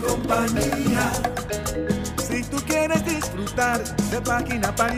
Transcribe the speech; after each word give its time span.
compañía. 0.00 1.12
Si 2.22 2.42
tú 2.44 2.56
quieres 2.66 3.04
disfrutar 3.04 3.84
de 4.10 4.20
página 4.22 4.74
para 4.74 4.94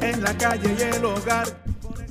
en 0.00 0.22
la 0.22 0.36
calle 0.36 0.74
y 0.76 0.82
el 0.82 1.04
hogar. 1.04 1.46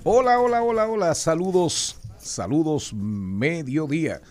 Hola, 0.04 0.40
hola, 0.40 0.64
hola, 0.64 0.88
hola. 0.88 1.16
Saludos, 1.16 2.00
saludos, 2.18 2.94
mediodía. 2.94 4.22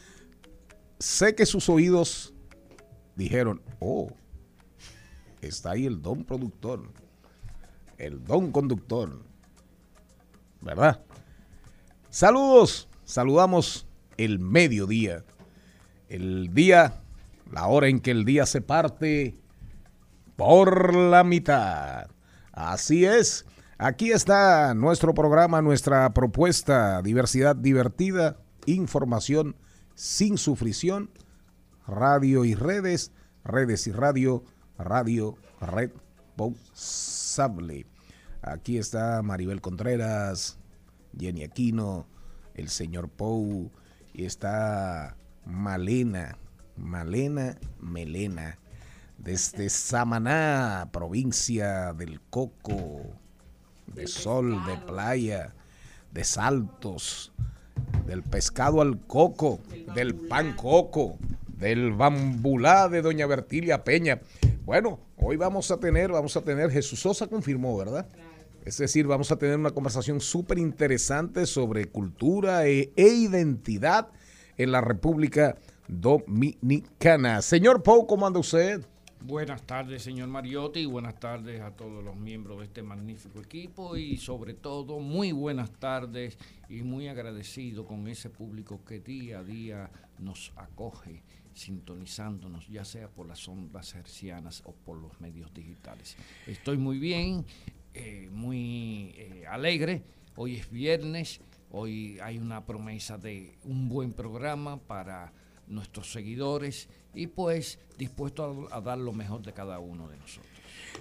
Sé 0.98 1.34
que 1.34 1.46
sus 1.46 1.68
oídos 1.68 2.32
dijeron, 3.16 3.62
oh, 3.78 4.10
está 5.40 5.72
ahí 5.72 5.86
el 5.86 6.00
don 6.00 6.24
productor, 6.24 6.90
el 7.98 8.24
don 8.24 8.50
conductor, 8.50 9.22
¿verdad? 10.60 11.02
Saludos, 12.10 12.88
saludamos 13.04 13.86
el 14.16 14.38
mediodía, 14.38 15.24
el 16.10 16.52
día, 16.52 17.00
la 17.50 17.68
hora 17.68 17.88
en 17.88 18.00
que 18.00 18.10
el 18.10 18.26
día 18.26 18.44
se 18.44 18.60
parte 18.60 19.38
por 20.36 20.94
la 20.94 21.24
mitad. 21.24 22.10
Así 22.52 23.06
es. 23.06 23.46
Aquí 23.78 24.12
está 24.12 24.74
nuestro 24.74 25.14
programa, 25.14 25.62
nuestra 25.62 26.12
propuesta, 26.12 27.00
diversidad 27.00 27.56
divertida, 27.56 28.36
información 28.66 29.56
sin 29.94 30.36
sufrición, 30.36 31.08
radio 31.86 32.44
y 32.44 32.54
redes, 32.54 33.12
redes 33.44 33.86
y 33.86 33.92
radio, 33.92 34.44
radio 34.76 35.38
responsable. 35.60 37.86
Aquí 38.42 38.78
está 38.78 39.22
Maribel 39.22 39.60
Contreras, 39.60 40.58
Jenny 41.18 41.44
Aquino, 41.44 42.06
el 42.54 42.68
señor 42.68 43.08
Pou, 43.08 43.70
y 44.12 44.24
está 44.24 45.16
Malena, 45.44 46.36
Malena 46.76 47.58
Melena, 47.80 48.58
desde 49.18 49.68
Samaná, 49.68 50.88
provincia 50.92 51.92
del 51.92 52.20
Coco, 52.30 53.02
de 53.86 54.06
sol, 54.06 54.64
de 54.66 54.76
playa, 54.78 55.54
de 56.12 56.24
saltos, 56.24 57.32
del 58.06 58.22
pescado 58.22 58.80
al 58.80 58.98
coco, 59.06 59.60
del 59.94 60.14
pan 60.14 60.54
coco, 60.56 61.18
del 61.46 61.92
bambulá 61.92 62.88
de 62.88 63.02
doña 63.02 63.26
Bertilia 63.26 63.84
Peña. 63.84 64.20
Bueno, 64.64 65.00
hoy 65.16 65.36
vamos 65.36 65.70
a 65.70 65.78
tener, 65.78 66.10
vamos 66.10 66.36
a 66.36 66.42
tener, 66.42 66.70
Jesús 66.70 67.00
Sosa 67.00 67.26
confirmó, 67.26 67.76
¿verdad? 67.76 68.06
Es 68.64 68.78
decir, 68.78 69.06
vamos 69.06 69.32
a 69.32 69.36
tener 69.36 69.56
una 69.58 69.70
conversación 69.70 70.20
súper 70.20 70.58
interesante 70.58 71.46
sobre 71.46 71.86
cultura 71.86 72.66
e, 72.66 72.92
e, 72.94 73.06
identidad 73.08 74.08
en 74.62 74.72
la 74.72 74.82
República 74.82 75.56
Dominicana. 75.88 77.40
Señor 77.40 77.82
Pou, 77.82 78.06
¿cómo 78.06 78.26
anda 78.26 78.38
usted? 78.38 78.84
Buenas 79.22 79.62
tardes, 79.62 80.02
señor 80.02 80.28
Mariotti, 80.28 80.80
y 80.80 80.86
buenas 80.86 81.18
tardes 81.18 81.60
a 81.60 81.70
todos 81.70 82.04
los 82.04 82.16
miembros 82.16 82.58
de 82.58 82.64
este 82.66 82.82
magnífico 82.82 83.40
equipo 83.40 83.96
y 83.96 84.18
sobre 84.18 84.54
todo 84.54 84.98
muy 84.98 85.32
buenas 85.32 85.70
tardes 85.72 86.38
y 86.68 86.82
muy 86.82 87.08
agradecido 87.08 87.86
con 87.86 88.06
ese 88.08 88.28
público 88.28 88.80
que 88.84 89.00
día 89.00 89.40
a 89.40 89.44
día 89.44 89.90
nos 90.18 90.52
acoge 90.56 91.22
sintonizándonos, 91.54 92.68
ya 92.68 92.84
sea 92.84 93.08
por 93.08 93.26
las 93.26 93.46
ondas 93.48 93.94
hercianas 93.94 94.62
o 94.66 94.72
por 94.72 94.98
los 94.98 95.20
medios 95.20 95.52
digitales. 95.52 96.16
Estoy 96.46 96.78
muy 96.78 96.98
bien, 96.98 97.44
eh, 97.94 98.28
muy 98.30 99.14
eh, 99.16 99.44
alegre. 99.48 100.02
Hoy 100.36 100.56
es 100.56 100.70
viernes, 100.70 101.40
hoy 101.70 102.18
hay 102.20 102.38
una 102.38 102.64
promesa 102.64 103.18
de 103.18 103.56
un 103.64 103.88
buen 103.88 104.12
programa 104.12 104.78
para 104.78 105.32
nuestros 105.66 106.12
seguidores 106.12 106.88
y 107.14 107.26
pues 107.26 107.78
dispuesto 107.98 108.68
a, 108.70 108.76
a, 108.76 108.80
dar 108.80 108.98
lo 108.98 109.12
mejor 109.12 109.42
de 109.42 109.52
cada 109.52 109.78
uno 109.78 110.08
de 110.08 110.16
nosotros. 110.16 110.50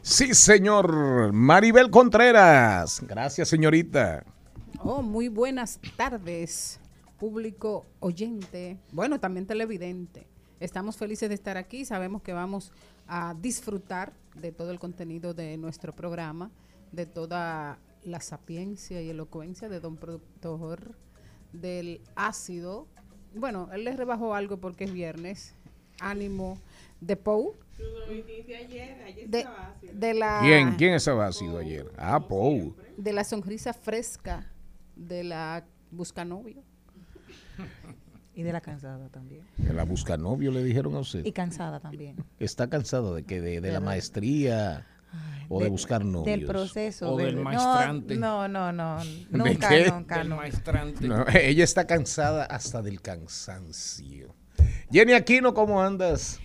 Sí, 0.01 0.33
señor. 0.33 1.33
Maribel 1.33 1.89
Contreras. 1.89 3.01
Gracias, 3.05 3.49
señorita. 3.49 4.23
Oh, 4.81 5.01
muy 5.01 5.27
buenas 5.27 5.79
tardes, 5.97 6.79
público 7.19 7.85
oyente, 7.99 8.77
bueno, 8.93 9.19
también 9.19 9.45
televidente. 9.45 10.25
Estamos 10.61 10.95
felices 10.95 11.27
de 11.27 11.35
estar 11.35 11.57
aquí, 11.57 11.83
sabemos 11.83 12.21
que 12.21 12.31
vamos 12.31 12.71
a 13.07 13.33
disfrutar 13.33 14.13
de 14.35 14.51
todo 14.51 14.71
el 14.71 14.79
contenido 14.79 15.33
de 15.33 15.57
nuestro 15.57 15.93
programa, 15.93 16.49
de 16.93 17.05
toda 17.05 17.77
la 18.03 18.19
sapiencia 18.21 19.01
y 19.01 19.09
elocuencia 19.09 19.69
de 19.69 19.79
don 19.79 19.97
productor, 19.97 20.95
del 21.53 22.01
ácido 22.15 22.87
bueno, 23.35 23.69
él 23.73 23.83
le 23.83 23.95
rebajó 23.95 24.33
algo 24.33 24.57
porque 24.57 24.85
es 24.85 24.93
viernes. 24.93 25.55
Ánimo 25.99 26.57
de 27.01 27.17
Pou. 27.17 27.55
De, 29.27 29.45
de 29.93 30.13
la, 30.13 30.39
¿Quién? 30.41 30.75
¿Quién 30.75 30.93
estaba 30.93 31.27
ácido 31.27 31.57
ayer? 31.57 31.91
Ah, 31.97 32.19
Pou. 32.19 32.75
De 32.97 33.13
la 33.13 33.23
sonrisa 33.23 33.73
fresca 33.73 34.51
de 34.95 35.23
la 35.23 35.65
buscanovio. 35.91 36.63
Y 38.33 38.43
de 38.43 38.53
la 38.53 38.61
cansada 38.61 39.09
también. 39.09 39.45
De 39.57 39.73
la 39.73 39.83
buscanovio 39.83 40.51
le 40.51 40.63
dijeron 40.63 40.95
a 40.95 40.99
usted. 40.99 41.25
Y 41.25 41.33
cansada 41.33 41.81
también. 41.81 42.15
Está 42.39 42.69
cansado 42.69 43.13
de 43.13 43.23
que 43.23 43.41
de, 43.41 43.59
de 43.59 43.71
la 43.71 43.81
maestría. 43.81 44.87
Ay, 45.11 45.45
o 45.49 45.59
de, 45.59 45.65
de, 45.65 45.71
buscar 45.71 46.05
novios. 46.05 46.25
Del 46.25 46.45
proceso. 46.45 47.11
O 47.11 47.17
del, 47.17 47.35
del 47.35 47.43
maestrante. 47.43 48.15
No, 48.15 48.47
no, 48.47 48.71
no. 48.71 48.97
Nunca, 49.31 49.69
nunca. 49.91 50.17
Del 50.19 50.29
maestrante. 50.29 51.07
No, 51.07 51.25
ella 51.33 51.63
está 51.63 51.85
cansada 51.87 52.45
hasta 52.45 52.81
del 52.81 53.01
cansancio. 53.01 54.35
Jenny 54.91 55.13
Aquino, 55.13 55.53
¿cómo 55.53 55.81
andas? 55.81 56.39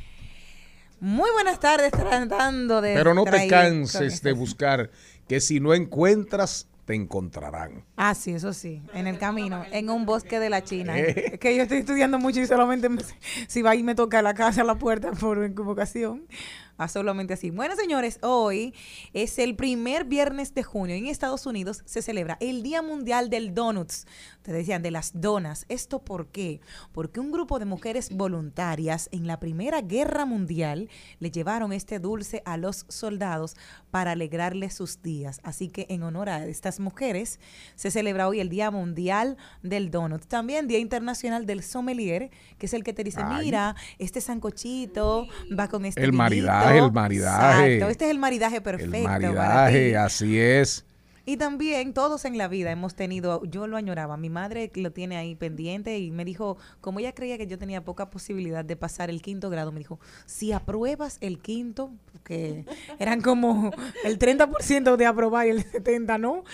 Muy 1.00 1.30
buenas 1.32 1.60
tardes, 1.60 1.90
tratando 1.90 2.80
de. 2.80 2.94
Pero 2.94 3.14
no 3.14 3.24
te 3.24 3.46
canses 3.48 4.22
de 4.22 4.32
buscar, 4.32 4.90
que 5.28 5.40
si 5.40 5.60
no 5.60 5.74
encuentras, 5.74 6.68
te 6.84 6.94
encontrarán. 6.94 7.84
Ah, 7.96 8.14
sí, 8.14 8.32
eso 8.32 8.52
sí, 8.52 8.82
en 8.92 9.06
el 9.06 9.18
camino, 9.18 9.64
en 9.72 9.90
un 9.90 10.06
bosque 10.06 10.38
de 10.38 10.50
la 10.50 10.62
China. 10.62 10.98
¿Eh? 10.98 11.32
Es 11.32 11.38
que 11.38 11.56
yo 11.56 11.62
estoy 11.62 11.78
estudiando 11.78 12.18
mucho 12.18 12.40
y 12.40 12.46
solamente 12.46 12.88
me, 12.88 13.02
si 13.48 13.62
va 13.62 13.74
y 13.74 13.82
me 13.82 13.94
toca 13.94 14.22
la 14.22 14.34
casa 14.34 14.62
a 14.62 14.64
la 14.64 14.76
puerta 14.76 15.12
por 15.12 15.44
invocación. 15.44 16.26
A 16.76 16.88
solamente 16.88 17.34
así. 17.34 17.50
Bueno, 17.50 17.76
señores, 17.76 18.18
hoy 18.22 18.74
es 19.12 19.38
el 19.38 19.54
primer 19.54 20.04
viernes 20.04 20.54
de 20.54 20.62
junio. 20.62 20.96
En 20.96 21.06
Estados 21.06 21.46
Unidos 21.46 21.82
se 21.84 22.02
celebra 22.02 22.36
el 22.40 22.62
Día 22.62 22.82
Mundial 22.82 23.30
del 23.30 23.54
Donuts. 23.54 24.06
Ustedes 24.36 24.58
decían, 24.58 24.82
de 24.82 24.90
las 24.90 25.12
donas. 25.14 25.66
¿Esto 25.68 26.00
por 26.00 26.28
qué? 26.28 26.60
Porque 26.92 27.20
un 27.20 27.30
grupo 27.30 27.58
de 27.58 27.64
mujeres 27.64 28.10
voluntarias 28.10 29.08
en 29.12 29.26
la 29.26 29.40
Primera 29.40 29.80
Guerra 29.80 30.24
Mundial 30.24 30.88
le 31.20 31.30
llevaron 31.30 31.72
este 31.72 31.98
dulce 31.98 32.42
a 32.44 32.56
los 32.56 32.86
soldados 32.88 33.56
para 33.90 34.12
alegrarles 34.12 34.74
sus 34.74 35.02
días. 35.02 35.40
Así 35.44 35.68
que 35.68 35.86
en 35.88 36.02
honor 36.02 36.28
a 36.28 36.44
estas 36.46 36.80
mujeres 36.80 37.38
se 37.74 37.90
celebra 37.90 38.28
hoy 38.28 38.40
el 38.40 38.48
Día 38.48 38.70
Mundial 38.70 39.36
del 39.62 39.90
Donut. 39.90 40.24
También 40.26 40.66
Día 40.66 40.78
Internacional 40.78 41.46
del 41.46 41.62
Sommelier, 41.62 42.30
que 42.58 42.66
es 42.66 42.74
el 42.74 42.82
que 42.82 42.92
te 42.92 43.04
dice, 43.04 43.20
Ay. 43.24 43.46
mira, 43.46 43.76
este 43.98 44.20
sancochito 44.20 45.26
va 45.56 45.68
con 45.68 45.84
este 45.84 46.02
El 46.02 46.12
maridaje 46.12 46.63
maridaje, 46.64 46.84
el 46.86 46.92
maridaje. 46.92 47.74
Exacto, 47.74 47.90
este 47.90 48.04
es 48.06 48.10
el 48.10 48.18
maridaje 48.18 48.60
perfecto. 48.60 48.96
El 48.96 49.04
para 49.04 49.18
maridaje, 49.18 49.88
ti. 49.90 49.94
así 49.94 50.38
es. 50.38 50.84
Y 51.26 51.38
también 51.38 51.94
todos 51.94 52.26
en 52.26 52.36
la 52.36 52.48
vida 52.48 52.70
hemos 52.70 52.94
tenido, 52.94 53.42
yo 53.44 53.66
lo 53.66 53.78
añoraba, 53.78 54.18
mi 54.18 54.28
madre 54.28 54.70
lo 54.74 54.92
tiene 54.92 55.16
ahí 55.16 55.34
pendiente 55.34 55.98
y 55.98 56.10
me 56.10 56.22
dijo, 56.22 56.58
como 56.82 57.00
ella 57.00 57.14
creía 57.14 57.38
que 57.38 57.46
yo 57.46 57.56
tenía 57.56 57.82
poca 57.82 58.10
posibilidad 58.10 58.62
de 58.62 58.76
pasar 58.76 59.08
el 59.08 59.22
quinto 59.22 59.48
grado, 59.48 59.72
me 59.72 59.78
dijo, 59.78 59.98
si 60.26 60.52
apruebas 60.52 61.16
el 61.22 61.38
quinto, 61.38 61.92
que 62.24 62.66
eran 62.98 63.22
como 63.22 63.72
el 64.04 64.18
30% 64.18 64.96
de 64.96 65.06
aprobar 65.06 65.46
y 65.46 65.50
el 65.50 65.64
70% 65.64 66.20
no, 66.20 66.44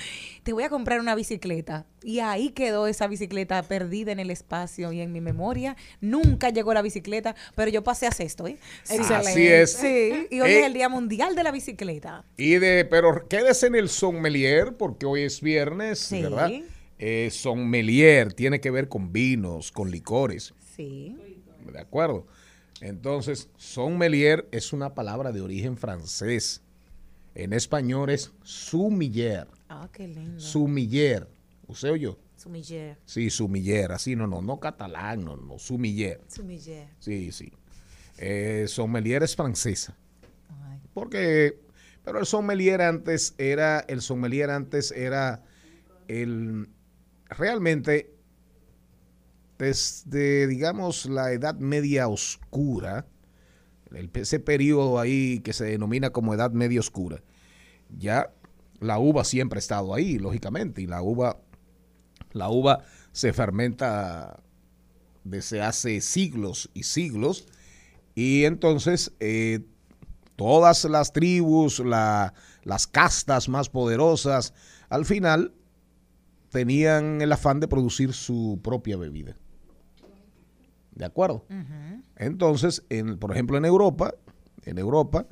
te 0.43 0.53
voy 0.53 0.65
a 0.65 0.69
comprar 0.69 1.01
una 1.01 1.15
bicicleta. 1.15 1.87
Y 2.03 2.21
ahí 2.21 2.51
quedó 2.51 2.87
esa 2.87 3.07
bicicleta 3.07 3.63
perdida 3.63 4.11
en 4.13 4.21
el 4.21 4.31
espacio 4.31 4.93
y 4.93 5.01
en 5.01 5.13
mi 5.13 5.21
memoria. 5.21 5.77
Nunca 6.01 6.51
llegó 6.51 6.73
la 6.75 6.83
bicicleta, 6.83 7.35
pero 7.55 7.71
yo 7.71 7.83
pasé 7.85 8.07
a 8.07 8.13
sexto, 8.13 8.47
¿eh? 8.47 8.59
Sí. 8.85 8.97
Así 8.99 9.47
es. 9.47 9.73
Sí, 9.73 10.27
y 10.31 10.41
hoy 10.41 10.51
Eh, 10.51 10.61
es 10.61 10.67
el 10.67 10.73
Día 10.73 10.89
Mundial 10.89 11.35
de 11.35 11.43
la 11.43 11.53
Bicicleta. 11.53 12.25
Y 12.37 12.55
de, 12.55 12.85
pero 12.85 13.29
quédese 13.29 13.67
en 13.67 13.75
el 13.75 13.89
sommelier 13.89 14.77
porque 14.77 15.07
hoy 15.07 15.23
es 15.23 15.41
viernes, 15.41 15.99
Sí. 15.99 16.23
¿verdad? 16.23 16.51
Eh, 16.99 17.29
sommelier 17.31 18.33
tiene 18.35 18.61
que 18.61 18.71
ver 18.71 18.89
con 18.89 19.13
vinos, 19.13 19.73
con 19.73 19.91
licores, 19.91 20.53
Sí. 20.77 21.17
¿de 21.73 21.79
acuerdo? 21.79 22.27
Entonces, 22.81 23.51
sommelier 23.57 24.49
es 24.53 24.73
una 24.73 24.95
palabra 24.95 25.33
de 25.33 25.41
origen 25.43 25.77
francés. 25.77 26.63
En 27.35 27.53
español 27.53 28.11
es 28.11 28.33
sommelier, 28.43 29.47
Ah, 29.71 29.89
qué 29.93 30.07
lindo. 30.09 30.41
sommelier. 30.41 31.29
¿Usted 31.69 31.93
oyó? 31.93 32.19
Sumiller. 32.37 32.99
Sí, 33.05 33.31
sommelier, 33.31 33.93
así 33.93 34.17
no, 34.17 34.27
no, 34.27 34.41
no 34.43 34.59
catalán, 34.59 35.25
no, 35.25 35.37
no, 35.37 35.59
sommelier. 35.59 36.21
Sumiller. 36.27 36.89
Sí, 36.99 37.31
sí. 37.33 37.53
Eh, 38.19 38.65
sommelier 38.67 39.23
es 39.23 39.37
francesa. 39.37 39.97
Ay. 40.65 40.81
Porque, 40.93 41.61
pero 42.05 42.19
el 42.19 42.27
sommelier 42.27 42.81
antes 42.83 43.35
era, 43.39 43.81
el 43.81 44.01
sommelier 44.03 44.51
antes 44.51 44.91
era 44.91 45.45
el, 46.09 46.69
realmente, 47.29 48.13
desde, 49.59 50.47
digamos, 50.47 51.07
la 51.07 51.33
Edad 51.33 51.57
Media 51.57 52.09
Oscura, 52.09 53.07
el- 53.95 54.11
ese 54.15 54.41
periodo 54.41 54.99
ahí 54.99 55.41
que 55.41 55.53
se 55.53 55.65
denomina 55.65 56.11
como 56.11 56.35
Edad 56.35 56.53
Media 56.53 56.81
Oscura, 56.81 57.23
ya 57.97 58.33
la 58.81 58.99
uva 58.99 59.25
siempre 59.25 59.59
ha 59.59 59.61
estado 59.61 59.95
ahí, 59.95 60.19
lógicamente, 60.19 60.83
y 60.83 60.87
la 60.87 61.03
uva, 61.03 61.41
la 62.33 62.49
uva 62.49 62.85
se 63.13 63.33
fermenta 63.33 64.43
desde 65.25 65.61
hace 65.63 66.01
siglos 66.01 66.71
y 66.75 66.85
siglos, 66.85 67.47
y 68.15 68.45
entonces 68.45 69.13
eh, 69.21 69.61
todas 70.37 70.85
las 70.87 71.13
tribus, 71.13 71.81
la- 71.81 72.33
las 72.65 72.87
castas 72.87 73.49
más 73.49 73.69
poderosas, 73.69 74.55
al 74.89 75.05
final 75.05 75.53
tenían 76.51 77.21
el 77.21 77.33
afán 77.33 77.61
de 77.61 77.69
producir 77.69 78.13
su 78.13 78.59
propia 78.63 78.97
bebida. 78.97 79.37
¿De 80.95 81.05
acuerdo? 81.05 81.45
Entonces, 82.17 82.83
en- 82.91 83.19
por 83.19 83.33
ejemplo, 83.33 83.57
en 83.57 83.65
Europa, 83.65 84.15
en 84.65 84.79
Europa, 84.79 85.27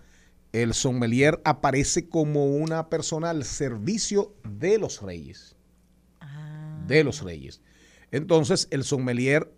el 0.52 0.74
sommelier 0.74 1.40
aparece 1.44 2.08
como 2.08 2.46
una 2.46 2.88
persona 2.88 3.30
al 3.30 3.44
servicio 3.44 4.34
de 4.44 4.78
los 4.78 5.02
reyes. 5.02 5.56
De 6.86 7.04
los 7.04 7.22
reyes. 7.22 7.60
Entonces, 8.10 8.66
el 8.70 8.84
sommelier, 8.84 9.52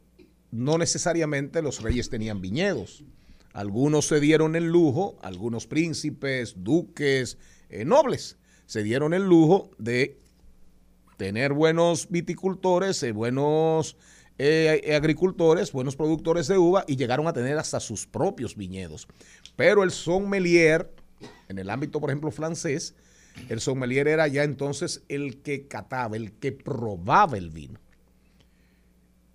no 0.51 0.79
necesariamente 0.79 1.63
los 1.63 1.83
reyes 1.83 2.11
tenían 2.11 2.41
viñedos. 2.41 3.05
Algunos 3.53 4.07
se 4.07 4.21
dieron 4.21 4.57
el 4.57 4.67
lujo, 4.67 5.17
algunos 5.23 5.67
príncipes, 5.67 6.55
duques, 6.59 7.39
eh, 7.69 7.85
nobles, 7.85 8.37
se 8.67 8.83
dieron 8.83 9.15
el 9.15 9.25
lujo 9.25 9.71
de 9.79 10.19
tener 11.17 11.53
buenos 11.53 12.09
viticultores, 12.09 13.03
eh, 13.03 13.13
buenos 13.13 13.97
eh, 14.39 14.95
agricultores, 14.97 15.73
buenos 15.73 15.97
productores 15.97 16.47
de 16.47 16.57
uva 16.57 16.85
y 16.87 16.97
llegaron 16.97 17.27
a 17.29 17.33
tener 17.33 17.59
hasta 17.59 17.79
sus 17.79 18.07
propios 18.07 18.57
viñedos. 18.57 19.07
Pero 19.61 19.85
el 19.85 19.91
sommelier, 19.91 20.91
en 21.51 21.59
el 21.59 21.69
ámbito, 21.69 22.01
por 22.01 22.09
ejemplo, 22.09 22.31
francés, 22.31 22.95
el 23.51 23.61
sommelier 23.61 24.09
era 24.09 24.27
ya 24.27 24.43
entonces 24.43 25.03
el 25.11 25.43
que 25.43 25.69
cataba, 25.69 26.17
el 26.17 26.33
que 26.33 26.51
probaba 26.51 27.37
el 27.37 27.51
vino. 27.51 27.79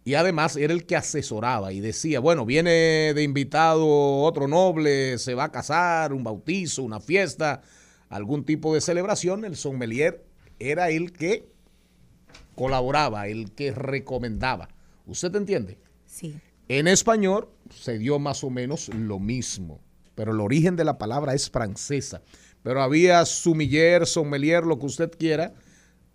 Y 0.03 0.15
además 0.15 0.55
era 0.55 0.73
el 0.73 0.87
que 0.87 0.95
asesoraba 0.95 1.73
y 1.73 1.79
decía, 1.79 2.21
bueno, 2.21 2.43
viene 2.43 3.13
de 3.13 3.21
invitado 3.21 3.85
otro 4.23 4.47
noble, 4.47 5.19
se 5.19 5.35
va 5.35 5.43
a 5.43 5.51
casar, 5.51 6.11
un 6.11 6.23
bautizo, 6.23 6.81
una 6.81 6.99
fiesta, 6.99 7.61
algún 8.09 8.45
tipo 8.45 8.73
de 8.73 8.81
celebración, 8.81 9.45
el 9.45 9.55
sommelier 9.55 10.25
era 10.57 10.89
el 10.89 11.11
que 11.11 11.47
colaboraba, 12.55 13.27
el 13.27 13.51
que 13.51 13.73
recomendaba. 13.73 14.69
¿Usted 15.05 15.35
entiende? 15.35 15.77
Sí. 16.07 16.33
En 16.67 16.87
español 16.87 17.47
se 17.69 17.99
dio 17.99 18.17
más 18.17 18.43
o 18.43 18.49
menos 18.49 18.89
lo 18.89 19.19
mismo, 19.19 19.84
pero 20.15 20.31
el 20.31 20.39
origen 20.39 20.75
de 20.75 20.85
la 20.85 20.97
palabra 20.97 21.33
es 21.33 21.49
francesa. 21.49 22.21
Pero 22.63 22.81
había 22.81 23.23
sumiller, 23.25 24.07
sommelier, 24.07 24.63
lo 24.63 24.79
que 24.79 24.87
usted 24.87 25.11
quiera, 25.11 25.53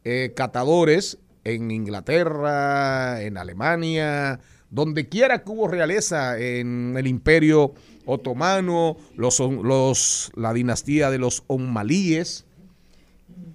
eh, 0.05 0.33
catadores 0.35 1.19
en 1.45 1.71
Inglaterra, 1.71 3.23
en 3.23 3.37
Alemania, 3.37 4.41
donde 4.71 5.09
quiera 5.09 5.43
que 5.43 5.51
hubo 5.51 5.69
realeza 5.69 6.39
en 6.39 6.95
el 6.97 7.07
imperio 7.07 7.75
otomano, 8.07 8.97
los, 9.17 9.39
los, 9.41 10.33
la 10.35 10.53
dinastía 10.53 11.11
de 11.11 11.19
los 11.19 11.45
Ommalíes, 11.47 12.47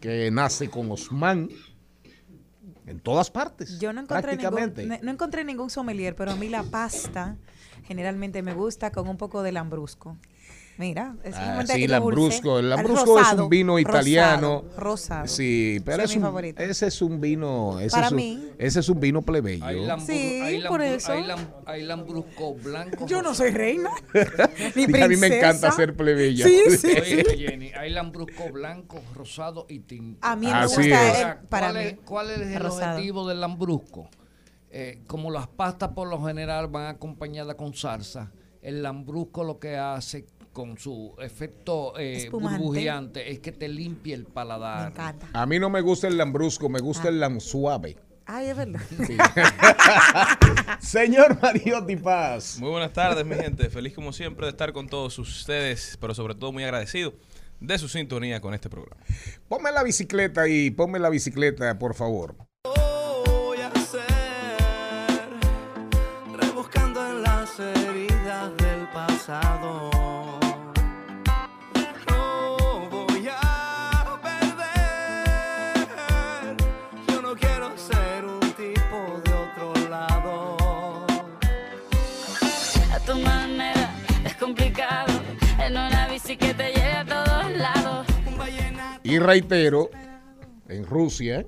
que 0.01 0.29
nace 0.31 0.69
con 0.69 0.91
Osman, 0.91 1.49
en 2.85 2.99
todas 2.99 3.31
partes. 3.31 3.79
Yo 3.79 3.93
no 3.93 4.01
encontré, 4.01 4.37
ningún, 4.37 4.73
no 5.01 5.11
encontré 5.11 5.43
ningún 5.43 5.69
sommelier, 5.69 6.15
pero 6.15 6.31
a 6.31 6.35
mí 6.35 6.49
la 6.49 6.63
pasta 6.63 7.37
generalmente 7.83 8.41
me 8.41 8.53
gusta 8.53 8.91
con 8.91 9.07
un 9.07 9.17
poco 9.17 9.41
de 9.41 9.51
lambrusco. 9.51 10.17
Mira, 10.77 11.15
es 11.23 11.33
un 11.35 11.41
Ah, 11.41 11.53
mantequilla 11.55 11.85
sí, 11.85 11.87
Lambrusco. 11.87 12.59
El 12.59 12.69
Lambrusco 12.69 13.17
es 13.19 13.31
un 13.33 13.47
vino 13.49 13.79
italiano. 13.79 14.61
Rosado, 14.75 14.79
rosado. 14.81 15.27
Sí, 15.27 15.81
pero 15.85 15.97
Ese 15.97 16.03
es 16.05 16.11
es 16.11 16.15
mi 16.17 16.21
un- 16.21 16.27
favorito. 16.29 16.61
ese 16.63 16.87
es 16.87 17.01
un 17.01 17.21
vino. 17.21 17.79
Ese 17.79 17.91
Para 17.91 18.07
es 18.07 18.11
un, 18.11 18.17
mí. 18.17 18.49
Ese 18.57 18.79
es 18.81 18.89
un 18.89 18.99
vino 18.99 19.21
plebeyo. 19.21 19.63
Hay, 19.63 19.77
lambru- 19.77 20.05
Sí, 20.05 20.41
hay 20.41 20.63
por 20.67 20.81
eso. 20.81 21.13
Hay, 21.13 21.23
lam- 21.23 21.47
hay 21.65 21.83
lambrusco 21.83 22.55
blanco. 22.55 23.05
Yo 23.07 23.21
no 23.21 23.33
soy 23.33 23.51
reina. 23.51 23.89
ni 24.75 24.85
Diga, 24.85 25.05
a 25.05 25.07
mí 25.07 25.15
me 25.15 25.27
princesa. 25.29 25.37
encanta 25.37 25.71
ser 25.71 25.95
plebeya. 25.95 26.45
Sí, 26.45 26.59
sí. 26.77 26.87
Oye, 26.87 27.23
Jenny, 27.37 27.71
hay 27.71 27.91
lambrusco 27.91 28.51
blanco, 28.51 29.01
rosado 29.13 29.65
y 29.69 29.79
tinto. 29.79 30.19
A 30.27 30.35
mí 30.35 30.47
me 30.47 30.51
Así 30.53 30.75
gusta 30.81 31.07
es. 31.11 31.19
el- 31.41 31.47
para 31.47 31.67
¿cuál, 31.71 31.77
mí. 31.83 31.89
es, 31.89 31.97
cuál 32.05 32.29
es 32.31 32.39
el 32.41 32.59
rosado. 32.61 32.91
objetivo 32.95 33.27
del 33.29 33.39
lambrusco? 33.39 34.09
Eh, 34.71 34.99
como 35.07 35.31
las 35.31 35.47
pastas 35.47 35.91
por 35.93 36.09
lo 36.09 36.21
general 36.25 36.67
van 36.67 36.87
acompañadas 36.87 37.55
con 37.55 37.73
salsa, 37.73 38.33
el 38.61 38.83
lambrusco 38.83 39.43
lo 39.45 39.57
que 39.57 39.77
hace 39.77 40.25
con 40.55 40.77
su 40.77 41.13
efecto 41.19 41.99
eh, 41.99 42.13
Espumante. 42.15 42.59
burbujeante 42.59 43.29
es 43.29 43.39
que 43.39 43.51
te 43.51 43.67
limpia 43.67 44.15
el 44.15 44.23
Me 44.23 44.29
paladar. 44.29 44.91
encanta. 44.93 45.27
A 45.33 45.45
mí 45.45 45.59
no 45.59 45.69
me 45.69 45.81
gusta 45.81 46.07
el 46.07 46.17
lambrusco, 46.17 46.69
me 46.69 46.79
gusta 46.79 47.09
el 47.09 47.19
lam 47.19 47.41
suave. 47.41 47.97
Ay, 48.25 48.47
es 48.47 48.55
verdad. 48.55 48.79
Señor 50.79 51.37
Mariotti 51.41 51.97
Paz. 51.97 52.57
Muy 52.59 52.69
buenas 52.69 52.93
tardes, 52.93 53.25
mi 53.25 53.35
gente. 53.35 53.69
Feliz 53.69 53.93
como 53.93 54.13
siempre 54.13 54.45
de 54.45 54.51
estar 54.51 54.71
con 54.71 54.87
todos 54.87 55.19
ustedes, 55.19 55.97
pero 55.99 56.15
sobre 56.15 56.35
todo 56.35 56.53
muy 56.53 56.63
agradecido 56.63 57.13
de 57.59 57.77
su 57.77 57.89
sintonía 57.89 58.39
con 58.39 58.53
este 58.53 58.69
programa. 58.69 59.01
Ponme 59.49 59.73
la 59.73 59.83
bicicleta 59.83 60.47
y 60.47 60.71
ponme 60.71 60.99
la 60.99 61.09
bicicleta, 61.09 61.77
por 61.77 61.95
favor. 61.95 62.35
voy 62.63 63.57
a 63.59 63.67
hacer? 63.67 64.01
Rebuscando 66.33 67.05
en 67.09 67.23
las 67.23 67.59
heridas 67.59 68.55
del 68.57 68.87
pasado. 68.93 69.84
Bici 86.35 86.37
que 86.37 86.53
te 86.53 86.71
lleve 86.71 86.91
a 86.91 87.05
todos 87.05 87.57
lados. 87.57 88.07
Y 89.03 89.19
reitero, 89.19 89.89
en 90.67 90.85
Rusia, 90.85 91.45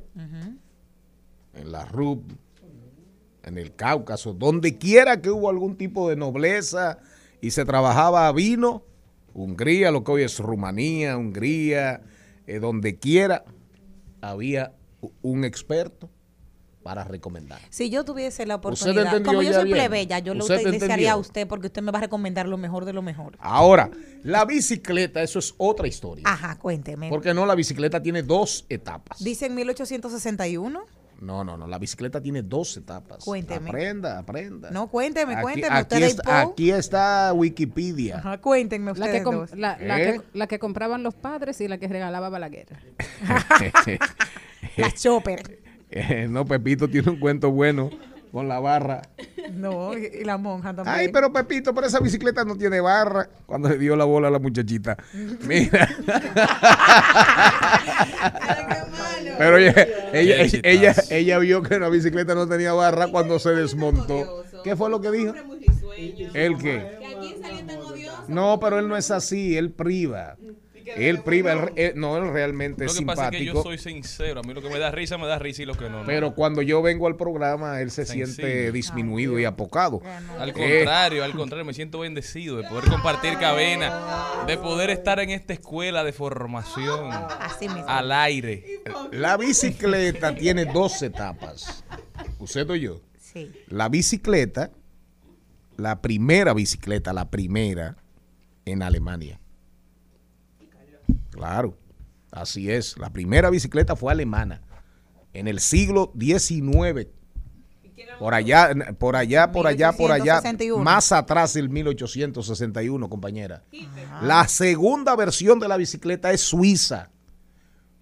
en 1.53 1.71
la 1.71 1.85
RUP, 1.85 2.31
en 3.43 3.57
el 3.57 3.75
Cáucaso, 3.75 4.33
donde 4.33 4.77
quiera 4.77 5.21
que 5.21 5.31
hubo 5.31 5.49
algún 5.49 5.75
tipo 5.75 6.09
de 6.09 6.15
nobleza 6.15 6.99
y 7.41 7.51
se 7.51 7.65
trabajaba 7.65 8.27
a 8.27 8.31
vino, 8.31 8.83
Hungría, 9.33 9.91
lo 9.91 10.03
que 10.03 10.11
hoy 10.11 10.23
es 10.23 10.39
Rumanía, 10.39 11.17
Hungría, 11.17 12.01
eh, 12.45 12.59
donde 12.59 12.97
quiera 12.97 13.43
había 14.21 14.73
un 15.21 15.45
experto 15.45 16.09
para 16.87 17.03
recomendar. 17.03 17.59
Si 17.69 17.89
yo 17.89 18.05
tuviese 18.05 18.45
la 18.45 18.55
oportunidad, 18.55 19.21
como 19.21 19.41
yo 19.41 19.51
soy 19.51 19.65
bien. 19.65 19.75
plebeya, 19.75 20.19
yo 20.19 20.33
lo 20.33 20.45
Usted 20.45 20.65
entendió. 20.65 21.11
a 21.11 21.17
usted 21.17 21.45
porque 21.45 21.67
usted 21.67 21.81
me 21.81 21.91
va 21.91 21.97
a 21.97 22.01
recomendar 22.03 22.47
lo 22.47 22.55
mejor 22.55 22.85
de 22.85 22.93
lo 22.93 23.01
mejor. 23.01 23.35
Ahora, 23.41 23.89
la 24.23 24.45
bicicleta, 24.45 25.21
eso 25.21 25.37
es 25.39 25.53
otra 25.57 25.85
historia. 25.85 26.23
Ajá, 26.25 26.57
cuénteme. 26.57 27.09
Porque 27.09 27.33
no, 27.33 27.45
la 27.45 27.55
bicicleta 27.55 28.01
tiene 28.01 28.23
dos 28.23 28.65
etapas. 28.69 29.21
Dice 29.21 29.47
en 29.47 29.55
1861. 29.55 30.79
No, 31.19 31.43
no, 31.43 31.57
no, 31.57 31.67
la 31.67 31.77
bicicleta 31.77 32.21
tiene 32.21 32.41
dos 32.41 32.77
etapas. 32.77 33.25
Cuénteme. 33.25 33.69
Aprenda, 33.69 34.19
aprenda. 34.19 34.71
No, 34.71 34.87
cuénteme, 34.87 35.33
Aquí- 35.33 35.41
cuénteme. 35.41 35.75
Aquí, 35.75 36.03
está, 36.03 36.41
aquí 36.41 36.71
está 36.71 37.33
Wikipedia. 37.33 38.19
Ajá, 38.19 38.37
cuéntenme 38.37 38.85
La 38.85 38.91
ustedes 38.93 39.17
que, 39.17 39.23
com- 39.23 39.35
dos. 39.35 39.51
la, 39.57 39.77
la 39.81 39.99
¿Eh? 40.01 40.13
que, 40.13 40.37
la 40.37 40.47
que 40.47 40.57
compraban 40.57 41.03
los 41.03 41.15
padres 41.15 41.59
y 41.59 41.67
la 41.67 41.79
que 41.79 41.89
regalaba 41.89 42.29
Balaguer. 42.29 42.67
La 44.77 44.91
chopper. 44.91 45.59
Eh, 45.89 46.27
no, 46.29 46.45
Pepito 46.45 46.89
tiene 46.89 47.11
un 47.11 47.19
cuento 47.19 47.51
bueno 47.51 47.89
con 48.31 48.47
la 48.47 48.59
barra. 48.59 49.01
No, 49.53 49.97
y 49.97 50.23
la 50.23 50.37
monja 50.37 50.75
también. 50.75 50.95
Ay, 50.95 51.07
pero 51.09 51.31
Pepito, 51.31 51.73
pero 51.73 51.87
esa 51.87 51.99
bicicleta 51.99 52.43
no 52.43 52.55
tiene 52.57 52.79
barra. 52.81 53.29
Cuando 53.45 53.69
le 53.69 53.77
dio 53.77 53.95
la 53.95 54.05
bola 54.05 54.27
a 54.27 54.31
la 54.31 54.39
muchachita. 54.39 54.97
Mira. 55.47 55.87
pero 59.37 59.57
ella, 59.57 59.71
ella, 59.71 60.11
Qué 60.11 60.61
ella, 60.63 60.93
chistazo. 60.93 61.13
ella 61.13 61.39
vio 61.39 61.61
que 61.63 61.79
la 61.79 61.89
bicicleta 61.89 62.35
no 62.35 62.47
tenía 62.47 62.73
barra 62.73 63.07
cuando 63.07 63.39
se 63.39 63.51
desmontó. 63.51 64.43
¿Qué 64.63 64.75
fue 64.75 64.89
lo 64.89 64.99
que 64.99 65.11
dijo? 65.11 65.33
¿El 66.33 66.57
qué? 66.57 66.97
No, 68.27 68.59
pero 68.59 68.79
él 68.79 68.87
no 68.87 68.97
es 68.97 69.11
así, 69.11 69.57
él 69.57 69.71
priva. 69.71 70.35
Él 70.95 71.21
priva, 71.21 71.51
él- 71.53 71.71
él- 71.75 71.93
no, 71.95 72.17
él 72.17 72.31
realmente 72.31 72.85
Lo 72.85 72.91
es 72.91 72.97
que 72.97 73.05
pasa 73.05 73.25
es 73.25 73.31
que 73.31 73.45
yo 73.45 73.53
simpático. 73.53 73.63
soy 73.63 73.77
sincero. 73.77 74.39
A 74.39 74.43
mí 74.43 74.53
lo 74.53 74.61
que 74.61 74.69
me 74.69 74.79
da 74.79 74.91
risa, 74.91 75.17
me 75.17 75.27
da 75.27 75.37
risa 75.39 75.63
y 75.63 75.65
lo 75.65 75.73
que 75.75 75.89
no. 75.89 75.99
no. 76.01 76.05
Pero 76.05 76.33
cuando 76.33 76.61
yo 76.61 76.81
vengo 76.81 77.07
al 77.07 77.15
programa, 77.15 77.81
él 77.81 77.91
se 77.91 78.05
siente 78.05 78.71
disminuido 78.71 79.37
y 79.39 79.45
apocado. 79.45 80.01
Al 80.39 80.49
Eh, 80.49 80.53
contrario, 80.53 81.23
al 81.23 81.33
contrario, 81.33 81.65
me 81.65 81.73
siento 81.73 81.99
bendecido 81.99 82.57
de 82.57 82.63
poder 82.69 82.89
compartir 82.89 83.37
cabina, 83.37 84.45
de 84.47 84.57
poder 84.57 84.89
estar 84.89 85.19
en 85.19 85.29
esta 85.31 85.53
escuela 85.53 86.03
de 86.03 86.13
formación 86.13 87.11
Así 87.11 87.67
mismo. 87.67 87.85
al 87.87 88.11
aire. 88.11 88.63
La 89.11 89.37
bicicleta 89.37 90.33
tiene 90.35 90.65
dos 90.65 91.01
etapas. 91.01 91.83
¿Usted 92.39 92.69
o 92.69 92.75
yo? 92.75 93.01
Sí. 93.19 93.51
La 93.67 93.89
bicicleta, 93.89 94.71
la 95.75 96.01
primera 96.01 96.53
bicicleta, 96.53 97.13
la 97.13 97.29
primera 97.29 97.97
en 98.65 98.81
Alemania. 98.83 99.39
Claro, 101.37 101.77
así 102.31 102.71
es. 102.71 102.97
La 102.97 103.11
primera 103.11 103.51
bicicleta 103.51 103.95
fue 103.95 104.11
alemana 104.11 104.61
en 105.33 105.47
el 105.47 105.59
siglo 105.59 106.11
XIX. 106.19 107.07
Por 108.19 108.33
allá, 108.33 108.71
por 108.97 109.15
allá, 109.15 109.51
por 109.51 109.67
allá, 109.67 109.91
por 109.91 110.11
allá, 110.11 110.41
1861. 110.41 110.83
más 110.83 111.11
atrás 111.11 111.53
del 111.53 111.69
1861, 111.69 113.09
compañera. 113.09 113.63
La 114.21 114.47
segunda 114.47 115.15
versión 115.15 115.59
de 115.59 115.67
la 115.67 115.77
bicicleta 115.77 116.31
es 116.31 116.41
suiza, 116.41 117.11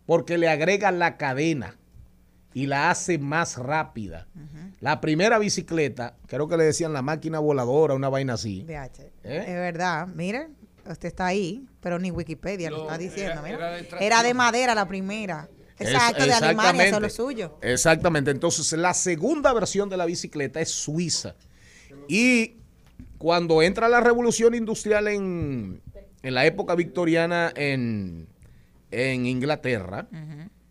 porque 0.05 0.37
le 0.37 0.47
agregan 0.47 0.99
la 0.99 1.17
cadena 1.17 1.77
y 2.53 2.67
la 2.67 2.89
hace 2.89 3.17
más 3.17 3.57
rápida. 3.57 4.27
La 4.79 5.01
primera 5.01 5.39
bicicleta, 5.39 6.15
creo 6.27 6.47
que 6.47 6.55
le 6.55 6.63
decían 6.63 6.93
la 6.93 7.01
máquina 7.01 7.39
voladora, 7.39 7.95
una 7.95 8.07
vaina 8.07 8.33
así. 8.33 8.65
¿Eh? 8.69 9.03
Es 9.23 9.55
verdad, 9.55 10.07
mire, 10.07 10.49
usted 10.91 11.07
está 11.09 11.25
ahí, 11.27 11.65
pero 11.81 11.99
ni 11.99 12.11
Wikipedia 12.11 12.69
lo, 12.69 12.77
Lo- 12.77 12.83
está 12.83 12.97
diciendo. 12.97 13.31
era- 13.33 13.41
mira. 13.43 13.55
era 13.57 13.69
de 13.71 13.79
Era, 13.79 13.89
tracción. 13.89 14.23
de 14.23 14.33
madera 14.33 14.75
la 14.75 14.87
primera. 14.87 15.49
Es- 15.77 15.89
Exacto, 15.89 16.25
de 16.25 16.31
Alemania, 16.31 16.33
eso 16.33 16.41
es 16.41 16.87
exactamente. 16.87 17.01
lo 17.01 17.09
suyo. 17.09 17.57
Exactamente. 17.61 18.31
Entonces, 18.31 18.71
la 18.73 18.93
segunda 18.93 19.51
versión 19.53 19.89
de 19.89 19.97
la 19.97 20.05
bicicleta 20.05 20.61
es 20.61 20.71
suiza. 20.71 21.35
Y 22.07 22.57
cuando 23.17 23.61
entra 23.61 23.89
la 23.89 23.99
revolución 23.99 24.55
industrial 24.55 25.07
en, 25.09 25.81
en 26.21 26.33
la 26.33 26.45
época 26.45 26.75
victoriana 26.75 27.51
en, 27.55 28.27
en 28.91 29.25
Inglaterra, 29.25 30.07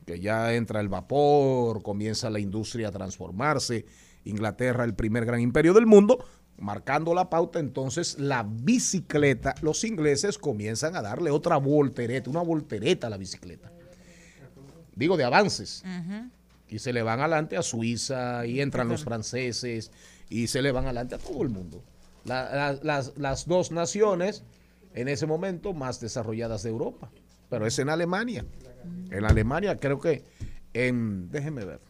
que 0.06 0.20
ya 0.20 0.54
entra 0.54 0.80
el 0.80 0.88
vapor, 0.88 1.82
comienza 1.82 2.30
la 2.30 2.38
industria 2.40 2.88
a 2.88 2.92
transformarse, 2.92 3.84
Inglaterra 4.24 4.84
el 4.84 4.94
primer 4.94 5.26
gran 5.26 5.40
imperio 5.40 5.74
del 5.74 5.84
mundo, 5.86 6.24
marcando 6.58 7.14
la 7.14 7.28
pauta, 7.30 7.58
entonces 7.58 8.18
la 8.18 8.42
bicicleta, 8.48 9.54
los 9.62 9.84
ingleses 9.84 10.38
comienzan 10.38 10.96
a 10.96 11.02
darle 11.02 11.30
otra 11.30 11.56
voltereta, 11.56 12.30
una 12.30 12.42
voltereta 12.42 13.08
a 13.08 13.10
la 13.10 13.16
bicicleta. 13.16 13.70
Digo, 14.96 15.16
de 15.16 15.24
avances 15.24 15.82
y 16.68 16.78
se 16.78 16.92
le 16.92 17.02
van 17.02 17.20
adelante 17.20 17.56
a 17.56 17.62
Suiza 17.62 18.46
y 18.46 18.60
entran 18.60 18.88
los 18.88 19.02
franceses 19.04 19.90
y 20.30 20.46
se 20.46 20.62
le 20.62 20.70
van 20.72 20.84
adelante 20.84 21.16
a 21.16 21.18
todo 21.18 21.42
el 21.42 21.48
mundo. 21.48 21.82
La- 22.24 22.54
la- 22.54 22.78
las, 22.82 23.12
las 23.18 23.46
dos 23.46 23.70
naciones 23.72 24.44
en 24.94 25.08
ese 25.08 25.26
momento 25.26 25.74
más 25.74 26.00
desarrolladas 26.00 26.62
de 26.62 26.70
Europa, 26.70 27.10
pero 27.50 27.66
es 27.66 27.78
en 27.80 27.88
Alemania. 27.90 28.44
En 29.10 29.24
Alemania 29.24 29.76
creo 29.76 29.98
que 30.00 30.24
en, 30.72 31.30
déjeme 31.30 31.64
ver, 31.64 31.80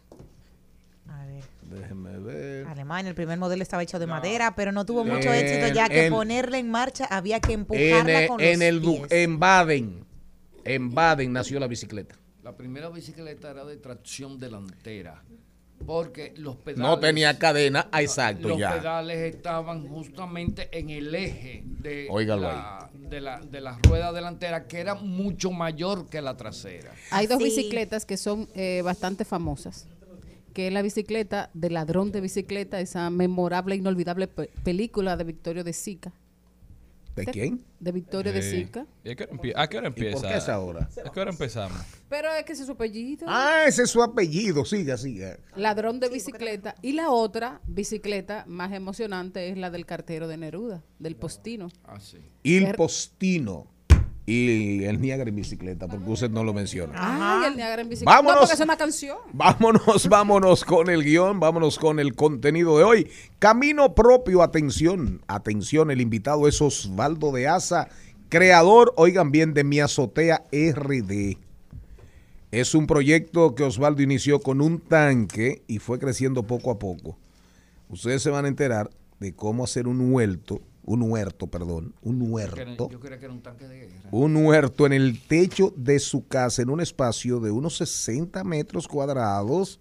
A 1.09 1.25
ver. 1.27 1.45
déjeme 1.71 2.04
ver. 2.25 2.67
Alemania, 2.67 3.09
el 3.11 3.15
primer 3.15 3.39
modelo 3.39 3.63
estaba 3.63 3.83
hecho 3.83 3.99
de 4.01 4.07
madera, 4.07 4.55
pero 4.57 4.73
no 4.73 4.85
tuvo 4.85 5.05
mucho 5.05 5.33
En- 5.33 5.45
éxito 5.47 5.69
ya 5.73 5.89
que 5.89 6.07
en- 6.07 6.13
ponerla 6.13 6.59
en 6.59 6.71
marcha 6.71 7.05
había 7.05 7.39
que 7.41 7.53
En, 7.53 7.61
empujarla 7.61 8.27
con 8.27 8.41
en 8.41 8.59
los 8.59 8.69
el 8.69 8.81
pies. 8.81 9.03
en 9.13 9.39
Baden, 9.39 10.05
en 10.65 10.95
Baden 10.95 11.33
nació 11.33 11.61
la 11.61 11.67
bicicleta. 11.69 12.17
La 12.43 12.57
primera 12.57 12.89
bicicleta 12.89 13.51
era 13.51 13.65
de 13.65 13.77
tracción 13.77 14.39
delantera. 14.41 15.23
Porque 15.87 16.33
los 16.37 16.57
pedales. 16.57 16.79
No 16.89 16.99
tenía 16.99 17.37
cadena, 17.39 17.89
ah, 17.93 18.01
exacto, 18.01 18.49
Los 18.49 18.59
ya. 18.59 18.75
pedales 18.79 19.35
estaban 19.35 19.87
justamente 19.87 20.69
en 20.73 20.89
el 20.89 21.15
eje 21.15 21.63
de, 21.67 22.09
la, 22.39 22.89
de, 22.95 23.21
la, 23.21 23.41
de 23.41 23.61
la 23.61 23.77
rueda 23.83 24.13
delantera, 24.13 24.67
que 24.67 24.79
era 24.79 24.95
mucho 24.95 25.51
mayor 25.51 26.09
que 26.09 26.23
la 26.23 26.37
trasera. 26.37 26.93
Hay 27.11 27.27
dos 27.27 27.39
Sí. 27.39 27.45
bicicletas 27.45 28.07
que 28.07 28.17
son 28.17 28.49
eh, 28.55 28.81
bastante 28.83 29.25
famosas. 29.27 29.87
Que 30.55 30.69
es 30.69 30.73
la 30.73 30.81
bicicleta 30.83 31.51
de 31.53 31.69
ladrón 31.69 32.11
de 32.13 32.21
bicicleta, 32.23 32.81
esa 32.81 33.11
memorable 33.11 33.75
e 33.75 33.79
inolvidable 33.79 34.29
pe- 34.29 34.49
película 34.63 35.17
de 35.17 35.25
Victorio 35.25 35.65
de 35.65 35.73
Sica. 35.75 36.13
¿De 37.17 37.27
quién? 37.27 37.63
De 37.79 37.93
Victorio 37.93 38.33
de 38.33 38.43
Sí. 38.43 38.65
Sica. 38.65 38.87
¿Y 39.05 39.11
a 39.11 39.15
qué 39.15 39.23
hora 39.25 39.33
empie- 39.33 39.53
a 39.55 39.69
qué 39.69 39.77
hora 39.79 39.87
¿Y 39.87 39.91
empieza? 39.91 40.21
por 40.21 40.29
qué 40.31 40.37
es 40.37 40.49
ahora? 40.49 40.89
¿A 41.07 41.13
qué 41.13 41.21
hora 41.21 41.31
empezamos? 41.31 41.79
Pero 42.09 42.33
es 42.35 42.45
que 42.45 42.53
ese 42.55 42.63
es 42.63 42.67
su 42.67 42.73
apellido. 42.73 43.27
Ah, 43.29 43.65
ese 43.69 43.83
es 43.85 43.91
su 43.91 44.03
apellido, 44.03 44.65
siga, 44.65 44.97
siga. 44.97 45.39
Ladrón 45.55 46.01
de 46.01 46.09
bicicleta. 46.09 46.75
Y 46.83 46.93
la 46.93 47.11
otra 47.11 47.61
bicicleta 47.69 48.45
más 48.49 48.73
emocionante 48.73 49.49
es 49.49 49.57
la 49.57 49.71
del 49.71 49.87
cartero 49.87 50.27
de 50.27 50.39
Neruda, 50.39 50.83
del 50.99 51.15
postino. 51.15 51.69
Así. 51.85 52.19
Il 52.43 52.65
Er- 52.65 52.77
Postino 52.77 53.69
y 54.27 54.85
el 54.85 55.01
Niagara 55.01 55.29
en 55.29 55.37
bicicleta, 55.37 55.87
porque 55.87 56.09
usted 56.09 56.31
no 56.31 56.45
lo 56.45 56.55
menciona. 56.55 56.95
Ay, 56.97 57.49
el 57.49 57.57
Niagara 57.57 57.83
en 57.83 57.89
bicicleta. 57.91 58.17
Vámonos. 58.17 58.35
No, 58.35 58.41
porque 58.41 58.55
es 58.55 58.61
una 58.61 58.77
canción. 58.77 59.19
Vámonos, 59.33 60.09
vámonos 60.09 60.65
con 60.65 60.89
el 60.89 61.05
guion, 61.05 61.41
vámonos 61.41 61.79
con 61.79 62.01
el 62.01 62.15
contenido 62.15 62.79
de 62.79 62.85
hoy. 62.85 63.11
Camino 63.39 63.95
propio, 63.95 64.43
atención, 64.43 65.23
atención, 65.27 65.91
el 65.91 66.01
invitado 66.01 66.49
es 66.49 66.63
Osvaldo 66.63 67.33
de 67.33 67.49
Asa, 67.49 67.89
creador, 68.31 68.95
oigan 68.97 69.31
bien, 69.31 69.53
de 69.53 69.63
Mi 69.63 69.81
Azotea 69.81 70.47
RD. 70.51 71.37
Es 72.51 72.75
un 72.75 72.87
proyecto 72.87 73.55
que 73.55 73.65
Osvaldo 73.65 74.01
inició 74.01 74.41
con 74.41 74.61
un 74.63 74.79
tanque 74.79 75.63
y 75.67 75.81
fue 75.81 75.99
creciendo 75.99 76.45
poco 76.45 76.71
a 76.71 76.79
poco. 76.79 77.19
Ustedes 77.91 78.23
se 78.23 78.31
van 78.31 78.47
a 78.47 78.49
enterar 78.49 78.91
de 79.21 79.35
cómo 79.35 79.65
hacer 79.65 79.87
un 79.87 80.13
huerto, 80.13 80.63
un 80.87 81.03
huerto, 81.03 81.47
perdón, 81.47 81.95
un 82.03 82.31
huerto 82.31 82.89
yo 82.91 83.01
creía 83.01 83.19
que 83.19 83.25
era 83.25 83.35
un 83.35 83.43
tanque 83.43 83.67
de 83.67 83.87
guerra. 83.87 84.09
un 84.11 84.37
huerto 84.37 84.87
en 84.87 84.93
el 84.93 85.21
techo 85.21 85.73
de 85.77 85.99
su 85.99 86.27
casa, 86.27 86.63
en 86.63 86.71
un 86.71 86.81
espacio 86.81 87.41
de 87.41 87.51
unos 87.51 87.79
60 87.79 88.45
metros 88.45 88.87
cuadrados, 88.87 89.81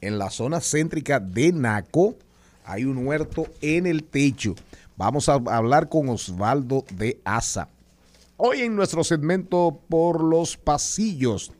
en 0.00 0.18
la 0.18 0.30
zona 0.30 0.60
céntrica 0.60 1.18
de 1.18 1.52
Naco. 1.52 2.16
Hay 2.64 2.84
un 2.84 3.06
huerto 3.06 3.46
en 3.60 3.86
el 3.86 4.04
techo. 4.04 4.54
Vamos 4.96 5.28
a 5.28 5.34
hablar 5.34 5.88
con 5.88 6.08
Osvaldo 6.08 6.84
de 6.94 7.20
Asa. 7.24 7.68
Hoy 8.36 8.62
en 8.62 8.76
nuestro 8.76 9.04
segmento 9.04 9.80
por 9.88 10.22
los 10.22 10.56
pasillos, 10.56 11.52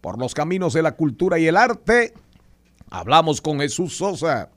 por 0.00 0.18
los 0.18 0.34
caminos 0.34 0.74
de 0.74 0.82
la 0.82 0.96
cultura 0.96 1.38
y 1.38 1.46
el 1.46 1.56
arte, 1.56 2.12
hablamos 2.90 3.40
con 3.40 3.60
Jesús 3.60 3.96
Sosa. 3.96 4.50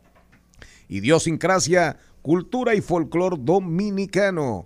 Idiosincrasia, 0.87 1.97
cultura 2.29 2.73
y 2.73 2.81
folclor 2.81 3.45
dominicano. 3.45 4.65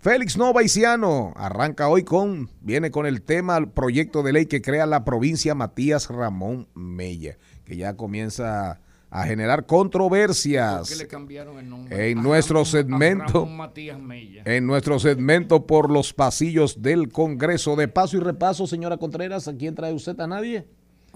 Félix 0.00 0.36
Novaiciano 0.36 1.32
arranca 1.36 1.86
hoy 1.88 2.02
con, 2.02 2.50
viene 2.60 2.90
con 2.90 3.06
el 3.06 3.22
tema, 3.22 3.56
el 3.56 3.68
proyecto 3.68 4.24
de 4.24 4.32
ley 4.32 4.46
que 4.46 4.60
crea 4.60 4.84
la 4.84 5.04
provincia 5.04 5.54
Matías 5.54 6.08
Ramón 6.08 6.66
Mella, 6.74 7.38
que 7.64 7.76
ya 7.76 7.96
comienza 7.96 8.80
a 9.10 9.24
generar 9.26 9.60
¿Por 9.64 9.78
controversias 9.78 10.88
qué 10.90 10.96
le 10.96 11.06
cambiaron 11.06 11.60
el 11.60 11.68
nombre? 11.70 12.10
en 12.10 12.18
A 12.18 12.22
nuestro 12.22 12.64
Ramón- 12.64 12.66
a 12.66 12.70
segmento. 12.72 13.32
Ramón 13.32 13.56
Matías 13.58 13.98
Mella. 14.00 14.42
en 14.44 14.66
nuestro 14.66 14.98
segmento 14.98 15.66
por 15.68 15.92
los 15.92 16.12
pasillos 16.12 16.82
del 16.82 17.12
Congreso. 17.12 17.76
De 17.76 17.86
paso 17.86 18.16
y 18.16 18.20
repaso, 18.20 18.66
señora 18.66 18.96
Contreras, 18.96 19.46
¿a 19.46 19.54
quién 19.56 19.76
trae 19.76 19.92
usted? 19.94 20.18
¿A 20.18 20.26
nadie? 20.26 20.66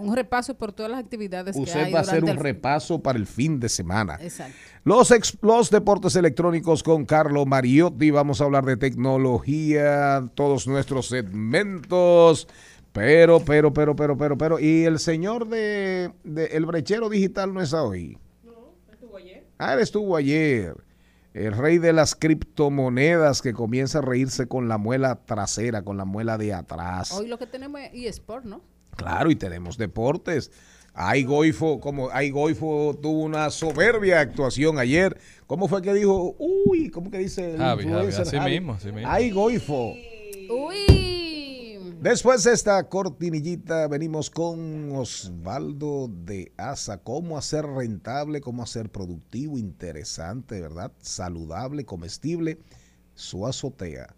Un 0.02 0.16
repaso 0.16 0.54
por 0.56 0.72
todas 0.72 0.90
las 0.90 1.00
actividades 1.00 1.54
que 1.56 1.62
Usted 1.62 1.84
hay 1.84 1.92
va 1.92 2.00
a 2.00 2.02
hacer 2.02 2.22
un 2.24 2.30
el- 2.30 2.36
repaso 2.36 3.00
para 3.02 3.18
el 3.18 3.26
fin 3.26 3.60
de 3.60 3.68
semana. 3.68 4.18
Exacto. 4.20 4.54
Los, 4.84 5.10
ex- 5.10 5.38
los 5.42 5.70
deportes 5.70 6.16
electrónicos 6.16 6.82
con 6.82 7.04
Carlo 7.06 7.46
Mariotti. 7.46 8.10
Vamos 8.10 8.40
a 8.40 8.44
hablar 8.44 8.64
de 8.64 8.76
tecnología, 8.76 10.28
todos 10.34 10.66
nuestros 10.66 11.06
segmentos. 11.08 12.48
Pero, 12.92 13.40
pero, 13.40 13.72
pero, 13.72 13.96
pero, 13.96 14.16
pero, 14.16 14.36
pero. 14.36 14.58
Y 14.58 14.84
el 14.84 14.98
señor 14.98 15.48
de, 15.48 16.12
de 16.24 16.46
El 16.46 16.66
Brechero 16.66 17.08
Digital 17.08 17.54
no 17.54 17.62
está 17.62 17.82
hoy. 17.82 18.18
Ah, 19.58 19.74
él 19.74 19.80
estuvo 19.80 20.16
ayer. 20.16 20.74
El 21.34 21.52
rey 21.56 21.78
de 21.78 21.92
las 21.92 22.14
criptomonedas 22.14 23.40
que 23.40 23.52
comienza 23.54 23.98
a 23.98 24.02
reírse 24.02 24.46
con 24.48 24.68
la 24.68 24.76
muela 24.76 25.20
trasera, 25.24 25.82
con 25.82 25.96
la 25.96 26.04
muela 26.04 26.36
de 26.36 26.52
atrás. 26.52 27.12
Hoy 27.12 27.28
lo 27.28 27.38
que 27.38 27.46
tenemos 27.46 27.80
es 27.80 27.90
eSport, 27.94 28.44
¿no? 28.44 28.60
Claro, 28.96 29.30
y 29.30 29.36
tenemos 29.36 29.76
deportes. 29.76 30.50
Ay 30.94 31.24
Goifo, 31.24 31.80
como 31.80 32.10
Ay 32.10 32.30
Goifo 32.30 32.98
tuvo 33.00 33.22
una 33.22 33.50
soberbia 33.50 34.20
actuación 34.20 34.78
ayer. 34.78 35.18
¿Cómo 35.46 35.68
fue 35.68 35.80
que 35.80 35.94
dijo? 35.94 36.36
Uy, 36.38 36.90
¿cómo 36.90 37.10
que 37.10 37.18
dice? 37.18 37.52
el 37.52 37.58
Javi, 37.58 37.84
Javi, 37.88 38.08
así 38.08 38.40
mismo, 38.40 38.74
así 38.74 38.92
mismo. 38.92 39.10
Ay 39.10 39.30
Goifo. 39.30 39.94
Uy. 40.50 41.12
Después 42.02 42.42
de 42.42 42.52
esta 42.52 42.88
cortinillita 42.88 43.86
venimos 43.86 44.28
con 44.28 44.90
Osvaldo 44.96 46.08
de 46.08 46.52
Asa. 46.56 46.98
¿Cómo 46.98 47.38
hacer 47.38 47.64
rentable, 47.64 48.40
cómo 48.40 48.64
hacer 48.64 48.90
productivo, 48.90 49.56
interesante, 49.56 50.60
¿verdad? 50.60 50.90
Saludable, 51.00 51.84
comestible, 51.84 52.58
su 53.14 53.46
azotea. 53.46 54.16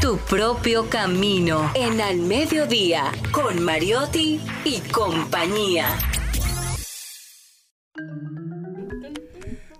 Tu 0.00 0.16
propio 0.28 0.88
camino 0.88 1.70
en 1.74 2.00
Al 2.00 2.18
Mediodía 2.18 3.10
con 3.32 3.62
Mariotti 3.62 4.40
y 4.64 4.80
compañía. 4.92 5.86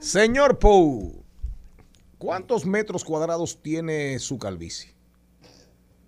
Señor 0.00 0.58
Pou, 0.58 1.24
¿cuántos 2.18 2.66
metros 2.66 3.04
cuadrados 3.04 3.62
tiene 3.62 4.18
su 4.18 4.38
calvicie? 4.38 4.92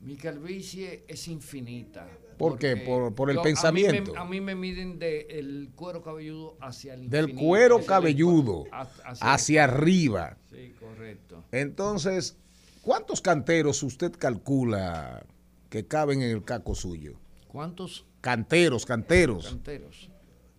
Mi 0.01 0.17
calvicie 0.17 1.05
es 1.09 1.29
infinita. 1.29 2.07
¿Por 2.37 2.59
qué? 2.59 2.77
porque 2.77 2.85
Por- 2.85 3.15
por 3.15 3.31
el 3.31 3.37
yo- 3.37 3.41
a 3.41 3.45
mí 3.45 3.49
me- 3.49 3.55
pensamiento. 3.55 4.17
A 4.19 4.25
mí 4.25 4.41
me, 4.41 4.57
miden 4.57 4.99
del 4.99 5.71
cuero 5.77 6.03
cabelludo 6.03 6.57
hacia 6.61 6.95
el 6.95 7.09
Del 7.09 7.27
infinito, 7.31 7.47
cuero 7.47 7.75
hacia 7.77 7.85
el- 7.85 7.89
cabelludo 7.89 8.65
hacia- 8.73 9.33
hacia 9.33 9.65
arriba. 9.65 10.37
Sí, 10.51 10.75
correcto. 10.81 11.45
Entonces, 11.53 12.37
¿cuántos 12.85 13.21
canteros 13.21 13.83
usted 13.83 14.13
calcula 14.19 15.25
que 15.71 15.87
caben 15.87 16.23
en 16.23 16.31
el 16.31 16.45
caco 16.45 16.75
suyo? 16.75 17.15
¿Cuántos 17.49 18.05
Canteros, 18.21 18.87
canteros, 18.87 19.49
canteros? 19.49 20.11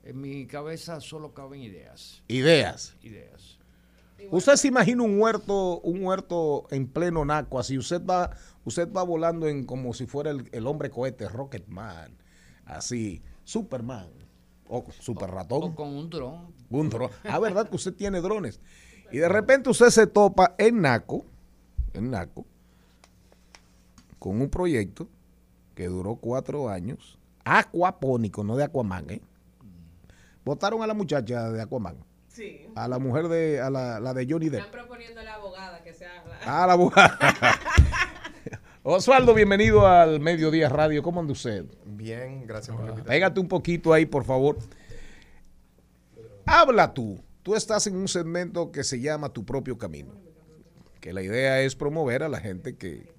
En 0.03 0.21
mi 0.21 0.45
cabeza 0.45 1.01
solo 1.01 1.33
caben 1.33 1.61
ideas. 1.61 2.21
ideas. 2.27 2.95
Ideas. 3.01 3.57
Usted 4.29 4.55
se 4.55 4.67
imagina 4.67 5.03
un 5.03 5.19
huerto, 5.19 5.79
un 5.81 6.03
huerto 6.03 6.67
en 6.69 6.87
pleno 6.87 7.25
naco, 7.25 7.59
así 7.59 7.77
usted 7.77 8.03
va, 8.05 8.31
usted 8.63 8.91
va 8.91 9.03
volando 9.03 9.47
en 9.47 9.65
como 9.65 9.93
si 9.93 10.05
fuera 10.05 10.31
el, 10.31 10.47
el 10.51 10.67
hombre 10.67 10.89
cohete, 10.89 11.27
Rocketman, 11.27 12.15
así, 12.65 13.21
Superman, 13.43 14.09
o 14.67 14.85
Super 14.99 15.31
Ratón. 15.31 15.63
O 15.63 15.75
con 15.75 15.89
un 15.89 16.09
dron. 16.09 16.53
Un 16.69 16.89
dron. 16.89 17.09
Ah, 17.23 17.39
¿verdad 17.39 17.69
que 17.69 17.75
usted 17.75 17.93
tiene 17.93 18.21
drones? 18.21 18.59
Y 19.11 19.19
de 19.19 19.29
repente 19.29 19.69
usted 19.69 19.91
se 19.91 20.07
topa 20.07 20.55
en 20.57 20.81
Naco, 20.81 21.25
en 21.97 22.11
Naco, 22.11 22.45
con 24.19 24.41
un 24.41 24.49
proyecto 24.49 25.07
que 25.73 25.87
duró 25.87 26.15
cuatro 26.15 26.69
años, 26.69 27.17
acuapónico, 27.43 28.43
no 28.43 28.55
de 28.55 28.63
Aquaman, 28.63 29.09
¿eh? 29.09 29.21
Votaron 30.43 30.81
a 30.83 30.87
la 30.87 30.93
muchacha 30.93 31.51
de 31.51 31.61
Aquaman. 31.61 31.97
Sí. 32.27 32.67
A 32.75 32.87
la 32.87 32.99
mujer 32.99 33.27
de, 33.29 33.61
a 33.61 33.69
la, 33.69 33.99
la 33.99 34.13
de 34.13 34.27
Johnny 34.29 34.49
Depp. 34.49 34.65
Están 34.65 34.71
proponiendo 34.71 35.21
a 35.21 35.23
la 35.23 35.35
abogada 35.35 35.83
que 35.83 35.93
sea 35.93 36.23
A 36.45 36.67
la 36.67 36.73
abogada. 36.73 37.17
Osvaldo, 38.83 39.33
bienvenido 39.33 39.87
al 39.87 40.19
Mediodía 40.19 40.69
Radio. 40.69 41.01
¿Cómo 41.01 41.19
anda 41.19 41.33
usted? 41.33 41.65
Bien, 41.85 42.45
gracias 42.45 42.75
por 42.75 42.85
la 42.85 42.91
invitación. 42.91 43.15
Pégate 43.15 43.39
un 43.39 43.47
poquito 43.47 43.93
ahí, 43.93 44.05
por 44.05 44.23
favor. 44.23 44.57
Habla 46.45 46.93
tú. 46.93 47.19
Tú 47.41 47.55
estás 47.55 47.87
en 47.87 47.95
un 47.95 48.07
segmento 48.07 48.71
que 48.71 48.83
se 48.83 48.99
llama 48.99 49.29
Tu 49.29 49.45
propio 49.45 49.77
camino. 49.77 50.24
Que 51.05 51.13
la 51.13 51.21
idea 51.21 51.61
es 51.61 51.75
promover 51.75 52.23
a 52.23 52.29
la 52.29 52.39
gente 52.39 52.77
que, 52.77 53.13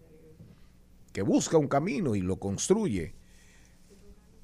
que 1.13 1.23
busca 1.23 1.57
un 1.57 1.69
camino 1.69 2.17
y 2.17 2.21
lo 2.21 2.35
construye. 2.41 3.15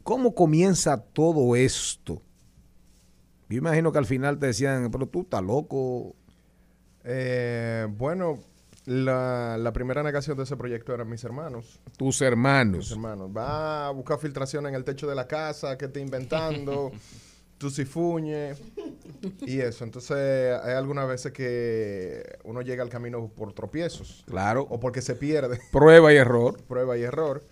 ¿Cómo 0.04 0.32
comienza 0.32 0.96
todo 1.02 1.56
esto? 1.56 2.22
Yo 3.48 3.58
imagino 3.58 3.90
que 3.90 3.98
al 3.98 4.06
final 4.06 4.38
te 4.38 4.46
decían, 4.46 4.92
pero 4.92 5.08
tú 5.08 5.22
estás 5.22 5.42
loco. 5.42 6.14
Eh, 7.02 7.88
bueno, 7.90 8.38
la, 8.84 9.56
la 9.58 9.72
primera 9.72 10.04
negación 10.04 10.36
de 10.36 10.44
ese 10.44 10.56
proyecto 10.56 10.94
eran 10.94 11.08
mis 11.10 11.24
hermanos. 11.24 11.80
Tus 11.96 12.20
Mis 12.20 12.22
hermanos. 12.22 12.92
hermanos. 12.92 13.28
Va 13.36 13.88
a 13.88 13.90
buscar 13.90 14.20
filtración 14.20 14.68
en 14.68 14.76
el 14.76 14.84
techo 14.84 15.08
de 15.08 15.16
la 15.16 15.26
casa, 15.26 15.76
que 15.76 15.88
te 15.88 15.98
inventando, 15.98 16.92
tú 17.62 17.70
si 17.70 17.84
fuñe 17.84 18.54
y 19.46 19.60
eso. 19.60 19.84
Entonces, 19.84 20.16
hay 20.62 20.74
algunas 20.74 21.06
veces 21.08 21.32
que 21.32 22.38
uno 22.44 22.60
llega 22.60 22.82
al 22.82 22.88
camino 22.88 23.28
por 23.34 23.52
tropiezos 23.52 24.24
Claro. 24.26 24.66
o 24.68 24.80
porque 24.80 25.00
se 25.00 25.14
pierde. 25.14 25.60
Prueba 25.72 26.12
y 26.12 26.16
error. 26.16 26.60
prueba 26.64 26.98
y 26.98 27.02
error. 27.02 27.44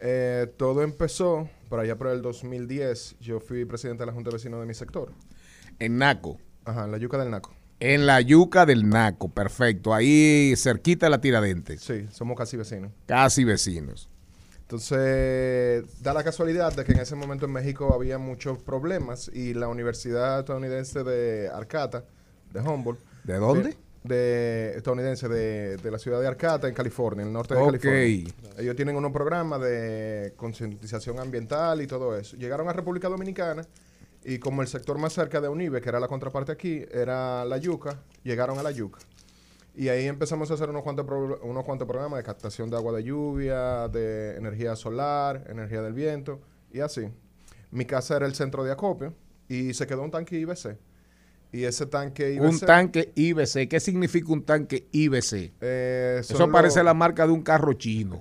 Eh, 0.00 0.52
todo 0.56 0.82
empezó 0.82 1.48
por 1.68 1.78
allá 1.80 1.96
por 1.96 2.08
el 2.08 2.22
2010. 2.22 3.16
Yo 3.20 3.38
fui 3.40 3.64
presidente 3.66 4.02
de 4.02 4.06
la 4.06 4.12
Junta 4.12 4.30
de 4.30 4.36
Vecinos 4.36 4.58
de 4.60 4.66
mi 4.66 4.74
sector. 4.74 5.12
En 5.78 5.98
Naco. 5.98 6.38
Ajá, 6.64 6.86
en 6.86 6.92
la 6.92 6.98
yuca 6.98 7.18
del 7.18 7.30
Naco. 7.30 7.54
En 7.78 8.06
la 8.06 8.20
yuca 8.20 8.64
del 8.64 8.88
Naco, 8.88 9.28
perfecto. 9.28 9.92
Ahí 9.92 10.54
cerquita 10.56 11.06
de 11.06 11.10
la 11.10 11.20
Tiradentes. 11.20 11.80
Sí, 11.82 12.06
somos 12.10 12.36
casi 12.38 12.56
vecinos. 12.56 12.90
Casi 13.06 13.44
vecinos. 13.44 14.08
Entonces, 14.72 15.84
da 16.02 16.14
la 16.14 16.24
casualidad 16.24 16.72
de 16.74 16.82
que 16.86 16.92
en 16.92 17.00
ese 17.00 17.14
momento 17.14 17.44
en 17.44 17.52
México 17.52 17.92
había 17.94 18.16
muchos 18.16 18.56
problemas 18.56 19.30
y 19.34 19.52
la 19.52 19.68
Universidad 19.68 20.40
estadounidense 20.40 21.04
de 21.04 21.50
Arcata, 21.52 22.04
de 22.54 22.60
Humboldt. 22.60 22.98
¿De 23.22 23.36
dónde? 23.36 23.76
De, 24.02 24.14
de- 24.14 24.76
estadounidense 24.78 25.28
de, 25.28 25.76
de 25.76 25.90
la 25.90 25.98
ciudad 25.98 26.22
de 26.22 26.26
Arcata, 26.26 26.68
en 26.68 26.74
California, 26.74 27.20
en 27.20 27.28
el 27.28 27.32
norte 27.34 27.54
de 27.54 27.60
Ok. 27.60 27.66
California. 27.82 28.24
Ellos 28.56 28.74
tienen 28.74 28.96
unos 28.96 29.12
programas 29.12 29.60
de 29.60 30.32
concientización 30.36 31.20
ambiental 31.20 31.82
y 31.82 31.86
todo 31.86 32.16
eso. 32.16 32.38
Llegaron 32.38 32.66
a 32.70 32.72
República 32.72 33.10
Dominicana 33.10 33.66
y 34.24 34.38
como 34.38 34.62
el 34.62 34.68
sector 34.68 34.96
más 34.96 35.12
cerca 35.12 35.42
de 35.42 35.48
UNIBE, 35.50 35.82
que 35.82 35.90
era 35.90 36.00
la 36.00 36.08
contraparte 36.08 36.50
aquí, 36.50 36.82
era 36.90 37.44
la 37.44 37.58
yuca, 37.58 38.00
llegaron 38.24 38.58
a 38.58 38.62
la 38.62 38.70
yuca. 38.70 39.00
Y 39.74 39.88
ahí 39.88 40.06
empezamos 40.06 40.50
a 40.50 40.54
hacer 40.54 40.68
unos 40.68 40.82
cuantos, 40.82 41.06
pro- 41.06 41.40
unos 41.42 41.64
cuantos 41.64 41.88
programas 41.88 42.18
de 42.18 42.24
captación 42.24 42.68
de 42.68 42.76
agua 42.76 42.92
de 42.92 43.04
lluvia, 43.04 43.88
de 43.88 44.36
energía 44.36 44.76
solar, 44.76 45.44
energía 45.48 45.80
del 45.82 45.94
viento 45.94 46.40
y 46.70 46.80
así. 46.80 47.08
Mi 47.70 47.86
casa 47.86 48.16
era 48.16 48.26
el 48.26 48.34
centro 48.34 48.64
de 48.64 48.72
acopio 48.72 49.14
y 49.48 49.72
se 49.72 49.86
quedó 49.86 50.02
un 50.02 50.10
tanque 50.10 50.38
IBC. 50.38 50.76
Y 51.52 51.64
ese 51.64 51.86
tanque 51.86 52.32
IBC... 52.34 52.42
Un 52.44 52.60
tanque 52.60 53.12
IBC. 53.14 53.68
¿Qué 53.68 53.80
significa 53.80 54.32
un 54.32 54.42
tanque 54.42 54.88
IBC? 54.92 55.52
eh, 55.60 56.16
Eso 56.20 56.50
parece 56.50 56.78
los- 56.80 56.86
la 56.86 56.94
marca 56.94 57.26
de 57.26 57.32
un 57.32 57.42
carro 57.42 57.72
chino. 57.74 58.20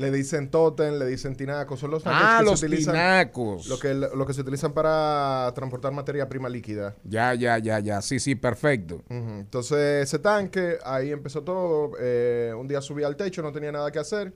Le 0.00 0.10
dicen 0.10 0.50
totem, 0.50 0.94
le 0.98 1.04
dicen 1.06 1.36
tinaco. 1.36 1.76
Son 1.76 1.90
los 1.90 2.02
Ah, 2.06 2.36
que 2.40 2.46
los 2.46 2.60
se 2.60 2.66
utilizan... 2.66 2.94
tinacos. 2.94 3.66
Lo 3.66 3.78
que, 3.78 3.92
lo 3.92 4.24
que 4.26 4.32
se 4.32 4.40
utilizan 4.40 4.72
para 4.72 5.52
transportar 5.54 5.92
materia 5.92 6.26
prima 6.26 6.48
líquida. 6.48 6.96
Ya, 7.04 7.34
ya, 7.34 7.58
ya, 7.58 7.80
ya. 7.80 8.00
Sí, 8.00 8.18
sí, 8.18 8.34
perfecto. 8.34 9.02
Entonces, 9.10 10.04
ese 10.04 10.18
tanque, 10.18 10.78
ahí 10.84 11.10
empezó 11.12 11.42
todo. 11.42 11.92
Eh, 12.00 12.54
un 12.56 12.66
día 12.66 12.80
subí 12.80 13.04
al 13.04 13.14
techo, 13.16 13.42
no 13.42 13.52
tenía 13.52 13.72
nada 13.72 13.90
que 13.90 13.98
hacer. 13.98 14.32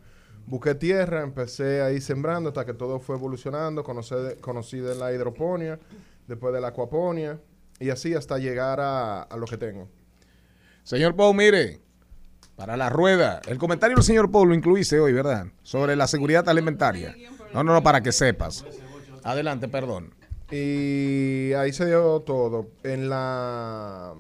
Busqué 0.47 0.75
tierra, 0.75 1.23
empecé 1.23 1.81
ahí 1.81 1.99
sembrando 2.03 2.51
hasta 2.51 2.67
que 2.67 2.75
todo 2.75 3.01
fue 3.01 3.17
evolucionando. 3.17 3.83
Conocí 3.83 4.15
de, 4.15 4.37
conocí 4.37 4.79
de 4.81 4.95
la 4.95 5.15
hidroponía, 5.15 5.79
después 6.29 6.53
de 6.53 6.61
la 6.61 6.69
acuaponía, 6.69 7.41
y 7.81 7.89
así 7.89 8.13
hasta 8.15 8.37
llegar 8.37 8.81
a, 8.81 9.23
a 9.23 9.37
lo 9.39 9.47
que 9.47 9.57
tengo. 9.57 9.89
Señor 10.83 11.17
Pau, 11.17 11.33
mire, 11.33 11.81
para 12.57 12.77
la 12.77 12.89
rueda, 12.89 13.41
el 13.47 13.59
comentario 13.59 13.97
del 13.97 14.05
señor 14.05 14.31
Pau 14.31 14.47
lo 14.47 14.55
incluiste 14.55 15.01
hoy, 15.01 15.13
¿verdad? 15.13 15.47
Sobre 15.63 15.97
la 15.97 16.07
seguridad 16.07 16.49
alimentaria. 16.49 17.15
No, 17.53 17.65
no, 17.65 17.73
no, 17.73 17.83
para 17.83 18.01
que 18.01 18.13
sepas. 18.13 18.65
Adelante, 19.23 19.69
perdón. 19.69 20.15
Y 20.51 21.53
ahí 21.55 21.73
se 21.73 21.87
dio 21.87 22.21
todo. 22.21 22.69
En 22.83 23.09
la... 23.09 24.15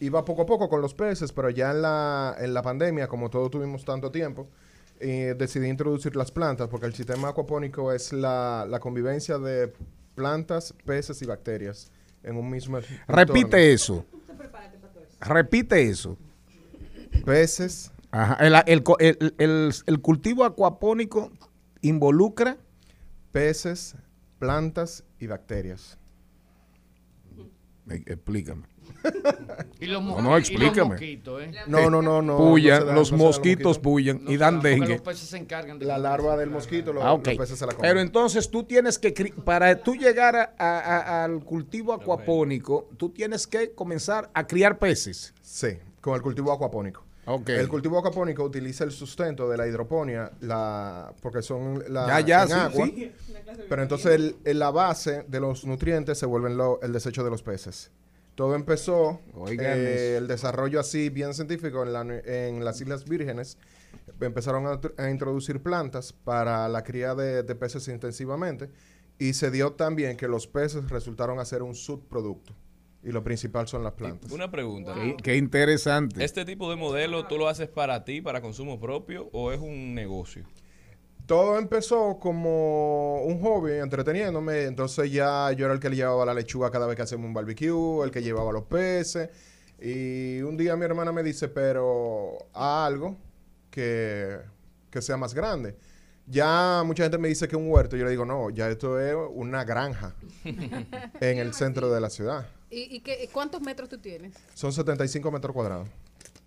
Iba 0.00 0.24
poco 0.24 0.42
a 0.42 0.46
poco 0.46 0.68
con 0.68 0.82
los 0.82 0.92
peces, 0.92 1.32
pero 1.32 1.48
ya 1.50 1.70
en 1.70 1.82
la, 1.82 2.36
en 2.38 2.52
la 2.52 2.62
pandemia, 2.62 3.06
como 3.06 3.30
todos 3.30 3.50
tuvimos 3.50 3.84
tanto 3.84 4.10
tiempo, 4.10 4.48
eh, 5.00 5.34
decidí 5.38 5.68
introducir 5.68 6.16
las 6.16 6.30
plantas, 6.30 6.68
porque 6.68 6.86
el 6.86 6.94
sistema 6.94 7.28
acuapónico 7.28 7.92
es 7.92 8.12
la, 8.12 8.66
la 8.68 8.80
convivencia 8.80 9.38
de 9.38 9.72
plantas, 10.14 10.74
peces 10.84 11.22
y 11.22 11.26
bacterias 11.26 11.90
en 12.22 12.36
un 12.36 12.50
mismo 12.50 12.78
Repite 13.06 13.72
eso. 13.72 14.04
Repite 15.20 15.88
eso. 15.88 16.18
Peces, 17.24 17.90
Ajá. 18.10 18.34
El, 18.46 18.54
el 18.66 18.82
co- 18.82 18.98
el- 19.00 19.34
el- 19.38 19.72
el 19.86 20.00
cultivo 20.00 20.44
acuapónico 20.44 21.32
involucra 21.82 22.56
peces 23.32 23.96
plantas 24.38 25.02
y 25.18 25.26
bacterias. 25.26 25.98
Explícame. 27.88 28.62
Y 29.80 29.86
los, 29.86 30.02
No, 30.02 30.22
no, 30.22 30.30
y 30.30 30.40
los 30.40 30.48
explícame. 30.48 30.90
mosquitos, 30.92 31.42
¿eh? 31.42 31.52
No, 31.66 31.90
no, 31.90 32.00
no, 32.00 32.22
no. 32.22 32.38
Pullan, 32.38 32.86
no 32.86 32.92
los 32.92 33.12
no 33.12 33.18
mosquitos 33.18 33.78
pullan 33.78 34.22
y 34.26 34.36
dan 34.38 34.60
dengue. 34.60 34.88
los 34.94 35.00
peces 35.02 35.28
se 35.28 35.36
encargan 35.36 35.78
de 35.78 35.84
La 35.84 35.98
larva 35.98 36.36
del 36.38 36.48
mosquito, 36.50 36.92
Ah, 37.02 37.18
los 37.22 37.36
peces 37.36 37.58
se 37.58 37.66
la 37.66 37.72
comen. 37.74 37.90
Pero 37.90 38.00
entonces 38.00 38.50
tú 38.50 38.62
tienes 38.64 38.98
que, 38.98 39.12
para 39.44 39.82
tú 39.82 39.94
llegar 39.94 40.36
a- 40.36 40.54
a- 40.58 40.78
a- 40.80 41.24
al 41.24 41.44
cultivo 41.44 41.92
acuapónico, 41.92 42.88
tú 42.96 43.10
tienes 43.10 43.46
que 43.46 43.72
comenzar 43.74 44.30
a 44.32 44.46
criar 44.46 44.78
peces. 44.78 45.34
Sí, 45.42 45.68
con 46.04 46.14
el 46.16 46.20
cultivo 46.20 46.52
acuapónico. 46.52 47.02
El 47.46 47.66
cultivo 47.70 47.98
acuapónico 47.98 48.44
utiliza 48.44 48.84
el 48.84 48.90
sustento 48.90 49.48
de 49.48 49.56
la 49.56 49.66
hidroponía, 49.66 50.30
la, 50.42 51.10
porque 51.22 51.40
son 51.40 51.82
la, 51.88 52.06
Ya, 52.06 52.20
ya, 52.20 52.46
sí, 52.46 52.52
agua. 52.52 52.86
sí. 52.86 53.12
Pero 53.70 53.82
entonces 53.82 54.12
el- 54.12 54.36
el- 54.44 54.58
la 54.58 54.70
base 54.70 55.24
de 55.26 55.40
los 55.40 55.64
nutrientes 55.64 56.18
se 56.18 56.26
vuelven 56.26 56.58
lo- 56.58 56.78
el 56.82 56.92
desecho 56.92 57.24
de 57.24 57.30
los 57.30 57.42
peces. 57.42 57.90
Todo 58.34 58.54
empezó, 58.54 59.20
eh, 59.48 60.16
el 60.18 60.26
desarrollo 60.28 60.78
así 60.78 61.08
bien 61.08 61.32
científico 61.32 61.82
en, 61.84 61.92
la- 61.94 62.02
en 62.02 62.62
las 62.62 62.82
Islas 62.82 63.06
Vírgenes. 63.06 63.56
Empezaron 64.20 64.66
a, 64.66 64.78
tr- 64.78 64.92
a 65.02 65.08
introducir 65.08 65.62
plantas 65.62 66.12
para 66.12 66.68
la 66.68 66.82
cría 66.84 67.14
de, 67.14 67.42
de 67.44 67.54
peces 67.54 67.88
intensivamente 67.88 68.68
y 69.18 69.32
se 69.32 69.50
dio 69.50 69.72
también 69.72 70.18
que 70.18 70.28
los 70.28 70.46
peces 70.46 70.90
resultaron 70.90 71.38
a 71.38 71.46
ser 71.46 71.62
un 71.62 71.74
subproducto. 71.74 72.52
Y 73.04 73.12
lo 73.12 73.22
principal 73.22 73.68
son 73.68 73.84
las 73.84 73.92
plantas. 73.92 74.32
Una 74.32 74.50
pregunta. 74.50 74.94
Qué, 74.94 75.16
qué 75.22 75.36
interesante. 75.36 76.24
¿Este 76.24 76.44
tipo 76.46 76.70
de 76.70 76.76
modelo 76.76 77.26
tú 77.26 77.36
lo 77.36 77.48
haces 77.48 77.68
para 77.68 78.02
ti, 78.04 78.22
para 78.22 78.40
consumo 78.40 78.80
propio, 78.80 79.28
o 79.32 79.52
es 79.52 79.60
un 79.60 79.94
negocio? 79.94 80.44
Todo 81.26 81.58
empezó 81.58 82.18
como 82.18 83.22
un 83.22 83.40
hobby, 83.40 83.72
entreteniéndome. 83.72 84.64
Entonces 84.64 85.12
ya 85.12 85.52
yo 85.52 85.66
era 85.66 85.74
el 85.74 85.80
que 85.80 85.90
le 85.90 85.96
llevaba 85.96 86.24
la 86.24 86.34
lechuga 86.34 86.70
cada 86.70 86.86
vez 86.86 86.96
que 86.96 87.02
hacemos 87.02 87.26
un 87.26 87.34
barbecue, 87.34 88.04
el 88.04 88.10
que 88.10 88.22
llevaba 88.22 88.52
los 88.52 88.64
peces. 88.64 89.28
Y 89.80 90.40
un 90.40 90.56
día 90.56 90.76
mi 90.76 90.84
hermana 90.84 91.12
me 91.12 91.22
dice, 91.22 91.48
pero 91.48 92.38
haz 92.54 92.86
algo 92.86 93.16
que, 93.70 94.38
que 94.90 95.02
sea 95.02 95.18
más 95.18 95.34
grande. 95.34 95.76
Ya 96.26 96.82
mucha 96.86 97.02
gente 97.02 97.18
me 97.18 97.28
dice 97.28 97.46
que 97.48 97.56
un 97.56 97.70
huerto. 97.70 97.96
Yo 97.96 98.04
le 98.04 98.10
digo, 98.10 98.24
no, 98.24 98.50
ya 98.50 98.68
esto 98.68 98.98
es 98.98 99.14
una 99.32 99.64
granja 99.64 100.14
en 100.44 101.38
el 101.38 101.52
centro 101.54 101.92
de 101.92 102.00
la 102.00 102.10
ciudad. 102.10 102.46
¿Y, 102.70 102.96
y 102.96 103.00
qué, 103.00 103.28
cuántos 103.32 103.60
metros 103.60 103.88
tú 103.88 103.98
tienes? 103.98 104.34
Son 104.54 104.72
75 104.72 105.30
metros 105.30 105.54
cuadrados. 105.54 105.88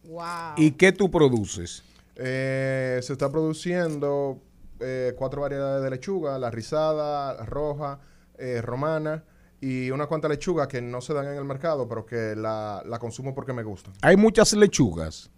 Wow. 0.06 0.56
¿Y 0.58 0.72
qué 0.72 0.92
tú 0.92 1.12
produces? 1.12 1.84
Eh, 2.16 3.00
se 3.04 3.14
está 3.14 3.30
produciendo 3.30 4.42
eh, 4.80 5.14
cuatro 5.18 5.42
variedades 5.42 5.84
de 5.84 5.90
lechuga, 5.90 6.40
la 6.40 6.50
rizada, 6.50 7.34
la 7.34 7.46
roja, 7.46 8.00
eh, 8.38 8.62
romana 8.62 9.24
y 9.60 9.90
una 9.90 10.06
cuanta 10.06 10.28
lechuga 10.30 10.68
que 10.68 10.82
no 10.82 11.02
se 11.02 11.14
dan 11.14 11.28
en 11.28 11.38
el 11.38 11.44
mercado, 11.46 11.88
pero 11.88 12.06
que 12.06 12.36
la, 12.36 12.84
la 12.86 13.00
consumo 13.00 13.34
porque 13.34 13.54
me 13.54 13.64
gusta. 13.64 13.92
Hay 14.02 14.16
muchas 14.16 14.54
lechugas. 14.54 15.32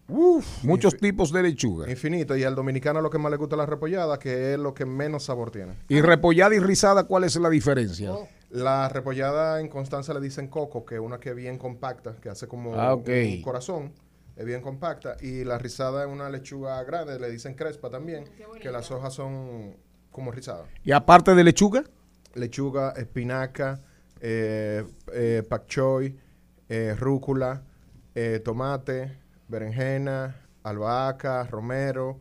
muchos 0.63 0.97
tipos 0.97 1.31
de 1.31 1.43
lechuga. 1.43 1.89
Infinito. 1.89 2.35
Y 2.35 2.43
al 2.43 2.55
dominicano 2.55 2.99
lo 3.01 3.09
que 3.09 3.17
más 3.17 3.31
le 3.31 3.37
gusta 3.37 3.55
es 3.55 3.59
la 3.59 3.65
repollada, 3.65 4.19
que 4.19 4.53
es 4.53 4.59
lo 4.59 4.73
que 4.73 4.85
menos 4.85 5.23
sabor 5.23 5.51
tiene. 5.51 5.77
Y 5.87 6.01
repollada 6.01 6.53
y 6.55 6.59
rizada, 6.59 7.05
¿cuál 7.05 7.23
es 7.23 7.35
la 7.37 7.49
diferencia? 7.49 8.11
Oh. 8.11 8.27
La 8.49 8.89
repollada 8.89 9.61
en 9.61 9.69
Constanza 9.69 10.13
le 10.13 10.19
dicen 10.19 10.47
coco, 10.47 10.83
que 10.83 10.95
es 10.95 11.01
una 11.01 11.19
que 11.19 11.29
es 11.29 11.35
bien 11.35 11.57
compacta, 11.57 12.15
que 12.19 12.29
hace 12.29 12.47
como 12.47 12.73
Ah, 12.75 12.95
un 12.95 13.41
corazón. 13.41 13.93
Es 14.35 14.45
bien 14.45 14.61
compacta. 14.61 15.15
Y 15.21 15.43
la 15.43 15.57
rizada 15.57 16.03
es 16.05 16.09
una 16.11 16.29
lechuga 16.29 16.81
grande, 16.83 17.19
le 17.19 17.29
dicen 17.29 17.53
crespa 17.53 17.89
también, 17.89 18.25
que 18.61 18.71
las 18.71 18.89
hojas 18.91 19.13
son 19.13 19.77
como 20.11 20.31
rizadas. 20.31 20.67
Y 20.83 20.91
aparte 20.91 21.35
de 21.35 21.43
lechuga, 21.43 21.83
lechuga, 22.33 22.91
espinaca, 22.97 23.81
eh, 24.21 24.85
eh, 25.13 25.43
pak 25.47 25.65
eh, 26.69 26.95
rúcula, 26.97 27.63
eh, 28.15 28.39
tomate, 28.43 29.17
berenjena, 29.47 30.35
albahaca, 30.63 31.43
romero. 31.45 32.19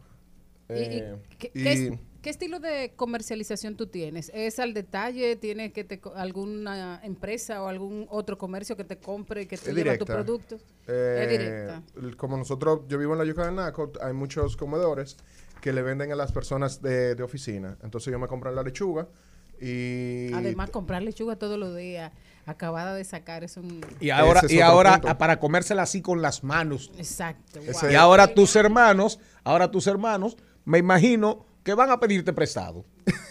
¿Y- 0.70 0.72
y 0.74 1.02
qué, 1.38 1.50
y 1.54 1.62
qué 1.64 1.72
es- 1.72 1.98
qué 2.22 2.30
estilo 2.30 2.61
de 2.61 2.92
comercialización 2.96 3.76
tú 3.76 3.87
tienes? 3.87 4.30
¿Es 4.34 4.58
al 4.58 4.74
detalle? 4.74 5.37
¿Tiene 5.37 5.72
que 5.72 5.84
te 5.84 6.00
alguna 6.14 7.00
empresa 7.02 7.62
o 7.62 7.68
algún 7.68 8.06
otro 8.11 8.37
comercio 8.38 8.76
que 8.76 8.84
te 8.84 8.98
compre 8.98 9.42
y 9.42 9.46
que 9.46 9.56
te 9.56 9.72
lleva 9.72 9.96
tus 9.96 10.06
productos? 10.06 10.62
Eh, 10.87 11.20
es 11.22 11.28
directa. 11.30 11.82
Como 12.16 12.37
nosotros, 12.37 12.80
yo 12.88 12.98
vivo 12.98 13.12
en 13.12 13.18
la 13.18 13.24
Yuca 13.24 13.46
del 13.46 13.54
Naco, 13.54 13.92
hay 14.02 14.12
muchos 14.12 14.56
comedores 14.56 15.16
que 15.61 15.72
le 15.72 15.82
venden 15.82 16.12
a 16.12 16.16
las 16.16 16.32
personas 16.32 16.80
de, 16.82 17.14
de 17.14 17.22
oficina. 17.22 17.76
Entonces 17.82 18.11
yo 18.12 18.18
me 18.18 18.28
compro 18.28 18.50
la 18.52 18.62
lechuga 18.62 19.08
y... 19.61 20.33
Además, 20.33 20.71
comprar 20.71 21.03
lechuga 21.03 21.37
todos 21.37 21.59
los 21.59 21.77
días, 21.77 22.12
acabada 22.47 22.94
de 22.94 23.05
sacar, 23.05 23.44
es 23.44 23.57
un... 23.57 23.81
y 24.01 24.11
ahora, 24.11 24.40
es 24.44 24.53
y 24.53 24.61
ahora 24.61 25.01
punto. 25.01 25.18
para 25.18 25.38
comérsela 25.38 25.83
así 25.83 26.01
con 26.03 26.23
las 26.23 26.44
manos. 26.44 26.90
Exacto. 26.97 27.61
Wow. 27.61 27.90
Y 27.90 27.94
ahora 27.94 28.35
tus 28.35 28.57
hermanos, 28.57 29.18
ahora 29.44 29.71
tus 29.71 29.87
hermanos, 29.87 30.37
me 30.64 30.79
imagino 30.79 31.47
que 31.62 31.75
van 31.75 31.90
a 31.90 32.01
pedirte 32.01 32.33
prestado. 32.33 32.85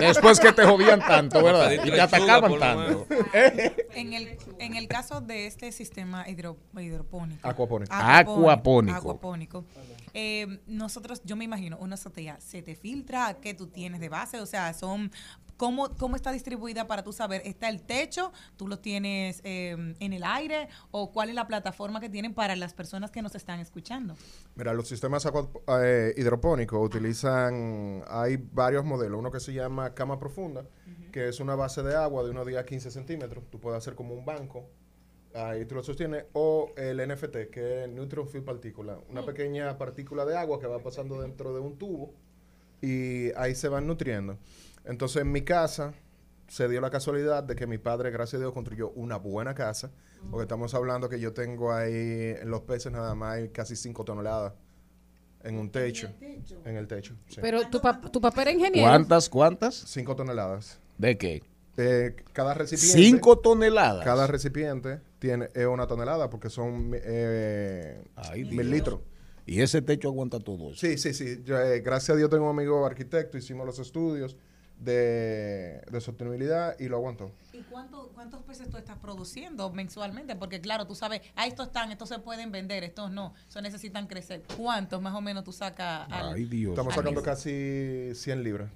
Después 0.00 0.40
que 0.40 0.52
te 0.52 0.64
jodían 0.64 1.00
tanto, 1.00 1.42
¿verdad? 1.42 1.70
Y 1.72 1.78
te 1.90 2.00
atacaban 2.00 2.58
tanto. 2.58 3.06
En 3.94 4.12
el, 4.14 4.36
en 4.58 4.74
el 4.74 4.88
caso 4.88 5.20
de 5.20 5.46
este 5.46 5.70
sistema 5.70 6.26
hidro- 6.26 6.56
hidropónico. 6.76 7.46
Acuapónico. 7.46 7.92
Acuapónico. 7.94 8.96
acuapónico, 8.98 9.64
eh, 10.14 10.60
nosotros, 10.66 11.22
yo 11.24 11.36
me 11.36 11.44
imagino, 11.44 11.78
una 11.78 11.94
azotea, 11.94 12.40
¿se 12.40 12.62
te 12.62 12.74
filtra? 12.74 13.38
¿Qué 13.40 13.54
tú 13.54 13.66
tienes 13.66 14.00
de 14.00 14.08
base? 14.08 14.40
O 14.40 14.46
sea, 14.46 14.72
son... 14.74 15.10
¿Cómo, 15.58 15.90
cómo 15.96 16.16
está 16.16 16.32
distribuida 16.32 16.88
para 16.88 17.04
tú 17.04 17.12
saber? 17.12 17.40
¿Está 17.44 17.68
el 17.68 17.82
techo? 17.82 18.32
¿Tú 18.56 18.66
lo 18.66 18.80
tienes 18.80 19.40
eh, 19.44 19.94
en 20.00 20.12
el 20.12 20.24
aire? 20.24 20.68
¿O 20.90 21.12
cuál 21.12 21.28
es 21.28 21.36
la 21.36 21.46
plataforma 21.46 22.00
que 22.00 22.08
tienen 22.08 22.34
para 22.34 22.56
las 22.56 22.74
personas 22.74 23.12
que 23.12 23.22
nos 23.22 23.36
están 23.36 23.60
escuchando? 23.60 24.16
Mira, 24.56 24.74
los 24.74 24.88
sistemas 24.88 25.24
eh, 25.68 26.14
hidropónicos 26.16 26.84
utilizan, 26.84 28.02
hay 28.08 28.38
varios 28.38 28.84
modelos. 28.84 29.20
Uno 29.20 29.30
que 29.30 29.38
se 29.38 29.52
llama 29.52 29.94
cama 29.94 30.18
profunda, 30.18 30.66
que 31.12 31.28
es 31.28 31.38
una 31.38 31.54
base 31.54 31.84
de 31.84 31.94
agua 31.94 32.24
de 32.24 32.30
unos 32.30 32.44
10 32.44 32.58
a 32.58 32.66
15 32.66 32.90
centímetros. 32.90 33.44
Tú 33.48 33.60
puedes 33.60 33.78
hacer 33.78 33.94
como 33.94 34.14
un 34.14 34.24
banco, 34.24 34.68
ahí 35.34 35.64
tú 35.64 35.74
lo 35.76 35.82
sostienes. 35.82 36.24
O 36.32 36.70
el 36.76 36.98
NFT, 37.06 37.50
que 37.50 37.84
es 37.84 37.88
Neutron 37.90 38.28
Field 38.28 38.44
Partícula, 38.44 38.98
una 39.10 39.24
pequeña 39.24 39.76
partícula 39.78 40.24
de 40.24 40.36
agua 40.36 40.58
que 40.60 40.66
va 40.66 40.78
pasando 40.80 41.20
dentro 41.20 41.52
de 41.54 41.60
un 41.60 41.76
tubo 41.78 42.12
y 42.80 43.32
ahí 43.36 43.54
se 43.54 43.68
van 43.68 43.86
nutriendo. 43.86 44.38
Entonces 44.84 45.22
en 45.22 45.30
mi 45.32 45.42
casa 45.42 45.94
se 46.48 46.68
dio 46.68 46.80
la 46.80 46.90
casualidad 46.90 47.42
de 47.44 47.54
que 47.54 47.66
mi 47.66 47.78
padre, 47.78 48.10
gracias 48.10 48.34
a 48.38 48.42
Dios, 48.44 48.52
construyó 48.52 48.90
una 48.90 49.16
buena 49.16 49.54
casa. 49.54 49.90
Porque 50.30 50.42
estamos 50.42 50.72
hablando 50.74 51.08
que 51.08 51.18
yo 51.18 51.32
tengo 51.32 51.72
ahí 51.72 52.36
en 52.40 52.48
los 52.50 52.60
peces 52.62 52.92
nada 52.92 53.14
más 53.14 53.34
hay 53.38 53.48
casi 53.48 53.74
5 53.74 54.04
toneladas 54.04 54.52
en 55.42 55.58
un 55.58 55.68
techo. 55.70 56.08
En 56.64 56.76
el 56.76 56.86
techo. 56.86 57.14
sí. 57.28 57.38
Pero 57.40 57.68
tu, 57.68 57.78
pap- 57.80 58.08
tu 58.10 58.20
papá 58.20 58.42
era 58.42 58.52
ingeniero. 58.52 58.88
¿Cuántas, 58.88 59.28
cuántas? 59.28 59.74
5 59.74 60.14
toneladas. 60.14 60.78
¿De 60.98 61.18
qué? 61.18 61.42
Eh, 61.76 62.16
cada 62.32 62.54
recipiente. 62.54 62.98
Cinco 62.98 63.38
toneladas. 63.38 64.04
Cada 64.04 64.26
recipiente 64.26 65.00
tiene 65.18 65.48
es 65.54 65.66
una 65.66 65.86
tonelada 65.86 66.28
porque 66.28 66.50
son 66.50 66.90
eh, 66.94 68.02
Ay, 68.16 68.44
mil 68.44 68.50
Dios. 68.50 68.66
litros. 68.66 69.00
Y 69.46 69.60
ese 69.60 69.82
techo 69.82 70.08
aguanta 70.08 70.38
todo 70.38 70.70
eso. 70.70 70.80
Sí, 70.80 70.98
sí, 70.98 71.14
sí. 71.14 71.42
Yo, 71.44 71.58
eh, 71.58 71.80
gracias 71.80 72.10
a 72.10 72.16
Dios 72.16 72.30
tengo 72.30 72.44
un 72.44 72.56
amigo 72.56 72.84
arquitecto, 72.86 73.38
hicimos 73.38 73.66
los 73.66 73.78
estudios 73.78 74.36
de, 74.78 75.80
de 75.90 76.00
sostenibilidad 76.00 76.78
y 76.78 76.88
lo 76.88 76.96
aguantó. 76.96 77.32
¿Y 77.52 77.62
cuánto, 77.62 78.10
cuántos 78.14 78.42
peces 78.42 78.68
tú 78.68 78.76
estás 78.76 78.98
produciendo 78.98 79.70
mensualmente? 79.70 80.36
Porque 80.36 80.60
claro, 80.60 80.86
tú 80.86 80.94
sabes, 80.94 81.22
ah, 81.34 81.46
estos 81.46 81.68
están, 81.68 81.90
estos 81.90 82.08
se 82.08 82.18
pueden 82.18 82.52
vender, 82.52 82.84
estos 82.84 83.10
no, 83.10 83.34
estos 83.48 83.62
necesitan 83.62 84.06
crecer. 84.06 84.42
¿Cuántos 84.56 85.00
más 85.00 85.14
o 85.14 85.20
menos 85.20 85.42
tú 85.44 85.52
sacas 85.52 86.06
Ay, 86.10 86.44
Dios. 86.44 86.72
Estamos 86.72 86.94
sacando 86.94 87.22
casi 87.22 88.10
100 88.14 88.42
libras 88.44 88.70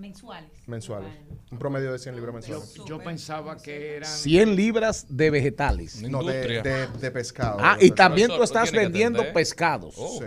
mensuales? 0.00 0.50
mensuales. 0.66 1.10
Un 1.50 1.58
promedio 1.58 1.92
de 1.92 1.98
100 1.98 2.16
libras 2.16 2.34
mensuales. 2.34 2.74
yo 2.86 2.98
pensaba 2.98 3.56
que 3.56 3.96
eran... 3.96 4.10
100 4.10 4.56
libras 4.56 5.06
de 5.08 5.30
vegetales. 5.30 6.02
No, 6.02 6.22
de, 6.22 6.62
de, 6.62 6.86
de 6.86 7.10
pescado. 7.10 7.58
Ah, 7.60 7.76
de 7.78 7.86
y 7.86 7.90
también 7.90 8.28
tú 8.28 8.42
estás 8.42 8.72
vendiendo 8.72 9.22
pescados. 9.32 9.94
Oh. 9.98 10.18
Sí. 10.18 10.26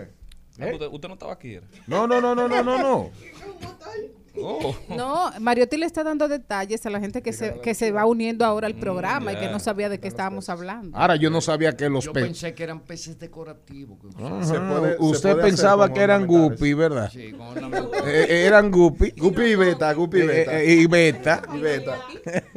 Ah, 0.60 0.66
usted, 0.72 1.08
no 1.08 1.14
estaba 1.14 1.32
aquí. 1.32 1.54
era? 1.54 1.66
No, 1.86 2.06
no, 2.06 2.20
no, 2.20 2.34
no, 2.34 2.46
no, 2.48 2.62
no, 2.62 2.78
no. 2.78 3.10
Oh. 4.36 4.74
No, 4.88 5.30
Mariotti 5.40 5.76
le 5.76 5.86
está 5.86 6.02
dando 6.02 6.26
detalles 6.28 6.84
a 6.86 6.90
la 6.90 6.98
gente 7.00 7.22
que 7.22 7.32
se, 7.32 7.60
que 7.60 7.74
se 7.74 7.92
va 7.92 8.04
uniendo 8.04 8.44
ahora 8.44 8.66
al 8.66 8.74
programa 8.74 9.32
y 9.32 9.36
que 9.36 9.48
no 9.48 9.58
sabía 9.60 9.88
de 9.88 10.00
qué 10.00 10.08
estábamos 10.08 10.48
hablando. 10.48 10.96
Ahora 10.96 11.16
yo 11.16 11.30
no 11.30 11.40
sabía 11.40 11.76
que 11.76 11.88
los 11.88 12.04
Yo 12.04 12.12
pensé 12.12 12.54
que 12.54 12.62
eran 12.64 12.80
peces 12.80 13.18
decorativos. 13.18 13.98
que 14.00 14.08
Se 14.44 14.58
puede- 14.60 14.96
se 14.96 15.02
Usted 15.02 15.32
puede 15.32 15.42
pensaba 15.44 15.92
que 15.92 16.00
eran 16.00 16.26
guppy, 16.26 16.74
¿verdad? 16.74 17.10
Sí, 17.12 17.32
con. 17.32 17.56
Eh, 17.74 18.26
eh, 18.28 18.44
eran 18.46 18.70
guppy. 18.70 19.12
Guppy 19.16 19.42
y 19.42 19.54
beta, 19.54 19.92
guppy 19.92 20.18
y 20.18 20.20
Eh, 20.22 20.26
beta. 20.26 20.60
eh, 20.62 20.74
y 20.74 20.86
beta. 20.86 21.42
y 21.54 21.58
beta. 21.58 21.98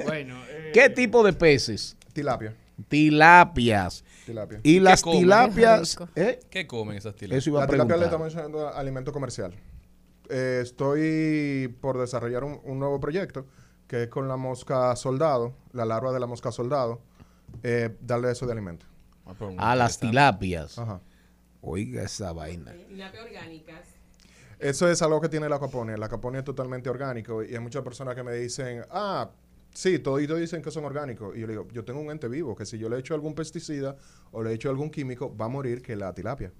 Bueno, 0.05 0.35
eh, 0.49 0.71
¿Qué 0.73 0.89
tipo 0.89 1.23
de 1.23 1.33
peces? 1.33 1.95
Tilapia. 2.13 2.55
Tilapias. 2.89 4.03
Tilapia. 4.25 4.59
Y 4.63 4.79
las 4.79 5.01
tilapias. 5.03 5.95
Qué 5.95 6.03
rico. 6.05 6.11
¿eh? 6.15 6.39
¿Qué 6.49 6.67
comen 6.67 6.97
esas 6.97 7.15
tilas? 7.15 7.37
Eso 7.37 7.49
iba 7.51 7.59
a 7.63 7.65
La 7.65 7.71
tilapia 7.71 7.97
le 7.97 8.05
estamos 8.05 8.33
echando 8.33 8.67
alimento 8.67 9.11
comercial. 9.13 9.53
Eh, 10.29 10.59
estoy 10.61 11.75
por 11.79 11.97
desarrollar 11.97 12.43
un, 12.43 12.59
un 12.63 12.79
nuevo 12.79 12.99
proyecto 12.99 13.45
que 13.87 14.03
es 14.03 14.09
con 14.09 14.27
la 14.27 14.37
mosca 14.37 14.95
soldado, 14.95 15.55
la 15.71 15.85
larva 15.85 16.11
de 16.11 16.19
la 16.19 16.27
mosca 16.27 16.51
soldado, 16.51 17.01
eh, 17.63 17.95
darle 18.01 18.31
eso 18.31 18.45
de 18.45 18.51
alimento. 18.51 18.85
A 19.57 19.75
las 19.75 19.99
tilapias. 19.99 20.77
Ajá. 20.77 21.01
Oiga 21.61 22.03
esa 22.03 22.33
vaina. 22.33 22.73
Eso 24.59 24.89
es 24.89 25.01
algo 25.01 25.21
que 25.21 25.29
tiene 25.29 25.47
la 25.49 25.57
aquaponia. 25.57 25.97
La 25.97 26.07
aquaponia 26.07 26.39
es 26.39 26.45
totalmente 26.45 26.89
orgánico 26.89 27.43
y 27.43 27.53
hay 27.53 27.59
muchas 27.59 27.83
personas 27.83 28.15
que 28.15 28.23
me 28.23 28.33
dicen, 28.33 28.83
ah, 28.89 29.29
sí, 29.73 29.99
toditos 29.99 30.39
dicen 30.39 30.61
que 30.61 30.71
son 30.71 30.85
orgánicos. 30.85 31.35
Y 31.35 31.41
yo 31.41 31.47
le 31.47 31.53
digo, 31.53 31.67
yo 31.71 31.83
tengo 31.83 31.99
un 31.99 32.09
ente 32.09 32.27
vivo 32.27 32.55
que 32.55 32.65
si 32.65 32.77
yo 32.77 32.89
le 32.89 32.97
echo 32.97 33.13
algún 33.13 33.35
pesticida 33.35 33.95
o 34.31 34.43
le 34.43 34.53
echo 34.53 34.69
algún 34.69 34.89
químico, 34.89 35.35
va 35.35 35.45
a 35.45 35.49
morir 35.49 35.81
que 35.81 35.95
la 35.95 36.13
tilapia. 36.13 36.51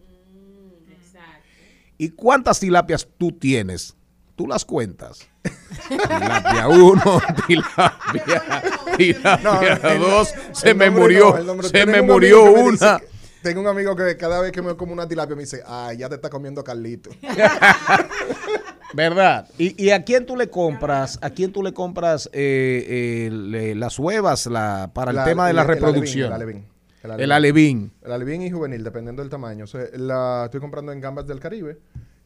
¿Y 1.98 2.10
cuántas 2.10 2.60
tilapias 2.60 3.08
tú 3.18 3.32
tienes? 3.32 3.96
Tú 4.36 4.48
las 4.48 4.64
cuentas. 4.66 5.28
tilapia 5.88 6.68
1, 6.68 7.22
tilapia, 7.48 8.64
tilapia 8.98 9.74
el- 9.94 10.00
2, 10.02 10.34
se 10.54 10.74
me 10.74 10.90
murió, 10.92 11.32
no, 11.32 11.38
el 11.38 11.46
nombre- 11.46 11.70
se 11.70 11.86
me 11.86 12.02
murió 12.02 12.44
me 12.46 12.64
una. 12.64 13.00
tengo 13.42 13.62
un 13.62 13.68
amigo 13.68 13.96
que 13.96 14.16
cada 14.18 14.42
vez 14.42 14.52
que 14.52 14.62
me 14.62 14.76
como 14.76 14.94
una 14.94 15.08
tilapia 15.08 15.36
me 15.36 15.44
dice, 15.44 15.64
ah, 15.66 15.92
ya 15.98 16.10
te 16.10 16.16
está 16.16 16.30
comiendo 16.30 16.64
Carlito. 16.64 17.10
¿Verdad? 18.94 19.48
¿Y, 19.58 19.82
y 19.84 19.90
a 19.92 20.04
quién 20.04 20.26
tú 20.26 20.36
le 20.36 20.50
compras? 20.50 21.20
¿A 21.22 21.30
quién 21.30 21.52
tú 21.52 21.62
le 21.62 21.74
compras 21.74 22.30
eh, 22.34 22.86
eh, 22.88 23.30
le- 23.32 23.76
las 23.76 24.00
huevas 24.00 24.46
la, 24.48 24.92
para 24.94 25.12
el 25.12 25.24
tema 25.24 25.48
de 25.48 25.54
la 25.54 25.64
reproducción? 25.64 26.32
alevín, 26.34 26.66
el 27.08 27.12
alevín. 27.14 27.24
El 27.26 27.32
alevín. 27.32 27.92
El 28.04 28.12
alevín 28.12 28.42
y 28.44 28.52
juvenil, 28.52 28.84
dependiendo 28.84 29.22
del 29.22 29.30
tamaño. 29.30 29.64
O 29.64 29.68
sea, 29.68 29.82
la 29.94 30.44
estoy 30.46 30.60
comprando 30.60 30.92
en 30.92 31.02
Gambas 31.02 31.26
del 31.28 31.40
Caribe. 31.40 31.78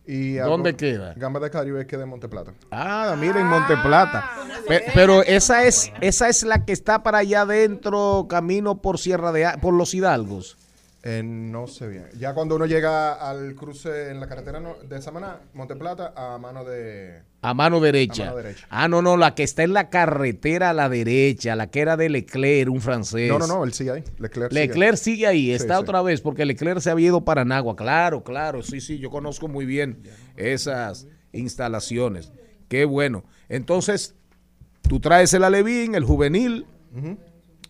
Y 0.06 0.34
¿Dónde 0.34 0.76
queda? 0.76 1.14
Gambas 1.16 1.44
del 1.44 1.52
Caribe 1.52 1.86
queda 1.86 2.04
en 2.04 2.10
Monteplata. 2.10 2.54
Ah, 2.72 3.16
mira, 3.20 3.40
en 3.40 3.46
Monteplata. 3.48 4.26
Pe- 4.68 4.86
Pero, 4.96 5.22
esa 5.24 5.64
es 5.66 5.92
esa 6.02 6.28
es 6.28 6.44
la 6.44 6.66
que 6.66 6.74
está 6.74 7.04
para 7.04 7.20
allá 7.20 7.42
adentro, 7.42 8.26
camino 8.28 8.82
por 8.82 8.98
Sierra 8.98 9.32
de 9.32 9.46
A- 9.46 9.58
por 9.58 9.74
los 9.76 9.94
Hidalgos. 9.94 10.58
Eh, 11.04 11.24
no 11.24 11.66
sé 11.66 11.88
bien. 11.88 12.06
Ya 12.20 12.36
cuando 12.36 12.56
uno 12.56 12.68
llega 12.68 13.14
al 13.14 13.56
cruce 13.56 14.12
en 14.12 14.20
la 14.20 14.28
carretera 14.28 14.60
no- 14.60 14.76
de 14.88 15.02
Samaná, 15.02 15.40
Monteplata, 15.54 16.14
a 16.16 16.38
mano 16.38 16.64
de... 16.64 17.24
A 17.42 17.56
mano 17.56 17.80
derecha. 17.80 18.24
A 18.24 18.26
mano 18.28 18.38
derecha. 18.38 18.68
Ah, 18.70 18.88
no, 18.88 19.02
no, 19.02 19.18
la 19.18 19.34
que 19.34 19.42
está 19.42 19.64
en 19.64 19.74
la 19.74 19.90
carretera 19.90 20.70
a 20.70 20.74
la 20.74 20.90
derecha, 20.90 21.56
la 21.56 21.72
que 21.72 21.80
era 21.80 21.98
de 21.98 22.08
Leclerc, 22.10 22.70
un 22.70 22.82
francés. 22.82 23.30
No, 23.30 23.40
no, 23.40 23.48
no, 23.48 23.64
él 23.64 23.74
sigue 23.74 23.90
ahí. 23.92 24.04
Leclerc. 24.20 24.54
Leclerc 24.54 24.96
sigue 24.98 25.26
ahí, 25.26 25.50
está 25.50 25.78
sí. 25.78 25.82
otra 25.82 26.04
vez, 26.04 26.22
porque 26.22 26.46
Leclerc 26.46 26.80
se 26.82 26.92
había 26.92 27.08
ido 27.08 27.26
para 27.26 27.46
Nagua. 27.46 27.76
Claro, 27.76 28.24
claro, 28.24 28.62
sí, 28.62 28.80
sí, 28.80 29.00
yo 29.00 29.10
conozco 29.10 29.48
muy 29.48 29.66
bien 29.66 30.04
esas 30.38 31.08
instalaciones. 31.32 32.32
Qué 32.68 32.86
bueno. 32.86 33.24
Entonces, 33.50 34.14
tú 34.88 35.00
traes 35.00 35.34
el 35.34 35.44
alevín, 35.44 35.96
el 35.96 36.04
juvenil. 36.04 36.68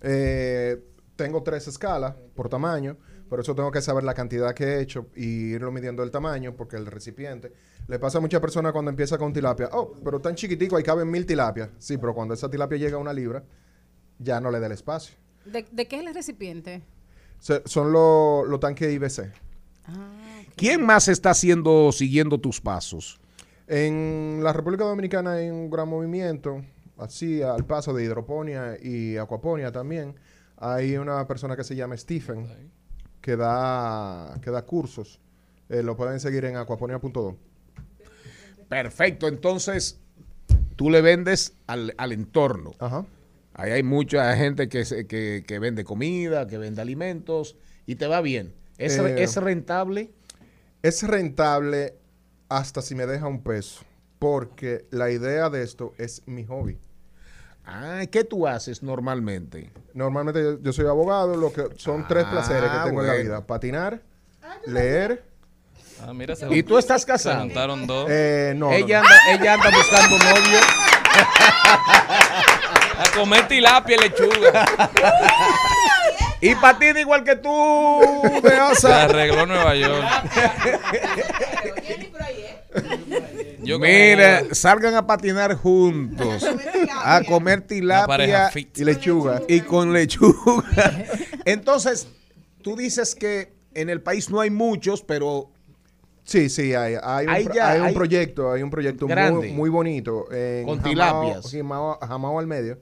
Eh, 0.02 0.84
tengo 1.15 1.44
tres 1.44 1.67
escalas 1.67 2.15
por 2.36 2.50
tamaño, 2.50 2.98
por 3.32 3.39
eso 3.39 3.56
tengo 3.56 3.72
que 3.72 3.82
saber 3.82 4.04
la 4.04 4.13
cantidad 4.13 4.54
que 4.54 4.65
he 4.65 4.82
hecho 4.82 5.08
y 5.15 5.54
irlo 5.54 5.72
midiendo 5.72 6.04
el 6.04 6.12
tamaño, 6.12 6.54
porque 6.58 6.76
el 6.76 6.86
recipiente. 6.86 7.54
Le 7.88 7.98
pasa 7.98 8.17
a 8.17 8.22
muchas 8.22 8.41
personas 8.41 8.74
cuando 8.74 8.89
empieza 8.91 9.17
con 9.17 9.32
tilapia, 9.32 9.70
oh, 9.72 9.94
pero 10.04 10.20
tan 10.20 10.36
chiquitico, 10.36 10.76
ahí 10.76 10.84
caben 10.84 11.10
mil 11.10 11.26
tilapias. 11.26 11.70
Sí, 11.80 11.98
pero 11.98 12.13
cuando 12.13 12.34
esa 12.34 12.50
tilapia 12.50 12.78
llega 12.78 12.98
a 12.98 13.00
una 13.00 13.13
libra, 13.13 13.41
ya 14.20 14.41
no 14.41 14.52
le 14.52 14.60
da 14.60 14.65
el 14.65 14.74
espacio. 14.74 15.15
¿De, 15.46 15.65
de 15.72 15.88
qué 15.88 16.02
es 16.02 16.06
el 16.06 16.13
recipiente? 16.13 16.82
Se- 17.39 17.62
son 17.65 17.94
los 17.94 18.46
los 18.50 18.60
tanques 18.60 18.91
IBC. 18.91 19.32
¿Quién 20.58 20.86
más 20.86 21.08
está 21.08 21.30
haciendo, 21.30 21.94
siguiendo 21.94 22.38
tus 22.38 22.60
pasos? 22.60 23.17
En 23.65 24.41
la 24.44 24.52
República 24.52 24.84
Dominicana 24.84 25.36
hay 25.36 25.50
un 25.50 25.70
gran 25.70 25.88
movimiento, 25.88 26.62
así 26.98 27.41
al 27.41 27.65
paso 27.65 27.94
de 27.94 28.04
hidroponía 28.04 28.76
y 28.82 29.15
acuaponía 29.15 29.72
también. 29.72 30.15
Hay 30.58 30.98
una 30.98 31.26
persona 31.28 31.56
que 31.56 31.63
se 31.63 31.78
llama 31.78 31.96
Stephen 31.96 32.72
que 33.21 33.36
da, 33.38 34.39
que 34.41 34.51
da 34.51 34.63
cursos. 34.63 35.19
Eh, 35.69 35.84
lo 35.84 35.95
pueden 35.95 36.19
seguir 36.19 36.45
en 36.45 36.57
acuaponia.do. 36.57 37.38
Perfecto, 38.67 39.27
entonces 39.27 39.99
tú 40.75 40.89
le 40.89 41.01
vendes 41.01 41.53
al, 41.67 41.93
al 41.97 42.12
entorno. 42.12 42.71
Ajá. 42.79 43.05
Ahí 43.53 43.71
hay 43.71 43.84
mucha 43.84 44.36
gente 44.38 44.69
que, 44.69 44.86
se- 44.86 45.07
que, 45.07 45.43
que 45.45 45.60
vende 45.60 45.84
comida, 45.84 46.47
que 46.47 46.57
vende 46.57 46.81
alimentos 46.81 47.57
y 47.86 47.95
te 47.95 48.07
va 48.07 48.21
bien. 48.21 48.53
¿Es, 48.77 48.97
Eh, 48.97 49.21
es 49.23 49.36
rentable? 49.36 50.12
Es 50.81 51.03
rentable 51.03 51.95
hasta 52.49 52.81
si 52.81 52.95
me 52.95 53.05
deja 53.05 53.27
un 53.27 53.41
peso, 53.43 53.81
porque 54.19 54.86
la 54.89 55.12
idea 55.12 55.49
de 55.49 55.63
esto 55.63 55.93
es 55.97 56.23
mi 56.25 56.45
hobby. 56.45 56.77
Ah, 57.65 58.02
¿qué 58.12 58.24
tú 58.24 58.47
haces 58.47 58.82
normalmente? 58.84 59.71
Normalmente 59.93 60.41
yo, 60.41 60.60
yo 60.62 60.74
soy 60.74 60.88
abogado, 60.88 61.36
lo 61.36 61.54
que 61.54 61.67
son 61.78 62.08
tres 62.08 62.26
Ah, 62.28 62.32
placeres 62.32 62.69
que 62.71 62.78
tengo 62.86 63.02
en 63.02 63.08
la 63.08 63.13
vida: 63.13 63.45
patinar, 63.45 64.02
leer. 64.65 65.24
Ah, 66.04 66.13
mira, 66.13 66.36
se 66.36 66.52
¿Y 66.54 66.63
tú 66.63 66.78
estás 66.80 67.02
Se 67.02 67.08
casado? 67.08 67.41
juntaron 67.41 67.86
dos. 67.86 68.08
Eh, 68.10 68.54
no, 68.56 68.71
ella, 68.71 69.02
no. 69.02 69.08
Anda, 69.08 69.43
ella 69.43 69.54
anda 69.54 69.69
buscando 69.69 70.17
novio. 70.17 70.60
A 72.97 73.12
comer 73.15 73.47
tilapia 73.47 73.95
y 73.95 74.00
lechuga. 74.00 74.65
Y 76.41 76.56
patina 76.56 77.00
igual 77.00 77.24
que 77.24 77.36
tú, 77.36 78.02
de 78.43 78.76
Se 78.76 78.91
arregló 78.91 79.45
Nueva 79.45 79.76
York. 79.76 80.04
Yo 83.63 83.75
como 83.79 83.86
Mira, 83.86 84.43
salgan 84.53 84.95
a 84.95 85.05
patinar 85.05 85.55
juntos, 85.55 86.45
a 86.95 87.21
comer 87.27 87.62
tilapia. 87.62 88.49
Y 88.75 88.84
lechuga. 88.84 89.41
y 89.47 89.62
con 89.62 89.93
lechuga. 89.93 90.63
Entonces, 91.45 92.07
tú 92.62 92.75
dices 92.75 93.13
que 93.15 93.53
en 93.73 93.89
el 93.89 94.01
país 94.01 94.29
no 94.29 94.39
hay 94.39 94.49
muchos, 94.49 95.03
pero 95.03 95.49
Sí, 96.23 96.49
sí, 96.49 96.73
hay, 96.75 96.95
hay, 97.01 97.25
un, 97.25 97.31
Ahí 97.34 97.45
pro- 97.45 97.53
ya, 97.55 97.71
hay 97.71 97.79
un 97.81 97.86
hay- 97.88 97.93
proyecto, 97.95 98.51
hay 98.51 98.62
un 98.63 98.69
proyecto 98.69 99.07
Grande. 99.07 99.47
muy, 99.47 99.51
muy 99.53 99.69
bonito. 99.69 100.31
En 100.31 100.65
Con 100.65 100.81
tilapias. 100.81 101.51
Jamao, 101.51 101.97
Jamao 101.99 102.39
al 102.39 102.47
medio. 102.47 102.79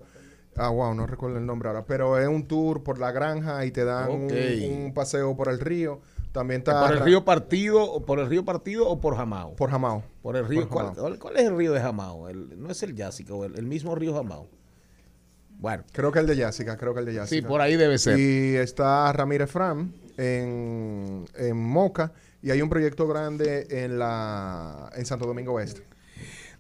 Ah, 0.58 0.70
wow, 0.70 0.94
no 0.94 1.08
recuerdo 1.08 1.38
el 1.38 1.46
nombre 1.46 1.70
ahora. 1.70 1.86
Pero 1.86 2.20
es 2.20 2.28
un 2.28 2.48
tour 2.48 2.84
por 2.84 3.00
la 3.00 3.12
granja 3.12 3.66
y 3.66 3.72
te 3.72 3.86
dan 3.86 4.12
un, 4.12 4.92
paseo 4.94 5.36
por 5.38 5.48
el 5.50 5.60
río. 5.60 6.02
También 6.32 6.60
está 6.62 6.82
por 6.88 6.92
el 6.96 7.00
río 7.04 7.26
Partido, 7.26 7.84
o 7.84 8.06
por 8.06 8.20
el 8.20 8.28
río 8.28 8.46
Partido 8.46 8.88
o 8.88 9.02
por 9.02 9.16
Jamao. 9.16 9.56
por 9.56 9.72
Jamao. 9.72 10.04
Por 10.22 10.36
el 10.38 10.48
río. 10.48 10.62
Por 10.62 10.70
¿cuál, 10.70 10.86
Jamao. 10.88 11.02
cuál- 11.02 11.20
cuál 11.20 11.38
es 11.38 11.44
el 11.44 11.58
río 11.58 11.74
de 11.74 11.82
Jamao? 11.82 12.30
El- 12.30 12.62
no 12.62 12.70
es 12.70 12.84
el 12.84 12.96
Yásica, 12.96 13.34
o 13.34 13.46
el, 13.46 13.58
el 13.58 13.66
mismo 13.66 13.96
río 13.96 14.14
Jamao. 14.14 14.48
Bueno, 15.60 15.84
Creo 15.92 16.12
que 16.12 16.20
el 16.20 16.28
de 16.28 16.36
Yásica, 16.38 16.78
creo 16.78 16.94
que 16.94 17.00
el 17.02 17.06
de 17.08 17.14
Yásica. 17.16 17.42
sí, 17.42 17.46
por 17.48 17.60
ahí 17.62 17.76
debe 17.76 17.98
ser. 17.98 18.18
Y 18.20 18.56
está 18.56 19.12
Ramírez 19.12 19.50
Fram 19.52 19.92
en, 20.18 21.26
en 21.36 21.58
Moca. 21.58 22.14
Y 22.42 22.52
hay 22.52 22.62
un 22.62 22.70
proyecto 22.70 23.08
grande 23.08 23.68
en 23.70 24.00
la 24.00 24.90
en 24.96 25.06
Santo 25.06 25.26
Domingo 25.26 25.54
Oeste. 25.54 25.82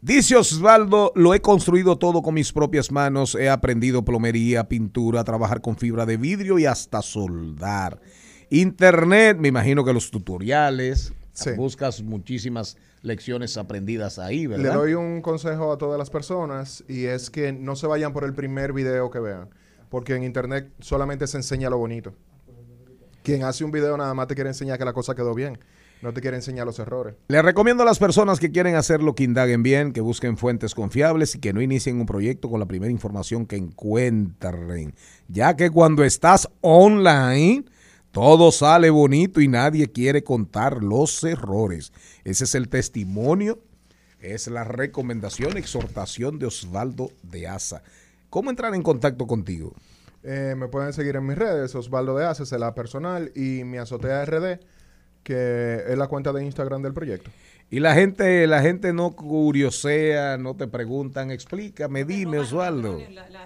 Dice 0.01 0.35
Osvaldo, 0.35 1.11
lo 1.15 1.33
he 1.33 1.41
construido 1.41 1.97
todo 1.97 2.21
con 2.21 2.33
mis 2.33 2.51
propias 2.53 2.91
manos, 2.91 3.35
he 3.35 3.49
aprendido 3.49 4.03
plomería, 4.03 4.67
pintura, 4.67 5.23
trabajar 5.23 5.61
con 5.61 5.77
fibra 5.77 6.05
de 6.05 6.17
vidrio 6.17 6.57
y 6.59 6.65
hasta 6.65 7.01
soldar. 7.01 7.99
Internet, 8.49 9.37
me 9.39 9.47
imagino 9.47 9.83
que 9.85 9.93
los 9.93 10.09
tutoriales, 10.11 11.13
Sí. 11.33 11.51
buscas 11.51 12.01
muchísimas 12.01 12.75
lecciones 13.01 13.55
aprendidas 13.57 14.19
ahí, 14.19 14.45
¿verdad? 14.47 14.63
Le 14.65 14.77
doy 14.77 14.93
un 14.93 15.21
consejo 15.21 15.71
a 15.71 15.77
todas 15.77 15.97
las 15.97 16.09
personas 16.09 16.83
y 16.87 17.05
es 17.05 17.29
que 17.29 17.53
no 17.53 17.75
se 17.75 17.87
vayan 17.87 18.11
por 18.11 18.25
el 18.25 18.33
primer 18.33 18.73
video 18.73 19.09
que 19.09 19.19
vean, 19.19 19.49
porque 19.89 20.15
en 20.15 20.23
internet 20.23 20.69
solamente 20.79 21.25
se 21.27 21.37
enseña 21.37 21.69
lo 21.69 21.77
bonito. 21.77 22.13
Quien 23.23 23.43
hace 23.43 23.63
un 23.63 23.71
video 23.71 23.95
nada 23.95 24.13
más 24.13 24.27
te 24.27 24.35
quiere 24.35 24.49
enseñar 24.49 24.77
que 24.77 24.85
la 24.85 24.91
cosa 24.93 25.15
quedó 25.15 25.33
bien, 25.33 25.59
no 26.01 26.13
te 26.13 26.19
quiere 26.19 26.35
enseñar 26.35 26.65
los 26.65 26.79
errores. 26.79 27.15
Le 27.29 27.41
recomiendo 27.41 27.83
a 27.83 27.85
las 27.85 27.99
personas 27.99 28.39
que 28.39 28.51
quieren 28.51 28.75
hacerlo 28.75 29.15
que 29.15 29.23
indaguen 29.23 29.63
bien, 29.63 29.93
que 29.93 30.01
busquen 30.01 30.35
fuentes 30.35 30.75
confiables 30.75 31.35
y 31.35 31.39
que 31.39 31.53
no 31.53 31.61
inicien 31.61 31.99
un 31.99 32.05
proyecto 32.05 32.49
con 32.49 32.59
la 32.59 32.65
primera 32.65 32.91
información 32.91 33.45
que 33.45 33.55
encuentren, 33.57 34.93
ya 35.27 35.55
que 35.55 35.69
cuando 35.69 36.03
estás 36.03 36.49
online 36.61 37.65
todo 38.11 38.51
sale 38.51 38.89
bonito 38.89 39.39
y 39.39 39.47
nadie 39.47 39.91
quiere 39.91 40.23
contar 40.23 40.83
los 40.83 41.23
errores. 41.23 41.93
Ese 42.23 42.45
es 42.45 42.55
el 42.55 42.69
testimonio, 42.69 43.59
es 44.19 44.47
la 44.47 44.63
recomendación, 44.63 45.57
exhortación 45.57 46.39
de 46.39 46.47
Osvaldo 46.47 47.11
de 47.23 47.47
Asa. 47.47 47.83
¿Cómo 48.29 48.49
entrar 48.49 48.73
en 48.75 48.83
contacto 48.83 49.27
contigo? 49.27 49.73
Eh, 50.23 50.55
me 50.57 50.67
pueden 50.67 50.91
seguir 50.93 51.15
en 51.15 51.25
mis 51.25 51.37
redes, 51.37 51.73
Osvaldo 51.75 52.17
de 52.17 52.25
Aces, 52.25 52.51
la 52.51 52.75
personal, 52.75 53.31
y 53.35 53.63
mi 53.63 53.77
azotea 53.77 54.25
RD, 54.25 54.59
que 55.23 55.83
es 55.87 55.97
la 55.97 56.07
cuenta 56.07 56.33
de 56.33 56.43
Instagram 56.43 56.81
del 56.81 56.93
proyecto. 56.93 57.31
Y 57.71 57.79
la 57.79 57.93
gente, 57.93 58.47
la 58.47 58.61
gente 58.61 58.93
no 58.93 59.15
curiosea, 59.15 60.37
no 60.37 60.55
te 60.55 60.67
preguntan, 60.67 61.29
explícame, 61.29 62.03
dime, 62.03 62.39
Osvaldo. 62.39 62.97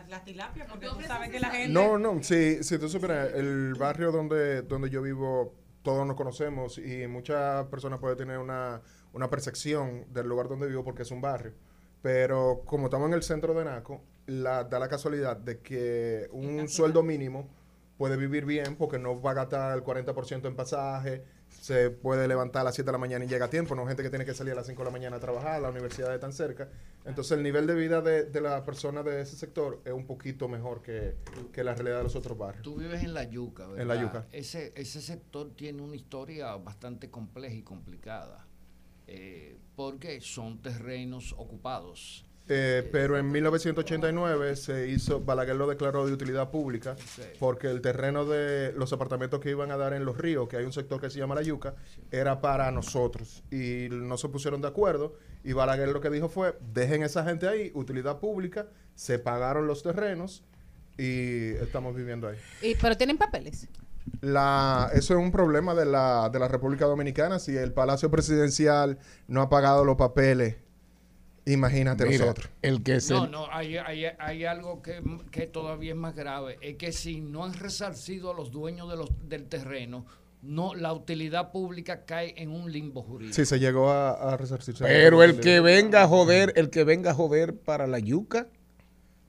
Las 0.08 0.24
tilapias, 0.24 0.68
porque 0.70 0.88
tú 0.88 1.02
sabes 1.06 1.30
que 1.30 1.42
la 1.42 1.50
gente... 1.50 1.74
No, 1.74 1.98
no, 1.98 2.24
si, 2.24 2.64
si 2.64 2.78
tú 2.80 2.88
supieras, 2.88 3.34
el 3.34 3.74
barrio 3.74 4.14
donde, 4.14 4.62
donde 4.62 4.90
yo 4.90 5.02
vivo, 5.02 5.54
todos 5.82 6.08
nos 6.08 6.16
conocemos 6.16 6.78
y 6.78 7.06
muchas 7.08 7.66
personas 7.66 8.00
pueden 8.00 8.18
tener 8.18 8.38
una, 8.38 8.82
una 9.12 9.30
percepción 9.30 10.06
del 10.14 10.28
lugar 10.28 10.48
donde 10.48 10.68
vivo 10.68 10.86
porque 10.86 11.02
es 11.02 11.12
un 11.12 11.20
barrio. 11.20 11.54
Pero 12.02 12.64
como 12.66 12.86
estamos 12.86 13.08
en 13.08 13.16
el 13.16 13.24
centro 13.24 13.54
de 13.54 13.66
Naco, 13.66 14.04
la, 14.28 14.64
da 14.64 14.80
la 14.80 14.88
casualidad 14.88 15.36
de 15.36 15.60
que 15.60 16.30
un 16.32 16.70
sueldo 16.70 17.04
mínimo 17.04 17.50
puede 17.98 18.16
vivir 18.16 18.46
bien 18.46 18.78
porque 18.78 19.00
no 19.00 19.22
va 19.22 19.32
a 19.32 19.36
gastar 19.36 19.78
el 19.78 19.84
40% 19.84 20.48
en 20.48 20.56
pasaje, 20.56 21.24
se 21.64 21.92
puede 21.92 22.28
levantar 22.28 22.60
a 22.60 22.64
las 22.66 22.76
7 22.76 22.86
de 22.86 22.92
la 22.92 22.98
mañana 22.98 23.24
y 23.24 23.28
llega 23.30 23.46
a 23.46 23.50
tiempo, 23.50 23.74
no 23.74 23.88
gente 23.88 24.04
que 24.04 24.10
tiene 24.10 24.26
que 24.26 24.34
salir 24.34 24.52
a 24.52 24.58
las 24.58 24.68
5 24.68 24.82
de 24.82 24.86
la 24.86 24.92
mañana 24.92 25.16
a 25.16 25.20
trabajar, 25.22 25.62
la 25.62 25.70
universidad 25.70 26.14
es 26.14 26.20
tan 26.20 26.34
cerca. 26.34 26.68
Entonces 27.06 27.38
el 27.38 27.42
nivel 27.42 27.68
de 27.68 27.74
vida 27.74 28.02
de, 28.02 28.26
de 28.26 28.42
la 28.42 28.66
persona 28.66 29.02
de 29.02 29.22
ese 29.22 29.38
sector 29.38 29.82
es 29.86 29.94
un 29.94 30.06
poquito 30.06 30.50
mejor 30.50 30.82
que, 30.82 31.16
que 31.54 31.64
la 31.64 31.74
realidad 31.74 32.00
de 32.00 32.04
los 32.04 32.18
otros 32.18 32.38
barrios. 32.38 32.64
Tú 32.64 32.76
vives 32.76 33.02
en 33.02 33.14
La 33.14 33.24
Yuca, 33.24 33.66
¿verdad? 33.66 33.82
En 33.82 33.88
La 33.88 33.96
Yuca. 33.96 34.28
Ese, 34.34 34.74
ese 34.76 35.02
sector 35.02 35.56
tiene 35.56 35.82
una 35.82 35.96
historia 35.96 36.54
bastante 36.58 37.10
compleja 37.10 37.56
y 37.56 37.64
complicada, 37.64 38.46
eh, 39.08 39.58
porque 39.78 40.20
son 40.20 40.62
terrenos 40.62 41.34
ocupados. 41.38 42.26
Eh, 42.50 42.88
pero 42.92 43.18
en 43.18 43.32
1989 43.32 44.58
se 44.58 44.90
hizo, 44.90 45.22
Balaguer 45.22 45.56
lo 45.56 45.66
declaró 45.66 46.06
de 46.06 46.12
utilidad 46.12 46.52
pública 46.52 46.98
porque 47.40 47.68
el 47.68 47.80
terreno 47.80 48.26
de 48.26 48.74
los 48.74 48.92
apartamentos 48.92 49.40
que 49.40 49.50
iban 49.50 49.72
a 49.72 49.78
dar 49.78 49.94
en 49.94 50.04
Los 50.04 50.18
Ríos, 50.18 50.50
que 50.50 50.58
hay 50.58 50.66
un 50.66 50.74
sector 50.74 51.00
que 51.00 51.10
se 51.10 51.20
llama 51.20 51.36
La 51.36 51.42
Yuca, 51.42 51.76
era 52.12 52.42
para 52.42 52.70
nosotros 52.72 53.44
y 53.50 53.88
no 53.90 54.18
se 54.18 54.28
pusieron 54.28 54.62
de 54.62 54.68
acuerdo 54.68 55.16
y 55.44 55.54
Balaguer 55.54 55.90
lo 55.90 56.02
que 56.02 56.10
dijo 56.10 56.28
fue, 56.28 56.58
dejen 56.74 57.04
esa 57.04 57.24
gente 57.24 57.48
ahí, 57.48 57.72
utilidad 57.76 58.20
pública, 58.20 58.68
se 58.96 59.20
pagaron 59.20 59.66
los 59.66 59.82
terrenos 59.82 60.44
y 60.98 61.52
estamos 61.56 61.96
viviendo 61.96 62.28
ahí. 62.28 62.38
Y, 62.62 62.76
pero 62.76 62.98
tienen 62.98 63.18
papeles. 63.18 63.70
La, 64.20 64.90
eso 64.94 65.14
es 65.14 65.20
un 65.20 65.32
problema 65.32 65.74
de 65.76 65.86
la, 65.86 66.30
de 66.30 66.40
la 66.40 66.48
República 66.48 66.86
Dominicana. 66.86 67.40
Si 67.40 67.56
el 67.56 67.72
Palacio 67.74 68.12
Presidencial 68.12 69.00
no 69.28 69.42
ha 69.42 69.50
pagado 69.50 69.86
los 69.86 69.96
papeles, 69.96 70.58
imagínate 71.46 72.06
Mira, 72.06 72.26
nosotros. 72.26 72.50
el 72.62 72.84
que 72.84 73.02
se 73.02 73.14
No, 73.14 73.28
no, 73.28 73.48
hay, 73.52 73.78
hay, 73.78 74.06
hay 74.18 74.46
algo 74.46 74.82
que, 74.82 75.02
que 75.32 75.48
todavía 75.48 75.92
es 75.92 75.98
más 75.98 76.16
grave, 76.16 76.58
es 76.62 76.76
que 76.78 76.92
si 76.92 77.22
no 77.22 77.44
han 77.44 77.54
resarcido 77.54 78.32
a 78.32 78.34
los 78.34 78.52
dueños 78.52 78.90
de 78.90 78.96
los, 78.98 79.10
del 79.28 79.48
terreno, 79.50 80.06
no 80.42 80.76
la 80.76 80.92
utilidad 80.94 81.52
pública 81.52 82.06
cae 82.06 82.34
en 82.38 82.52
un 82.52 82.72
limbo 82.72 83.02
jurídico. 83.02 83.36
Sí, 83.36 83.46
se 83.46 83.60
llegó 83.60 83.90
a, 83.92 84.34
a 84.34 84.38
resarcirse. 84.38 84.84
Pero 84.84 85.24
el 85.24 85.40
que 85.40 85.60
venga 85.62 86.04
a 86.04 86.08
joder, 86.08 86.52
el 86.58 86.70
que 86.70 86.84
venga 86.84 87.12
a 87.12 87.14
joder 87.14 87.56
para 87.58 87.88
la 87.88 88.00
yuca, 88.00 88.48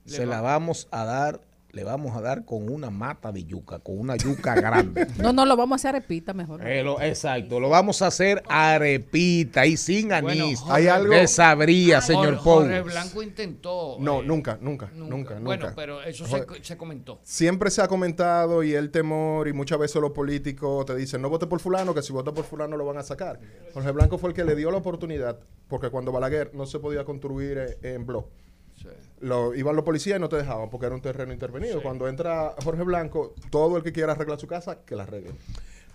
Le 0.04 0.12
se 0.12 0.26
va- 0.26 0.34
la 0.36 0.40
vamos 0.40 0.88
a 0.90 1.04
dar, 1.04 1.40
le 1.74 1.84
vamos 1.84 2.16
a 2.16 2.20
dar 2.20 2.44
con 2.44 2.68
una 2.72 2.88
mata 2.90 3.32
de 3.32 3.44
yuca, 3.44 3.78
con 3.80 3.98
una 3.98 4.16
yuca 4.16 4.54
grande. 4.60 5.06
No, 5.18 5.32
no, 5.32 5.44
lo 5.44 5.56
vamos 5.56 5.72
a 5.84 5.88
hacer 5.88 6.00
repita 6.00 6.32
mejor. 6.32 6.66
Eh, 6.66 6.82
lo- 6.82 7.00
exacto, 7.00 7.58
lo 7.60 7.68
vamos 7.68 8.00
a 8.02 8.06
hacer 8.06 8.42
arepita 8.48 9.66
y 9.66 9.76
sin 9.76 10.12
anís. 10.12 10.60
Jorge- 10.60 10.72
Hay 10.74 10.86
algo- 10.88 11.10
que 11.12 11.26
sabría, 11.26 12.00
señor 12.00 12.42
Pous. 12.42 12.66
Blanco 12.84 13.22
intentó. 13.22 13.96
No, 14.00 14.20
eh, 14.20 14.24
nunca, 14.26 14.58
nunca, 14.60 14.90
nunca, 14.94 15.34
Bueno, 15.40 15.64
nunca. 15.64 15.72
pero 15.76 16.02
eso 16.02 16.26
se, 16.26 16.44
se 16.62 16.76
comentó. 16.76 17.18
Siempre 17.22 17.70
se 17.70 17.82
ha 17.82 17.88
comentado 17.88 18.62
y 18.62 18.74
el 18.74 18.90
temor 18.90 19.48
y 19.48 19.52
muchas 19.52 19.78
veces 19.78 20.00
los 20.00 20.12
políticos 20.12 20.86
te 20.86 20.94
dicen 20.94 21.20
no 21.22 21.28
vote 21.28 21.46
por 21.46 21.60
fulano, 21.60 21.94
que 21.94 22.02
si 22.02 22.12
vota 22.12 22.32
por 22.32 22.44
fulano 22.44 22.76
lo 22.76 22.84
van 22.86 22.98
a 22.98 23.02
sacar. 23.02 23.40
Jorge 23.72 23.90
Blanco 23.90 24.18
fue 24.18 24.30
el 24.30 24.36
que 24.36 24.44
le 24.44 24.54
dio 24.54 24.70
la 24.70 24.78
oportunidad, 24.78 25.38
porque 25.68 25.90
cuando 25.90 26.12
Balaguer 26.12 26.52
no 26.54 26.66
se 26.66 26.78
podía 26.78 27.04
construir 27.04 27.58
eh, 27.58 27.78
en 27.94 28.06
Lo, 29.20 29.54
iban 29.54 29.74
los 29.76 29.84
policías 29.84 30.18
y 30.18 30.20
no 30.20 30.28
te 30.28 30.36
dejaban 30.36 30.68
porque 30.70 30.86
era 30.86 30.94
un 30.94 31.00
terreno 31.00 31.32
intervenido. 31.32 31.82
Cuando 31.82 32.08
entra 32.08 32.54
Jorge 32.62 32.82
Blanco, 32.82 33.34
todo 33.50 33.76
el 33.78 33.82
que 33.82 33.92
quiera 33.92 34.12
arreglar 34.12 34.38
su 34.38 34.46
casa, 34.46 34.78
que 34.84 34.94
la 34.96 35.04
arregle. 35.04 35.30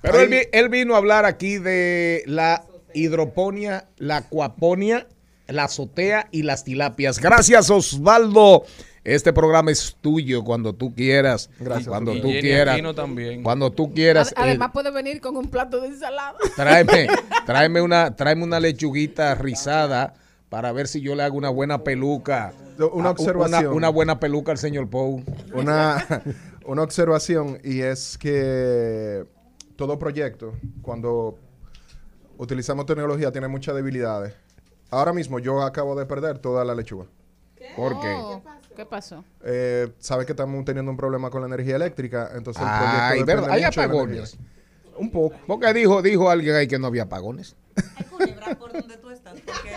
Pero 0.01 0.17
Ahí- 0.17 0.23
él, 0.23 0.29
vi- 0.29 0.47
él 0.51 0.69
vino 0.69 0.95
a 0.95 0.97
hablar 0.97 1.25
aquí 1.25 1.57
de 1.59 2.23
la 2.25 2.63
hidroponía, 2.93 3.87
la 3.97 4.17
acuaponía, 4.17 5.07
la 5.47 5.65
azotea 5.65 6.27
y 6.31 6.43
las 6.43 6.63
tilapias. 6.63 7.19
Gracias, 7.19 7.69
Osvaldo. 7.69 8.63
Este 9.03 9.31
programa 9.33 9.71
es 9.71 9.95
tuyo 10.01 10.43
cuando 10.43 10.73
tú 10.73 10.93
quieras. 10.93 11.49
Gracias, 11.59 11.87
Cuando 11.87 12.13
Y 12.13 12.21
tú 12.21 12.27
Jenny 12.27 12.41
quieras. 12.41 12.73
Aquino 12.75 12.93
también. 12.93 13.41
Cuando 13.43 13.71
tú 13.71 13.93
quieras. 13.93 14.27
Ad- 14.35 14.43
eh, 14.45 14.49
Además 14.49 14.71
puede 14.73 14.91
venir 14.91 15.21
con 15.21 15.37
un 15.37 15.49
plato 15.49 15.79
de 15.81 15.87
ensalada. 15.87 16.35
tráeme, 16.55 17.07
tráeme 17.45 17.81
una, 17.81 18.15
tráeme 18.15 18.43
una 18.43 18.59
lechuguita 18.59 19.33
rizada 19.35 20.13
para 20.49 20.71
ver 20.71 20.87
si 20.87 21.01
yo 21.01 21.15
le 21.15 21.23
hago 21.23 21.37
una 21.37 21.49
buena 21.49 21.83
peluca. 21.83 22.53
Una 22.93 23.09
Ah, 23.09 23.11
observación. 23.11 23.65
Una, 23.67 23.75
una 23.75 23.89
buena 23.89 24.19
peluca 24.19 24.51
al 24.51 24.57
señor 24.57 24.89
Pou. 24.89 25.23
una, 25.53 26.05
una 26.65 26.81
observación 26.83 27.59
y 27.63 27.81
es 27.81 28.17
que 28.17 29.25
todo 29.75 29.97
proyecto, 29.99 30.53
cuando 30.81 31.37
utilizamos 32.37 32.85
tecnología, 32.85 33.31
tiene 33.31 33.47
muchas 33.47 33.75
debilidades. 33.75 34.33
Ahora 34.91 35.13
mismo 35.13 35.39
yo 35.39 35.61
acabo 35.61 35.95
de 35.97 36.05
perder 36.05 36.39
toda 36.39 36.65
la 36.65 36.73
lechuga. 36.73 37.05
¿Por 37.75 37.99
qué? 37.99 38.13
Oh, 38.17 38.41
¿Qué 38.75 38.85
pasó? 38.85 39.23
Eh, 39.43 39.91
Sabes 39.99 40.25
que 40.25 40.31
estamos 40.31 40.63
teniendo 40.65 40.89
un 40.89 40.97
problema 40.97 41.29
con 41.29 41.41
la 41.41 41.47
energía 41.47 41.75
eléctrica, 41.75 42.31
entonces 42.33 42.63
el 42.63 42.69
Ay, 42.71 43.23
proyecto 43.23 43.51
Hay 43.51 43.63
mucho 43.65 43.81
de 43.81 43.87
la 43.87 43.93
apagones. 43.93 44.37
Un 44.97 45.11
poco. 45.11 45.35
Porque 45.47 45.73
dijo, 45.73 46.01
dijo 46.01 46.29
alguien 46.29 46.55
ahí 46.55 46.67
que 46.67 46.79
no 46.79 46.87
había 46.87 47.03
apagones. 47.03 47.55
culebra 48.09 48.55
por 48.55 48.71
donde 48.73 48.97
tú 48.97 49.09
estás, 49.11 49.33
porque 49.33 49.69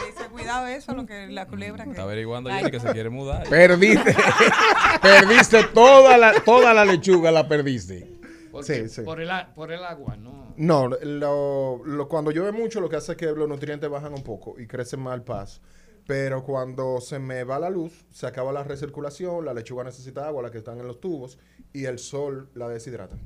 cuidado 0.42 0.66
eso, 0.66 0.94
lo 0.94 1.06
que 1.06 1.26
la 1.28 1.46
culebra 1.46 1.84
que... 1.84 1.90
Está 1.90 2.02
averiguando 2.02 2.50
Jenny 2.50 2.70
que 2.70 2.80
se 2.80 2.90
quiere 2.92 3.10
mudar. 3.10 3.48
Perdiste, 3.48 4.14
perdiste 5.02 5.64
toda 5.74 6.16
la, 6.18 6.32
toda 6.44 6.74
la 6.74 6.84
lechuga, 6.84 7.30
la 7.30 7.48
perdiste. 7.48 8.10
Porque 8.50 8.88
Sí, 8.88 8.88
sí. 8.88 9.02
Por, 9.02 9.20
el, 9.20 9.30
a- 9.30 9.52
por 9.54 9.72
el 9.72 9.82
agua, 9.84 10.16
¿no? 10.16 10.52
No, 10.56 10.88
lo- 10.88 11.82
lo- 11.84 12.08
cuando 12.08 12.30
llueve 12.30 12.52
mucho 12.52 12.80
lo 12.80 12.88
que 12.88 12.96
hace 12.96 13.12
es 13.12 13.18
que 13.18 13.26
los 13.26 13.48
nutrientes 13.48 13.88
bajan 13.88 14.12
un 14.12 14.22
poco 14.22 14.60
y 14.60 14.66
crecen 14.66 15.00
más 15.00 15.14
al 15.14 15.22
paso. 15.24 15.60
Pero 16.06 16.42
cuando 16.44 17.00
se 17.00 17.18
me 17.18 17.44
va 17.44 17.58
la 17.58 17.70
luz, 17.70 18.04
se 18.10 18.26
acaba 18.26 18.52
la 18.52 18.64
recirculación, 18.64 19.44
la 19.44 19.54
lechuga 19.54 19.84
necesita 19.84 20.26
agua, 20.26 20.42
la 20.42 20.50
que 20.50 20.58
están 20.58 20.78
en 20.80 20.86
los 20.86 21.00
tubos, 21.00 21.38
y 21.72 21.84
el 21.86 21.98
sol 21.98 22.50
la 22.54 22.68
deshidrata. 22.68 23.16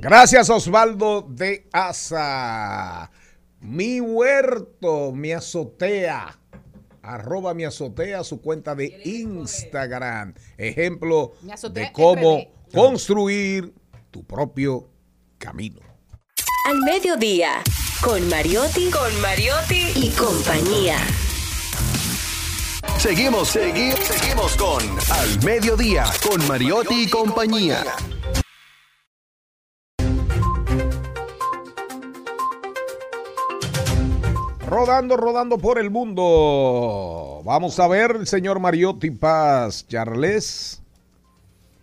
Gracias, 0.00 0.50
Osvaldo 0.50 1.22
de 1.28 1.68
Asa. 1.72 3.10
Mi 3.62 4.00
huerto, 4.00 5.12
mi 5.12 5.32
azotea. 5.32 6.36
Arroba 7.00 7.54
mi 7.54 7.64
azotea, 7.64 8.24
su 8.24 8.40
cuenta 8.40 8.74
de 8.74 9.00
Instagram. 9.04 10.34
Ejemplo 10.58 11.32
de 11.70 11.92
cómo 11.92 12.38
RD. 12.38 12.74
construir 12.74 13.72
tu 14.10 14.24
propio 14.24 14.88
camino. 15.38 15.80
Al 16.68 16.80
mediodía, 16.80 17.62
con 18.02 18.28
Mariotti, 18.28 18.90
con 18.90 19.20
Mariotti 19.20 19.92
y 19.94 20.10
compañía. 20.10 20.98
Seguimos, 22.98 23.48
seguimos, 23.48 23.98
seguimos 24.00 24.56
con 24.56 24.82
Al 25.10 25.44
Mediodía, 25.44 26.04
con 26.28 26.46
Mariotti 26.48 27.04
y 27.04 27.10
compañía. 27.10 27.84
Rodando, 34.84 35.16
rodando 35.16 35.58
por 35.58 35.78
el 35.78 35.90
mundo. 35.90 37.40
Vamos 37.44 37.78
a 37.78 37.86
ver, 37.86 38.26
señor 38.26 38.58
Mariotti 38.58 39.12
Paz 39.12 39.86
Charles. 39.86 40.82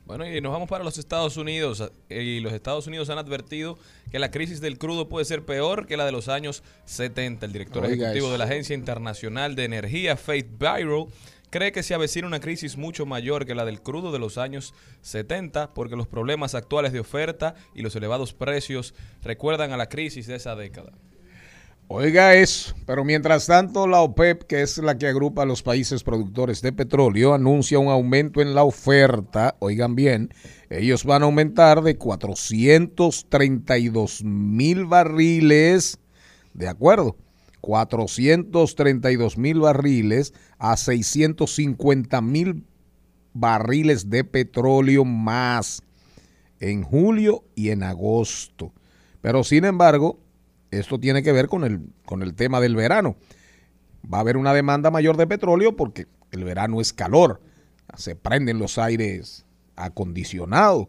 Bueno, 0.05 0.27
y 0.29 0.41
nos 0.41 0.51
vamos 0.51 0.67
para 0.67 0.83
los 0.83 0.97
Estados 0.97 1.37
Unidos. 1.37 1.81
eh, 2.09 2.21
Y 2.23 2.39
los 2.41 2.51
Estados 2.51 2.87
Unidos 2.87 3.09
han 3.09 3.17
advertido 3.17 3.77
que 4.11 4.19
la 4.19 4.31
crisis 4.31 4.59
del 4.59 4.77
crudo 4.77 5.07
puede 5.07 5.23
ser 5.23 5.45
peor 5.45 5.87
que 5.87 5.95
la 5.95 6.05
de 6.05 6.11
los 6.11 6.27
años 6.27 6.61
70. 6.83 7.45
El 7.45 7.53
director 7.53 7.85
Oiga 7.85 7.93
ejecutivo 8.07 8.25
eso. 8.25 8.31
de 8.33 8.37
la 8.37 8.43
Agencia 8.43 8.73
Internacional 8.75 9.55
de 9.55 9.63
Energía, 9.63 10.17
Faith 10.17 10.47
Byro, 10.59 11.07
cree 11.51 11.71
que 11.71 11.83
se 11.83 11.93
avecina 11.93 12.27
una 12.27 12.41
crisis 12.41 12.75
mucho 12.75 13.05
mayor 13.05 13.45
que 13.45 13.55
la 13.55 13.63
del 13.63 13.81
crudo 13.81 14.11
de 14.11 14.19
los 14.19 14.37
años 14.37 14.73
70 15.03 15.73
porque 15.73 15.95
los 15.95 16.07
problemas 16.07 16.53
actuales 16.53 16.91
de 16.91 16.99
oferta 16.99 17.55
y 17.73 17.81
los 17.81 17.95
elevados 17.95 18.33
precios 18.33 18.93
recuerdan 19.23 19.71
a 19.71 19.77
la 19.77 19.87
crisis 19.87 20.27
de 20.27 20.35
esa 20.35 20.57
década. 20.57 20.91
Oiga 21.91 22.35
eso, 22.35 22.75
pero 22.85 23.03
mientras 23.03 23.47
tanto 23.47 23.87
la 23.87 24.01
OPEP, 24.01 24.43
que 24.43 24.61
es 24.61 24.77
la 24.77 24.99
que 24.99 25.07
agrupa 25.07 25.41
a 25.41 25.47
los 25.47 25.63
países 25.63 26.03
productores 26.03 26.61
de 26.61 26.71
petróleo, 26.71 27.33
anuncia 27.33 27.79
un 27.79 27.87
aumento 27.87 28.41
en 28.41 28.53
la 28.53 28.63
oferta. 28.63 29.55
Oigan 29.57 29.95
bien, 29.95 30.31
ellos 30.69 31.03
van 31.03 31.23
a 31.23 31.25
aumentar 31.25 31.81
de 31.81 31.97
432 31.97 34.23
mil 34.23 34.85
barriles, 34.85 35.97
de 36.53 36.67
acuerdo, 36.67 37.17
432 37.61 39.39
mil 39.39 39.61
barriles 39.61 40.35
a 40.59 40.77
650 40.77 42.21
mil 42.21 42.67
barriles 43.33 44.11
de 44.11 44.23
petróleo 44.25 45.05
más 45.05 45.81
en 46.59 46.83
julio 46.83 47.45
y 47.55 47.71
en 47.71 47.81
agosto. 47.81 48.73
Pero 49.21 49.43
sin 49.43 49.65
embargo, 49.65 50.19
esto 50.71 50.99
tiene 50.99 51.23
que 51.23 51.31
ver 51.31 51.47
con 51.47 51.63
el, 51.63 51.81
con 52.05 52.21
el 52.21 52.33
tema 52.35 52.59
del 52.59 52.75
verano. 52.75 53.17
Va 54.11 54.19
a 54.19 54.21
haber 54.21 54.37
una 54.37 54.53
demanda 54.53 54.91
mayor 54.91 55.17
de 55.17 55.27
petróleo 55.27 55.75
porque 55.75 56.07
el 56.31 56.43
verano 56.43 56.81
es 56.81 56.93
calor. 56.93 57.41
Se 57.95 58.15
prenden 58.15 58.59
los 58.59 58.77
aires 58.77 59.45
acondicionados. 59.75 60.87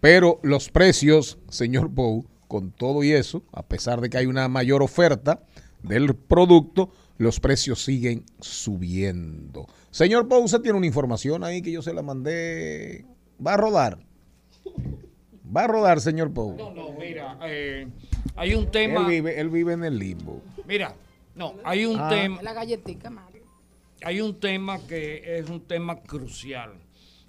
Pero 0.00 0.40
los 0.42 0.70
precios, 0.70 1.38
señor 1.50 1.92
Pou, 1.92 2.24
con 2.48 2.72
todo 2.72 3.04
y 3.04 3.12
eso, 3.12 3.44
a 3.52 3.62
pesar 3.62 4.00
de 4.00 4.08
que 4.08 4.16
hay 4.18 4.26
una 4.26 4.48
mayor 4.48 4.82
oferta 4.82 5.44
del 5.82 6.14
producto, 6.14 6.90
los 7.18 7.38
precios 7.38 7.84
siguen 7.84 8.24
subiendo. 8.40 9.66
Señor 9.90 10.26
Pou, 10.26 10.42
usted 10.42 10.60
tiene 10.60 10.78
una 10.78 10.86
información 10.86 11.44
ahí 11.44 11.60
que 11.60 11.70
yo 11.70 11.82
se 11.82 11.92
la 11.92 12.02
mandé. 12.02 13.04
¿Va 13.44 13.54
a 13.54 13.56
rodar? 13.58 13.98
¿Va 15.54 15.64
a 15.64 15.66
rodar, 15.66 16.00
señor 16.00 16.32
Pou? 16.32 16.56
No, 16.56 16.70
no, 16.70 16.92
mira, 16.92 17.38
eh, 17.42 17.86
hay 18.36 18.54
un 18.54 18.70
tema. 18.70 19.00
Él 19.00 19.06
vive, 19.06 19.40
él 19.40 19.48
vive 19.50 19.72
en 19.72 19.84
el 19.84 19.98
limbo. 19.98 20.40
Mira, 20.66 20.94
no, 21.34 21.54
hay 21.64 21.84
un 21.86 21.98
Ah. 21.98 22.08
tema. 22.08 22.42
La 22.42 22.52
galletica, 22.52 23.10
Mario. 23.10 23.42
hay 24.02 24.20
un 24.22 24.40
tema 24.40 24.78
que 24.86 25.38
es 25.38 25.50
un 25.50 25.60
tema 25.60 26.00
crucial 26.00 26.72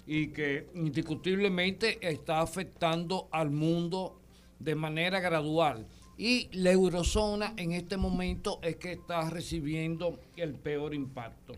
y 0.06 0.28
que 0.28 0.68
indiscutiblemente 0.74 1.98
está 2.00 2.40
afectando 2.40 3.28
al 3.30 3.50
mundo 3.50 4.18
de 4.58 4.74
manera 4.74 5.20
gradual. 5.20 5.86
Y 6.16 6.48
la 6.52 6.70
eurozona 6.70 7.52
en 7.56 7.72
este 7.72 7.96
momento 7.96 8.58
es 8.62 8.76
que 8.76 8.92
está 8.92 9.28
recibiendo 9.28 10.18
el 10.36 10.54
peor 10.54 10.94
impacto. 10.94 11.54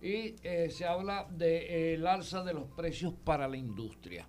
Y 0.00 0.36
eh, 0.42 0.70
se 0.70 0.84
habla 0.86 1.26
del 1.30 2.06
alza 2.06 2.44
de 2.44 2.54
los 2.54 2.64
precios 2.76 3.12
para 3.24 3.48
la 3.48 3.56
industria. 3.56 4.26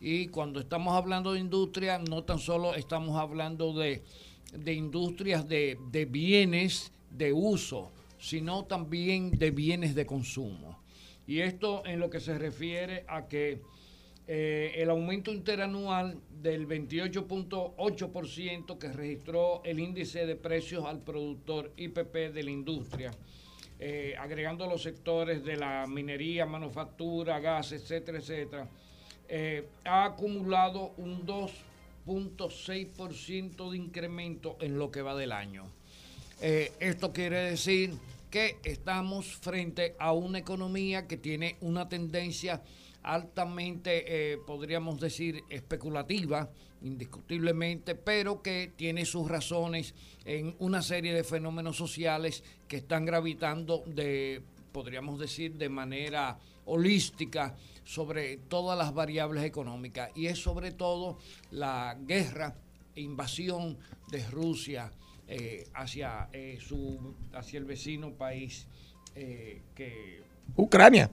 Y 0.00 0.28
cuando 0.28 0.60
estamos 0.60 0.94
hablando 0.94 1.32
de 1.32 1.40
industria, 1.40 1.98
no 1.98 2.24
tan 2.24 2.38
solo 2.38 2.74
estamos 2.74 3.16
hablando 3.16 3.72
de, 3.72 4.02
de 4.52 4.74
industrias 4.74 5.48
de, 5.48 5.78
de 5.90 6.04
bienes 6.04 6.92
de 7.10 7.32
uso, 7.32 7.90
sino 8.18 8.64
también 8.64 9.30
de 9.30 9.50
bienes 9.50 9.94
de 9.94 10.06
consumo. 10.06 10.78
Y 11.26 11.40
esto 11.40 11.82
en 11.86 12.00
lo 12.00 12.10
que 12.10 12.20
se 12.20 12.38
refiere 12.38 13.04
a 13.08 13.26
que 13.26 13.62
eh, 14.26 14.72
el 14.76 14.88
aumento 14.88 15.30
interanual 15.32 16.18
del 16.40 16.66
28.8% 16.66 18.78
que 18.78 18.90
registró 18.90 19.60
el 19.64 19.78
índice 19.78 20.24
de 20.24 20.36
precios 20.36 20.86
al 20.86 21.00
productor 21.00 21.72
IPP 21.76 22.32
de 22.32 22.42
la 22.42 22.50
industria, 22.50 23.10
eh, 23.78 24.14
agregando 24.18 24.66
los 24.66 24.82
sectores 24.82 25.44
de 25.44 25.56
la 25.56 25.86
minería, 25.86 26.46
manufactura, 26.46 27.38
gas, 27.38 27.72
etcétera, 27.72 28.16
etcétera, 28.18 28.66
eh, 29.28 29.68
ha 29.84 30.04
acumulado 30.04 30.92
un 30.96 31.26
2.6% 31.26 33.70
de 33.70 33.76
incremento 33.76 34.56
en 34.60 34.78
lo 34.78 34.90
que 34.90 35.02
va 35.02 35.14
del 35.14 35.32
año. 35.32 35.66
Eh, 36.40 36.72
esto 36.80 37.12
quiere 37.12 37.50
decir 37.50 37.92
que 38.30 38.56
estamos 38.64 39.36
frente 39.36 39.94
a 39.98 40.12
una 40.12 40.38
economía 40.38 41.06
que 41.06 41.16
tiene 41.16 41.56
una 41.60 41.88
tendencia 41.88 42.62
altamente, 43.04 44.32
eh, 44.32 44.38
podríamos 44.46 44.98
decir, 44.98 45.44
especulativa, 45.50 46.50
indiscutiblemente, 46.82 47.94
pero 47.94 48.42
que 48.42 48.72
tiene 48.76 49.04
sus 49.04 49.28
razones 49.28 49.94
en 50.24 50.56
una 50.58 50.82
serie 50.82 51.14
de 51.14 51.22
fenómenos 51.22 51.76
sociales 51.76 52.42
que 52.66 52.78
están 52.78 53.04
gravitando 53.04 53.84
de, 53.86 54.42
podríamos 54.72 55.18
decir, 55.18 55.54
de 55.54 55.68
manera 55.68 56.38
holística 56.66 57.54
sobre 57.84 58.36
todas 58.36 58.76
las 58.78 58.94
variables 58.94 59.44
económicas 59.44 60.10
y 60.14 60.26
es 60.26 60.42
sobre 60.42 60.72
todo 60.72 61.18
la 61.50 61.96
guerra 62.00 62.54
e 62.94 63.00
invasión 63.02 63.76
de 64.10 64.26
Rusia 64.28 64.90
eh, 65.26 65.66
hacia, 65.74 66.28
eh, 66.32 66.58
su, 66.60 67.14
hacia 67.34 67.58
el 67.58 67.64
vecino 67.64 68.12
país 68.12 68.66
eh, 69.14 69.62
que, 69.74 70.22
Ucrania. 70.56 71.10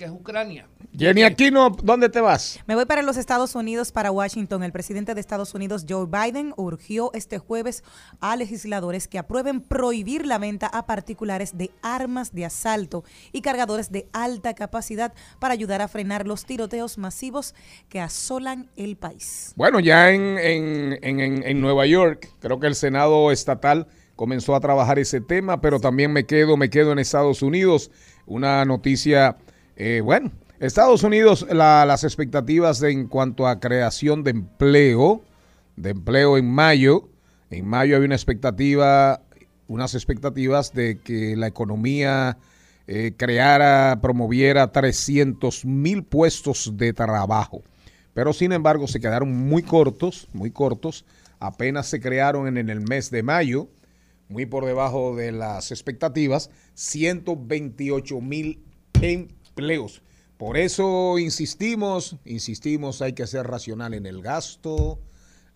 Que 0.00 0.06
es 0.06 0.10
Ucrania. 0.10 0.66
Jenny 0.96 1.24
Aquino, 1.24 1.68
¿dónde 1.82 2.08
te 2.08 2.22
vas? 2.22 2.58
Me 2.66 2.74
voy 2.74 2.86
para 2.86 3.02
los 3.02 3.18
Estados 3.18 3.54
Unidos, 3.54 3.92
para 3.92 4.10
Washington. 4.10 4.62
El 4.62 4.72
presidente 4.72 5.14
de 5.14 5.20
Estados 5.20 5.54
Unidos, 5.54 5.84
Joe 5.86 6.06
Biden, 6.06 6.54
urgió 6.56 7.10
este 7.12 7.36
jueves 7.38 7.84
a 8.18 8.34
legisladores 8.36 9.08
que 9.08 9.18
aprueben 9.18 9.60
prohibir 9.60 10.24
la 10.24 10.38
venta 10.38 10.68
a 10.68 10.86
particulares 10.86 11.58
de 11.58 11.70
armas 11.82 12.32
de 12.32 12.46
asalto 12.46 13.04
y 13.30 13.42
cargadores 13.42 13.92
de 13.92 14.08
alta 14.14 14.54
capacidad 14.54 15.12
para 15.38 15.52
ayudar 15.52 15.82
a 15.82 15.88
frenar 15.88 16.26
los 16.26 16.46
tiroteos 16.46 16.96
masivos 16.96 17.54
que 17.90 18.00
asolan 18.00 18.70
el 18.76 18.96
país. 18.96 19.52
Bueno, 19.56 19.80
ya 19.80 20.12
en, 20.12 20.38
en, 20.38 20.98
en- 21.02 21.20
en- 21.20 21.42
en 21.42 21.60
Nueva 21.60 21.84
York, 21.84 22.32
creo 22.40 22.58
que 22.58 22.68
el 22.68 22.74
Senado 22.74 23.30
estatal 23.32 23.86
comenzó 24.16 24.54
a 24.54 24.60
trabajar 24.60 24.98
ese 24.98 25.20
tema, 25.20 25.60
pero 25.60 25.78
también 25.78 26.10
me 26.10 26.24
quedo, 26.24 26.56
me 26.56 26.70
quedo 26.70 26.92
en 26.92 26.98
Estados 26.98 27.42
Unidos. 27.42 27.90
Una 28.26 28.64
noticia, 28.64 29.36
eh, 29.82 30.02
bueno, 30.02 30.30
Estados 30.58 31.02
Unidos, 31.04 31.46
la- 31.50 31.86
las 31.86 32.04
expectativas 32.04 32.82
en 32.82 33.06
cuanto 33.06 33.48
a 33.48 33.60
creación 33.60 34.22
de 34.24 34.32
empleo, 34.32 35.22
de 35.76 35.90
empleo 35.90 36.36
en 36.36 36.50
mayo, 36.50 37.08
en 37.50 37.66
mayo 37.66 37.96
había 37.96 38.04
una 38.06 38.14
expectativa, 38.14 39.22
unas 39.68 39.94
expectativas 39.94 40.74
de 40.74 40.98
que 40.98 41.34
la 41.34 41.46
economía 41.46 42.36
eh, 42.86 43.12
creara, 43.16 44.00
promoviera 44.02 44.70
300 44.70 45.64
mil 45.64 46.04
puestos 46.04 46.76
de 46.76 46.92
trabajo. 46.92 47.62
Pero 48.12 48.32
sin 48.34 48.52
embargo 48.52 48.86
se 48.86 49.00
quedaron 49.00 49.32
muy 49.34 49.62
cortos, 49.62 50.28
muy 50.34 50.50
cortos. 50.50 51.06
Apenas 51.38 51.86
se 51.86 52.00
crearon 52.00 52.48
en, 52.48 52.58
en 52.58 52.68
el 52.68 52.80
mes 52.80 53.10
de 53.10 53.22
mayo, 53.22 53.68
muy 54.28 54.44
por 54.44 54.66
debajo 54.66 55.16
de 55.16 55.32
las 55.32 55.70
expectativas, 55.70 56.50
128 56.74 58.20
mil 58.20 58.62
empleos. 59.00 59.39
Por 60.36 60.56
eso 60.56 61.18
insistimos, 61.18 62.16
insistimos, 62.24 63.02
hay 63.02 63.12
que 63.12 63.26
ser 63.26 63.46
racional 63.46 63.92
en 63.92 64.06
el 64.06 64.22
gasto, 64.22 64.98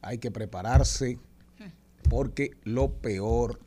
hay 0.02 0.18
que 0.18 0.30
prepararse, 0.30 1.18
porque 2.10 2.50
lo 2.64 2.92
peor 2.92 3.60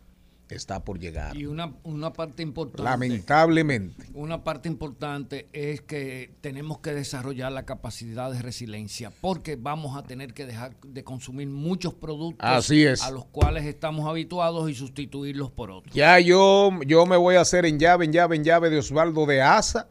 está 0.56 0.84
por 0.84 1.00
llegar. 1.00 1.36
Y 1.36 1.46
una, 1.46 1.74
una 1.84 2.14
parte 2.14 2.44
importante. 2.44 2.84
Lamentablemente. 2.84 4.06
Una 4.14 4.44
parte 4.44 4.70
importante 4.70 5.48
es 5.54 5.82
que 5.82 6.32
tenemos 6.42 6.80
que 6.80 6.94
desarrollar 6.94 7.52
la 7.52 7.66
capacidad 7.66 8.32
de 8.32 8.42
resiliencia 8.42 9.12
porque 9.22 9.56
vamos 9.56 9.98
a 9.98 10.04
tener 10.04 10.34
que 10.34 10.46
dejar 10.46 10.76
de 10.82 11.04
consumir 11.04 11.48
muchos 11.48 11.94
productos 11.94 12.48
Así 12.48 12.86
es. 12.86 13.04
a 13.04 13.12
los 13.12 13.26
cuales 13.26 13.66
estamos 13.66 14.08
habituados 14.08 14.70
y 14.70 14.76
sustituirlos 14.76 15.52
por 15.52 15.72
otros. 15.72 15.94
Ya 15.94 16.20
yo, 16.20 16.72
yo 16.86 17.06
me 17.06 17.18
voy 17.18 17.36
a 17.36 17.42
hacer 17.42 17.66
en 17.66 17.80
llave, 17.80 18.06
en 18.06 18.14
llave, 18.14 18.36
en 18.36 18.44
llave 18.44 18.70
de 18.70 18.80
Osvaldo 18.80 19.26
de 19.26 19.42
Asa. 19.42 19.88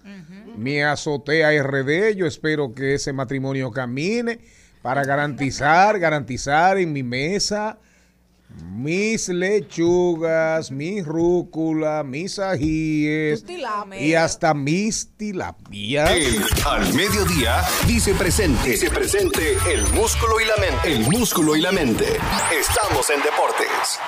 Mi 0.57 0.81
azotea 0.81 1.51
RD. 1.63 2.15
Yo 2.17 2.27
espero 2.27 2.75
que 2.75 2.95
ese 2.95 3.13
matrimonio 3.13 3.71
camine 3.71 4.41
para 4.81 5.05
garantizar, 5.05 5.99
garantizar 5.99 6.79
en 6.79 6.93
mi 6.93 7.03
mesa 7.03 7.79
mis 8.63 9.29
lechugas, 9.29 10.71
mis 10.71 11.05
rúcula, 11.05 12.03
mis 12.05 12.39
ajíes 12.39 13.45
y 13.99 14.15
hasta 14.15 14.55
mis 14.55 15.17
tilapias. 15.17 16.11
El 16.11 16.45
al 16.65 16.95
mediodía 16.95 17.63
dice 17.87 18.15
presente. 18.15 18.71
Dice 18.71 18.91
presente 18.91 19.57
el 19.73 19.83
músculo 19.93 20.41
y 20.41 20.45
la 20.45 20.57
mente. 20.57 20.93
El 20.93 21.01
músculo 21.11 21.57
y 21.57 21.61
la 21.61 21.73
mente. 21.73 22.07
Estamos 22.59 23.11
en 23.11 23.23
deportes. 23.23 23.99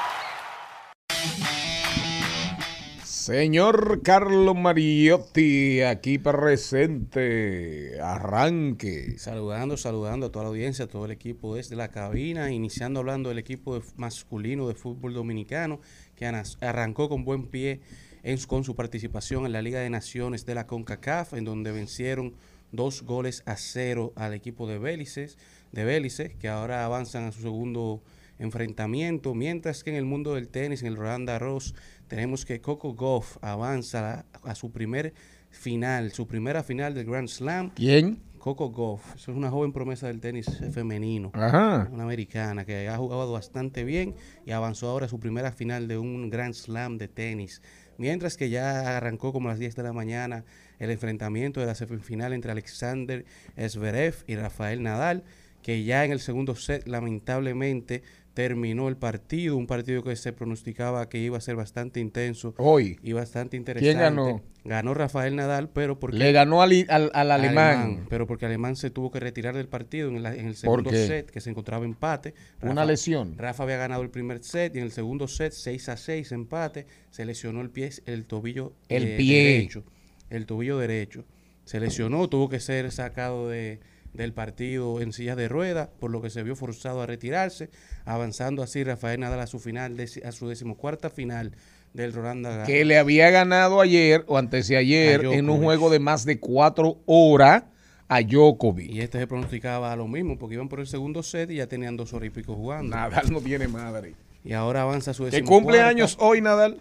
Señor 3.28 4.00
Carlos 4.00 4.56
Mariotti, 4.56 5.82
aquí 5.82 6.16
presente. 6.16 8.00
Arranque. 8.00 9.18
Saludando, 9.18 9.76
saludando 9.76 10.24
a 10.24 10.32
toda 10.32 10.44
la 10.44 10.48
audiencia, 10.48 10.86
a 10.86 10.88
todo 10.88 11.04
el 11.04 11.10
equipo 11.10 11.54
desde 11.54 11.76
la 11.76 11.88
cabina, 11.88 12.50
iniciando 12.50 13.00
hablando 13.00 13.28
del 13.28 13.36
equipo 13.36 13.82
masculino 13.98 14.66
de 14.66 14.74
fútbol 14.74 15.12
dominicano, 15.12 15.78
que 16.16 16.24
arrancó 16.24 17.10
con 17.10 17.26
buen 17.26 17.48
pie 17.48 17.82
en 18.22 18.38
con 18.46 18.64
su 18.64 18.74
participación 18.74 19.44
en 19.44 19.52
la 19.52 19.60
Liga 19.60 19.80
de 19.80 19.90
Naciones 19.90 20.46
de 20.46 20.54
la 20.54 20.66
CONCACAF, 20.66 21.34
en 21.34 21.44
donde 21.44 21.70
vencieron 21.70 22.32
dos 22.72 23.02
goles 23.02 23.42
a 23.44 23.56
cero 23.56 24.14
al 24.16 24.32
equipo 24.32 24.66
de 24.66 24.78
Bélice, 24.78 25.28
de 25.72 25.84
Bélice, 25.84 26.34
que 26.40 26.48
ahora 26.48 26.86
avanzan 26.86 27.24
a 27.24 27.32
su 27.32 27.42
segundo 27.42 28.00
enfrentamiento, 28.38 29.34
mientras 29.34 29.84
que 29.84 29.90
en 29.90 29.96
el 29.96 30.04
mundo 30.04 30.34
del 30.34 30.48
tenis, 30.48 30.82
en 30.82 30.88
el 30.88 30.96
Roland 30.96 31.26
Garros, 31.28 31.74
tenemos 32.06 32.44
que 32.44 32.60
Coco 32.60 32.94
Goff 32.94 33.36
avanza 33.42 34.26
a, 34.42 34.50
a 34.50 34.54
su 34.54 34.70
primer 34.72 35.12
final, 35.50 36.12
su 36.12 36.26
primera 36.26 36.62
final 36.62 36.94
del 36.94 37.06
Grand 37.06 37.28
Slam. 37.28 37.70
¿Quién? 37.70 38.20
Coco 38.38 38.70
Goff, 38.70 39.16
eso 39.16 39.32
es 39.32 39.36
una 39.36 39.50
joven 39.50 39.72
promesa 39.72 40.06
del 40.06 40.20
tenis 40.20 40.46
femenino, 40.72 41.32
Ajá. 41.34 41.88
una 41.90 42.04
americana 42.04 42.64
que 42.64 42.88
ha 42.88 42.96
jugado 42.96 43.32
bastante 43.32 43.82
bien 43.84 44.14
y 44.46 44.52
avanzó 44.52 44.88
ahora 44.88 45.06
a 45.06 45.08
su 45.08 45.18
primera 45.18 45.50
final 45.50 45.88
de 45.88 45.98
un 45.98 46.30
Grand 46.30 46.54
Slam 46.54 46.98
de 46.98 47.08
tenis. 47.08 47.60
Mientras 47.98 48.36
que 48.36 48.48
ya 48.48 48.96
arrancó 48.96 49.32
como 49.32 49.48
a 49.48 49.52
las 49.52 49.58
10 49.58 49.74
de 49.74 49.82
la 49.82 49.92
mañana 49.92 50.44
el 50.78 50.90
enfrentamiento 50.92 51.58
de 51.58 51.66
la 51.66 51.74
semifinal 51.74 52.32
entre 52.32 52.52
Alexander 52.52 53.24
Zverev 53.68 54.14
y 54.28 54.36
Rafael 54.36 54.84
Nadal, 54.84 55.24
que 55.60 55.82
ya 55.82 56.04
en 56.04 56.12
el 56.12 56.20
segundo 56.20 56.54
set 56.54 56.86
lamentablemente 56.86 58.02
terminó 58.38 58.86
el 58.86 58.96
partido, 58.96 59.56
un 59.56 59.66
partido 59.66 60.04
que 60.04 60.14
se 60.14 60.32
pronosticaba 60.32 61.08
que 61.08 61.18
iba 61.18 61.36
a 61.36 61.40
ser 61.40 61.56
bastante 61.56 61.98
intenso 61.98 62.54
Hoy. 62.56 62.96
y 63.02 63.12
bastante 63.12 63.56
interesante. 63.56 64.00
ganó? 64.00 64.40
Ganó 64.64 64.94
Rafael 64.94 65.34
Nadal, 65.34 65.70
pero 65.70 65.98
porque 65.98 66.18
Le 66.18 66.30
ganó 66.30 66.62
al, 66.62 66.86
al, 66.88 67.10
al 67.14 67.32
alemán. 67.32 68.06
pero 68.08 68.28
porque 68.28 68.46
Alemán 68.46 68.76
se 68.76 68.90
tuvo 68.90 69.10
que 69.10 69.18
retirar 69.18 69.56
del 69.56 69.66
partido 69.66 70.08
en, 70.10 70.22
la- 70.22 70.34
en 70.36 70.46
el 70.46 70.52
¿Por 70.52 70.56
segundo 70.56 70.90
set, 70.92 71.28
que 71.32 71.40
se 71.40 71.50
encontraba 71.50 71.84
empate. 71.84 72.32
Una 72.62 72.84
lesión. 72.84 73.36
Rafa 73.36 73.64
había 73.64 73.76
ganado 73.76 74.02
el 74.02 74.10
primer 74.10 74.44
set 74.44 74.72
y 74.76 74.78
en 74.78 74.84
el 74.84 74.92
segundo 74.92 75.26
set, 75.26 75.52
6 75.52 75.88
a 75.88 75.96
6, 75.96 76.30
empate. 76.30 76.86
Se 77.10 77.24
lesionó 77.24 77.60
el 77.60 77.70
pie, 77.70 77.90
el 78.06 78.24
tobillo 78.24 78.72
El 78.88 79.02
eh, 79.02 79.16
pie. 79.16 79.42
derecho. 79.54 79.82
El 80.30 80.46
tobillo 80.46 80.78
derecho. 80.78 81.24
Se 81.64 81.80
lesionó, 81.80 82.28
tuvo 82.28 82.48
que 82.48 82.60
ser 82.60 82.92
sacado 82.92 83.48
de, 83.48 83.80
del 84.14 84.32
partido 84.32 85.00
en 85.00 85.12
silla 85.12 85.36
de 85.36 85.48
ruedas, 85.48 85.88
por 86.00 86.10
lo 86.10 86.20
que 86.20 86.30
se 86.30 86.42
vio 86.42 86.56
forzado 86.56 87.02
a 87.02 87.06
retirarse, 87.06 87.70
avanzando 88.04 88.62
así 88.62 88.82
Rafael 88.84 89.20
Nadal 89.20 89.40
a 89.40 89.46
su 89.46 89.58
final, 89.58 89.96
a 90.24 90.32
su 90.32 90.48
decimocuarta 90.48 91.10
final 91.10 91.52
del 91.92 92.12
Roland 92.12 92.44
Garros. 92.44 92.66
Que 92.66 92.84
le 92.84 92.98
había 92.98 93.30
ganado 93.30 93.80
ayer 93.80 94.24
o 94.26 94.38
antes 94.38 94.68
de 94.68 94.76
ayer 94.76 95.24
en 95.24 95.48
un 95.48 95.62
juego 95.62 95.90
de 95.90 95.98
más 95.98 96.24
de 96.24 96.38
cuatro 96.40 96.98
horas 97.06 97.64
a 98.08 98.22
Djokovic. 98.22 98.90
Y 98.90 99.00
este 99.00 99.18
se 99.18 99.26
pronosticaba 99.26 99.94
lo 99.96 100.08
mismo, 100.08 100.38
porque 100.38 100.54
iban 100.54 100.68
por 100.68 100.80
el 100.80 100.86
segundo 100.86 101.22
set 101.22 101.50
y 101.50 101.56
ya 101.56 101.66
tenían 101.66 101.96
dos 101.96 102.12
horas 102.12 102.28
y 102.28 102.30
pico 102.30 102.54
jugando. 102.54 102.96
Nadal 102.96 103.30
no 103.30 103.40
tiene 103.40 103.68
madre. 103.68 104.14
Y 104.44 104.52
ahora 104.52 104.82
avanza 104.82 105.12
su 105.12 105.24
¿Qué 105.24 105.30
decimocuarta. 105.32 105.64
cumpleaños 105.64 106.16
hoy, 106.20 106.40
Nadal? 106.40 106.80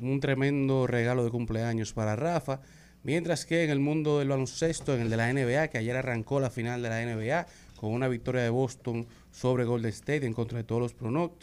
Un 0.00 0.18
tremendo 0.20 0.86
regalo 0.86 1.24
de 1.24 1.30
cumpleaños 1.30 1.92
para 1.92 2.16
Rafa. 2.16 2.60
Mientras 3.04 3.44
que 3.44 3.64
en 3.64 3.70
el 3.70 3.80
mundo 3.80 4.18
del 4.18 4.28
baloncesto, 4.28 4.94
en 4.94 5.02
el 5.02 5.10
de 5.10 5.16
la 5.16 5.32
NBA, 5.32 5.68
que 5.68 5.78
ayer 5.78 5.96
arrancó 5.96 6.40
la 6.40 6.50
final 6.50 6.82
de 6.82 6.88
la 6.88 7.04
NBA 7.04 7.46
con 7.76 7.92
una 7.92 8.08
victoria 8.08 8.42
de 8.42 8.48
Boston 8.48 9.06
sobre 9.30 9.64
Golden 9.64 9.90
State 9.90 10.24
en 10.24 10.32
contra 10.32 10.56
de 10.56 10.64
todos 10.64 10.80
los 10.80 10.94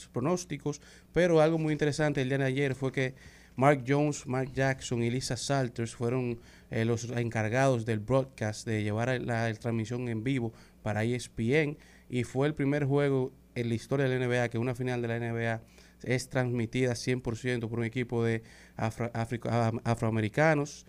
pronósticos. 0.09 0.81
Pero 1.13 1.39
algo 1.39 1.59
muy 1.59 1.71
interesante 1.71 2.21
el 2.21 2.29
día 2.29 2.39
de 2.39 2.45
ayer 2.45 2.73
fue 2.73 2.91
que 2.91 3.13
Mark 3.55 3.83
Jones, 3.87 4.25
Mark 4.25 4.51
Jackson 4.53 5.03
y 5.03 5.11
Lisa 5.11 5.37
Salters 5.37 5.93
fueron 5.93 6.39
eh, 6.71 6.83
los 6.83 7.07
encargados 7.11 7.85
del 7.85 7.99
broadcast 7.99 8.65
de 8.65 8.81
llevar 8.81 9.21
la, 9.21 9.53
transmisión 9.53 10.07
en 10.07 10.23
vivo 10.23 10.53
para 10.81 11.03
ESPN 11.03 11.77
y 12.09 12.23
fue 12.23 12.47
el 12.47 12.55
primer 12.55 12.85
juego 12.85 13.31
en 13.53 13.69
la 13.69 13.75
historia 13.75 14.07
de 14.07 14.17
la 14.17 14.25
NBA 14.25 14.49
que 14.49 14.57
una 14.57 14.73
final 14.73 15.03
de 15.03 15.07
la 15.09 15.19
NBA 15.19 15.61
es 16.01 16.27
transmitida 16.29 16.93
100% 16.93 17.69
por 17.69 17.77
un 17.77 17.85
equipo 17.85 18.23
de 18.23 18.41
afroamericanos. 18.77 20.87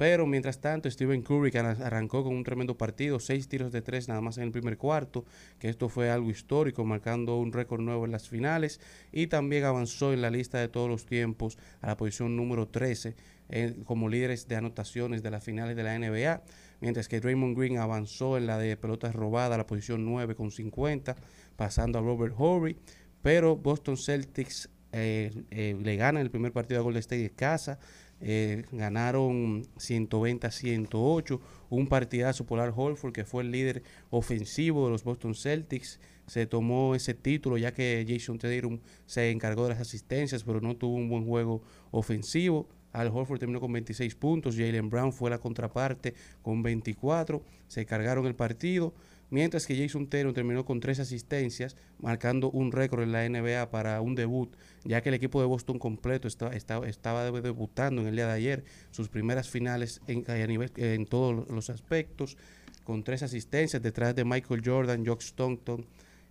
Pero 0.00 0.26
mientras 0.26 0.62
tanto, 0.62 0.90
Stephen 0.90 1.20
Curry 1.20 1.54
arrancó 1.58 2.24
con 2.24 2.34
un 2.34 2.42
tremendo 2.42 2.78
partido, 2.78 3.20
seis 3.20 3.48
tiros 3.48 3.70
de 3.70 3.82
tres 3.82 4.08
nada 4.08 4.22
más 4.22 4.38
en 4.38 4.44
el 4.44 4.50
primer 4.50 4.78
cuarto, 4.78 5.26
que 5.58 5.68
esto 5.68 5.90
fue 5.90 6.08
algo 6.08 6.30
histórico, 6.30 6.86
marcando 6.86 7.36
un 7.36 7.52
récord 7.52 7.82
nuevo 7.82 8.06
en 8.06 8.10
las 8.10 8.26
finales, 8.26 8.80
y 9.12 9.26
también 9.26 9.64
avanzó 9.64 10.14
en 10.14 10.22
la 10.22 10.30
lista 10.30 10.58
de 10.58 10.68
todos 10.68 10.88
los 10.88 11.04
tiempos 11.04 11.58
a 11.82 11.88
la 11.88 11.98
posición 11.98 12.34
número 12.34 12.66
13 12.66 13.14
eh, 13.50 13.76
como 13.84 14.08
líderes 14.08 14.48
de 14.48 14.56
anotaciones 14.56 15.22
de 15.22 15.32
las 15.32 15.44
finales 15.44 15.76
de 15.76 15.82
la 15.82 15.98
NBA, 15.98 16.44
mientras 16.80 17.06
que 17.06 17.20
Draymond 17.20 17.54
Green 17.54 17.76
avanzó 17.76 18.38
en 18.38 18.46
la 18.46 18.56
de 18.56 18.78
pelotas 18.78 19.14
robadas 19.14 19.56
a 19.56 19.58
la 19.58 19.66
posición 19.66 20.06
9 20.06 20.34
con 20.34 20.50
50, 20.50 21.14
pasando 21.56 21.98
a 21.98 22.00
Robert 22.00 22.34
Horry, 22.38 22.78
pero 23.20 23.54
Boston 23.54 23.98
Celtics 23.98 24.70
eh, 24.92 25.44
eh, 25.50 25.76
le 25.80 25.96
ganan 25.96 26.22
el 26.22 26.30
primer 26.30 26.52
partido 26.52 26.80
a 26.80 26.82
Golden 26.82 27.00
State 27.00 27.22
de 27.22 27.30
casa, 27.30 27.78
eh, 28.20 28.64
ganaron 28.72 29.66
120 29.76 30.46
a 30.46 30.50
108, 30.50 31.40
un 31.70 31.86
partidazo 31.86 32.44
por 32.44 32.60
Al 32.60 32.72
Horford 32.74 33.12
que 33.12 33.24
fue 33.24 33.42
el 33.42 33.50
líder 33.50 33.82
ofensivo 34.10 34.84
de 34.84 34.90
los 34.90 35.04
Boston 35.04 35.34
Celtics, 35.34 35.98
se 36.26 36.46
tomó 36.46 36.94
ese 36.94 37.14
título 37.14 37.58
ya 37.58 37.72
que 37.72 38.06
Jason 38.08 38.38
Tatum 38.38 38.78
se 39.04 39.30
encargó 39.30 39.64
de 39.64 39.70
las 39.70 39.80
asistencias, 39.80 40.44
pero 40.44 40.60
no 40.60 40.76
tuvo 40.76 40.94
un 40.94 41.08
buen 41.08 41.26
juego 41.26 41.62
ofensivo. 41.90 42.68
Al 42.92 43.08
Horford 43.08 43.40
terminó 43.40 43.60
con 43.60 43.72
26 43.72 44.14
puntos, 44.14 44.56
Jalen 44.56 44.90
Brown 44.90 45.12
fue 45.12 45.30
la 45.30 45.38
contraparte 45.38 46.14
con 46.42 46.62
24, 46.62 47.42
se 47.66 47.86
cargaron 47.86 48.26
el 48.26 48.34
partido, 48.34 48.94
mientras 49.30 49.66
que 49.66 49.76
Jason 49.76 50.06
Tatum 50.08 50.34
terminó 50.34 50.64
con 50.64 50.80
tres 50.80 50.98
asistencias, 51.00 51.76
marcando 51.98 52.50
un 52.50 52.72
récord 52.72 53.02
en 53.02 53.12
la 53.12 53.24
NBA 53.28 53.70
para 53.70 54.00
un 54.00 54.14
debut, 54.14 54.54
ya 54.84 55.00
que 55.00 55.08
el 55.08 55.14
equipo 55.14 55.40
de 55.40 55.46
Boston 55.46 55.78
completo 55.78 56.28
está- 56.28 56.48
está- 56.54 56.86
estaba 56.86 57.30
debutando 57.30 58.02
en 58.02 58.08
el 58.08 58.16
día 58.16 58.26
de 58.26 58.32
ayer, 58.34 58.64
sus 58.90 59.08
primeras 59.08 59.48
finales 59.48 60.00
en, 60.06 60.24
a 60.30 60.46
nivel, 60.46 60.70
en 60.76 61.06
todos 61.06 61.48
los 61.48 61.70
aspectos, 61.70 62.36
con 62.84 63.04
tres 63.04 63.22
asistencias 63.22 63.80
detrás 63.82 64.14
de 64.16 64.24
Michael 64.24 64.62
Jordan, 64.64 65.06
Jock 65.06 65.20
Stockton 65.22 65.86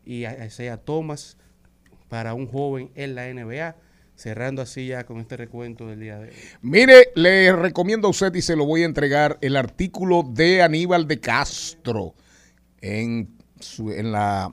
y 0.05 0.25
Isaiah 0.25 0.77
Thomas 0.77 1.37
para 2.09 2.33
un 2.33 2.47
joven 2.47 2.91
en 2.95 3.15
la 3.15 3.27
NBA, 3.31 3.75
cerrando 4.15 4.61
así 4.61 4.87
ya 4.87 5.05
con 5.05 5.19
este 5.19 5.37
recuento 5.37 5.87
del 5.87 5.99
día 6.01 6.17
de 6.17 6.29
hoy. 6.29 6.35
Mire, 6.61 7.11
le 7.15 7.53
recomiendo 7.55 8.07
a 8.07 8.11
usted 8.11 8.33
y 8.35 8.41
se 8.41 8.55
lo 8.57 8.65
voy 8.65 8.81
a 8.81 8.85
entregar 8.85 9.37
el 9.41 9.55
artículo 9.55 10.23
de 10.29 10.61
Aníbal 10.61 11.07
de 11.07 11.19
Castro 11.19 12.15
en 12.81 13.37
su, 13.59 13.91
en 13.91 14.11
la 14.11 14.51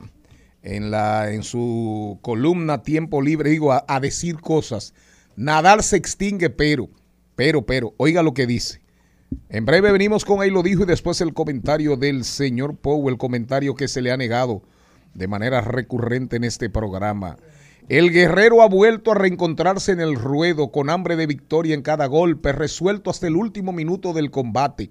en 0.63 0.91
la 0.91 1.33
en 1.33 1.43
su 1.43 2.19
columna 2.23 2.83
Tiempo 2.83 3.23
Libre, 3.23 3.51
digo, 3.51 3.73
a, 3.73 3.85
a 3.87 4.01
decir 4.01 4.41
cosas. 4.41 4.95
Nadal 5.37 5.83
se 5.83 5.97
extingue, 5.97 6.51
pero, 6.51 6.89
pero, 7.35 7.65
pero, 7.65 7.95
oiga 7.99 8.23
lo 8.23 8.35
que 8.35 8.47
dice. 8.47 8.81
En 9.49 9.65
breve 9.65 9.93
venimos 9.93 10.25
con 10.25 10.41
ahí 10.41 10.51
lo 10.51 10.63
dijo 10.63 10.83
y 10.83 10.87
después 10.87 11.21
el 11.21 11.35
comentario 11.35 11.97
del 11.97 12.25
señor 12.25 12.77
Poe, 12.77 13.11
el 13.11 13.19
comentario 13.19 13.75
que 13.75 13.89
se 13.89 14.03
le 14.03 14.13
ha 14.13 14.17
negado 14.17 14.63
de 15.15 15.29
manera 15.29 15.61
recurrente 15.61 16.37
en 16.37 16.45
este 16.45 16.71
programa. 16.71 17.37
El 17.89 18.11
guerrero 18.11 18.63
ha 18.63 18.69
vuelto 18.69 19.13
a 19.13 19.15
reencontrarse 19.15 19.93
en 19.93 20.01
el 20.01 20.17
ruedo 20.17 20.73
con 20.73 20.91
hambre 20.91 21.15
de 21.17 21.27
victoria 21.27 21.75
en 21.75 21.83
cada 21.83 22.07
golpe, 22.07 22.53
resuelto 22.53 23.11
hasta 23.11 23.29
el 23.29 23.37
último 23.37 23.73
minuto 23.73 24.13
del 24.13 24.31
combate, 24.31 24.91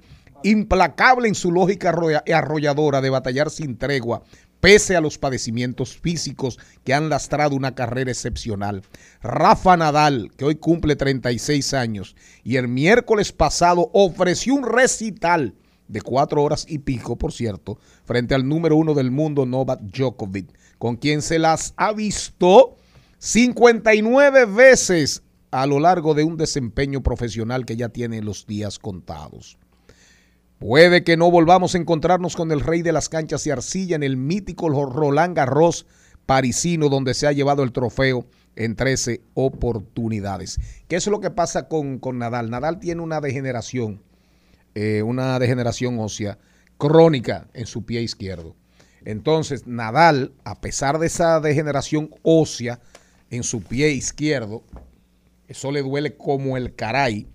implacable 0.50 1.28
en 1.28 1.36
su 1.36 1.52
lógica 1.52 1.89
arrolla- 1.91 2.24
arrolladora 2.34 3.02
de 3.02 3.10
batallar 3.10 3.50
sin 3.50 3.78
tregua, 3.78 4.24
pese 4.60 4.96
a 4.96 5.02
los 5.02 5.18
padecimientos 5.18 5.96
físicos 5.98 6.58
que 6.84 6.93
han 6.93 7.10
lastrado 7.10 7.56
una 7.56 7.76
carrera 7.76 8.12
excepcional. 8.12 8.84
Rafa 9.22 9.78
Nadal, 9.78 10.32
que 10.38 10.46
hoy 10.46 10.56
cumple 10.56 10.96
36 10.96 11.74
años 11.74 12.16
y 12.43 12.56
el 12.56 12.68
miércoles 12.68 13.32
pasado 13.32 13.89
ofreció 13.93 14.56
un 14.56 14.66
recital 14.66 15.56
de 15.88 16.02
cuatro 16.02 16.41
horas 16.41 16.66
y 16.68 16.80
pico, 16.80 17.16
por 17.16 17.32
cierto, 17.32 17.78
frente 18.06 18.34
al 18.34 18.48
número 18.48 18.76
uno 18.76 18.96
del 18.96 19.12
mundo, 19.12 19.46
Novak 19.46 19.82
Djokovic, 19.82 20.48
con 20.80 20.96
quien 20.96 21.22
se 21.22 21.38
las 21.38 21.74
ha 21.78 21.93
visto 21.93 22.76
59 23.20 24.46
veces 24.46 25.22
a 25.52 25.68
lo 25.68 25.80
largo 25.80 26.14
de 26.16 26.24
un 26.24 26.38
desempeño 26.38 27.02
profesional 27.04 27.66
que 27.66 27.76
ya 27.76 27.89
tiene 27.89 28.22
los 28.22 28.46
días 28.48 28.80
contados. 28.80 29.58
Puede 30.60 31.03
que 31.03 31.18
no 31.18 31.30
volvamos 31.32 31.76
a 31.76 31.78
encontrarnos 31.78 32.36
con 32.36 32.51
el 32.51 32.62
rey 32.62 32.82
de 32.82 32.93
las 32.93 33.10
canchas 33.10 33.45
y 33.45 33.51
arcilla 33.51 33.95
en 33.95 34.03
el 34.03 34.16
mítico 34.16 34.70
Roland 34.70 35.36
Garros 35.36 35.86
parisino 36.26 36.89
donde 36.89 37.14
se 37.14 37.28
ha 37.28 37.32
llevado 37.32 37.64
el 37.64 37.72
trofeo 37.72 38.26
en 38.56 38.76
13 38.76 39.22
oportunidades. 39.34 40.60
¿Qué 40.88 40.95
es 40.95 41.08
lo 41.08 41.20
que 41.20 41.30
pasa 41.30 41.68
con, 41.68 41.99
con 41.99 42.18
Nadal? 42.18 42.49
Nadal 42.49 42.80
tiene 42.80 43.01
una 43.01 43.22
degeneración, 43.22 44.01
eh, 44.76 45.03
una 45.03 45.38
degeneración 45.39 45.99
ósea 45.99 46.39
crónica 46.78 47.47
en 47.53 47.66
su 47.66 47.86
pie 47.86 48.01
izquierdo. 48.01 48.56
Entonces, 49.03 49.68
Nadal, 49.68 50.34
a 50.45 50.62
pesar 50.62 50.99
de 50.99 51.08
esa 51.08 51.39
degeneración 51.39 52.10
ósea 52.24 52.80
en 53.30 53.43
su 53.43 53.62
pie 53.62 53.91
izquierdo, 53.91 54.64
eso 55.47 55.72
le 55.72 55.82
duele 55.82 56.16
como 56.16 56.58
el 56.58 56.76
caray. 56.76 57.28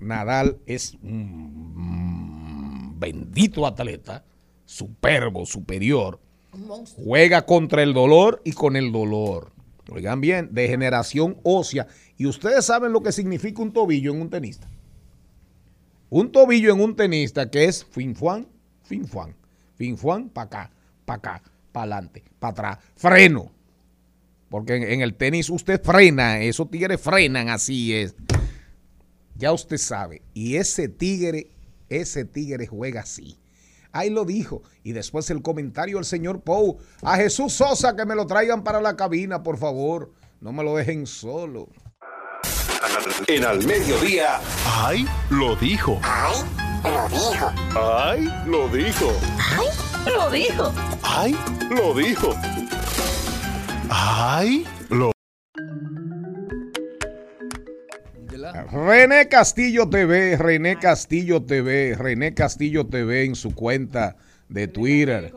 Nadal 0.00 0.58
es 0.66 0.94
un 1.02 2.23
bendito 3.04 3.66
atleta, 3.66 4.24
superbo, 4.64 5.44
superior. 5.44 6.20
Juega 6.96 7.44
contra 7.44 7.82
el 7.82 7.92
dolor 7.92 8.40
y 8.44 8.52
con 8.52 8.76
el 8.76 8.92
dolor. 8.92 9.52
Oigan 9.90 10.20
bien, 10.20 10.48
degeneración 10.52 11.36
ósea. 11.42 11.86
¿Y 12.16 12.26
ustedes 12.26 12.64
saben 12.64 12.92
lo 12.92 13.02
que 13.02 13.12
significa 13.12 13.60
un 13.60 13.72
tobillo 13.72 14.12
en 14.12 14.22
un 14.22 14.30
tenista? 14.30 14.68
Un 16.08 16.32
tobillo 16.32 16.72
en 16.72 16.80
un 16.80 16.96
tenista 16.96 17.50
que 17.50 17.64
es 17.64 17.84
fin 17.84 18.14
fuan, 18.14 18.46
fin 18.82 19.06
fuan, 19.06 19.34
fin 19.74 19.98
fuan, 19.98 20.28
para 20.28 20.46
acá, 20.46 20.70
para 21.04 21.18
acá, 21.18 21.42
para 21.72 21.96
adelante, 21.96 22.24
para 22.38 22.50
atrás, 22.52 22.78
freno. 22.96 23.50
Porque 24.48 24.76
en, 24.76 24.84
en 24.84 25.00
el 25.02 25.14
tenis 25.14 25.50
usted 25.50 25.82
frena, 25.82 26.40
esos 26.40 26.70
tigres 26.70 27.00
frenan, 27.00 27.48
así 27.48 27.92
es. 27.92 28.14
Ya 29.36 29.52
usted 29.52 29.78
sabe. 29.78 30.22
Y 30.32 30.56
ese 30.56 30.88
tigre, 30.88 31.48
ese 31.88 32.24
tigre 32.24 32.66
juega 32.66 33.02
así. 33.02 33.38
Ahí 33.92 34.10
lo 34.10 34.24
dijo. 34.24 34.62
Y 34.82 34.92
después 34.92 35.30
el 35.30 35.40
comentario 35.40 35.96
del 35.96 36.04
señor 36.04 36.42
Pou. 36.42 36.78
A 37.02 37.16
Jesús 37.16 37.52
Sosa 37.52 37.94
que 37.94 38.04
me 38.04 38.16
lo 38.16 38.26
traigan 38.26 38.64
para 38.64 38.80
la 38.80 38.96
cabina, 38.96 39.42
por 39.42 39.56
favor. 39.56 40.12
No 40.40 40.52
me 40.52 40.64
lo 40.64 40.76
dejen 40.76 41.06
solo. 41.06 41.68
En 43.28 43.44
al 43.44 43.64
mediodía. 43.64 44.40
¡Ay! 44.66 45.06
Lo 45.30 45.54
dijo. 45.56 46.00
¡Ay! 46.02 46.44
Lo 46.84 47.08
dijo. 47.08 47.52
¡Ay! 47.76 48.32
Lo 48.46 48.68
dijo. 48.68 49.12
¡Ay! 49.38 49.68
Lo 50.12 50.30
dijo. 50.30 50.72
¡Ay! 51.02 51.36
Lo 51.70 51.94
dijo. 51.94 52.34
¡Ay! 53.88 54.66
Lo 54.90 55.12
René 58.72 59.28
Castillo 59.28 59.88
TV, 59.88 60.36
René 60.36 60.78
Castillo 60.78 61.42
TV, 61.42 61.94
René 61.96 62.34
Castillo 62.34 62.86
TV 62.86 63.24
en 63.24 63.34
su 63.34 63.54
cuenta 63.54 64.16
de 64.48 64.68
Twitter. 64.68 65.32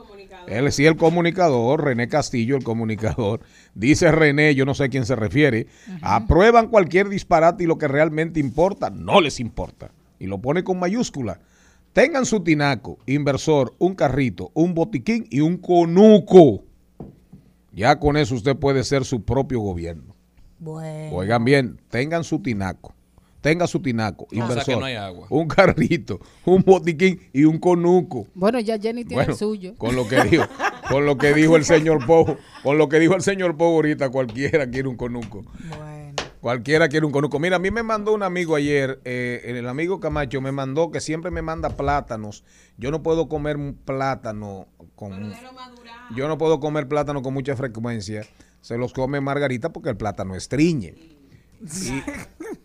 Él 0.48 0.72
sí, 0.72 0.86
el 0.86 0.96
comunicador, 0.96 1.84
René 1.84 2.08
Castillo, 2.08 2.56
el 2.56 2.64
comunicador. 2.64 3.42
Dice 3.76 4.12
René, 4.12 4.56
yo 4.56 4.66
no 4.66 4.74
sé 4.74 4.86
a 4.86 4.90
quién 4.90 5.06
se 5.06 5.16
refiere. 5.16 5.68
Aprueban 6.02 6.68
cualquier 6.68 7.10
disparate 7.10 7.64
y 7.66 7.68
lo 7.68 7.78
que 7.78 7.88
realmente 7.88 8.40
importa, 8.40 8.90
no 8.90 9.20
les 9.20 9.40
importa. 9.40 9.92
Y 10.20 10.28
lo 10.28 10.40
pone 10.40 10.64
con 10.64 10.80
mayúscula. 10.80 11.40
Tengan 11.94 12.26
su 12.26 12.42
tinaco, 12.42 13.00
inversor, 13.06 13.76
un 13.80 13.96
carrito, 13.96 14.52
un 14.54 14.74
botiquín 14.74 15.28
y 15.30 15.42
un 15.42 15.58
conuco. 15.58 16.64
Ya 17.74 18.00
con 18.00 18.18
eso 18.18 18.36
usted 18.36 18.56
puede 18.56 18.84
ser 18.84 19.04
su 19.04 19.24
propio 19.24 19.60
gobierno. 19.60 20.16
Bueno. 20.60 21.16
Oigan 21.16 21.44
bien, 21.44 21.82
tengan 21.90 22.24
su 22.24 22.40
tinaco. 22.40 22.97
Tenga 23.42 23.68
su 23.68 23.80
tinaco, 23.82 24.26
O 24.26 24.28
sea 24.30 24.46
que 24.46 24.52
inversor, 24.52 24.80
no 24.80 24.86
hay 24.86 24.96
agua. 24.96 25.28
un 25.30 25.48
carrito, 25.48 26.20
un 26.46 26.64
botiquín 26.64 27.20
y 27.34 27.44
un 27.46 27.60
conuco. 27.60 28.28
Bueno, 28.34 28.60
ya 28.60 28.80
Jenny 28.80 29.04
tiene 29.06 29.16
Bueno, 29.24 29.34
el 29.34 29.38
suyo. 29.38 29.76
con 29.78 29.96
lo 29.96 30.08
que 30.08 30.22
dijo, 30.24 30.44
con 30.90 31.06
lo 31.06 31.18
que 31.18 31.34
dijo 31.34 31.56
el 31.56 31.64
señor 31.64 32.06
Pogo, 32.06 32.38
con 32.64 32.78
lo 32.78 32.90
que 32.90 33.00
dijo 33.00 33.16
el 33.16 33.22
señor 33.22 33.56
Pogo 33.56 33.76
ahorita, 33.76 34.10
cualquiera 34.10 34.70
quiere 34.70 34.88
un 34.88 34.98
conuco. 34.98 35.46
Cualquiera 36.42 36.88
quiere 36.88 37.06
un 37.06 37.12
conuco. 37.12 37.40
Mira, 37.40 37.56
a 37.56 37.60
mí 37.60 37.72
me 37.72 37.84
mandó 37.84 38.14
un 38.14 38.24
amigo 38.24 38.56
ayer, 38.56 39.02
eh, 39.06 39.42
el 39.46 39.68
amigo 39.68 40.00
Camacho 40.00 40.40
me 40.40 40.52
mandó 40.52 40.92
que 40.92 41.02
siempre 41.02 41.32
me 41.32 41.42
manda 41.42 41.70
plátanos. 41.70 42.44
Yo 42.78 42.92
no 42.92 43.02
puedo 43.04 43.28
comer 43.28 43.58
un 43.58 43.74
plátano 43.74 44.68
con 44.96 45.34
yo 46.16 46.28
no 46.28 46.38
puedo 46.38 46.60
comer 46.60 46.88
plátano 46.88 47.22
con 47.22 47.34
mucha 47.34 47.56
frecuencia. 47.56 48.26
Se 48.62 48.78
los 48.78 48.94
come 48.94 49.20
Margarita 49.20 49.74
porque 49.74 49.90
el 49.90 49.98
plátano 49.98 50.36
estriñe. 50.36 51.17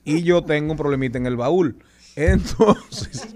Y, 0.04 0.16
y 0.16 0.22
yo 0.22 0.42
tengo 0.44 0.72
un 0.72 0.76
problemita 0.78 1.18
en 1.18 1.26
el 1.26 1.36
baúl. 1.36 1.76
Entonces, 2.14 3.26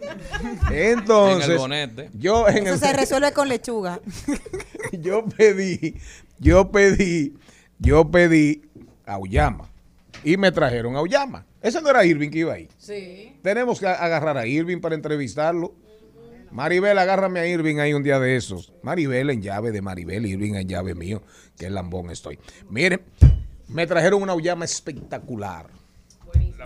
entonces 0.71 1.47
En 1.47 1.53
el 1.53 1.59
bonete. 1.59 2.11
yo 2.15 2.47
en 2.49 2.67
Eso 2.67 2.75
el 2.75 2.79
se 2.81 2.93
resuelve 2.93 3.33
con 3.33 3.49
lechuga. 3.49 4.01
yo 4.93 5.25
pedí, 5.25 5.97
yo 6.39 6.71
pedí, 6.71 7.35
yo 7.79 8.11
pedí 8.11 8.63
auyama 9.07 9.71
y 10.23 10.37
me 10.37 10.53
trajeron 10.53 10.95
auyama. 10.97 11.47
Ese 11.63 11.81
no 11.81 11.89
era 11.89 12.05
Irving 12.05 12.31
que 12.31 12.39
iba 12.41 12.53
ahí. 12.53 12.69
Sí. 12.79 13.37
Tenemos 13.43 13.81
que 13.81 13.87
agarrar 13.87 14.37
a 14.37 14.47
Irving 14.47 14.81
para 14.81 14.95
entrevistarlo. 14.95 15.75
Maribel, 16.51 16.97
agárrame 16.99 17.41
a 17.41 17.47
Irving 17.47 17.79
ahí 17.79 17.93
un 17.93 18.03
día 18.03 18.19
de 18.21 18.37
esos. 18.37 18.73
Maribel 18.83 19.31
en 19.31 19.43
llave 19.43 19.73
de 19.73 19.83
Maribel, 19.83 20.27
Irving 20.27 20.55
en 20.55 20.69
llave 20.69 20.95
mío. 20.95 21.23
Qué 21.59 21.71
lambón 21.71 22.11
estoy. 22.11 22.39
Miren, 22.71 23.01
me 23.69 23.87
trajeron 23.87 24.23
una 24.23 24.33
auyama 24.33 24.64
espectacular. 24.64 25.67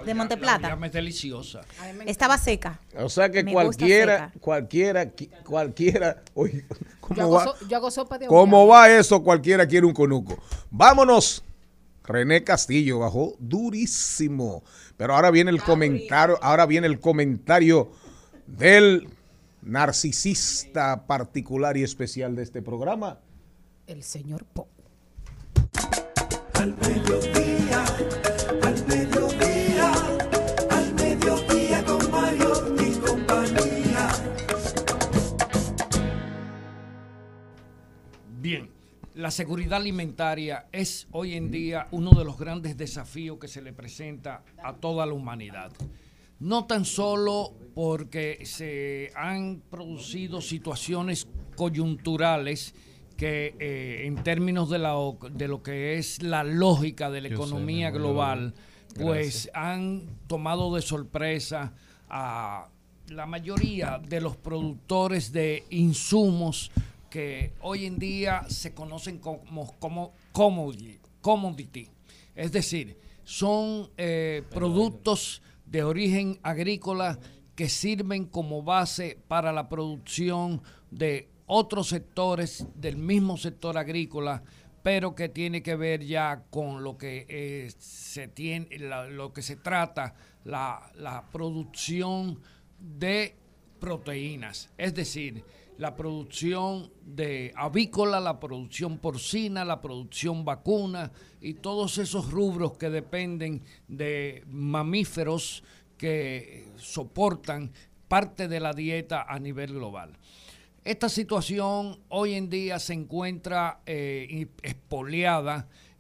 De 0.05 0.15
Monteplata. 0.15 0.69
llama 0.69 0.87
es 0.87 0.93
deliciosa. 0.93 1.61
Estaba 2.07 2.39
seca. 2.39 2.81
O 2.97 3.11
sea 3.11 3.31
que 3.31 3.45
Me 3.45 3.53
cualquiera, 3.53 4.29
seca. 4.29 4.41
cualquiera, 4.41 5.15
qui- 5.15 5.31
cualquiera, 5.43 6.23
oye, 6.35 6.65
Yo 6.71 6.77
¿cómo 7.01 7.21
hago, 7.23 7.33
va? 7.35 7.45
so- 7.45 7.69
yo 7.69 7.77
hago 7.77 7.91
sopa 7.91 8.17
de 8.19 8.27
¿Cómo 8.27 8.67
va 8.67 8.89
eso? 8.89 9.23
Cualquiera 9.23 9.67
quiere 9.67 9.85
un 9.87 9.93
conuco. 9.93 10.39
Vámonos. 10.71 11.45
René 12.05 12.43
Castillo 12.45 13.01
bajó 13.01 13.35
durísimo. 13.39 14.63
Pero 14.97 15.15
ahora 15.15 15.31
viene 15.31 15.51
el 15.51 15.63
comentario, 15.63 16.39
ahora 16.43 16.65
viene 16.65 16.87
el 16.87 16.99
comentario 16.99 17.93
del 18.47 19.07
narcisista 19.63 21.07
particular 21.07 21.77
y 21.77 21.83
especial 21.83 22.35
de 22.37 22.43
este 22.43 22.63
programa. 22.63 23.19
El 23.87 24.03
señor 24.03 24.45
Po. 24.45 24.67
Al 26.61 26.77
mediodía, 26.77 27.85
al 28.63 28.87
mediodía, 28.87 29.93
al 30.69 30.95
mediodía 30.95 31.85
con 31.87 32.11
Mario 32.11 32.77
y 32.79 32.99
compañía. 32.99 34.11
Bien, 38.43 38.69
la 39.15 39.31
seguridad 39.31 39.79
alimentaria 39.79 40.67
es 40.71 41.09
hoy 41.13 41.33
en 41.33 41.51
día 41.51 41.87
uno 41.93 42.11
de 42.11 42.27
los 42.27 42.39
grandes 42.39 42.77
desafíos 42.77 43.39
que 43.39 43.49
se 43.49 43.63
le 43.63 43.73
presenta 43.73 44.45
a 44.63 44.75
toda 44.75 45.07
la 45.07 45.15
humanidad. 45.15 45.73
No 46.41 46.67
tan 46.67 46.85
solo 46.85 47.55
porque 47.75 48.45
se 48.45 49.13
han 49.17 49.63
producido 49.71 50.43
situaciones 50.43 51.27
coyunturales 51.57 52.75
que 53.21 53.55
eh, 53.59 54.07
en 54.07 54.15
términos 54.25 54.71
de, 54.71 54.79
la, 54.79 54.95
de 55.31 55.47
lo 55.47 55.63
que 55.63 55.99
es 55.99 56.23
la 56.23 56.43
lógica 56.43 57.11
de 57.11 57.21
la 57.21 57.29
Yo 57.29 57.35
economía 57.35 57.91
global, 57.91 58.55
Gracias. 58.95 59.05
pues 59.05 59.51
han 59.53 60.07
tomado 60.27 60.75
de 60.75 60.81
sorpresa 60.81 61.75
a 62.09 62.71
la 63.09 63.27
mayoría 63.27 63.99
de 63.99 64.23
los 64.23 64.39
productores 64.39 65.33
de 65.33 65.65
insumos 65.69 66.71
que 67.11 67.53
hoy 67.61 67.85
en 67.85 67.99
día 67.99 68.47
se 68.49 68.73
conocen 68.73 69.19
como, 69.19 69.71
como 69.79 70.15
commodity, 70.33 70.99
commodity. 71.21 71.89
Es 72.35 72.53
decir, 72.53 72.97
son 73.25 73.91
eh, 73.99 74.45
productos 74.49 75.43
de 75.67 75.83
origen 75.83 76.41
agrícola 76.43 77.19
que 77.55 77.69
sirven 77.69 78.25
como 78.25 78.63
base 78.63 79.19
para 79.29 79.53
la 79.53 79.69
producción 79.69 80.63
de 80.91 81.29
otros 81.53 81.89
sectores 81.89 82.65
del 82.77 82.97
mismo 82.97 83.37
sector 83.37 83.77
agrícola, 83.77 84.45
pero 84.85 85.17
que 85.17 85.29
tiene 85.29 85.65
que 85.65 85.75
ver 85.75 86.05
ya 86.05 86.45
con 86.49 86.85
lo 86.85 86.97
que 86.97 87.27
eh, 87.29 87.73
se 87.77 88.29
tiene, 88.29 88.69
lo 88.79 89.33
que 89.33 89.43
se 89.43 89.57
trata, 89.57 90.15
la, 90.45 90.93
la 90.95 91.29
producción 91.33 92.39
de 92.79 93.35
proteínas, 93.81 94.71
es 94.79 94.95
decir, 94.95 95.43
la 95.77 95.97
producción 95.97 96.93
de 97.05 97.53
avícola, 97.57 98.21
la 98.21 98.39
producción 98.39 98.99
porcina, 98.99 99.65
la 99.65 99.81
producción 99.81 100.45
vacuna 100.45 101.11
y 101.41 101.55
todos 101.55 101.99
esos 101.99 102.31
rubros 102.31 102.79
que 102.79 102.91
dependen 102.91 103.63
de 103.89 104.45
mamíferos 104.47 105.65
que 105.97 106.69
soportan 106.77 107.73
parte 108.07 108.47
de 108.47 108.61
la 108.61 108.73
dieta 108.73 109.25
a 109.29 109.39
nivel 109.41 109.73
global. 109.73 110.17
Esta 110.83 111.11
situación 111.11 111.99
hoy 112.09 112.33
en 112.33 112.49
día 112.49 112.79
se 112.79 112.95
encuentra 112.95 113.83
eh, 113.85 114.47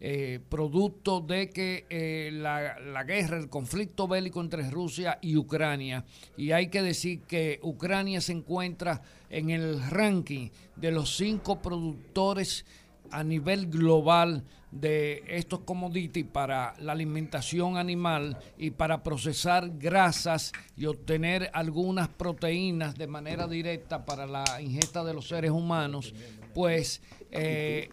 eh, 0.00 0.40
producto 0.48 1.20
de 1.20 1.50
que 1.50 1.84
eh, 1.90 2.30
la, 2.32 2.80
la 2.80 3.04
guerra, 3.04 3.36
el 3.36 3.50
conflicto 3.50 4.08
bélico 4.08 4.40
entre 4.40 4.70
Rusia 4.70 5.18
y 5.20 5.36
Ucrania, 5.36 6.06
y 6.38 6.52
hay 6.52 6.68
que 6.68 6.80
decir 6.80 7.20
que 7.28 7.60
Ucrania 7.62 8.22
se 8.22 8.32
encuentra 8.32 9.02
en 9.28 9.50
el 9.50 9.82
ranking 9.90 10.48
de 10.76 10.92
los 10.92 11.14
cinco 11.14 11.60
productores 11.60 12.64
a 13.10 13.24
nivel 13.24 13.68
global 13.68 14.44
de 14.70 15.24
estos 15.26 15.60
commodities 15.60 16.26
para 16.26 16.74
la 16.78 16.92
alimentación 16.92 17.76
animal 17.76 18.38
y 18.56 18.70
para 18.70 19.02
procesar 19.02 19.68
grasas 19.78 20.52
y 20.76 20.86
obtener 20.86 21.50
algunas 21.52 22.08
proteínas 22.08 22.94
de 22.94 23.06
manera 23.06 23.48
directa 23.48 24.04
para 24.04 24.26
la 24.26 24.44
ingesta 24.60 25.02
de 25.02 25.14
los 25.14 25.26
seres 25.28 25.50
humanos, 25.50 26.14
pues 26.54 27.02
eh, 27.32 27.90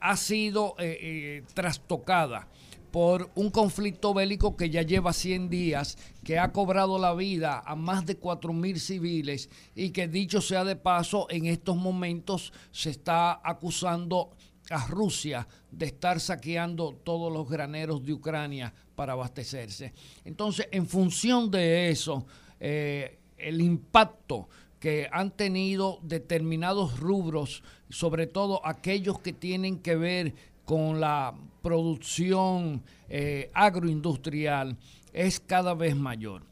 ha 0.00 0.16
sido 0.16 0.76
eh, 0.78 0.98
eh, 1.00 1.42
trastocada 1.54 2.48
por 2.90 3.30
un 3.34 3.50
conflicto 3.50 4.14
bélico 4.14 4.56
que 4.56 4.70
ya 4.70 4.82
lleva 4.82 5.12
100 5.12 5.50
días, 5.50 5.98
que 6.24 6.38
ha 6.38 6.52
cobrado 6.52 6.98
la 6.98 7.14
vida 7.14 7.62
a 7.64 7.74
más 7.76 8.06
de 8.06 8.18
4.000 8.18 8.76
civiles 8.78 9.50
y 9.74 9.90
que 9.90 10.08
dicho 10.08 10.40
sea 10.40 10.64
de 10.64 10.76
paso, 10.76 11.26
en 11.30 11.46
estos 11.46 11.76
momentos 11.76 12.52
se 12.70 12.90
está 12.90 13.40
acusando 13.42 14.30
a 14.70 14.86
Rusia 14.86 15.46
de 15.70 15.86
estar 15.86 16.20
saqueando 16.20 16.94
todos 16.94 17.32
los 17.32 17.48
graneros 17.48 18.04
de 18.04 18.12
Ucrania 18.12 18.72
para 18.94 19.12
abastecerse. 19.12 19.92
Entonces, 20.24 20.68
en 20.70 20.86
función 20.86 21.50
de 21.50 21.90
eso, 21.90 22.26
eh, 22.60 23.18
el 23.36 23.60
impacto 23.60 24.48
que 24.80 25.08
han 25.10 25.30
tenido 25.32 25.98
determinados 26.02 27.00
rubros, 27.00 27.62
sobre 27.90 28.26
todo 28.26 28.64
aquellos 28.64 29.20
que 29.20 29.32
tienen 29.32 29.78
que 29.78 29.96
ver 29.96 30.34
con 30.68 31.00
la 31.00 31.34
producción 31.62 32.82
eh, 33.08 33.50
agroindustrial, 33.54 34.76
es 35.14 35.40
cada 35.40 35.72
vez 35.72 35.96
mayor. 35.96 36.42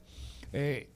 Eh, 0.54 0.88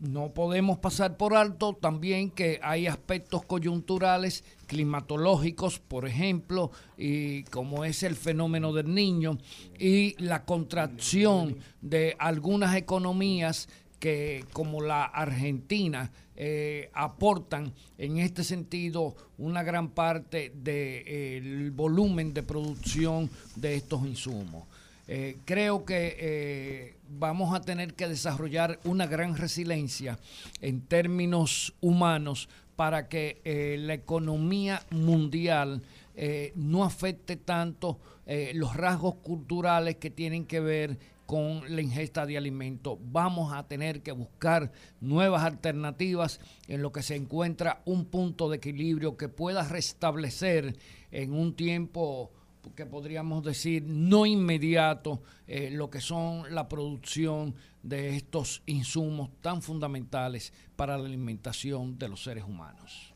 no 0.00 0.34
podemos 0.34 0.76
pasar 0.76 1.16
por 1.16 1.34
alto 1.34 1.72
también 1.72 2.30
que 2.30 2.60
hay 2.62 2.86
aspectos 2.86 3.42
coyunturales 3.46 4.44
climatológicos, 4.66 5.78
por 5.78 6.06
ejemplo, 6.06 6.70
y 6.98 7.44
como 7.44 7.86
es 7.86 8.02
el 8.02 8.16
fenómeno 8.16 8.74
del 8.74 8.94
niño 8.94 9.38
y 9.78 10.14
la 10.22 10.44
contracción 10.44 11.56
de 11.80 12.16
algunas 12.18 12.76
economías 12.76 13.66
que 13.98 14.44
como 14.52 14.80
la 14.80 15.04
Argentina 15.04 16.10
eh, 16.36 16.90
aportan 16.94 17.72
en 17.98 18.18
este 18.18 18.44
sentido 18.44 19.16
una 19.38 19.62
gran 19.62 19.88
parte 19.90 20.52
del 20.54 21.70
volumen 21.72 22.32
de 22.32 22.42
producción 22.42 23.28
de 23.56 23.76
estos 23.76 24.06
insumos. 24.06 24.64
Eh, 25.10 25.38
creo 25.46 25.84
que 25.84 26.16
eh, 26.18 26.94
vamos 27.08 27.54
a 27.54 27.62
tener 27.62 27.94
que 27.94 28.08
desarrollar 28.08 28.78
una 28.84 29.06
gran 29.06 29.36
resiliencia 29.36 30.18
en 30.60 30.82
términos 30.82 31.74
humanos 31.80 32.48
para 32.78 33.08
que 33.08 33.40
eh, 33.44 33.76
la 33.80 33.94
economía 33.94 34.80
mundial 34.90 35.82
eh, 36.14 36.52
no 36.54 36.84
afecte 36.84 37.34
tanto 37.34 37.98
eh, 38.24 38.52
los 38.54 38.76
rasgos 38.76 39.14
culturales 39.16 39.96
que 39.96 40.10
tienen 40.10 40.44
que 40.44 40.60
ver 40.60 40.96
con 41.28 41.60
la 41.68 41.82
ingesta 41.82 42.24
de 42.24 42.38
alimentos. 42.38 42.96
Vamos 43.02 43.52
a 43.52 43.68
tener 43.68 44.02
que 44.02 44.12
buscar 44.12 44.72
nuevas 45.02 45.42
alternativas 45.42 46.40
en 46.68 46.80
lo 46.80 46.90
que 46.90 47.02
se 47.02 47.16
encuentra 47.16 47.82
un 47.84 48.06
punto 48.06 48.48
de 48.48 48.56
equilibrio 48.56 49.18
que 49.18 49.28
pueda 49.28 49.62
restablecer 49.62 50.78
en 51.10 51.34
un 51.34 51.54
tiempo 51.54 52.32
que 52.74 52.86
podríamos 52.86 53.44
decir 53.44 53.84
no 53.86 54.24
inmediato 54.24 55.20
eh, 55.46 55.68
lo 55.70 55.90
que 55.90 56.00
son 56.00 56.54
la 56.54 56.66
producción 56.66 57.54
de 57.82 58.16
estos 58.16 58.62
insumos 58.64 59.28
tan 59.42 59.60
fundamentales 59.60 60.54
para 60.76 60.96
la 60.96 61.04
alimentación 61.04 61.98
de 61.98 62.08
los 62.08 62.24
seres 62.24 62.44
humanos. 62.44 63.14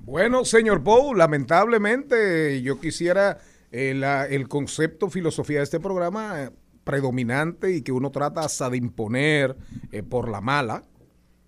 Bueno, 0.00 0.44
señor 0.44 0.84
Pou, 0.84 1.14
lamentablemente 1.14 2.60
yo 2.60 2.78
quisiera 2.78 3.38
eh, 3.72 3.98
el 4.28 4.46
concepto, 4.46 5.08
filosofía 5.08 5.60
de 5.60 5.64
este 5.64 5.80
programa 5.80 6.42
eh, 6.42 6.50
predominante 6.84 7.72
y 7.72 7.82
que 7.82 7.92
uno 7.92 8.10
trata 8.10 8.42
hasta 8.42 8.70
de 8.70 8.76
imponer 8.76 9.56
eh, 9.90 10.02
por 10.02 10.28
la 10.28 10.40
mala 10.40 10.84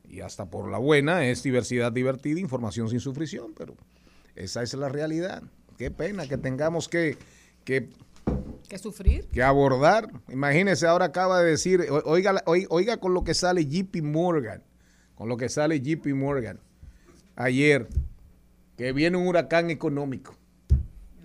y 0.09 0.20
hasta 0.20 0.47
por 0.47 0.70
la 0.70 0.78
buena 0.78 1.26
es 1.26 1.43
diversidad 1.43 1.93
divertida, 1.93 2.41
información 2.41 2.89
sin 2.89 3.01
sufrición, 3.01 3.53
pero 3.57 3.74
esa 4.34 4.62
es 4.62 4.74
la 4.74 4.89
realidad. 4.89 5.43
Qué 5.78 5.91
pena 5.91 6.26
que 6.26 6.39
tengamos 6.39 6.89
que, 6.89 7.18
que 7.64 7.91
¿Qué 8.68 8.78
sufrir? 8.78 9.26
que 9.28 9.43
abordar. 9.43 10.11
Imagínese, 10.28 10.87
ahora 10.87 11.07
acaba 11.07 11.41
de 11.41 11.51
decir, 11.51 11.87
oiga, 12.05 12.43
oiga 12.47 12.97
con 12.97 13.14
lo 13.14 13.22
que 13.22 13.34
sale 13.34 13.66
JP 13.66 14.03
Morgan, 14.03 14.62
con 15.14 15.28
lo 15.28 15.37
que 15.37 15.49
sale 15.49 15.80
JP 15.80 16.07
Morgan 16.14 16.59
ayer, 17.37 17.87
que 18.76 18.93
viene 18.93 19.16
un 19.16 19.28
huracán 19.28 19.70
económico. 19.70 20.34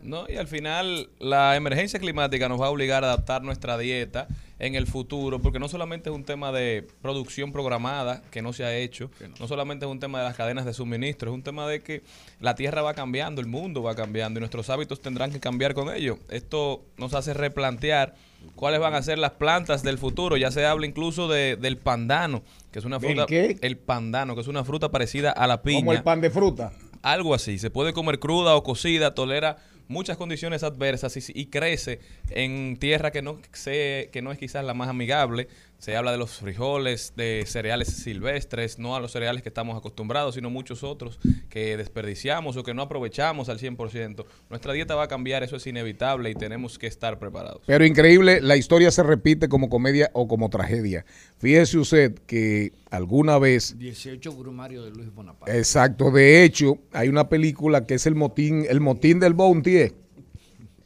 No, 0.03 0.25
y 0.27 0.37
al 0.37 0.47
final 0.47 1.09
la 1.19 1.55
emergencia 1.55 1.99
climática 1.99 2.49
nos 2.49 2.59
va 2.59 2.67
a 2.67 2.69
obligar 2.69 3.03
a 3.03 3.07
adaptar 3.07 3.43
nuestra 3.43 3.77
dieta 3.77 4.27
en 4.59 4.75
el 4.75 4.85
futuro, 4.85 5.39
porque 5.39 5.57
no 5.57 5.67
solamente 5.67 6.09
es 6.09 6.15
un 6.15 6.23
tema 6.23 6.51
de 6.51 6.87
producción 7.01 7.51
programada 7.51 8.21
que 8.29 8.41
no 8.43 8.53
se 8.53 8.63
ha 8.63 8.75
hecho, 8.75 9.09
no 9.39 9.47
solamente 9.47 9.85
es 9.85 9.91
un 9.91 9.99
tema 9.99 10.19
de 10.19 10.25
las 10.25 10.35
cadenas 10.35 10.65
de 10.65 10.73
suministro, 10.73 11.31
es 11.31 11.33
un 11.33 11.41
tema 11.41 11.67
de 11.67 11.81
que 11.81 12.03
la 12.39 12.53
tierra 12.53 12.83
va 12.83 12.93
cambiando, 12.93 13.41
el 13.41 13.47
mundo 13.47 13.81
va 13.81 13.95
cambiando 13.95 14.39
y 14.39 14.41
nuestros 14.41 14.69
hábitos 14.69 15.01
tendrán 15.01 15.31
que 15.31 15.39
cambiar 15.39 15.73
con 15.73 15.93
ello. 15.93 16.19
Esto 16.29 16.83
nos 16.97 17.15
hace 17.15 17.33
replantear 17.33 18.13
cuáles 18.55 18.79
van 18.79 18.93
a 18.93 19.01
ser 19.01 19.17
las 19.17 19.31
plantas 19.31 19.81
del 19.81 19.97
futuro. 19.97 20.37
Ya 20.37 20.51
se 20.51 20.65
habla 20.65 20.85
incluso 20.85 21.27
de, 21.27 21.55
del 21.55 21.77
pandano, 21.77 22.43
que 22.71 22.79
es 22.79 22.85
una 22.85 22.99
¿Del 22.99 23.11
fruta. 23.11 23.25
qué? 23.25 23.57
El 23.61 23.77
pandano, 23.77 24.35
que 24.35 24.41
es 24.41 24.47
una 24.47 24.63
fruta 24.63 24.89
parecida 24.89 25.31
a 25.31 25.47
la 25.47 25.61
piña. 25.63 25.79
Como 25.79 25.93
el 25.93 26.03
pan 26.03 26.21
de 26.21 26.29
fruta. 26.29 26.71
Algo 27.01 27.33
así. 27.33 27.57
Se 27.57 27.71
puede 27.71 27.93
comer 27.93 28.19
cruda 28.19 28.55
o 28.55 28.63
cocida, 28.63 29.15
tolera 29.15 29.57
muchas 29.91 30.17
condiciones 30.17 30.63
adversas 30.63 31.15
y, 31.17 31.39
y 31.39 31.45
crece 31.47 31.99
en 32.29 32.77
tierra 32.77 33.11
que 33.11 33.21
no, 33.21 33.39
se, 33.51 34.09
que 34.11 34.21
no 34.21 34.31
es 34.31 34.39
quizás 34.39 34.63
la 34.65 34.73
más 34.73 34.89
amigable. 34.89 35.47
Se 35.81 35.95
habla 35.95 36.11
de 36.11 36.19
los 36.19 36.33
frijoles, 36.33 37.13
de 37.17 37.43
cereales 37.47 37.87
silvestres, 37.87 38.77
no 38.77 38.95
a 38.95 38.99
los 38.99 39.13
cereales 39.13 39.41
que 39.41 39.49
estamos 39.49 39.75
acostumbrados, 39.75 40.35
sino 40.35 40.51
muchos 40.51 40.83
otros 40.83 41.19
que 41.49 41.75
desperdiciamos 41.75 42.55
o 42.55 42.61
que 42.61 42.75
no 42.75 42.83
aprovechamos 42.83 43.49
al 43.49 43.57
100%. 43.57 44.23
Nuestra 44.51 44.73
dieta 44.73 44.93
va 44.93 45.05
a 45.05 45.07
cambiar, 45.07 45.41
eso 45.41 45.55
es 45.55 45.65
inevitable 45.65 46.29
y 46.29 46.35
tenemos 46.35 46.77
que 46.77 46.85
estar 46.85 47.17
preparados. 47.17 47.63
Pero 47.65 47.83
increíble, 47.83 48.41
la 48.41 48.57
historia 48.57 48.91
se 48.91 49.01
repite 49.01 49.49
como 49.49 49.69
comedia 49.69 50.11
o 50.13 50.27
como 50.27 50.51
tragedia. 50.51 51.03
Fíjese 51.39 51.79
usted 51.79 52.13
que 52.27 52.73
alguna 52.91 53.39
vez 53.39 53.79
18 53.79 54.33
Brumario 54.33 54.83
de 54.83 54.91
Luis 54.91 55.11
Bonaparte. 55.11 55.57
Exacto, 55.57 56.11
de 56.11 56.43
hecho, 56.43 56.77
hay 56.93 57.09
una 57.09 57.27
película 57.27 57.87
que 57.87 57.95
es 57.95 58.05
el 58.05 58.13
motín, 58.13 58.67
el 58.69 58.81
motín 58.81 59.19
del 59.19 59.33
Bounty, 59.33 59.77
¿eh? 59.77 59.93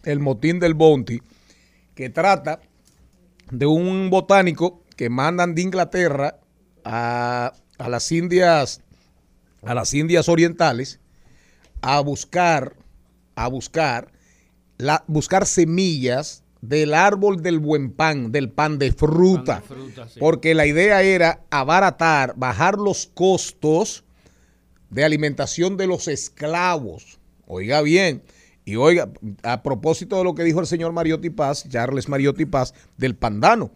el 0.06 0.22
motín 0.22 0.62
del 0.62 0.74
Bounty, 0.74 1.22
que 1.96 2.10
trata 2.10 2.62
de 3.52 3.66
un 3.66 4.10
botánico 4.10 4.85
que 4.96 5.10
mandan 5.10 5.56
de 5.56 5.62
Inglaterra 5.62 6.40
a, 6.84 7.54
a 7.78 7.90
las 7.90 8.12
Indias, 8.12 8.82
a 9.64 9.74
las 9.74 9.94
Indias 9.94 10.30
Orientales, 10.30 11.00
a 11.82 12.00
buscar, 12.00 12.76
a 13.36 13.48
buscar, 13.48 14.12
la, 14.78 15.04
buscar 15.08 15.46
semillas 15.46 16.44
del 16.62 16.94
árbol 16.94 17.42
del 17.42 17.60
buen 17.60 17.92
pan, 17.92 18.32
del 18.32 18.50
pan 18.50 18.80
de 18.80 18.92
fruta. 18.92 19.62
Pan 19.62 19.70
de 19.70 19.76
fruta, 19.76 20.10
sí. 20.10 20.20
Porque 20.20 20.54
la 20.56 20.66
idea 20.66 21.02
era 21.04 21.42
abaratar, 21.50 22.34
bajar 22.38 22.78
los 22.78 23.08
costos 23.14 24.04
de 24.90 25.04
alimentación 25.04 25.78
de 25.78 25.88
los 25.88 26.08
esclavos. 26.08 27.20
Oiga 27.46 27.82
bien. 27.82 28.24
Y 28.64 28.78
oiga, 28.78 29.12
a 29.44 29.62
propósito 29.62 30.18
de 30.18 30.24
lo 30.24 30.34
que 30.34 30.44
dijo 30.44 30.60
el 30.60 30.66
señor 30.66 30.92
Mariotti 30.92 31.30
Paz, 31.30 31.70
Charles 31.70 32.10
Mariotti 32.10 32.46
Paz, 32.46 32.74
del 32.98 33.16
pandano. 33.16 33.72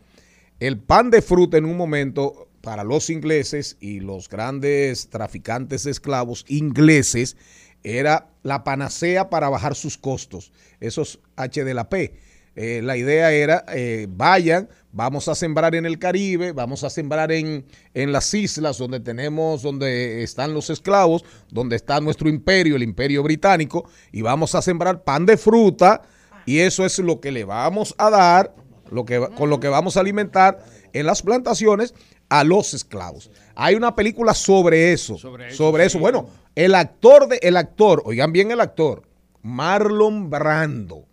El 0.60 0.78
pan 0.78 1.10
de 1.10 1.22
fruta 1.22 1.58
en 1.58 1.64
un 1.64 1.78
momento 1.78 2.50
para 2.62 2.84
los 2.84 3.10
ingleses 3.10 3.78
y 3.80 4.02
los 4.02 4.28
grandes 4.28 5.10
traficantes 5.10 5.86
de 5.86 5.92
esclavos 5.92 6.44
ingleses 6.50 7.38
era 7.82 8.28
la 8.44 8.66
panacea 8.66 9.30
para 9.30 9.48
bajar 9.48 9.76
sus 9.76 9.98
costos. 9.98 10.52
Esos 10.82 11.22
H 11.38 11.64
de 11.64 11.74
la 11.74 11.88
P. 11.88 12.14
Eh, 12.58 12.82
la 12.84 12.98
idea 12.98 13.32
era, 13.32 13.64
eh, 13.74 14.08
vayan, 14.10 14.68
vamos 14.92 15.30
a 15.30 15.36
sembrar 15.36 15.76
en 15.76 15.86
el 15.86 15.98
Caribe, 15.98 16.52
vamos 16.52 16.84
a 16.84 16.90
sembrar 16.90 17.32
en, 17.32 17.64
en 17.94 18.12
las 18.12 18.34
islas 18.34 18.78
donde 18.78 19.00
tenemos, 19.00 19.62
donde 19.62 20.24
están 20.24 20.54
los 20.54 20.70
esclavos, 20.70 21.24
donde 21.50 21.78
está 21.78 22.02
nuestro 22.02 22.28
imperio, 22.28 22.76
el 22.76 22.84
imperio 22.84 23.24
británico, 23.24 23.90
y 24.12 24.24
vamos 24.24 24.56
a 24.56 24.62
sembrar 24.62 25.06
pan 25.06 25.26
de 25.26 25.38
fruta, 25.38 26.02
y 26.46 26.60
eso 26.60 26.86
es 26.86 27.00
lo 27.00 27.22
que 27.22 27.32
le 27.32 27.46
vamos 27.46 27.96
a 27.98 28.10
dar, 28.10 28.54
lo 28.92 29.06
que, 29.06 29.20
con 29.36 29.50
lo 29.50 29.60
que 29.60 29.68
vamos 29.68 29.98
a 29.98 30.02
alimentar 30.02 30.64
en 30.94 31.06
las 31.06 31.22
plantaciones 31.22 31.94
a 32.30 32.44
los 32.44 32.74
esclavos. 32.74 33.32
Hay 33.56 33.76
una 33.76 33.96
película 33.96 34.34
sobre 34.34 34.94
eso, 34.94 35.18
sobre 35.18 35.52
Sobre 35.52 35.86
eso. 35.86 36.00
Bueno, 36.00 36.30
el 36.56 36.76
actor 36.76 37.28
de, 37.28 37.40
el 37.42 37.58
actor, 37.58 38.02
oigan 38.06 38.32
bien 38.32 38.52
el 38.52 38.62
actor, 38.62 39.04
Marlon 39.42 40.30
Brando. 40.30 41.06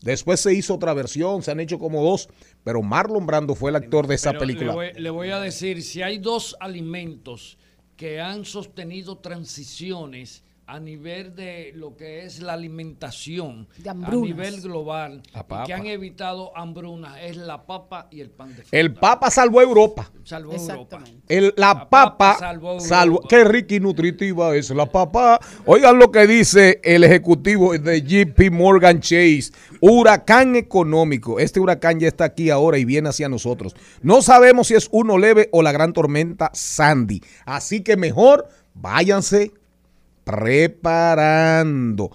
Después 0.00 0.40
se 0.40 0.54
hizo 0.54 0.74
otra 0.74 0.94
versión, 0.94 1.42
se 1.42 1.50
han 1.50 1.60
hecho 1.60 1.78
como 1.78 2.02
dos, 2.02 2.28
pero 2.62 2.82
Marlon 2.82 3.26
Brando 3.26 3.54
fue 3.54 3.70
el 3.70 3.76
actor 3.76 4.06
de 4.06 4.16
esa 4.16 4.30
Pero 4.30 4.40
película. 4.40 4.72
Le 4.72 4.74
voy, 4.74 4.92
le 4.94 5.10
voy 5.10 5.30
a 5.30 5.40
decir, 5.40 5.82
si 5.82 6.02
hay 6.02 6.18
dos 6.18 6.56
alimentos 6.60 7.58
que 7.96 8.20
han 8.20 8.44
sostenido 8.44 9.18
transiciones 9.18 10.44
a 10.68 10.80
nivel 10.80 11.34
de 11.36 11.70
lo 11.76 11.96
que 11.96 12.24
es 12.24 12.40
la 12.40 12.54
alimentación 12.54 13.68
De 13.78 13.88
a 13.90 13.94
nivel 13.94 14.60
global 14.60 15.22
que 15.64 15.72
han 15.72 15.86
evitado 15.86 16.56
hambrunas 16.56 17.18
es 17.22 17.36
la 17.36 17.64
papa 17.66 18.08
y 18.10 18.20
el 18.20 18.30
pan 18.30 18.48
de 18.48 18.62
fruta. 18.62 18.76
El 18.76 18.92
Papa 18.94 19.30
salvó 19.30 19.60
a 19.60 19.62
Europa. 19.62 20.10
Salvó 20.24 20.54
Europa. 20.54 21.04
El- 21.28 21.54
la, 21.56 21.66
La 21.68 21.74
papa, 21.88 22.18
papa 22.18 22.36
salvó 22.38 22.80
salvó. 22.80 23.16
Europa. 23.18 23.28
Qué 23.28 23.44
rica 23.44 23.74
y 23.76 23.80
nutritiva 23.80 24.56
es 24.56 24.70
la 24.70 24.86
papa. 24.86 25.38
Oigan 25.66 25.98
lo 25.98 26.10
que 26.10 26.26
dice 26.26 26.80
el 26.82 27.04
ejecutivo 27.04 27.76
de 27.78 28.02
JP 28.02 28.50
Morgan 28.50 29.00
Chase. 29.00 29.52
Huracán 29.80 30.56
económico. 30.56 31.38
Este 31.38 31.60
huracán 31.60 32.00
ya 32.00 32.08
está 32.08 32.24
aquí 32.24 32.50
ahora 32.50 32.78
y 32.78 32.84
viene 32.84 33.08
hacia 33.08 33.28
nosotros. 33.28 33.76
No 34.02 34.20
sabemos 34.20 34.66
si 34.68 34.74
es 34.74 34.88
uno 34.90 35.16
leve 35.16 35.48
o 35.52 35.62
la 35.62 35.70
gran 35.70 35.92
tormenta 35.92 36.50
Sandy. 36.54 37.22
Así 37.44 37.82
que 37.82 37.96
mejor 37.96 38.48
váyanse 38.74 39.52
preparando. 40.26 42.10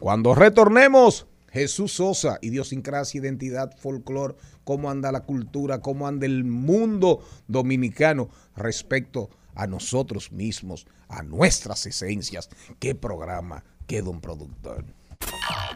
Cuando 0.00 0.34
retornemos, 0.34 1.26
Jesús 1.52 1.92
Sosa, 1.92 2.38
idiosincrasia, 2.42 3.20
identidad, 3.20 3.70
folclore, 3.78 4.34
cómo 4.64 4.90
anda 4.90 5.12
la 5.12 5.20
cultura, 5.20 5.80
cómo 5.80 6.08
anda 6.08 6.26
el 6.26 6.42
mundo 6.44 7.24
dominicano 7.46 8.28
respecto 8.56 9.30
a 9.54 9.68
nosotros 9.68 10.32
mismos, 10.32 10.88
a 11.08 11.22
nuestras 11.22 11.86
esencias. 11.86 12.50
Qué 12.80 12.96
programa, 12.96 13.64
qué 13.86 14.02
don 14.02 14.20
productor. 14.20 14.84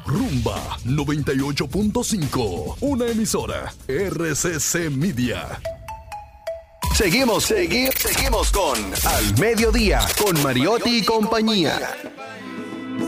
Rumba 0.04 0.76
98.5, 0.84 2.78
una 2.80 3.06
emisora 3.06 3.72
RCC 3.86 4.90
Media. 4.90 5.60
Seguimos, 6.94 7.44
seguimos, 7.44 7.94
seguimos 7.94 8.50
con 8.52 8.78
Al 9.06 9.38
Mediodía, 9.38 10.00
con 10.22 10.42
Mariotti 10.42 10.98
y 10.98 11.04
compañía. 11.04 11.78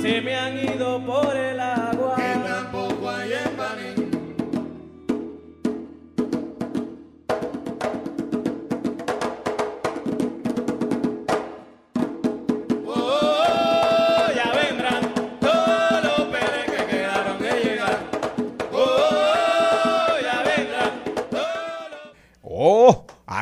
Se 0.01 0.20
me 0.20 0.35
han 0.35 0.59
ido 0.59 1.05
por 1.05 1.37
el 1.37 1.61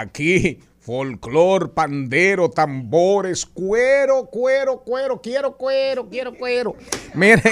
Aquí, 0.01 0.59
folclor, 0.79 1.73
pandero, 1.75 2.49
tambores, 2.49 3.45
cuero, 3.45 4.25
cuero, 4.31 4.81
cuero, 4.81 5.21
quiero 5.21 5.57
cuero, 5.59 6.09
quiero 6.09 6.35
cuero. 6.35 6.75
Miren. 7.15 7.43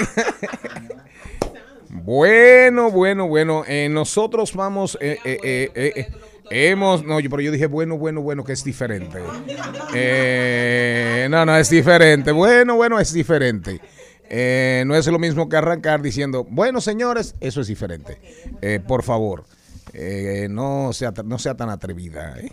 Bueno, 1.89 2.89
bueno, 2.89 3.27
bueno. 3.27 3.63
eh, 3.67 3.87
nosotros 3.89 4.53
vamos. 4.55 4.97
eh, 4.99 5.19
eh, 5.23 5.71
eh, 5.75 6.07
hemos. 6.49 7.03
No, 7.03 7.19
yo, 7.19 7.29
pero 7.29 7.41
yo 7.43 7.51
dije 7.51 7.67
bueno, 7.67 7.97
bueno, 7.99 8.21
bueno, 8.21 8.43
que 8.43 8.53
es 8.53 8.63
diferente. 8.63 9.19
No, 11.29 11.45
no, 11.45 11.55
es 11.57 11.69
diferente. 11.69 12.31
Bueno, 12.31 12.75
bueno, 12.77 12.99
es 12.99 13.13
diferente. 13.13 13.79
Eh, 14.27 14.83
no 14.85 14.95
es 14.95 15.05
lo 15.07 15.19
mismo 15.19 15.49
que 15.49 15.57
arrancar 15.57 16.01
diciendo, 16.01 16.45
bueno, 16.49 16.81
señores, 16.81 17.35
eso 17.39 17.61
es 17.61 17.67
diferente. 17.67 18.19
Eh, 18.61 18.79
por 18.79 19.01
favor, 19.03 19.45
eh, 19.93 20.47
no, 20.49 20.93
sea, 20.93 21.13
no 21.25 21.39
sea 21.39 21.55
tan 21.55 21.69
atrevida. 21.69 22.39
¿eh? 22.39 22.51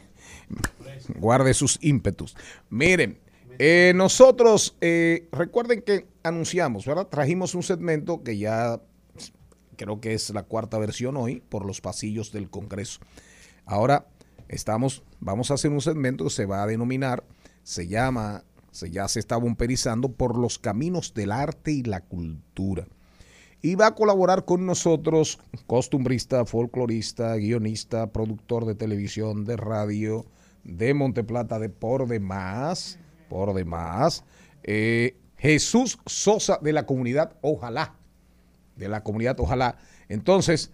Guarde 1.17 1.55
sus 1.55 1.79
ímpetus. 1.83 2.37
Miren, 2.71 3.19
eh, 3.59 3.93
nosotros, 3.95 4.77
eh, 4.81 5.29
recuerden 5.33 5.83
que 5.83 6.07
anunciamos, 6.23 6.85
¿verdad? 6.85 7.07
Trajimos 7.07 7.55
un 7.55 7.63
segmento 7.63 8.23
que 8.23 8.37
ya 8.37 8.81
creo 9.77 10.01
que 10.01 10.15
es 10.15 10.31
la 10.31 10.43
cuarta 10.43 10.79
versión 10.79 11.17
hoy 11.17 11.43
por 11.49 11.65
los 11.65 11.81
pasillos 11.81 12.33
del 12.33 12.51
Congreso. 12.51 13.01
Ahora 13.65 14.07
estamos, 14.49 15.03
vamos 15.21 15.51
a 15.51 15.55
hacer 15.55 15.71
un 15.71 15.81
segmento 15.81 16.25
que 16.25 16.31
se 16.31 16.47
va 16.47 16.63
a 16.63 16.67
denominar, 16.67 17.25
se 17.63 17.89
llama, 17.89 18.45
se 18.71 18.91
ya 18.91 19.09
se 19.09 19.21
está 19.21 19.37
bomperizando 19.37 20.13
por 20.13 20.37
los 20.37 20.59
caminos 20.59 21.15
del 21.15 21.33
arte 21.33 21.73
y 21.73 21.83
la 21.83 22.01
cultura. 22.01 22.87
Y 23.67 23.75
va 23.75 23.89
a 23.89 23.95
colaborar 23.97 24.45
con 24.45 24.65
nosotros, 24.65 25.41
costumbrista, 25.67 26.45
folclorista, 26.45 27.35
guionista, 27.35 28.13
productor 28.13 28.65
de 28.65 28.77
televisión, 28.77 29.45
de 29.45 29.57
radio, 29.57 30.25
de 30.63 30.95
Monteplata, 30.95 31.59
de 31.59 31.69
por 31.69 32.07
demás, 32.07 32.97
por 33.29 33.55
demás, 33.55 34.23
eh, 34.63 35.17
Jesús 35.37 35.99
Sosa 36.07 36.61
de 36.63 36.73
la 36.73 36.87
comunidad 36.87 37.37
Ojalá 37.41 37.97
de 38.77 38.89
la 38.89 39.03
comunidad, 39.03 39.41
ojalá. 39.41 39.79
Entonces, 40.09 40.71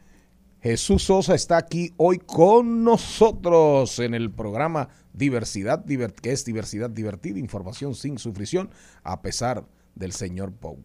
Jesús 0.60 1.04
Sosa 1.04 1.34
está 1.34 1.56
aquí 1.56 1.94
hoy 1.96 2.18
con 2.18 2.84
nosotros 2.84 4.00
en 4.00 4.12
el 4.12 4.30
programa 4.30 4.90
Diversidad, 5.14 5.82
que 5.86 6.32
es 6.32 6.44
diversidad 6.44 6.90
divertida, 6.90 7.38
información 7.38 7.94
sin 7.94 8.18
sufrición, 8.18 8.68
a 9.02 9.22
pesar 9.22 9.64
del 9.94 10.12
señor 10.12 10.52
Pou. 10.52 10.84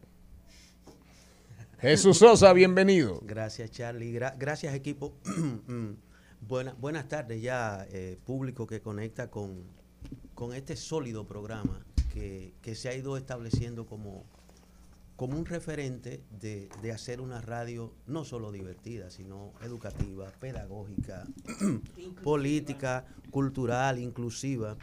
Jesús 1.80 2.18
Sosa, 2.18 2.54
bienvenido. 2.54 3.20
Gracias, 3.24 3.70
Charlie. 3.72 4.12
Gra- 4.14 4.36
gracias, 4.38 4.74
equipo. 4.74 5.14
Mm, 5.68 5.96
Buena- 6.48 6.74
buenas 6.80 7.08
tardes 7.08 7.42
ya, 7.42 7.86
eh, 7.92 8.18
público 8.26 8.68
que 8.68 8.80
conecta 8.82 9.30
con, 9.30 9.64
con 10.36 10.54
este 10.54 10.76
sólido 10.76 11.26
programa 11.28 11.84
que, 12.14 12.54
que 12.62 12.76
se 12.76 12.90
ha 12.90 12.96
ido 12.96 13.18
estableciendo 13.18 13.86
como, 13.88 14.24
como 15.16 15.38
un 15.38 15.46
referente 15.46 16.22
de, 16.40 16.70
de 16.82 16.92
hacer 16.92 17.22
una 17.22 17.42
radio 17.42 17.92
no 18.06 18.24
solo 18.24 18.52
divertida, 18.52 19.10
sino 19.10 19.52
educativa, 19.64 20.32
pedagógica, 20.40 21.26
política, 22.24 23.06
cultural, 23.32 24.00
inclusiva. 24.00 24.78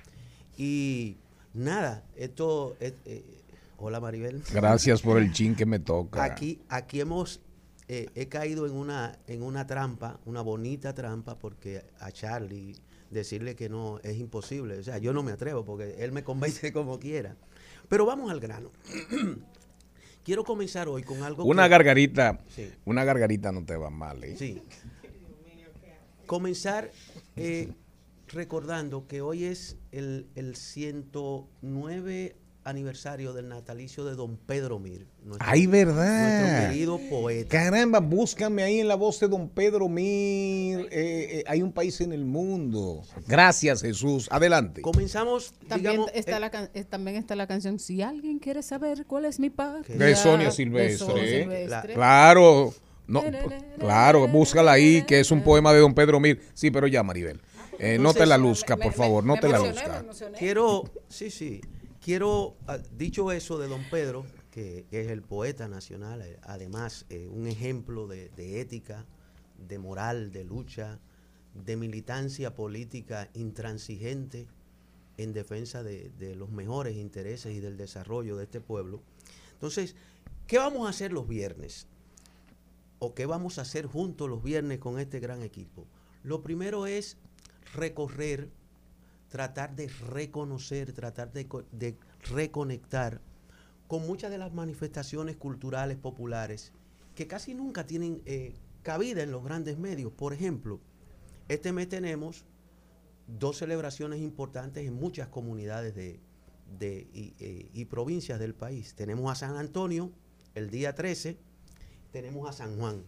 Y 0.59 1.17
nada, 1.55 2.05
esto... 2.17 2.77
es- 2.81 2.95
eh, 3.05 3.41
hola 3.77 4.01
Maribel. 4.01 4.43
Gracias 4.53 5.03
por 5.03 5.19
el 5.19 5.33
chin 5.33 5.55
que 5.55 5.67
me 5.67 5.79
toca. 5.79 6.23
Aquí, 6.25 6.61
aquí 6.69 7.01
hemos 7.01 7.41
eh, 7.89 8.09
he 8.15 8.29
caído 8.29 8.67
en 8.67 8.73
una, 8.73 9.19
en 9.27 9.43
una 9.43 9.67
trampa, 9.67 10.19
una 10.25 10.41
bonita 10.41 10.95
trampa, 10.95 11.39
porque 11.39 11.85
a 12.01 12.11
Charlie 12.13 12.75
decirle 13.11 13.55
que 13.55 13.69
no 13.69 14.01
es 14.03 14.17
imposible. 14.19 14.79
O 14.79 14.83
sea, 14.83 14.99
yo 14.99 15.13
no 15.13 15.23
me 15.23 15.33
atrevo 15.33 15.65
porque 15.65 15.97
él 15.99 16.11
me 16.13 16.25
convence 16.25 16.73
como 16.73 16.99
quiera. 16.99 17.37
Pero 17.89 18.07
vamos 18.07 18.31
al 18.31 18.41
grano. 18.41 18.71
Quiero 20.25 20.43
comenzar 20.43 20.89
hoy 20.89 21.03
con 21.03 21.23
algo 21.23 21.45
Una 21.45 21.65
que- 21.65 21.69
gargarita, 21.69 22.41
Sí. 22.49 22.71
una 22.87 23.05
gargarita 23.05 23.53
no 23.53 23.63
te 23.67 23.77
va 23.77 23.91
mal, 23.91 24.25
¿eh? 24.25 24.35
Sí. 24.39 24.63
Comenzar 26.27 26.91
eh, 27.37 27.75
recordando 28.29 29.07
que 29.07 29.21
hoy 29.21 29.45
es 29.45 29.77
el, 29.93 30.27
el 30.35 30.57
109 30.57 32.37
aniversario 32.65 33.33
del 33.33 33.49
natalicio 33.49 34.05
de 34.05 34.15
don 34.15 34.37
Pedro 34.37 34.79
Mir. 34.79 35.07
nuestro- 35.23 35.47
Ay, 35.49 35.67
verdad. 35.67 36.41
Nuestro 36.41 36.71
querido 36.71 37.01
poeta. 37.11 37.49
Caramba, 37.49 38.01
búscame 38.01 38.63
ahí 38.63 38.81
en 38.81 38.89
la 38.89 38.95
voz 38.95 39.21
de 39.21 39.29
don 39.29 39.49
Pedro 39.49 39.89
Mir. 39.89 40.81
eh, 40.81 40.89
eh, 40.91 41.45
hay 41.47 41.63
un 41.63 41.73
país 41.73 42.01
en 42.01 42.13
el 42.13 42.25
mundo. 42.25 43.03
Gracias, 43.27 43.83
Jesús. 43.83 44.29
Adelante. 44.31 44.83
Comenzamos, 44.83 45.53
También 45.69 45.93
digamos, 45.93 46.11
está, 46.15 46.37
eh, 46.37 46.41
la, 46.41 46.51
can- 46.51 46.71
eh, 46.75 46.85
también 46.85 47.17
está 47.17 47.37
la 47.37 47.47
canción 47.47 47.79
Si 47.79 48.03
alguien 48.03 48.39
quiere 48.39 48.63
saber 48.63 49.05
cuál 49.07 49.27
es 49.27 49.39
mi 49.41 49.51
patria. 49.51 49.97
De 49.97 50.17
Sonia 50.17 50.47
de 50.47 50.53
Silvestre. 50.53 51.07
Sonia 51.07 51.25
¿eh? 51.25 51.41
Silvestre. 51.43 51.95
Claro. 51.95 52.75
No, 53.07 53.23
claro, 53.79 54.27
búscala 54.29 54.73
ahí, 54.73 55.03
que 55.03 55.21
es 55.21 55.31
un 55.31 55.43
poema 55.43 55.75
de 55.75 55.81
don 55.81 55.93
Pedro 55.95 56.21
Mir. 56.21 56.41
Sí, 56.55 56.71
pero 56.71 56.87
ya, 56.87 57.03
Maribel. 57.03 57.41
eh, 57.79 57.99
no 57.99 58.15
te 58.15 58.25
la 58.25 58.39
luzca, 58.39 58.77
por 58.79 58.93
favor, 58.95 59.25
no 59.25 59.35
te 59.37 59.49
la 59.49 59.59
luzca. 59.59 60.03
Quiero, 60.39 60.85
sí, 61.09 61.31
sí, 61.31 61.61
quiero, 62.05 62.59
ah, 62.67 62.77
dicho 62.99 63.33
eso 63.33 63.59
de 63.59 63.67
don 63.67 63.83
Pedro, 63.91 64.27
que, 64.51 64.85
es 64.91 65.09
el 65.09 65.23
poeta 65.23 65.69
nacional, 65.69 66.21
eh, 66.21 66.39
además 66.43 67.07
eh, 67.09 67.31
un 67.33 67.47
ejemplo 67.47 68.07
de, 68.07 68.61
ética, 68.61 69.07
de 69.67 69.79
moral, 69.79 70.31
de 70.31 70.45
lucha, 70.45 71.01
de 71.55 71.77
militancia 71.77 72.55
política 72.55 73.31
intransigente 73.33 74.47
en 75.17 75.33
defensa 75.33 75.83
de, 75.83 76.11
de 76.19 76.37
los 76.37 76.51
mejores 76.51 76.97
intereses 76.97 77.55
y 77.55 77.61
del 77.61 77.79
desarrollo 77.79 78.37
de 78.37 78.45
este 78.45 78.61
pueblo. 78.61 79.01
Entonces, 79.55 79.97
¿qué 80.47 80.59
vamos 80.59 80.87
a 80.87 80.91
hacer 80.91 81.11
los 81.11 81.27
viernes? 81.27 81.87
¿O 82.99 83.15
qué 83.15 83.25
vamos 83.25 83.59
a 83.59 83.63
hacer 83.63 83.87
juntos 83.87 84.29
los 84.29 84.43
viernes 84.43 84.79
con 84.79 84.99
este 84.99 85.21
gran 85.21 85.43
equipo? 85.43 85.87
Lo 86.23 86.43
primero 86.43 86.87
es 86.87 87.17
recorrer, 87.73 88.51
tratar 89.35 89.75
de 89.75 89.89
reconocer, 89.89 90.93
tratar 90.93 91.33
de, 91.33 91.49
co- 91.49 91.65
de 91.73 91.97
reconectar 92.31 93.21
con 93.89 94.07
muchas 94.07 94.31
de 94.31 94.39
las 94.39 94.55
manifestaciones 94.55 95.37
culturales 95.37 95.97
populares 95.97 96.71
que 97.17 97.27
casi 97.27 97.53
nunca 97.53 97.85
tienen 97.85 98.23
eh, 98.27 98.55
cabida 98.85 99.25
en 99.25 99.33
los 99.33 99.43
grandes 99.43 99.77
medios. 99.77 100.13
Por 100.13 100.35
ejemplo, 100.35 100.79
este 101.49 101.73
mes 101.73 101.89
tenemos 101.89 102.45
dos 103.27 103.59
celebraciones 103.59 104.21
importantes 104.21 104.87
en 104.87 104.95
muchas 104.95 105.27
comunidades 105.27 105.97
de, 105.97 106.21
eh, 106.81 107.71
y 107.75 107.85
provincias 107.87 108.39
del 108.39 108.55
país. 108.55 108.95
Tenemos 108.95 109.33
a 109.33 109.35
San 109.35 109.57
Antonio 109.57 110.13
el 110.55 110.71
día 110.71 110.95
13, 110.95 111.37
tenemos 112.13 112.49
a 112.49 112.53
San 112.53 112.79
Juan. 112.79 113.03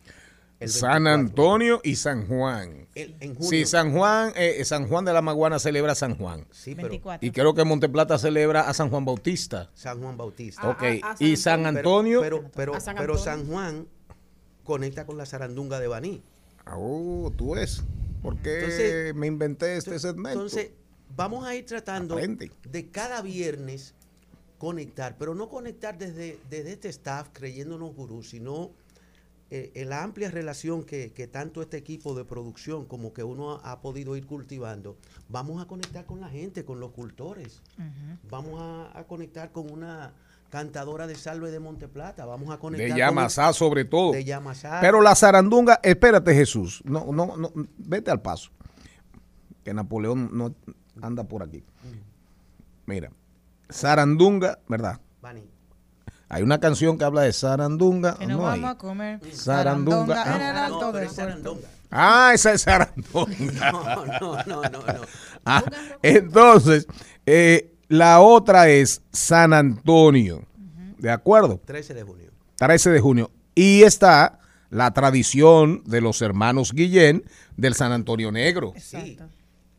El 0.59 0.69
San 0.71 1.05
24. 1.05 1.13
Antonio 1.15 1.81
y 1.85 1.97
San 1.97 2.27
Juan. 2.27 2.89
El- 2.95 3.15
en 3.21 3.35
junio. 3.35 3.51
Sí, 3.51 3.67
San 3.67 3.93
Juan, 3.93 4.33
eh, 4.37 4.65
San 4.65 4.89
Juan 4.89 5.05
de 5.05 5.13
la 5.13 5.21
Maguana 5.23 5.59
celebra 5.59 5.93
a 5.93 5.95
San 5.95 6.17
Juan. 6.17 6.47
Sí, 6.51 6.75
pero- 6.75 6.89
24. 6.89 7.27
Y 7.27 7.31
creo 7.31 7.55
que 7.55 7.65
Monteplata 7.65 8.19
celebra 8.19 8.63
a 8.69 8.73
San 8.75 8.89
Juan 8.91 9.05
Bautista. 9.05 9.71
San 9.75 10.01
Juan 10.01 10.17
Bautista. 10.17 10.69
Ok, 10.71 10.83
y 11.19 11.37
San 11.37 11.67
Antonio. 11.67 12.21
Pero, 12.23 12.43
San 12.43 12.51
pero 12.55 12.75
Antonio. 12.75 13.19
San 13.19 13.47
Juan 13.47 13.87
conecta 14.65 15.05
con 15.07 15.17
la 15.19 15.27
zarandunga 15.27 15.79
de 15.79 15.89
Baní. 15.89 16.23
Oh, 16.75 17.31
tú 17.37 17.55
ves. 17.55 17.83
¿Por 18.23 18.37
qué 18.39 18.57
Entonces- 18.57 19.15
me 19.15 19.27
inventé 19.27 19.77
este 19.77 19.99
segmento? 19.99 20.31
Entonces, 20.41 20.71
vamos 21.15 21.47
a 21.47 21.55
ir 21.55 21.65
tratando 21.67 22.15
Aprende. 22.15 22.51
de 22.69 22.91
cada 22.91 23.23
viernes 23.23 23.95
conectar, 24.59 25.17
pero 25.19 25.35
no 25.35 25.49
conectar 25.49 25.97
desde, 25.99 26.39
desde 26.49 26.73
este 26.73 26.89
staff 26.89 27.29
creyéndonos 27.33 27.95
gurús, 27.95 28.31
sino 28.31 28.71
eh, 29.75 29.85
la 29.85 30.03
amplia 30.03 30.31
relación 30.31 30.85
que, 30.85 31.13
que 31.13 31.27
tanto 31.27 31.63
este 31.63 31.77
equipo 31.77 32.15
de 32.15 32.25
producción 32.25 32.85
como 32.87 33.13
que 33.13 33.23
uno 33.23 33.53
ha, 33.53 33.73
ha 33.73 33.81
podido 33.81 34.17
ir 34.17 34.27
cultivando, 34.27 34.97
vamos 35.29 35.63
a 35.63 35.67
conectar 35.67 36.05
con 36.05 36.21
la 36.21 36.29
gente, 36.29 36.65
con 36.65 36.81
los 36.81 36.93
cultores. 36.93 37.63
Vamos 38.31 38.61
a, 38.61 38.99
a 38.99 39.05
conectar 39.05 39.53
con 39.53 39.71
una 39.71 40.13
cantadora 40.51 41.07
de 41.07 41.17
salve 41.17 41.51
de 41.51 41.59
Monteplata, 41.61 42.25
vamos 42.25 42.51
a 42.55 42.59
conectar 42.59 42.87
de 42.87 42.91
con 42.93 42.99
Yamasá 42.99 43.53
sobre 43.53 43.85
todo. 43.85 44.13
de 44.13 44.25
Yamasá. 44.25 44.79
Pero 44.81 45.01
la 45.01 45.15
zarandunga, 45.15 45.81
espérate 45.83 46.35
Jesús, 46.35 46.83
no, 46.85 47.13
no, 47.13 47.37
no, 47.37 47.51
vete 47.79 48.11
al 48.11 48.23
paso. 48.23 48.51
Que 49.65 49.75
Napoleón 49.75 50.31
no 50.33 50.55
anda 51.03 51.25
por 51.25 51.43
aquí. 51.43 51.65
Mira, 52.87 53.11
zarandunga, 53.71 54.59
¿verdad? 54.69 55.01
Baní. 55.21 55.56
Hay 56.29 56.43
una 56.43 56.59
canción 56.59 56.99
que 56.99 57.05
habla 57.05 57.23
de 57.23 57.33
zarandunga. 57.33 58.17
Que 58.19 58.27
nos 58.27 58.39
no 58.39 58.49
hay. 58.51 58.61
vamos 58.61 58.75
a 58.77 58.79
comer 58.79 59.21
Zarandunga. 59.35 60.15
zarandonga 60.17 60.37
en 60.37 60.43
el 60.43 60.57
Ah. 60.57 60.65
alto 60.67 60.81
No, 60.81 60.93
del 60.93 61.09
zarandonga. 61.11 61.69
Ah, 61.91 62.31
esa 62.35 62.53
es 62.53 62.65
zarandunga. 62.65 63.71
No, 63.73 64.07
no, 64.07 64.43
no, 64.45 64.63
no, 64.63 64.71
no. 64.71 64.83
Ah, 65.45 65.63
entonces, 66.03 66.87
eh, 67.27 67.73
la 67.89 68.21
otra 68.21 68.69
es 68.69 69.03
San 69.13 69.53
Antonio. 69.53 70.45
¿De 70.99 71.11
acuerdo? 71.11 71.61
13 71.65 71.95
de 71.95 72.03
junio. 72.03 72.31
13 72.57 72.91
de 72.91 73.01
junio. 73.01 73.31
Y 73.55 73.83
está 73.83 74.41
la 74.71 74.93
tradición 74.93 75.83
de 75.85 76.01
los 76.01 76.21
hermanos 76.23 76.73
Guillén 76.73 77.23
del 77.57 77.75
San 77.75 77.93
Antonio 77.93 78.33
Negro. 78.33 78.73
Sí. 78.79 79.17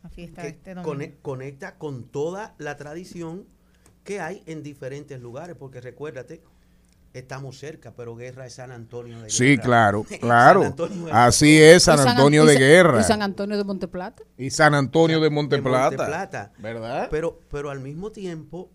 La 0.04 0.10
fiesta 0.10 0.42
que 0.44 0.48
este 0.48 0.74
domingo. 0.76 0.90
cone- 0.90 1.18
conecta 1.22 1.76
con 1.76 2.06
toda 2.06 2.56
la 2.58 2.78
tradición 2.78 3.46
que 4.08 4.22
hay 4.22 4.42
en 4.46 4.64
diferentes 4.64 5.20
lugares, 5.20 5.58
porque 5.60 5.82
recuérdate, 5.82 6.42
estamos 7.14 7.60
cerca, 7.60 7.94
pero 7.94 8.16
Guerra 8.16 8.46
es 8.46 8.54
San 8.54 8.72
Antonio 8.72 9.20
de 9.20 9.30
Sí, 9.30 9.58
Guerra. 9.58 9.64
claro, 9.64 10.06
San 10.10 10.20
claro. 10.20 10.62
De- 10.62 11.12
Así 11.12 11.62
es, 11.62 11.84
San 11.84 12.00
Antonio 12.00 12.46
de 12.46 12.58
Guerra. 12.58 13.02
Y 13.02 13.04
San 13.04 13.22
Antonio 13.22 13.58
de 13.58 13.66
Monteplata. 13.66 14.24
Y 14.38 14.50
San 14.50 14.74
Antonio 14.76 15.18
de 15.20 15.26
de 15.26 15.30
Monteplata. 15.30 15.90
Monteplata. 15.98 16.54
¿Verdad? 16.58 17.10
Pero, 17.12 17.38
pero 17.52 17.70
al 17.70 17.82
mismo 17.82 18.14
tiempo, 18.14 18.72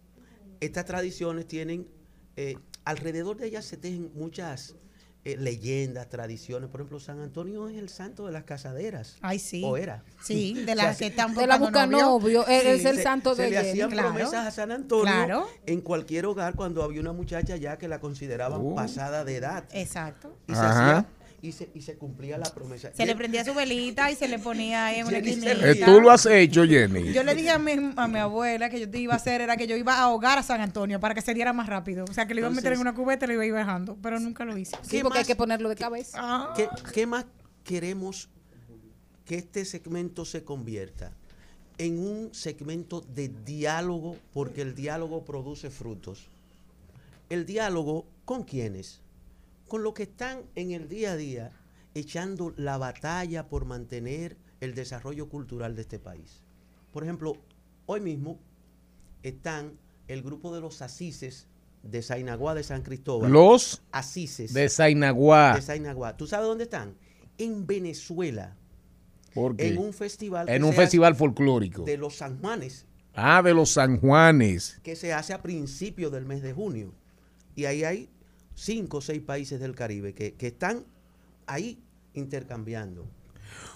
estas 0.61 0.85
tradiciones 0.85 1.47
tienen, 1.47 1.89
eh, 2.37 2.57
alrededor 2.85 3.39
de 3.39 3.47
ellas 3.47 3.65
se 3.65 3.79
tejen 3.79 4.11
muchas 4.15 4.77
eh, 5.25 5.37
leyendas, 5.37 6.09
tradiciones. 6.09 6.69
Por 6.69 6.81
ejemplo, 6.81 6.99
San 6.99 7.21
Antonio 7.21 7.69
es 7.69 7.77
el 7.79 7.89
santo 7.89 8.27
de 8.27 8.33
las 8.33 8.43
casaderas. 8.45 9.17
Ay, 9.21 9.39
sí. 9.39 9.63
O 9.65 9.77
era. 9.77 10.03
Sí, 10.23 10.55
de 10.67 10.75
las 10.75 10.97
que 10.99 11.07
están 11.07 11.35
De 11.35 11.47
la 11.47 11.59
buscando 11.59 11.97
Buscanovio, 11.97 12.47
él 12.49 12.67
es 12.67 12.85
el 12.85 12.97
se- 12.97 13.03
santo 13.03 13.35
se 13.37 13.43
de 13.43 13.51
le 13.51 13.57
Jenny. 13.57 13.71
hacían 13.71 13.91
Claro. 13.91 14.09
promesas 14.09 14.47
a 14.47 14.51
San 14.51 14.73
Antonio 14.73 15.05
Claro. 15.05 15.47
en 15.67 15.81
cualquier 15.81 16.27
hogar 16.27 16.55
cuando 16.55 16.83
había 16.83 17.01
una 17.01 17.13
muchacha 17.13 17.57
ya 17.57 17.79
que 17.79 17.87
la 17.89 18.01
consideraban 18.01 18.61
Uh. 18.63 18.75
pasada 18.75 19.25
de 19.25 19.37
edad. 19.37 19.65
Exacto. 19.73 20.37
Y 20.49 20.55
se, 20.55 20.61
hacía, 20.61 21.07
y, 21.43 21.51
se, 21.51 21.69
y 21.75 21.83
se 21.83 21.97
cumplía 21.97 22.39
la 22.39 22.55
promesa. 22.55 22.93
Se 22.95 23.05
le 23.05 23.17
prendía 23.17 23.45
su 23.45 23.53
velita 23.53 24.13
y 24.13 24.15
se 24.15 24.29
le 24.29 24.39
ponía 24.39 24.87
ahí 24.87 25.01
en 25.01 25.09
una. 25.09 25.19
Eh, 25.19 25.83
Tú 25.85 26.01
lo 26.01 26.13
has 26.13 26.25
hecho, 26.27 26.65
Jenny. 26.69 27.13
Yo 27.13 27.25
le 27.25 27.35
dije 27.35 27.51
a 27.51 27.59
mi, 27.59 27.73
a 27.97 28.07
mi 28.07 28.19
abuela 28.21 28.71
que 28.71 28.79
yo 28.79 28.89
te 28.89 29.01
iba 29.01 29.15
a 29.15 29.17
hacer 29.17 29.41
era 29.41 29.57
que 29.57 29.67
yo 29.67 29.77
iba 29.77 29.95
a 29.95 30.03
ahogar 30.03 30.39
a 30.39 30.45
San 30.45 30.61
Antonio 30.61 31.01
para 31.01 31.17
que 31.17 31.21
se 31.21 31.35
diera 31.35 31.53
más 31.53 31.67
rápido. 31.67 32.05
O 32.09 32.15
sea, 32.15 32.27
que 32.27 32.35
le 32.35 32.43
iba 32.43 32.49
a 32.49 32.53
meter 32.53 32.73
en 32.73 32.79
una 32.79 32.95
cubeta 32.95 33.25
y 33.25 33.29
le 33.29 33.35
iba 33.35 33.43
a 33.43 33.47
ir 33.47 33.53
bajando, 33.53 33.99
pero 34.01 34.21
nunca 34.21 34.45
lo 34.45 34.57
hice. 34.57 34.77
Sí, 34.83 35.01
porque 35.03 35.19
hay 35.19 35.25
que 35.25 35.35
ponerlo 35.35 35.69
de 35.69 35.75
cabeza. 35.75 36.17
Ah. 36.21 36.55
¿Qué, 36.57 36.69
qué 36.95 37.07
más 37.07 37.27
queremos 37.65 38.29
que 39.25 39.35
este 39.35 39.65
segmento 39.65 40.25
se 40.25 40.45
convierta? 40.45 41.11
En 41.77 41.99
un 41.99 42.33
segmento 42.33 43.01
de 43.01 43.33
diálogo, 43.45 44.17
porque 44.33 44.63
el 44.63 44.77
diálogo 44.77 45.25
produce 45.25 45.71
frutos. 45.71 46.29
El 47.31 47.47
diálogo 47.47 48.07
con 48.25 48.45
quiénes? 48.45 49.01
Con 49.73 49.83
los 49.85 49.95
que 49.95 50.03
están 50.03 50.43
en 50.55 50.73
el 50.73 50.87
día 50.87 51.13
a 51.13 51.17
día 51.17 51.51
echando 51.95 52.53
la 52.59 52.77
batalla 52.77 53.49
por 53.49 53.65
mantener 53.65 54.37
el 54.61 54.75
desarrollo 54.75 55.31
cultural 55.31 55.75
de 55.77 55.81
este 55.81 55.99
país. 55.99 56.43
Por 56.93 57.05
ejemplo, 57.05 57.39
hoy 57.87 58.03
mismo 58.03 58.39
están 59.23 59.79
el 60.09 60.23
grupo 60.23 60.55
de 60.55 60.61
los 60.61 60.83
asises 60.83 61.47
de 61.83 62.03
Sainaguá 62.03 62.55
de 62.55 62.65
San 62.65 62.83
Cristóbal. 62.83 63.33
Los 63.33 63.81
asises 63.93 64.53
de 64.53 64.69
Sainaguá. 64.69 65.55
de 65.55 65.63
Sainaguá. 65.63 66.19
¿Tú 66.19 66.27
sabes 66.27 66.49
dónde 66.49 66.65
están? 66.65 66.95
En 67.39 67.67
Venezuela, 67.67 68.55
¿Por 69.33 69.57
qué? 69.57 69.69
en 69.69 69.79
un 69.79 69.95
festival. 69.95 70.51
En 70.51 70.65
un 70.65 70.75
festival 70.75 71.17
folclórico. 71.17 71.85
De 71.85 71.97
los 71.97 72.17
San 72.19 72.39
Juanes, 72.43 72.85
Ah, 73.15 73.41
de 73.43 73.55
los 73.55 73.71
San 73.71 73.99
Juanes. 73.99 74.79
que 74.83 74.97
se 74.97 75.15
hace 75.15 75.33
a 75.33 75.41
principios 75.41 76.13
del 76.13 76.27
mes 76.27 76.43
de 76.43 76.53
junio. 76.53 76.93
Y 77.57 77.65
ahí 77.65 77.85
hay 77.85 78.11
cinco 78.55 78.99
o 78.99 79.01
seis 79.01 79.23
países 79.23 79.61
del 79.61 79.75
Caribe 79.75 80.15
que, 80.15 80.35
que 80.35 80.49
están 80.49 80.85
ahí 81.47 81.79
intercambiando. 82.15 83.07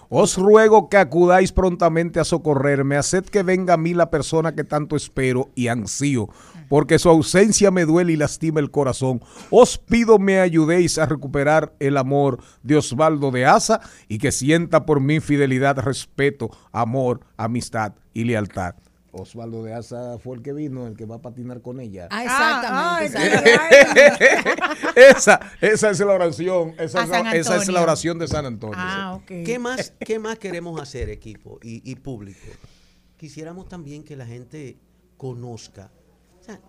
Os 0.09 0.37
ruego 0.37 0.87
que 0.87 0.97
acudáis 0.97 1.51
prontamente 1.51 2.19
a 2.19 2.23
socorrerme, 2.23 2.95
haced 2.95 3.25
que 3.25 3.43
venga 3.43 3.73
a 3.73 3.77
mí 3.77 3.93
la 3.93 4.09
persona 4.09 4.55
que 4.55 4.63
tanto 4.63 4.95
espero 4.95 5.49
y 5.53 5.67
ansío, 5.67 6.29
porque 6.69 6.97
su 6.97 7.09
ausencia 7.09 7.71
me 7.71 7.83
duele 7.83 8.13
y 8.13 8.15
lastima 8.15 8.61
el 8.61 8.71
corazón. 8.71 9.21
Os 9.49 9.77
pido 9.77 10.17
me 10.17 10.39
ayudéis 10.39 10.97
a 10.97 11.05
recuperar 11.05 11.73
el 11.79 11.97
amor 11.97 12.41
de 12.63 12.77
Osvaldo 12.77 13.31
de 13.31 13.45
Asa 13.45 13.81
y 14.07 14.17
que 14.17 14.31
sienta 14.31 14.85
por 14.85 15.01
mí 15.01 15.19
fidelidad, 15.19 15.77
respeto, 15.79 16.51
amor, 16.71 17.19
amistad 17.35 17.93
y 18.13 18.23
lealtad. 18.23 18.75
Osvaldo 19.21 19.63
de 19.63 19.73
Asa 19.73 20.17
fue 20.19 20.37
el 20.37 20.41
que 20.41 20.53
vino, 20.53 20.87
el 20.87 20.95
que 20.95 21.05
va 21.05 21.15
a 21.15 21.21
patinar 21.21 21.61
con 21.61 21.79
ella. 21.79 22.07
Ah, 22.11 22.23
exactamente. 22.23 23.17
Ah, 23.17 23.35
exactamente. 23.35 24.29
esa, 25.09 25.39
esa 25.61 25.89
es 25.89 25.99
la 25.99 26.13
oración, 26.13 26.73
esa, 26.79 27.03
esa 27.35 27.57
es 27.57 27.67
la 27.67 27.81
oración 27.81 28.19
de 28.19 28.27
San 28.27 28.45
Antonio. 28.45 28.75
Ah. 28.77 29.19
¿Qué 29.25 29.59
más, 29.59 29.93
¿Qué 29.99 30.19
más 30.19 30.37
queremos 30.39 30.79
hacer, 30.81 31.09
equipo 31.09 31.59
y, 31.61 31.89
y 31.89 31.95
público? 31.95 32.39
Quisiéramos 33.17 33.67
también 33.67 34.03
que 34.03 34.15
la 34.15 34.25
gente 34.25 34.77
conozca. 35.17 35.91
O 36.39 36.43
sea, 36.43 36.59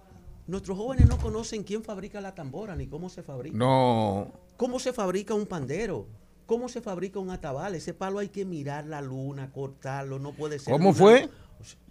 nuestros 0.46 0.76
jóvenes 0.78 1.08
no 1.08 1.18
conocen 1.18 1.62
quién 1.62 1.82
fabrica 1.84 2.20
la 2.20 2.34
tambora 2.34 2.74
ni 2.74 2.86
cómo 2.86 3.08
se 3.08 3.22
fabrica. 3.22 3.56
No, 3.56 4.32
¿Cómo 4.56 4.80
se 4.80 4.92
fabrica 4.92 5.34
un 5.34 5.46
pandero? 5.46 6.08
¿Cómo 6.46 6.68
se 6.68 6.80
fabrica 6.80 7.18
un 7.20 7.30
atabal? 7.30 7.74
Ese 7.74 7.92
palo 7.94 8.18
hay 8.18 8.28
que 8.30 8.44
mirar 8.46 8.86
la 8.86 9.02
luna, 9.02 9.52
cortarlo, 9.52 10.18
no 10.18 10.32
puede 10.32 10.58
ser. 10.58 10.72
¿Cómo 10.72 10.86
luna- 10.92 10.98
fue? 10.98 11.28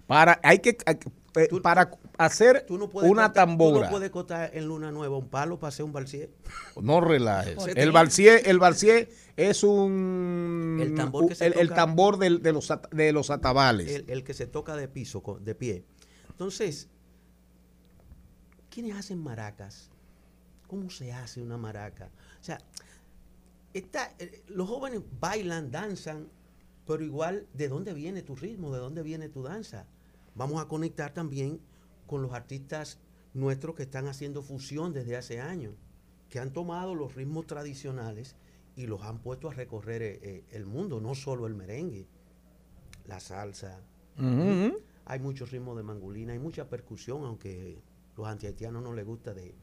Para, 0.07 0.39
hay 0.43 0.59
que, 0.59 0.77
hay 0.85 0.95
que- 0.95 1.11
eh, 1.39 1.49
para 1.61 1.91
hacer 2.17 2.65
Tú 2.65 2.77
no 2.77 2.89
puedes 2.89 3.11
una 3.11 3.23
cortar- 3.27 3.33
Tú 3.45 3.51
tambora. 3.51 3.85
no 3.87 3.91
puedes 3.91 4.09
cortar 4.09 4.49
en 4.53 4.65
luna 4.65 4.91
nueva 4.91 5.17
un 5.17 5.27
palo 5.29 5.59
para 5.59 5.69
hacer 5.69 5.83
un 5.85 5.91
balsier. 5.91 6.31
No 6.81 7.01
relajes. 7.01 7.55
¿Por 7.55 7.77
El 7.77 7.91
balsier, 7.91 8.41
el 8.45 8.57
balsier 8.57 9.09
es 9.35 9.63
un 9.63 10.79
El 10.81 10.95
tambor 10.95 11.27
que 11.27 11.35
se 11.35 11.45
el, 11.47 11.53
el 11.59 11.67
toca- 11.67 11.75
tambor 11.75 12.17
del- 12.17 12.41
de 12.41 12.53
los 12.53 12.71
de 12.91 13.11
los 13.11 13.29
atabales. 13.29 13.91
El, 13.91 14.09
el 14.09 14.23
que 14.23 14.33
se 14.33 14.47
toca 14.47 14.75
de 14.75 14.87
piso, 14.87 15.21
de 15.41 15.53
pie. 15.55 15.83
Entonces, 16.29 16.87
¿quiénes 18.69 18.95
hacen 18.95 19.19
maracas? 19.21 19.89
¿Cómo 20.67 20.89
se 20.89 21.11
hace 21.13 21.41
una 21.41 21.57
maraca? 21.57 22.09
O 22.39 22.43
sea, 22.43 22.59
está, 23.73 24.13
eh, 24.19 24.43
los 24.47 24.67
jóvenes 24.67 25.01
bailan, 25.19 25.71
danzan, 25.71 26.29
pero 26.85 27.03
igual, 27.03 27.47
¿de 27.53 27.67
dónde 27.67 27.93
viene 27.93 28.21
tu 28.21 28.35
ritmo? 28.35 28.71
¿De 28.73 28.79
dónde 28.79 29.03
viene 29.03 29.29
tu 29.29 29.43
danza? 29.43 29.85
Vamos 30.37 30.61
a 30.61 30.67
conectar 30.67 31.13
también 31.13 31.59
con 32.05 32.21
los 32.21 32.31
artistas 32.33 32.99
nuestros 33.33 33.75
que 33.75 33.83
están 33.83 34.07
haciendo 34.07 34.43
fusión 34.43 34.93
desde 34.93 35.17
hace 35.17 35.41
años, 35.41 35.73
que 36.29 36.39
han 36.39 36.53
tomado 36.53 36.93
los 36.93 37.15
ritmos 37.15 37.47
tradicionales 37.47 38.35
y 38.75 38.85
los 38.85 39.01
han 39.01 39.17
puesto 39.17 39.49
a 39.49 39.53
recorrer 39.53 40.03
eh, 40.03 40.19
eh, 40.21 40.43
el 40.51 40.65
mundo, 40.67 41.01
no 41.01 41.15
solo 41.15 41.47
el 41.47 41.55
merengue, 41.55 42.07
la 43.07 43.19
salsa. 43.19 43.79
Ujú. 44.19 44.77
Hay 45.05 45.19
muchos 45.19 45.51
ritmos 45.51 45.75
de 45.75 45.83
mangulina, 45.83 46.33
hay 46.33 46.39
mucha 46.39 46.69
percusión, 46.69 47.23
aunque 47.25 47.79
los 48.15 48.27
antihaitianos 48.27 48.83
no 48.83 48.93
les 48.93 49.05
gusta 49.05 49.33
de, 49.33 49.55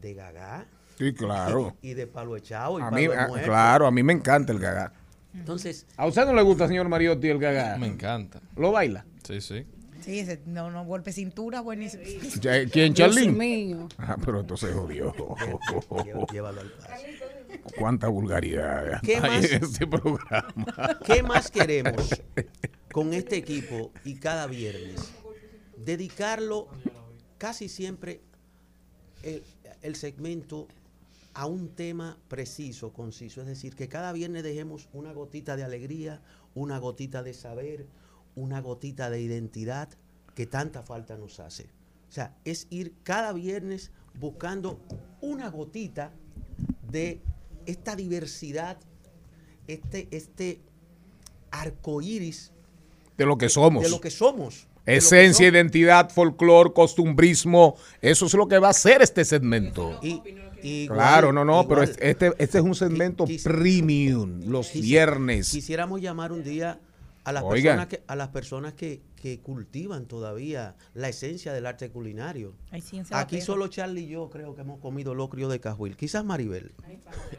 de 0.00 0.14
gagá. 0.14 0.66
Sí, 0.96 1.14
claro. 1.14 1.76
Y 1.82 1.94
de 1.94 2.08
palo 2.08 2.36
echado 2.36 2.80
y 2.80 2.82
A 2.82 2.90
palo 2.90 2.96
mí, 2.96 3.06
ah, 3.16 3.28
claro, 3.44 3.86
a 3.86 3.90
mí 3.92 4.02
me 4.02 4.14
encanta 4.14 4.52
el 4.52 4.58
gagá. 4.58 4.92
Entonces, 5.32 5.86
¿A 5.96 6.06
usted 6.06 6.26
no 6.26 6.32
le 6.32 6.42
gusta, 6.42 6.66
señor 6.66 6.88
Mariotti, 6.88 7.28
el 7.28 7.38
gagá? 7.38 7.76
Me 7.78 7.86
encanta. 7.86 8.40
¿Lo 8.56 8.72
baila? 8.72 9.04
Sí, 9.22 9.40
sí. 9.40 9.64
Sí, 10.08 10.20
ese, 10.20 10.40
no, 10.46 10.70
no, 10.70 10.86
golpe 10.86 11.12
cintura, 11.12 11.60
buenísimo. 11.60 12.02
¿Quién, 12.72 12.94
mío. 13.36 13.88
Ah, 13.98 14.16
pero 14.24 14.40
entonces 14.40 14.74
jodió. 14.74 15.12
llévalo 16.32 16.62
al 16.62 16.72
paso. 16.72 17.04
Cuánta 17.78 18.08
vulgaridad 18.08 19.02
¿Qué 19.02 19.16
hay 19.16 19.20
más? 19.20 19.52
en 19.52 19.64
este 19.64 19.86
programa. 19.86 20.98
¿Qué 21.04 21.22
más 21.22 21.50
queremos 21.50 22.08
con 22.90 23.12
este 23.12 23.36
equipo 23.36 23.92
y 24.02 24.14
cada 24.14 24.46
viernes? 24.46 25.12
Dedicarlo 25.76 26.68
casi 27.36 27.68
siempre 27.68 28.22
el, 29.22 29.42
el 29.82 29.94
segmento 29.94 30.68
a 31.34 31.44
un 31.44 31.68
tema 31.68 32.16
preciso, 32.28 32.94
conciso. 32.94 33.42
Es 33.42 33.46
decir, 33.46 33.76
que 33.76 33.88
cada 33.88 34.12
viernes 34.12 34.42
dejemos 34.42 34.88
una 34.94 35.12
gotita 35.12 35.54
de 35.54 35.64
alegría, 35.64 36.22
una 36.54 36.78
gotita 36.78 37.22
de 37.22 37.34
saber, 37.34 37.84
una 38.38 38.60
gotita 38.60 39.10
de 39.10 39.20
identidad 39.20 39.88
que 40.34 40.46
tanta 40.46 40.82
falta 40.82 41.16
nos 41.16 41.40
hace. 41.40 41.64
O 42.08 42.12
sea, 42.12 42.34
es 42.44 42.66
ir 42.70 42.94
cada 43.02 43.32
viernes 43.32 43.90
buscando 44.18 44.80
una 45.20 45.48
gotita 45.50 46.12
de 46.90 47.20
esta 47.66 47.96
diversidad, 47.96 48.78
este, 49.66 50.08
este 50.10 50.60
arco 51.50 52.00
iris 52.00 52.52
De 53.16 53.26
lo 53.26 53.36
que 53.36 53.48
somos. 53.48 53.82
de 53.82 53.90
lo 53.90 54.00
que 54.00 54.10
somos. 54.10 54.66
que 54.84 54.96
Esencia, 54.96 55.46
somos. 55.48 55.52
identidad, 55.54 56.10
folclor, 56.10 56.72
costumbrismo. 56.72 57.76
Eso 58.00 58.26
es 58.26 58.34
lo 58.34 58.48
que 58.48 58.58
va 58.58 58.70
a 58.70 58.72
ser 58.72 59.02
este 59.02 59.24
segmento. 59.24 59.98
Y, 60.02 60.22
igual- 60.62 60.96
claro, 60.98 61.32
no, 61.32 61.44
no, 61.44 61.68
pero 61.68 61.82
este, 61.82 62.32
este 62.38 62.58
es 62.58 62.64
un 62.64 62.74
segmento 62.74 63.26
quis- 63.26 63.42
premium, 63.42 64.40
los 64.46 64.72
quisi- 64.72 64.80
viernes. 64.82 65.50
Quisiéramos 65.50 66.00
llamar 66.00 66.32
un 66.32 66.42
día 66.42 66.80
a 67.28 67.32
las 67.32 67.42
Oiga. 67.44 67.72
personas, 67.72 67.86
que, 67.88 68.02
a 68.06 68.16
las 68.16 68.28
personas 68.28 68.72
que, 68.74 69.02
que 69.16 69.40
cultivan 69.40 70.06
todavía 70.06 70.76
la 70.94 71.08
esencia 71.08 71.52
del 71.52 71.66
arte 71.66 71.90
culinario. 71.90 72.54
Ay, 72.70 72.80
sí. 72.80 73.02
Aquí 73.10 73.40
solo 73.40 73.68
Charlie 73.68 74.02
y 74.04 74.08
yo 74.08 74.30
creo 74.30 74.54
que 74.54 74.62
hemos 74.62 74.80
comido 74.80 75.14
locrio 75.14 75.48
de 75.48 75.60
cajuil. 75.60 75.96
Quizás 75.96 76.24
Maribel. 76.24 76.72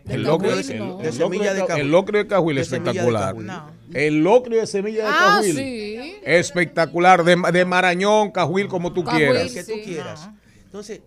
El 0.07 0.23
locrio, 0.23 0.51
de, 0.55 0.61
el- 0.61 1.13
semilla 1.13 1.53
de 1.53 1.61
de- 1.61 1.65
cajuil. 1.67 1.85
el 1.85 1.91
locrio 1.91 2.19
de 2.23 2.27
Cajuil 2.27 2.57
es 2.59 2.71
espectacular. 2.71 3.29
cajuil. 3.33 3.47
No. 3.47 3.71
El 3.93 4.23
locrio 4.23 4.59
de 4.59 4.67
semilla 4.67 5.03
de 5.05 5.09
Ah, 5.11 5.17
Cajuil. 5.37 5.55
sí. 5.55 6.13
Espectacular. 6.23 7.23
De, 7.23 7.35
de 7.51 7.65
Marañón, 7.65 8.31
Cajuil, 8.31 8.67
como 8.67 8.93
tú 8.93 9.03
Cajuil, 9.03 9.25
quieras. 9.25 9.41
el 9.43 9.53
que 9.53 9.63
tú 9.63 9.79
Sí. 9.79 9.81
quieras. 9.85 10.29
Entonces, 10.65 11.01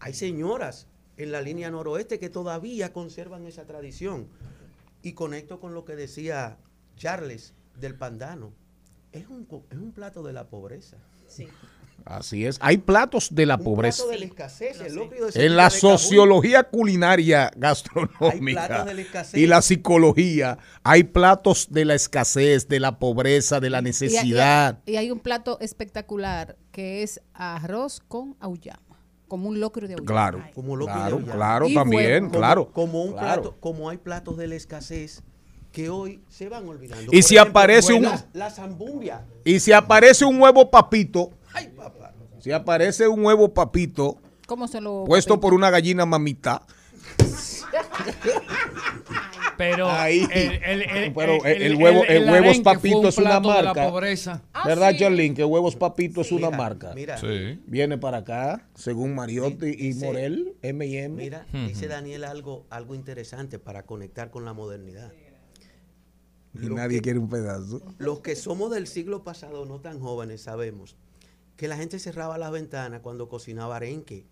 hay 0.00 0.14
señoras 0.14 0.88
en 1.16 1.32
la 1.32 1.40
línea 1.42 1.70
noroeste 1.70 2.18
que 2.18 2.28
todavía 2.28 2.92
conservan 2.92 3.46
esa 3.46 3.64
tradición. 3.66 4.28
Y 5.02 5.12
conecto 5.12 5.60
con 5.60 5.74
lo 5.74 5.84
que 5.84 5.94
decía 5.94 6.56
Charles 6.96 7.54
del 7.78 7.94
Pandano. 7.94 8.52
es 9.12 9.26
un, 9.28 9.46
es 9.70 9.78
un 9.78 9.92
plato 9.92 10.22
de 10.22 10.32
la 10.32 10.48
pobreza. 10.48 10.96
Sí. 11.26 11.48
Así 12.04 12.46
es. 12.46 12.58
Hay 12.60 12.78
platos 12.78 13.34
de 13.34 13.46
la 13.46 13.56
Un 13.56 13.64
pobreza. 13.64 14.02
plato 14.04 14.10
de 14.12 14.18
la 14.18 14.24
escasez, 14.26 14.80
el 14.80 14.94
locrio 14.94 15.26
de 15.26 15.46
En 15.46 15.56
la 15.56 15.64
Kabul. 15.70 15.80
sociología 15.80 16.62
culinaria 16.64 17.46
Hay 17.46 17.50
gastronómica 17.56 18.66
platos 18.68 18.86
de 18.86 18.94
la 18.94 19.00
escasez. 19.00 19.40
y 19.40 19.46
la 19.46 19.62
psicología, 19.62 20.58
hay 20.84 21.04
platos 21.04 21.68
de 21.70 21.84
la 21.84 21.94
escasez, 21.94 22.68
de 22.68 22.78
la 22.78 22.98
pobreza, 23.00 23.58
de 23.58 23.70
la 23.70 23.80
y- 23.80 23.82
necesidad. 23.82 24.78
Y, 24.86 24.96
hay 24.96 25.10
un 25.10 25.18
plato 25.18 25.58
espectacular 25.60 26.56
que 26.70 27.02
es 27.02 27.20
arroz 27.34 28.00
con 28.06 28.36
auyama, 28.38 29.00
como 29.26 29.48
un 29.48 29.58
locrio 29.58 29.88
de 29.88 29.94
auyama. 29.94 30.06
Claro, 30.06 30.44
Como 30.54 30.76
locrio 30.76 30.94
de 30.96 31.00
claro, 31.00 31.16
auyama. 31.16 31.34
claro, 31.34 31.68
Y 31.68 31.74
también, 31.74 32.24
huevo. 32.24 32.28
Como- 32.28 32.38
claro. 32.38 32.72
Como 32.72 33.02
un 33.02 33.12
claro. 33.14 33.42
plato, 33.42 33.56
como 33.60 33.88
hay 33.90 33.96
platos 33.96 34.36
de 34.36 34.46
la 34.46 34.54
escasez 34.54 35.22
que 35.76 35.90
hoy 35.90 36.22
se 36.30 36.48
van 36.48 36.66
olvidando. 36.66 37.12
Y 37.12 37.20
si 37.22 37.36
aparece 37.36 37.92
un- 37.92 38.04
La, 38.04 38.24
la 38.32 38.50
zambumbia. 38.50 39.26
Y 39.44 39.60
si 39.60 39.72
aparece 39.72 40.24
un 40.24 40.40
huevo 40.40 40.70
papito, 40.70 41.32
si 42.40 42.50
aparece 42.50 43.06
un 43.06 43.22
huevo 43.26 43.52
papito 43.52 44.16
¿Cómo 44.46 44.68
se 44.68 44.80
lo 44.80 45.04
puesto 45.04 45.38
por 45.38 45.52
una 45.52 45.68
gallina 45.68 46.06
mamita, 46.06 46.62
Pero 49.58 49.90
Ahí. 49.90 50.26
el, 50.32 50.52
el- 50.62 50.82
el- 50.82 51.12
Pero 51.14 51.44
el- 51.44 51.62
el 51.62 51.76
huevo- 51.76 52.04
el 52.08 52.30
huevos 52.30 52.58
papito 52.60 52.98
un 53.00 53.06
es 53.06 53.18
una 53.18 53.40
plato 53.40 53.48
de 53.56 53.62
la 53.62 53.74
marca. 53.74 53.90
pobreza. 53.90 54.42
¿verdad, 54.64 54.94
Charlene? 54.98 55.34
Que 55.34 55.44
huevos 55.44 55.76
papito 55.76 56.22
es 56.22 56.32
una 56.32 56.46
Mira, 56.48 56.56
marca. 56.58 56.92
Mira, 56.94 57.18
Sí. 57.18 57.60
Viene 57.66 57.98
para 57.98 58.18
acá, 58.18 58.66
según 58.74 59.14
Mariotti 59.14 59.74
y 59.78 59.92
Morel, 59.94 60.54
M&M. 60.62 61.22
mira, 61.22 61.46
dice 61.52 61.86
Daniel 61.86 62.24
algo, 62.24 62.64
algo 62.70 62.94
interesante 62.94 63.58
para 63.58 63.82
conectar 63.84 64.30
con 64.30 64.44
la 64.46 64.52
modernidad. 64.54 65.10
Y 66.62 66.68
nadie 66.70 66.96
que- 66.98 67.02
quiere 67.02 67.18
un 67.18 67.28
pedazo. 67.28 67.80
Los 67.98 68.20
que 68.20 68.36
somos 68.36 68.70
del 68.70 68.86
siglo 68.86 69.22
pasado, 69.24 69.64
no 69.66 69.80
tan 69.80 70.00
jóvenes, 70.00 70.42
sabemos 70.42 70.96
que 71.56 71.68
la 71.68 71.76
gente 71.76 71.98
cerraba 71.98 72.36
las 72.38 72.50
ventanas 72.50 73.00
cuando 73.00 73.28
cocinaba 73.28 73.76
arenque. 73.76 74.24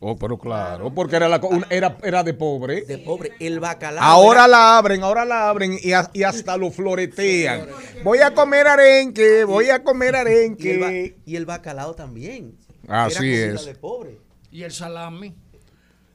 Oh, 0.00 0.16
pero 0.16 0.38
claro, 0.38 0.94
porque 0.94 1.16
era, 1.16 1.28
la, 1.28 1.40
era, 1.70 1.98
era 2.04 2.22
de 2.22 2.32
pobre. 2.32 2.82
De 2.82 2.98
pobre. 2.98 3.32
El 3.40 3.58
bacalao. 3.58 4.02
Ahora 4.04 4.42
era- 4.44 4.48
la 4.48 4.78
abren, 4.78 5.02
ahora 5.02 5.24
la 5.24 5.48
abren 5.50 5.76
y, 5.82 5.92
a- 5.92 6.08
y 6.12 6.22
hasta 6.22 6.56
lo 6.56 6.70
floretean. 6.70 7.66
Voy 8.04 8.18
a 8.20 8.32
comer 8.32 8.68
arenque, 8.68 9.42
voy 9.44 9.70
a 9.70 9.82
comer 9.82 10.14
y, 10.14 10.18
el 10.18 10.78
ba- 10.78 10.86
arenque. 10.86 11.16
y 11.26 11.34
el 11.36 11.46
bacalao 11.46 11.94
también. 11.94 12.56
Así 12.86 13.28
Era 13.34 13.54
es. 13.56 13.66
de 13.66 13.74
pobre. 13.74 14.18
Y 14.52 14.62
el 14.62 14.70
salami. 14.72 15.34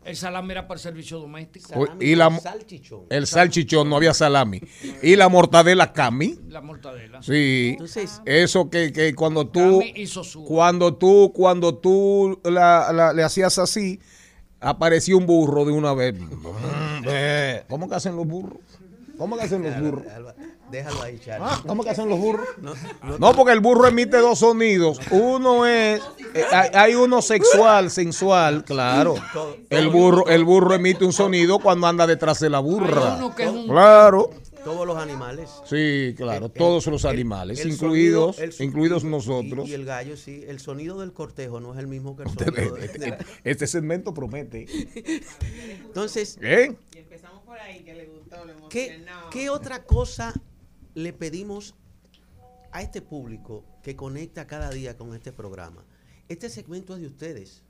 El 0.05 0.15
salami 0.15 0.51
era 0.51 0.67
para 0.67 0.77
el 0.77 0.81
servicio 0.83 1.19
doméstico. 1.19 1.69
Salami 1.69 2.05
y 2.05 2.15
la 2.15 2.25
con 2.25 2.33
mo- 2.35 2.41
salchichón. 2.41 3.01
El 3.09 3.27
salchichón, 3.27 3.89
no 3.89 3.95
había 3.95 4.13
salami. 4.13 4.61
Y 5.01 5.15
la 5.15 5.29
mortadela 5.29 5.93
cami. 5.93 6.39
La 6.49 6.61
mortadela. 6.61 7.21
Sí. 7.23 7.69
Entonces, 7.73 8.21
Eso 8.25 8.69
que, 8.69 8.91
que 8.91 9.15
cuando 9.15 9.47
tú, 9.47 9.79
Cami 9.79 9.93
y 9.95 10.07
sosúa. 10.07 10.45
cuando 10.47 10.95
tú, 10.95 11.31
cuando 11.33 11.75
tú 11.75 12.39
la, 12.43 12.91
la- 12.93 13.13
le 13.13 13.23
hacías 13.23 13.57
así, 13.57 13.99
aparecía 14.59 15.15
un 15.15 15.25
burro 15.25 15.65
de 15.65 15.71
una 15.71 15.93
vez. 15.93 16.15
¿Cómo 17.69 17.89
que 17.89 17.95
hacen 17.95 18.15
los 18.15 18.25
burros? 18.27 18.59
¿Cómo 19.17 19.37
que 19.37 19.43
hacen 19.43 19.63
los 19.63 19.79
burros? 19.79 20.03
Déjalo 20.71 21.03
ahí, 21.03 21.19
Charlie. 21.23 21.47
Ah, 21.47 21.61
¿Cómo 21.67 21.83
que 21.83 21.91
hacen 21.91 22.09
los 22.09 22.17
burros? 22.19 22.47
No, 23.19 23.33
porque 23.33 23.51
el 23.51 23.59
burro 23.59 23.87
emite 23.87 24.17
dos 24.17 24.39
sonidos. 24.39 24.99
Uno 25.11 25.67
es, 25.67 26.01
hay, 26.51 26.69
hay 26.73 26.95
uno 26.95 27.21
sexual, 27.21 27.89
sensual, 27.91 28.63
claro. 28.65 29.15
El 29.69 29.89
burro, 29.89 30.27
el 30.27 30.43
burro 30.43 30.73
emite 30.73 31.05
un 31.05 31.13
sonido 31.13 31.59
cuando 31.59 31.87
anda 31.87 32.07
detrás 32.07 32.39
de 32.39 32.49
la 32.49 32.59
burra. 32.59 33.19
Que 33.35 33.49
Claro. 33.67 34.29
todos 34.63 34.87
los 34.87 34.97
animales. 34.97 35.49
Sí, 35.65 36.13
claro, 36.15 36.45
El- 36.45 36.51
todos 36.53 36.87
los 36.87 37.03
animales, 37.05 37.59
el 37.59 37.71
incluidos, 37.73 38.37
sonido- 38.37 38.55
el- 38.59 38.65
incluidos 38.65 39.03
nosotros. 39.03 39.67
Y, 39.67 39.73
el 39.73 39.83
gallo, 39.85 40.15
sí. 40.15 40.43
El 40.47 40.59
sonido 40.59 40.99
del 41.01 41.11
cortejo 41.13 41.59
no 41.59 41.73
es 41.73 41.79
el 41.79 41.87
mismo 41.87 42.15
que 42.15 42.23
el 42.23 42.29
Este, 42.29 42.45
sonido 42.45 42.75
de- 42.75 42.85
este- 42.85 42.99
de- 42.99 43.17
este 43.43 43.67
segmento 43.67 44.13
promete. 44.13 44.65
Entonces, 45.85 46.37
¿Eh? 46.41 46.75
¿qué, 48.69 49.05
qué 49.31 49.49
otra 49.49 49.83
cosa 49.83 50.33
le 50.95 51.13
pedimos 51.13 51.75
a 52.71 52.81
este 52.81 53.01
público 53.01 53.63
que 53.83 53.95
conecta 53.95 54.47
cada 54.47 54.69
día 54.69 54.97
con 54.97 55.13
este 55.13 55.31
programa? 55.31 55.83
Este 56.33 56.49
segmento 56.49 56.95
es 56.95 57.01
de 57.01 57.07
ustedes. 57.07 57.61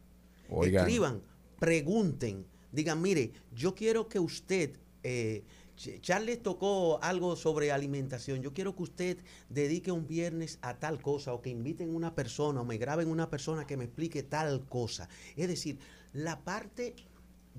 Oigan. 0.50 0.86
Escriban, 0.86 1.22
pregunten, 1.60 2.46
digan, 2.72 3.02
mire, 3.02 3.32
yo 3.54 3.76
quiero 3.76 4.08
que 4.08 4.20
usted, 4.20 4.72
eh, 5.04 5.44
Ch- 5.78 6.00
Charles 6.02 6.42
tocó 6.42 7.02
algo 7.04 7.36
sobre 7.36 7.72
alimentación, 7.72 8.42
yo 8.42 8.54
quiero 8.54 8.74
que 8.76 8.84
usted 8.84 9.18
dedique 9.50 9.92
un 9.92 10.08
viernes 10.08 10.60
a 10.62 10.76
tal 10.76 11.02
cosa 11.02 11.34
o 11.34 11.42
que 11.42 11.50
inviten 11.50 11.94
una 11.94 12.16
persona 12.16 12.62
o 12.62 12.66
me 12.66 12.78
graben 12.78 13.10
una 13.10 13.30
persona 13.30 13.66
que 13.68 13.76
me 13.76 13.84
explique 13.86 14.24
tal 14.24 14.66
cosa. 14.70 15.10
Es 15.36 15.48
decir, 15.48 15.78
la 16.14 16.40
parte 16.40 16.96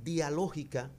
dialógica 0.03 0.91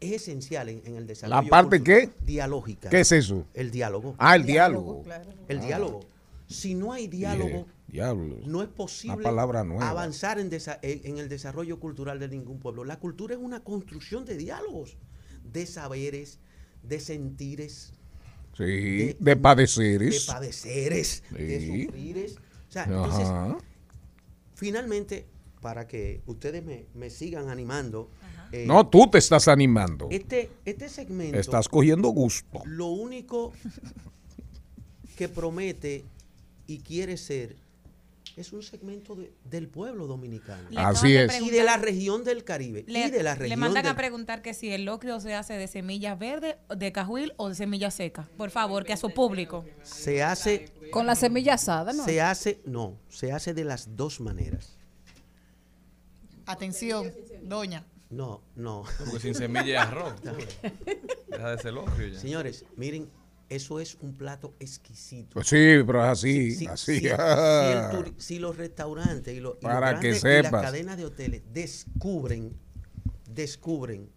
es 0.00 0.12
esencial 0.22 0.68
en, 0.68 0.82
en 0.84 0.96
el 0.96 1.06
desarrollo. 1.06 1.42
¿La 1.42 1.48
parte 1.48 1.78
cultural. 1.78 2.10
qué? 2.18 2.24
Dialógica. 2.24 2.88
¿Qué 2.90 3.00
es 3.00 3.12
eso? 3.12 3.46
El 3.54 3.70
diálogo. 3.70 4.14
Ah, 4.18 4.34
el 4.34 4.44
diálogo. 4.44 5.04
El 5.48 5.58
Ah. 5.60 5.64
diálogo. 5.66 6.00
Si 6.48 6.74
no 6.74 6.92
hay 6.92 7.06
diálogo, 7.06 7.66
diablo. 7.92 8.38
no 8.46 8.62
es 8.62 8.68
posible 8.68 9.14
Una 9.16 9.22
palabra 9.22 9.62
nueva. 9.64 9.88
avanzar 9.90 10.40
en, 10.40 10.50
desa- 10.50 10.78
en- 10.82 11.18
el 11.18 11.28
desarrollo 11.28 11.78
cultural 11.78 12.18
de 12.18 12.28
ningún 12.28 12.58
pueblo. 12.58 12.84
La 12.84 12.98
cultura 12.98 13.34
es 13.34 13.40
una 13.40 13.62
construcción 13.62 14.24
de 14.24 14.36
diálogos, 14.36 14.96
de 15.52 15.66
saberes, 15.66 16.38
de 16.82 16.98
sentires, 16.98 17.92
Sí, 18.56 18.64
de- 18.64 19.16
de 19.20 19.36
padeceres. 19.36 20.26
de 20.26 20.32
padeceres, 20.32 21.22
de 21.30 21.86
sufrires. 21.86 22.36
O 22.68 22.72
sea, 22.72 22.84
entonces, 22.84 23.28
finalmente, 24.54 25.26
para 25.60 25.86
que 25.86 26.22
ustedes 26.26 26.64
me, 26.64 26.86
me 26.94 27.08
sigan 27.10 27.48
animando, 27.50 28.10
eh, 28.52 28.64
No, 28.66 28.86
tú 28.88 29.08
te 29.10 29.18
estás 29.18 29.48
animando. 29.48 30.08
este, 30.10 30.50
este 30.64 30.88
segmento, 30.88 31.38
Estás 31.38 31.68
cogiendo 31.68 32.08
gusto. 32.08 32.62
lo 32.64 32.86
único 32.88 33.52
que 35.16 35.28
promete 35.28 36.04
y 36.66 36.78
quiere 36.78 37.16
ser 37.16 37.56
es 38.36 38.52
un 38.52 38.62
segmento 38.62 39.14
de- 39.14 39.32
del 39.44 39.68
pueblo 39.68 40.06
dominicano. 40.06 40.68
Le 40.70 40.80
Así 40.80 41.14
es. 41.16 41.40
Y 41.42 41.50
de 41.50 41.62
la 41.64 41.76
región 41.76 42.24
del 42.24 42.44
Caribe. 42.44 42.84
Le, 42.86 43.06
y 43.06 43.10
de 43.10 43.22
la 43.22 43.34
le 43.34 43.40
región 43.40 43.60
mandan 43.60 43.86
a 43.86 43.94
preguntar 43.96 44.40
que 44.42 44.54
si 44.54 44.70
el 44.72 44.84
locrio 44.84 45.20
se 45.20 45.34
hace 45.34 45.54
de 45.54 45.68
semillas 45.68 46.18
verdes, 46.18 46.56
de 46.74 46.92
cajuil 46.92 47.32
o 47.36 47.48
de 47.50 47.54
semillas 47.54 47.94
secas. 47.94 48.26
Por 48.36 48.50
favor, 48.50 48.84
que 48.84 48.92
a 48.92 48.96
su 48.96 49.10
público. 49.10 49.64
se 49.82 50.22
hace 50.22 50.72
Con 50.90 51.06
la 51.06 51.14
semilla 51.14 51.54
asada, 51.54 51.92
¿no? 51.92 52.04
se 52.04 52.20
hace 52.20 52.60
no 52.64 52.98
se 53.08 53.32
hace 53.32 53.54
de 53.54 53.64
las 53.64 53.96
dos 53.96 54.20
maneras 54.20 54.76
Atención, 56.46 57.12
doña. 57.42 57.84
no 58.10 58.42
no 58.56 58.84
Porque 58.98 59.20
sin 59.20 59.34
semilla 59.34 59.66
y 59.66 59.74
arroz. 59.74 60.14
Deja 61.28 61.50
de 61.50 61.58
ser 61.62 61.72
locrio 61.72 62.08
ya. 62.08 62.18
señores 62.18 62.64
miren 62.76 63.08
eso 63.54 63.80
es 63.80 63.96
un 64.00 64.14
plato 64.14 64.54
exquisito. 64.60 65.30
Pues 65.34 65.46
sí, 65.48 65.56
pero 65.86 66.02
es 66.04 66.10
así, 66.10 66.50
Si- 66.52 66.66
así. 66.66 66.94
si- 66.94 67.00
si 67.00 67.06
el 67.08 67.14
turi- 67.14 68.14
si 68.18 68.38
los 68.38 68.56
restaurantes 68.56 69.34
y, 69.34 69.40
los- 69.40 69.56
y 69.60 69.66
los 69.66 70.00
que 70.00 70.08
y 70.10 70.42
las 70.42 70.50
cadenas 70.52 70.96
de 70.96 71.04
hoteles 71.04 71.42
descubren 71.52 72.56
descubren 73.28 74.10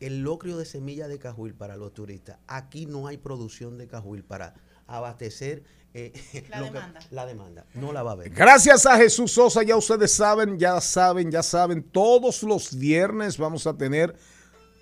el 0.00 0.22
locrio 0.22 0.56
de 0.56 0.64
semilla 0.64 1.08
de 1.08 1.18
cajuil 1.18 1.54
para 1.54 1.76
los 1.76 1.92
turistas 1.92 2.38
aquí 2.46 2.86
no 2.86 3.06
hay 3.06 3.18
producción 3.18 3.76
de 3.78 3.86
cajuil 3.86 4.24
para 4.24 4.54
abastecer 4.86 5.62
eh, 5.92 6.12
La 6.50 6.58
que- 6.58 6.64
demanda. 6.64 7.00
la 7.10 7.26
demanda. 7.26 7.66
No 7.74 7.92
la 7.92 8.02
va 8.04 8.10
a 8.10 8.14
haber. 8.14 8.30
Gracias 8.30 8.86
a 8.86 8.96
Jesús 8.96 9.32
Sosa, 9.32 9.62
ya 9.64 9.76
ustedes 9.76 10.12
saben, 10.12 10.56
ya 10.58 10.80
saben, 10.80 11.30
ya 11.32 11.42
saben, 11.42 11.82
todos 11.82 12.42
los 12.44 12.76
viernes 12.78 13.36
vamos 13.38 13.66
a 13.66 13.76
tener 13.76 14.14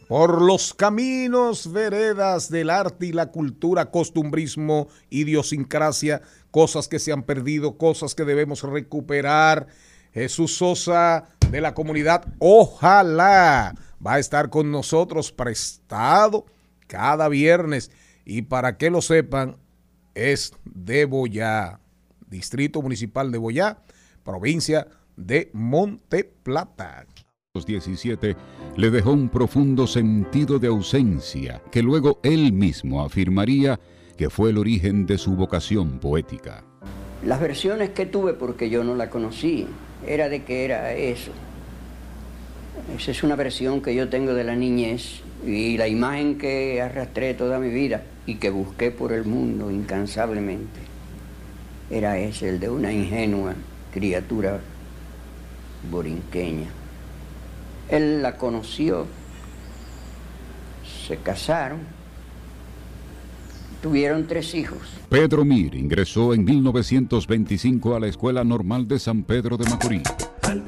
por 0.08 0.40
los 0.40 0.72
caminos, 0.72 1.70
veredas 1.70 2.50
del 2.50 2.70
arte 2.70 3.06
y 3.06 3.12
la 3.12 3.26
cultura, 3.26 3.90
costumbrismo, 3.90 4.88
idiosincrasia, 5.10 6.22
cosas 6.50 6.88
que 6.88 6.98
se 6.98 7.12
han 7.12 7.24
perdido, 7.24 7.76
cosas 7.76 8.14
que 8.14 8.24
debemos 8.24 8.62
recuperar. 8.62 9.66
Jesús 10.14 10.56
Sosa 10.56 11.28
de 11.50 11.60
la 11.60 11.74
comunidad, 11.74 12.24
ojalá 12.38 13.74
va 14.04 14.14
a 14.14 14.18
estar 14.18 14.48
con 14.48 14.70
nosotros 14.70 15.30
prestado 15.30 16.46
cada 16.86 17.28
viernes. 17.28 17.90
Y 18.24 18.42
para 18.42 18.78
que 18.78 18.88
lo 18.88 19.02
sepan, 19.02 19.58
es 20.14 20.54
de 20.64 21.04
Boyá, 21.04 21.80
Distrito 22.28 22.80
Municipal 22.80 23.30
de 23.30 23.38
Boyá, 23.38 23.82
provincia 24.24 24.88
de 25.16 25.50
Monteplata. 25.52 27.06
17 27.66 28.36
le 28.76 28.90
dejó 28.90 29.12
un 29.12 29.28
profundo 29.28 29.86
sentido 29.86 30.58
de 30.58 30.68
ausencia 30.68 31.62
que 31.70 31.82
luego 31.82 32.20
él 32.22 32.52
mismo 32.52 33.02
afirmaría 33.02 33.78
que 34.16 34.30
fue 34.30 34.50
el 34.50 34.58
origen 34.58 35.06
de 35.06 35.16
su 35.16 35.36
vocación 35.36 36.00
poética. 36.00 36.64
Las 37.24 37.40
versiones 37.40 37.90
que 37.90 38.06
tuve, 38.06 38.34
porque 38.34 38.68
yo 38.70 38.84
no 38.84 38.94
la 38.94 39.10
conocí, 39.10 39.66
era 40.06 40.28
de 40.28 40.42
que 40.42 40.64
era 40.64 40.92
eso. 40.92 41.32
Esa 42.96 43.10
es 43.10 43.22
una 43.22 43.36
versión 43.36 43.80
que 43.80 43.94
yo 43.94 44.08
tengo 44.08 44.34
de 44.34 44.44
la 44.44 44.56
niñez 44.56 45.20
y 45.46 45.76
la 45.76 45.88
imagen 45.88 46.38
que 46.38 46.80
arrastré 46.80 47.34
toda 47.34 47.58
mi 47.58 47.70
vida 47.70 48.02
y 48.26 48.36
que 48.36 48.50
busqué 48.50 48.90
por 48.90 49.12
el 49.12 49.24
mundo 49.24 49.70
incansablemente. 49.70 50.80
era 51.90 52.18
ese, 52.18 52.50
el 52.50 52.60
de 52.60 52.68
una 52.68 52.92
ingenua 52.92 53.54
criatura 53.92 54.60
borinqueña. 55.90 56.68
Él 57.88 58.22
la 58.22 58.36
conoció, 58.36 59.06
se 61.06 61.16
casaron, 61.16 61.80
tuvieron 63.82 64.26
tres 64.26 64.54
hijos. 64.54 64.78
Pedro 65.08 65.44
Mir 65.44 65.74
ingresó 65.74 66.34
en 66.34 66.44
1925 66.44 67.96
a 67.96 68.00
la 68.00 68.08
Escuela 68.08 68.44
Normal 68.44 68.86
de 68.86 68.98
San 68.98 69.22
Pedro 69.22 69.56
de 69.56 69.70
Macorís. 69.70 70.02
Al 70.42 70.62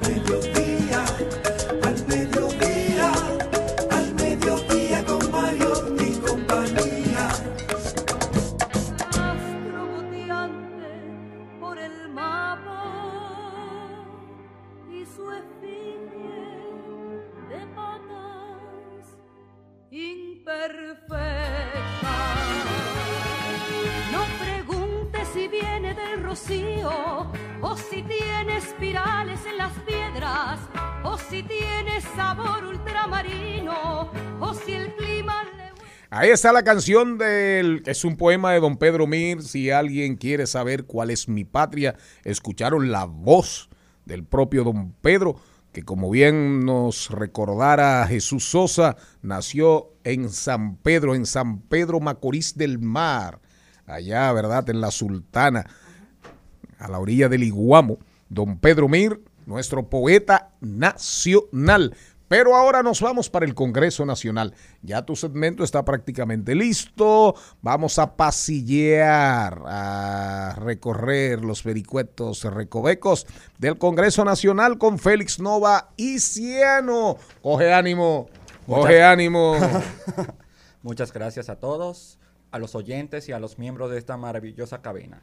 Ahí 36.13 36.31
está 36.31 36.53
la 36.53 36.65
canción 36.65 37.19
del. 37.19 37.85
Es 37.87 38.05
un 38.05 38.17
poema 38.17 38.53
de 38.53 38.59
don 38.59 38.77
Pedro 38.79 39.07
Mir. 39.07 39.45
Si 39.45 39.71
alguien 39.71 40.17
quiere 40.17 40.49
saber 40.49 40.85
cuál 40.85 41.11
es 41.11 41.29
mi 41.29 41.45
patria, 41.45 41.95
escucharon 42.25 42.91
la 42.91 43.05
voz 43.05 43.71
del 44.07 44.25
propio 44.25 44.65
don 44.65 44.93
Pedro, 45.03 45.37
que 45.71 45.85
como 45.85 46.11
bien 46.11 46.65
nos 46.65 47.11
recordara 47.11 48.05
Jesús 48.09 48.43
Sosa, 48.51 48.97
nació 49.23 49.93
en 50.03 50.31
San 50.31 50.79
Pedro, 50.79 51.15
en 51.15 51.27
San 51.27 51.61
Pedro 51.61 52.01
Macorís 52.01 52.57
del 52.57 52.81
Mar, 52.81 53.41
allá, 53.87 54.33
¿verdad? 54.33 54.69
En 54.69 54.81
la 54.81 54.91
Sultana, 54.91 55.65
a 56.81 56.89
la 56.89 56.99
orilla 56.99 57.29
del 57.29 57.45
Iguamo. 57.45 57.99
Don 58.29 58.59
Pedro 58.59 58.89
Mir, 58.89 59.21
nuestro 59.47 59.89
poeta 59.89 60.51
nacional. 60.61 61.95
Pero 62.31 62.55
ahora 62.55 62.85
nos 62.85 63.01
vamos 63.01 63.29
para 63.29 63.45
el 63.45 63.57
Congreso 63.57 64.07
Nacional. 64.07 64.55
Ya 64.83 65.05
tu 65.05 65.17
segmento 65.17 65.65
está 65.65 65.85
prácticamente 65.85 66.55
listo. 66.55 67.35
Vamos 67.61 67.99
a 67.99 68.15
pasillear, 68.15 69.61
a 69.67 70.55
recorrer 70.61 71.45
los 71.45 71.65
vericuetos 71.65 72.45
recovecos 72.45 73.27
del 73.59 73.79
Congreso 73.79 74.25
Nacional 74.25 74.79
con 74.79 75.01
Félix 75.01 75.41
Nova 75.41 75.91
y 75.97 76.21
Ciano. 76.21 77.17
Coge 77.43 77.73
ánimo, 77.73 78.29
coge 78.65 78.93
Muchas- 78.93 79.13
ánimo. 79.13 79.55
Muchas 80.85 81.13
gracias 81.13 81.49
a 81.49 81.57
todos, 81.57 82.21
a 82.53 82.61
los 82.61 82.77
oyentes 82.77 83.29
y 83.29 83.33
a 83.33 83.41
los 83.41 83.59
miembros 83.59 83.91
de 83.91 83.99
esta 83.99 84.17
maravillosa 84.17 84.83
cabina. 84.83 85.21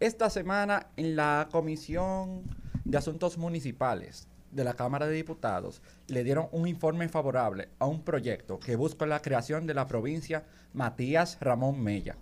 Esta 0.00 0.28
semana 0.28 0.88
en 0.98 1.16
la 1.16 1.48
Comisión 1.50 2.42
de 2.84 2.98
Asuntos 2.98 3.38
Municipales 3.38 4.28
de 4.52 4.64
la 4.64 4.74
Cámara 4.74 5.06
de 5.06 5.14
Diputados 5.14 5.82
le 6.06 6.22
dieron 6.22 6.48
un 6.52 6.68
informe 6.68 7.08
favorable 7.08 7.70
a 7.78 7.86
un 7.86 8.02
proyecto 8.02 8.60
que 8.60 8.76
busca 8.76 9.06
la 9.06 9.22
creación 9.22 9.66
de 9.66 9.74
la 9.74 9.86
provincia 9.86 10.44
Matías 10.72 11.38
Ramón 11.40 11.82
Mella. 11.82 12.16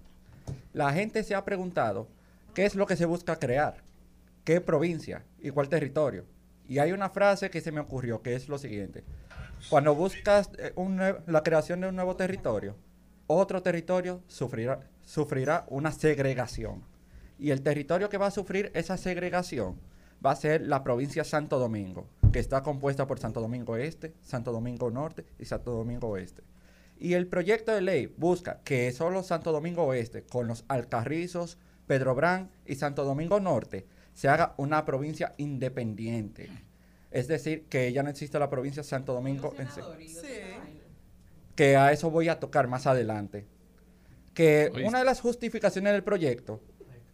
La 0.72 0.92
gente 0.92 1.22
se 1.24 1.34
ha 1.34 1.44
preguntado 1.44 2.08
qué 2.54 2.64
es 2.64 2.74
lo 2.74 2.86
que 2.86 2.96
se 2.96 3.04
busca 3.04 3.36
crear, 3.36 3.82
qué 4.44 4.60
provincia 4.60 5.24
y 5.40 5.50
cuál 5.50 5.68
territorio. 5.68 6.24
Y 6.68 6.78
hay 6.78 6.92
una 6.92 7.10
frase 7.10 7.50
que 7.50 7.60
se 7.60 7.72
me 7.72 7.80
ocurrió 7.80 8.22
que 8.22 8.34
es 8.34 8.48
lo 8.48 8.56
siguiente. 8.56 9.04
Cuando 9.68 9.94
buscas 9.94 10.50
eh, 10.58 10.72
la 11.26 11.42
creación 11.42 11.80
de 11.80 11.88
un 11.88 11.96
nuevo 11.96 12.16
territorio, 12.16 12.76
otro 13.26 13.62
territorio 13.62 14.22
sufrirá, 14.28 14.80
sufrirá 15.04 15.64
una 15.68 15.92
segregación. 15.92 16.82
Y 17.38 17.50
el 17.50 17.62
territorio 17.62 18.08
que 18.08 18.18
va 18.18 18.26
a 18.26 18.30
sufrir 18.30 18.70
esa 18.74 18.96
segregación 18.96 19.80
va 20.24 20.32
a 20.32 20.36
ser 20.36 20.62
la 20.62 20.82
provincia 20.84 21.24
Santo 21.24 21.58
Domingo, 21.58 22.06
que 22.32 22.38
está 22.38 22.62
compuesta 22.62 23.06
por 23.06 23.18
Santo 23.18 23.40
Domingo 23.40 23.76
Este, 23.76 24.14
Santo 24.22 24.52
Domingo 24.52 24.90
Norte 24.90 25.24
y 25.38 25.44
Santo 25.44 25.72
Domingo 25.72 26.08
Oeste. 26.08 26.42
Y 26.98 27.14
el 27.14 27.26
proyecto 27.26 27.72
de 27.72 27.80
ley 27.80 28.12
busca 28.18 28.60
que 28.62 28.92
solo 28.92 29.22
Santo 29.22 29.52
Domingo 29.52 29.84
Oeste, 29.84 30.22
con 30.22 30.46
los 30.46 30.64
Alcarrizos, 30.68 31.58
Pedro 31.86 32.14
Brán 32.14 32.50
y 32.66 32.74
Santo 32.74 33.04
Domingo 33.04 33.40
Norte, 33.40 33.86
se 34.14 34.28
haga 34.28 34.54
una 34.58 34.84
provincia 34.84 35.34
independiente. 35.38 36.50
Es 37.10 37.26
decir, 37.26 37.64
que 37.68 37.92
ya 37.92 38.02
no 38.02 38.10
existe 38.10 38.38
la 38.38 38.50
provincia 38.50 38.82
Santo 38.82 39.14
Domingo 39.14 39.54
en 39.58 39.68
sí. 39.70 39.80
Que 41.56 41.76
a 41.76 41.92
eso 41.92 42.10
voy 42.10 42.28
a 42.28 42.38
tocar 42.38 42.68
más 42.68 42.86
adelante. 42.86 43.46
Que 44.34 44.70
Oíste. 44.72 44.88
una 44.88 44.98
de 45.00 45.04
las 45.04 45.20
justificaciones 45.20 45.92
del 45.92 46.04
proyecto, 46.04 46.60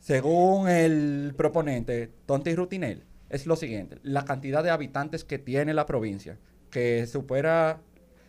según 0.01 0.68
el 0.68 1.32
proponente, 1.36 2.10
Tonti 2.26 2.55
Rutinel, 2.55 3.05
es 3.28 3.47
lo 3.47 3.57
siguiente. 3.57 3.98
La 4.03 4.24
cantidad 4.24 4.62
de 4.62 4.70
habitantes 4.70 5.24
que 5.24 5.39
tiene 5.39 5.74
la 5.74 5.86
provincia, 5.86 6.39
que 6.70 7.07
supera 7.07 7.81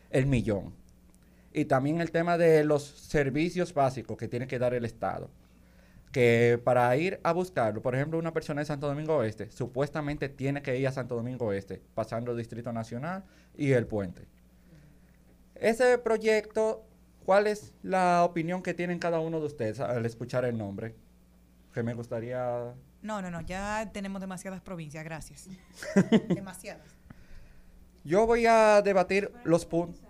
el 0.09 0.25
millón. 0.25 0.73
Y 1.53 1.65
también 1.65 2.01
el 2.01 2.11
tema 2.11 2.37
de 2.37 2.63
los 2.63 2.83
servicios 2.83 3.73
básicos 3.73 4.17
que 4.17 4.27
tiene 4.27 4.47
que 4.47 4.59
dar 4.59 4.73
el 4.73 4.85
Estado. 4.85 5.29
Que 6.11 6.59
para 6.63 6.95
ir 6.97 7.19
a 7.23 7.33
buscarlo, 7.33 7.81
por 7.81 7.95
ejemplo, 7.95 8.17
una 8.17 8.33
persona 8.33 8.61
de 8.61 8.65
Santo 8.65 8.87
Domingo 8.87 9.17
Oeste, 9.17 9.51
supuestamente 9.51 10.29
tiene 10.29 10.61
que 10.61 10.77
ir 10.77 10.87
a 10.87 10.91
Santo 10.91 11.15
Domingo 11.15 11.47
Oeste, 11.47 11.81
pasando 11.93 12.31
el 12.31 12.37
Distrito 12.37 12.71
Nacional 12.71 13.23
y 13.55 13.71
el 13.71 13.85
puente. 13.87 14.23
Ese 15.55 15.97
proyecto, 15.97 16.83
¿cuál 17.25 17.47
es 17.47 17.73
la 17.83 18.23
opinión 18.23 18.63
que 18.63 18.73
tienen 18.73 18.99
cada 18.99 19.19
uno 19.19 19.39
de 19.39 19.47
ustedes 19.47 19.79
al 19.79 20.05
escuchar 20.05 20.45
el 20.45 20.57
nombre? 20.57 20.95
Que 21.73 21.83
me 21.83 21.93
gustaría... 21.93 22.73
No, 23.01 23.21
no, 23.21 23.29
no, 23.29 23.41
ya 23.41 23.89
tenemos 23.93 24.21
demasiadas 24.21 24.61
provincias, 24.61 25.03
gracias. 25.03 25.47
demasiadas. 26.29 26.87
Yo 28.03 28.25
voy 28.25 28.45
a 28.45 28.81
debatir 28.81 29.31
los 29.43 29.65
puntos. 29.65 30.01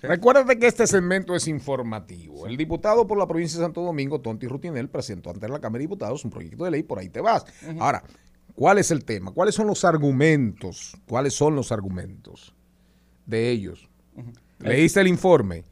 Recuérdate 0.00 0.58
que 0.58 0.66
este 0.66 0.86
segmento 0.86 1.34
es 1.34 1.48
informativo. 1.48 2.46
El 2.46 2.56
diputado 2.56 3.06
por 3.06 3.18
la 3.18 3.26
provincia 3.26 3.58
de 3.58 3.64
Santo 3.64 3.82
Domingo, 3.82 4.20
Tonti 4.20 4.46
Rutinel, 4.46 4.88
presentó 4.88 5.30
ante 5.30 5.48
la 5.48 5.58
Cámara 5.58 5.78
de 5.78 5.84
Diputados 5.84 6.24
un 6.24 6.30
proyecto 6.30 6.64
de 6.64 6.70
ley, 6.70 6.82
por 6.82 6.98
ahí 6.98 7.08
te 7.08 7.20
vas. 7.20 7.44
Ahora, 7.78 8.04
¿cuál 8.54 8.78
es 8.78 8.90
el 8.90 9.04
tema? 9.04 9.32
¿Cuáles 9.32 9.54
son 9.54 9.66
los 9.66 9.84
argumentos? 9.84 10.96
¿Cuáles 11.08 11.34
son 11.34 11.56
los 11.56 11.72
argumentos 11.72 12.54
de 13.24 13.50
ellos? 13.50 13.88
¿Leíste 14.58 15.00
el 15.00 15.08
informe? 15.08 15.64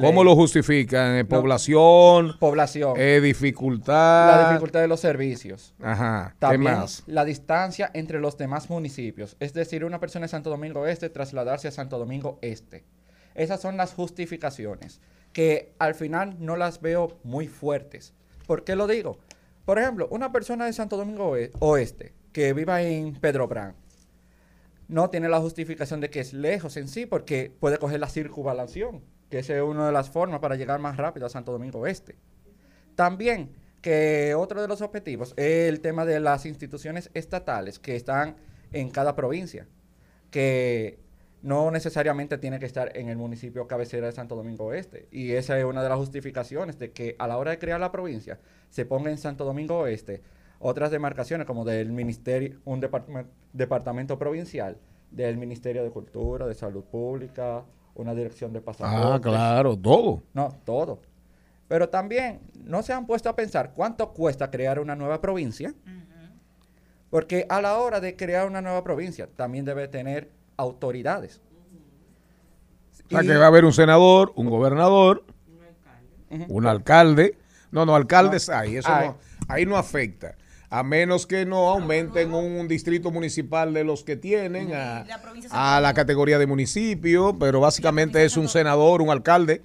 ¿Cómo 0.00 0.24
lo 0.24 0.34
justifican? 0.34 1.16
Eh, 1.16 1.22
No. 1.22 1.28
Población, 1.28 2.36
Población. 2.38 2.94
eh, 2.96 3.20
dificultad. 3.22 4.26
La 4.44 4.48
dificultad 4.50 4.80
de 4.80 4.88
los 4.88 5.00
servicios. 5.00 5.74
Ajá. 5.82 6.30
¿Qué 6.32 6.38
También 6.40 6.74
más? 6.74 7.02
la 7.06 7.24
distancia 7.24 7.90
entre 7.94 8.20
los 8.20 8.36
demás 8.38 8.70
municipios. 8.70 9.36
Es 9.40 9.52
decir, 9.54 9.84
una 9.84 10.00
persona 10.00 10.24
de 10.24 10.28
Santo 10.28 10.50
Domingo 10.50 10.86
Este 10.86 11.10
trasladarse 11.10 11.68
a 11.68 11.70
Santo 11.70 11.98
Domingo 11.98 12.38
Este. 12.42 12.84
Esas 13.34 13.60
son 13.60 13.76
las 13.76 13.94
justificaciones 13.94 15.00
que 15.32 15.74
al 15.78 15.94
final 15.94 16.36
no 16.38 16.56
las 16.56 16.80
veo 16.80 17.18
muy 17.24 17.48
fuertes. 17.48 18.14
¿Por 18.46 18.62
qué 18.64 18.76
lo 18.76 18.86
digo? 18.86 19.18
Por 19.64 19.78
ejemplo, 19.78 20.06
una 20.10 20.30
persona 20.30 20.66
de 20.66 20.72
Santo 20.72 20.96
Domingo 20.96 21.30
Oe- 21.30 21.50
Oeste 21.58 22.12
que 22.32 22.52
viva 22.52 22.82
en 22.82 23.14
Pedro 23.14 23.48
Brán 23.48 23.74
no 24.86 25.08
tiene 25.10 25.28
la 25.28 25.40
justificación 25.40 26.00
de 26.00 26.10
que 26.10 26.20
es 26.20 26.32
lejos 26.34 26.76
en 26.76 26.88
sí 26.88 27.06
porque 27.06 27.50
puede 27.58 27.78
coger 27.78 27.98
la 28.00 28.08
circunvalación, 28.08 29.02
que 29.34 29.40
esa 29.40 29.56
es 29.56 29.62
una 29.62 29.86
de 29.86 29.92
las 29.92 30.10
formas 30.10 30.38
para 30.38 30.54
llegar 30.54 30.78
más 30.78 30.96
rápido 30.96 31.26
a 31.26 31.28
Santo 31.28 31.50
Domingo 31.50 31.80
Oeste. 31.80 32.14
También 32.94 33.50
que 33.80 34.32
otro 34.36 34.62
de 34.62 34.68
los 34.68 34.80
objetivos 34.80 35.34
es 35.36 35.68
el 35.68 35.80
tema 35.80 36.04
de 36.04 36.20
las 36.20 36.46
instituciones 36.46 37.10
estatales 37.14 37.80
que 37.80 37.96
están 37.96 38.36
en 38.70 38.90
cada 38.90 39.16
provincia, 39.16 39.66
que 40.30 41.00
no 41.42 41.72
necesariamente 41.72 42.38
tiene 42.38 42.60
que 42.60 42.66
estar 42.66 42.96
en 42.96 43.08
el 43.08 43.16
municipio 43.16 43.66
cabecera 43.66 44.06
de 44.06 44.12
Santo 44.12 44.36
Domingo 44.36 44.66
Oeste. 44.66 45.08
Y 45.10 45.32
esa 45.32 45.58
es 45.58 45.64
una 45.64 45.82
de 45.82 45.88
las 45.88 45.98
justificaciones 45.98 46.78
de 46.78 46.92
que 46.92 47.16
a 47.18 47.26
la 47.26 47.36
hora 47.36 47.50
de 47.50 47.58
crear 47.58 47.80
la 47.80 47.90
provincia 47.90 48.38
se 48.70 48.86
ponga 48.86 49.10
en 49.10 49.18
Santo 49.18 49.44
Domingo 49.44 49.80
Oeste 49.80 50.22
otras 50.60 50.92
demarcaciones 50.92 51.44
como 51.44 51.64
del 51.64 51.90
ministerio, 51.90 52.60
un 52.66 52.80
departamento 53.52 54.16
provincial, 54.16 54.78
del 55.10 55.36
Ministerio 55.38 55.82
de 55.82 55.90
Cultura, 55.90 56.46
de 56.46 56.54
Salud 56.54 56.84
Pública, 56.84 57.64
una 57.94 58.14
dirección 58.14 58.52
de 58.52 58.60
pasaportes. 58.60 59.04
Ah, 59.12 59.20
claro, 59.20 59.76
todo. 59.78 60.22
No, 60.32 60.54
todo. 60.64 61.00
Pero 61.68 61.88
también 61.88 62.40
no 62.64 62.82
se 62.82 62.92
han 62.92 63.06
puesto 63.06 63.28
a 63.28 63.36
pensar 63.36 63.72
cuánto 63.74 64.12
cuesta 64.12 64.50
crear 64.50 64.78
una 64.80 64.94
nueva 64.96 65.20
provincia. 65.20 65.72
Porque 67.10 67.46
a 67.48 67.60
la 67.60 67.78
hora 67.78 68.00
de 68.00 68.16
crear 68.16 68.46
una 68.46 68.60
nueva 68.60 68.82
provincia 68.82 69.28
también 69.36 69.64
debe 69.64 69.86
tener 69.88 70.30
autoridades. 70.56 71.40
O 73.06 73.08
sea, 73.10 73.22
Y- 73.22 73.26
que 73.26 73.36
va 73.36 73.44
a 73.44 73.48
haber 73.48 73.64
un 73.64 73.72
senador, 73.72 74.32
un 74.34 74.48
gobernador, 74.50 75.24
un 76.48 76.66
alcalde. 76.66 77.38
No, 77.70 77.86
no, 77.86 77.94
alcaldes 77.94 78.48
No. 78.48 78.56
hay, 78.56 78.76
eso 78.76 78.92
Hay. 78.92 79.08
no, 79.08 79.16
ahí 79.48 79.66
no 79.66 79.76
afecta. 79.76 80.34
A 80.76 80.82
menos 80.82 81.26
que 81.26 81.46
no 81.46 81.68
aumenten 81.70 82.34
un 82.34 82.66
distrito 82.66 83.10
municipal 83.12 83.72
de 83.72 83.84
los 83.84 84.02
que 84.02 84.16
tienen 84.16 84.72
a, 84.74 85.04
a 85.50 85.80
la 85.80 85.94
categoría 85.94 86.38
de 86.38 86.46
municipio, 86.48 87.36
pero 87.38 87.60
básicamente 87.60 88.24
es 88.24 88.36
un 88.36 88.48
senador, 88.48 89.00
un 89.00 89.10
alcalde. 89.10 89.62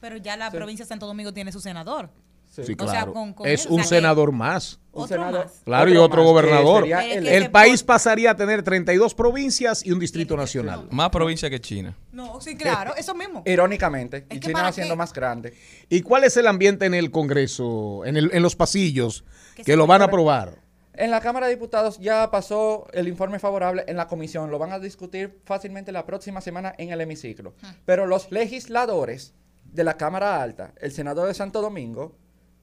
Pero 0.00 0.16
ya 0.16 0.36
la 0.36 0.50
provincia 0.50 0.84
de 0.84 0.88
Santo 0.88 1.06
Domingo 1.06 1.32
tiene 1.32 1.52
su 1.52 1.60
senador. 1.60 2.10
Sí, 2.50 2.62
O 2.62 2.64
sea, 2.64 2.76
claro. 2.76 3.12
con- 3.12 3.34
con 3.34 3.46
es 3.46 3.66
él, 3.66 3.70
o 3.70 3.74
un 3.74 3.80
sea 3.84 3.98
senador 4.00 4.32
más. 4.32 4.80
Un 4.90 5.06
senador- 5.06 5.44
más. 5.44 5.60
Claro, 5.64 5.90
y 5.90 5.96
otro 5.96 6.22
más, 6.24 6.32
gobernador. 6.32 6.86
El, 6.88 7.50
país 7.52 7.84
pasaría 7.84 8.32
a 8.32 8.36
tener 8.36 8.64
32 8.64 9.14
provincias 9.14 9.86
y 9.86 9.92
un 9.92 10.00
distrito 10.00 10.36
nacional. 10.36 10.88
Más 10.90 11.10
provincia 11.10 11.48
que 11.50 11.60
China. 11.60 11.94
No, 12.10 12.40
sí, 12.40 12.56
claro, 12.56 12.96
eso 12.96 13.14
mismo. 13.14 13.42
Irónicamente, 13.46 14.26
y 14.28 14.40
que 14.40 14.48
China 14.48 14.66
haciendo 14.66 14.94
qué- 14.94 14.98
más 14.98 15.12
grande. 15.12 15.54
¿Y 15.88 16.00
cuál 16.00 16.24
es 16.24 16.36
el 16.36 16.48
ambiente 16.48 16.86
en 16.86 16.94
el 16.94 17.12
Congreso, 17.12 18.04
en, 18.04 18.16
el- 18.16 18.30
en 18.32 18.42
los 18.42 18.56
pasillos, 18.56 19.24
que 19.64 19.76
lo 19.76 19.86
van 19.86 20.02
a 20.02 20.06
aprobar? 20.06 20.68
En 20.98 21.12
la 21.12 21.20
Cámara 21.20 21.46
de 21.46 21.54
Diputados 21.54 21.98
ya 22.00 22.28
pasó 22.28 22.88
el 22.92 23.06
informe 23.06 23.38
favorable 23.38 23.84
en 23.86 23.96
la 23.96 24.08
comisión. 24.08 24.50
Lo 24.50 24.58
van 24.58 24.72
a 24.72 24.80
discutir 24.80 25.40
fácilmente 25.44 25.92
la 25.92 26.04
próxima 26.04 26.40
semana 26.40 26.74
en 26.76 26.90
el 26.90 27.00
hemiciclo. 27.00 27.54
Pero 27.84 28.04
los 28.06 28.32
legisladores 28.32 29.32
de 29.64 29.84
la 29.84 29.96
Cámara 29.96 30.42
Alta, 30.42 30.72
el 30.80 30.90
senador 30.90 31.28
de 31.28 31.34
Santo 31.34 31.62
Domingo, 31.62 32.16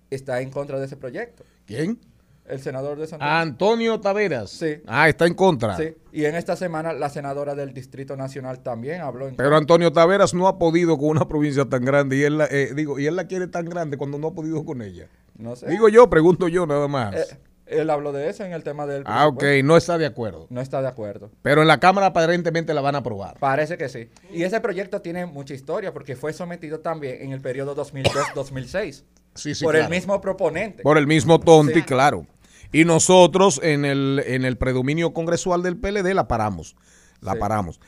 está 0.09 0.41
en 0.41 0.49
contra 0.49 0.79
de 0.79 0.85
ese 0.85 0.97
proyecto. 0.97 1.45
¿Quién? 1.65 1.97
El 2.45 2.59
senador 2.59 2.99
de 2.99 3.07
Santo 3.07 3.25
Domingo. 3.25 3.41
Antonio 3.41 4.01
Taveras. 4.01 4.49
Sí. 4.49 4.81
Ah, 4.85 5.07
está 5.07 5.25
en 5.27 5.33
contra. 5.33 5.77
Sí, 5.77 5.95
y 6.11 6.25
en 6.25 6.35
esta 6.35 6.57
semana 6.57 6.91
la 6.91 7.09
senadora 7.09 7.55
del 7.55 7.73
Distrito 7.73 8.17
Nacional 8.17 8.59
también 8.59 8.99
habló 8.99 9.29
en 9.29 9.37
Pero 9.37 9.55
Antonio 9.55 9.93
Taveras 9.93 10.33
no 10.33 10.49
ha 10.49 10.59
podido 10.59 10.97
con 10.97 11.07
una 11.07 11.25
provincia 11.25 11.63
tan 11.65 11.85
grande 11.85 12.17
y 12.17 12.23
él 12.23 12.37
la, 12.37 12.47
eh, 12.47 12.73
digo, 12.75 12.99
y 12.99 13.07
él 13.07 13.15
la 13.15 13.27
quiere 13.27 13.47
tan 13.47 13.65
grande 13.65 13.97
cuando 13.97 14.17
no 14.17 14.27
ha 14.27 14.33
podido 14.33 14.65
con 14.65 14.81
ella. 14.81 15.07
No 15.37 15.55
sé. 15.55 15.67
Digo 15.69 15.89
yo, 15.89 16.09
pregunto 16.09 16.47
yo 16.47 16.65
nada 16.65 16.87
más. 16.87 17.15
Eh, 17.15 17.37
él 17.67 17.89
habló 17.89 18.11
de 18.11 18.29
eso 18.29 18.43
en 18.43 18.53
el 18.53 18.63
tema 18.63 18.85
del 18.85 19.03
ah, 19.07 19.27
ok, 19.27 19.43
no 19.63 19.75
está 19.75 19.97
de 19.97 20.05
acuerdo. 20.05 20.45
No 20.49 20.61
está 20.61 20.81
de 20.81 20.87
acuerdo. 20.87 21.31
Pero 21.41 21.61
en 21.63 21.67
la 21.67 21.79
Cámara 21.79 22.07
aparentemente 22.07 22.73
la 22.73 22.81
van 22.81 22.95
a 22.95 22.99
aprobar. 22.99 23.37
Parece 23.39 23.77
que 23.77 23.89
sí. 23.89 24.09
Y 24.31 24.43
ese 24.43 24.59
proyecto 24.61 25.01
tiene 25.01 25.25
mucha 25.25 25.53
historia 25.55 25.91
porque 25.91 26.15
fue 26.15 26.31
sometido 26.31 26.79
también 26.81 27.21
en 27.21 27.31
el 27.31 27.41
periodo 27.41 27.75
2002-2006 27.75 29.03
Sí, 29.35 29.53
sí, 29.53 29.63
por 29.65 29.73
claro. 29.73 29.85
el 29.87 29.91
mismo 29.91 30.21
proponente. 30.21 30.83
Por 30.83 30.97
el 30.97 31.07
mismo 31.07 31.39
Tonti, 31.41 31.73
Sí. 31.73 31.81
claro. 31.81 32.25
Y 32.71 32.85
nosotros 32.85 33.59
en 33.63 33.83
el, 33.83 34.23
en 34.25 34.45
el 34.45 34.57
predominio 34.57 35.13
congresual 35.13 35.61
del 35.61 35.77
PLD 35.77 36.13
la 36.13 36.27
paramos. 36.27 36.75
La 37.19 37.33
Sí. 37.33 37.39
paramos. 37.39 37.79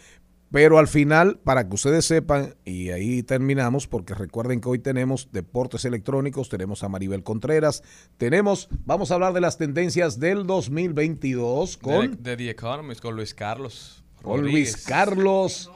Pero 0.52 0.78
al 0.78 0.88
final, 0.88 1.40
para 1.44 1.68
que 1.68 1.76
ustedes 1.76 2.06
sepan, 2.06 2.56
y 2.64 2.90
ahí 2.90 3.22
terminamos, 3.22 3.86
porque 3.88 4.14
recuerden 4.14 4.62
que 4.62 4.70
hoy 4.70 4.80
tenemos 4.80 5.30
deportes 5.32 5.84
electrónicos, 5.84 6.48
tenemos 6.48 6.84
a 6.84 6.90
Maribel 6.90 7.24
Contreras, 7.24 7.84
tenemos, 8.18 8.70
vamos 8.86 9.12
a 9.12 9.16
hablar 9.16 9.34
de 9.34 9.42
las 9.42 9.58
tendencias 9.58 10.20
del 10.20 10.48
2022 10.48 11.78
con, 11.78 12.12
De, 12.24 12.32
de 12.32 12.38
The 12.38 12.50
Economist 12.52 13.02
con 13.02 13.16
Luis 13.16 13.34
Carlos. 13.34 14.04
con 14.22 14.42
Luis. 14.42 14.86
Carlos 14.86 15.70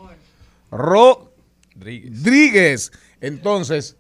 Rodríguez. 0.71 2.23
Rodríguez. 2.23 2.91
Entonces, 3.19 3.97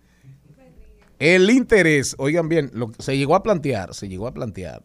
el 1.19 1.49
interés, 1.49 2.15
oigan 2.17 2.47
bien, 2.47 2.71
lo, 2.73 2.91
se 2.97 3.17
llegó 3.17 3.35
a 3.35 3.43
plantear, 3.43 3.93
se 3.93 4.07
llegó 4.07 4.27
a 4.27 4.33
plantear 4.33 4.83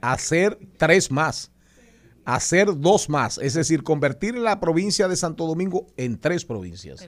hacer 0.00 0.58
tres 0.76 1.10
más, 1.10 1.50
hacer 2.28 2.78
dos 2.78 3.08
más, 3.08 3.38
es 3.38 3.54
decir, 3.54 3.82
convertir 3.82 4.36
la 4.36 4.60
provincia 4.60 5.08
de 5.08 5.16
Santo 5.16 5.46
Domingo 5.46 5.86
en 5.96 6.18
tres 6.18 6.44
provincias. 6.44 7.02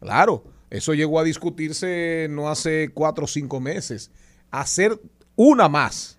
Claro, 0.00 0.44
eso 0.68 0.92
llegó 0.92 1.18
a 1.18 1.24
discutirse 1.24 2.26
no 2.28 2.50
hace 2.50 2.90
cuatro 2.92 3.24
o 3.24 3.26
cinco 3.26 3.58
meses. 3.58 4.10
Hacer 4.50 5.00
una 5.34 5.70
más. 5.70 6.18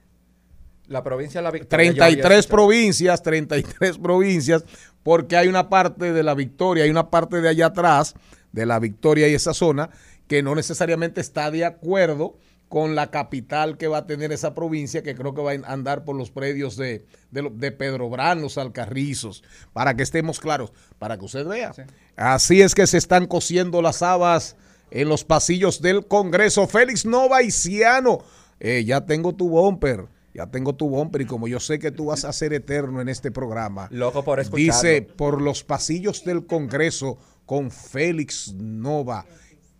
La 0.88 1.04
provincia 1.04 1.40
de 1.40 1.44
la 1.44 1.52
Victoria. 1.52 1.92
yo 1.92 2.04
había 2.04 2.24
33 2.24 2.40
escuchado. 2.40 2.56
provincias, 2.56 3.22
33 3.22 3.98
provincias, 4.00 4.66
porque 5.04 5.38
hay 5.38 5.48
una 5.48 5.70
parte 5.70 6.12
de 6.12 6.24
la 6.24 6.34
Victoria, 6.34 6.84
hay 6.84 6.90
una 6.90 7.12
parte 7.12 7.42
de 7.42 7.50
allá 7.50 7.68
atrás, 7.68 8.16
de 8.52 8.66
la 8.66 8.80
Victoria 8.80 9.28
y 9.28 9.36
esa 9.36 9.54
zona, 9.54 9.92
que 10.28 10.42
no 10.42 10.56
necesariamente 10.56 11.22
está 11.22 11.52
de 11.52 11.64
acuerdo 11.64 12.40
con 12.70 12.96
la 12.96 13.12
capital 13.12 13.78
que 13.78 13.88
va 13.88 14.00
a 14.00 14.08
tener 14.08 14.32
esa 14.32 14.54
provincia, 14.54 15.04
que 15.04 15.16
creo 15.16 15.34
que 15.34 15.42
va 15.42 15.52
a 15.52 15.72
andar 15.72 16.04
por 16.04 16.16
los 16.16 16.32
predios 16.32 16.76
de, 16.76 17.06
de, 17.32 17.72
Pedro 17.72 18.10
Brán, 18.10 18.42
los 18.42 18.58
Alcarrizos, 18.58 19.44
para 19.74 19.96
que 19.96 20.04
estemos 20.04 20.40
claros, 20.40 20.74
para 20.98 21.18
que 21.18 21.26
usted 21.26 21.46
vea. 21.46 21.74
Así 22.16 22.62
es 22.62 22.76
que 22.76 22.88
se 22.88 22.98
están 22.98 23.28
cosiendo 23.28 23.82
las 23.82 24.02
habas 24.02 24.56
en 24.92 25.10
los 25.10 25.24
pasillos 25.24 25.82
del 25.82 26.08
Congreso. 26.08 26.68
Félix 26.68 27.06
Nova 27.06 27.44
y 27.44 27.52
Ciano, 27.52 28.20
eh, 28.60 28.84
ya 28.86 29.06
tengo 29.06 29.34
tu 29.34 29.50
bumper. 29.50 30.08
Ya 30.34 30.48
tengo 30.48 30.76
tu 30.76 30.90
bumper 30.90 31.22
y 31.22 31.26
como 31.26 31.48
yo 31.48 31.62
sé 31.62 31.80
que 31.80 31.92
tú 31.92 32.08
vas 32.08 32.26
a 32.26 32.34
ser 32.34 32.52
eterno 32.52 33.00
en 33.00 33.08
este 33.08 33.32
programa. 33.32 33.88
Loco 33.90 34.22
por 34.22 34.42
escucharlo. 34.42 34.74
Dice, 34.74 35.02
por 35.02 35.42
los 35.42 35.64
pasillos 35.64 36.26
del 36.26 36.46
Congreso 36.46 37.18
con 37.46 37.72
Félix 37.72 38.54
Nova 38.54 39.26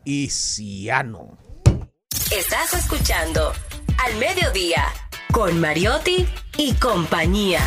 y 0.06 0.30
Ciano. 0.30 1.38
Estás 2.38 2.74
escuchando 2.74 3.54
Al 4.04 4.16
Mediodía 4.18 4.84
con 5.32 5.58
Mariotti 5.58 6.28
y 6.58 6.74
compañía. 6.74 7.62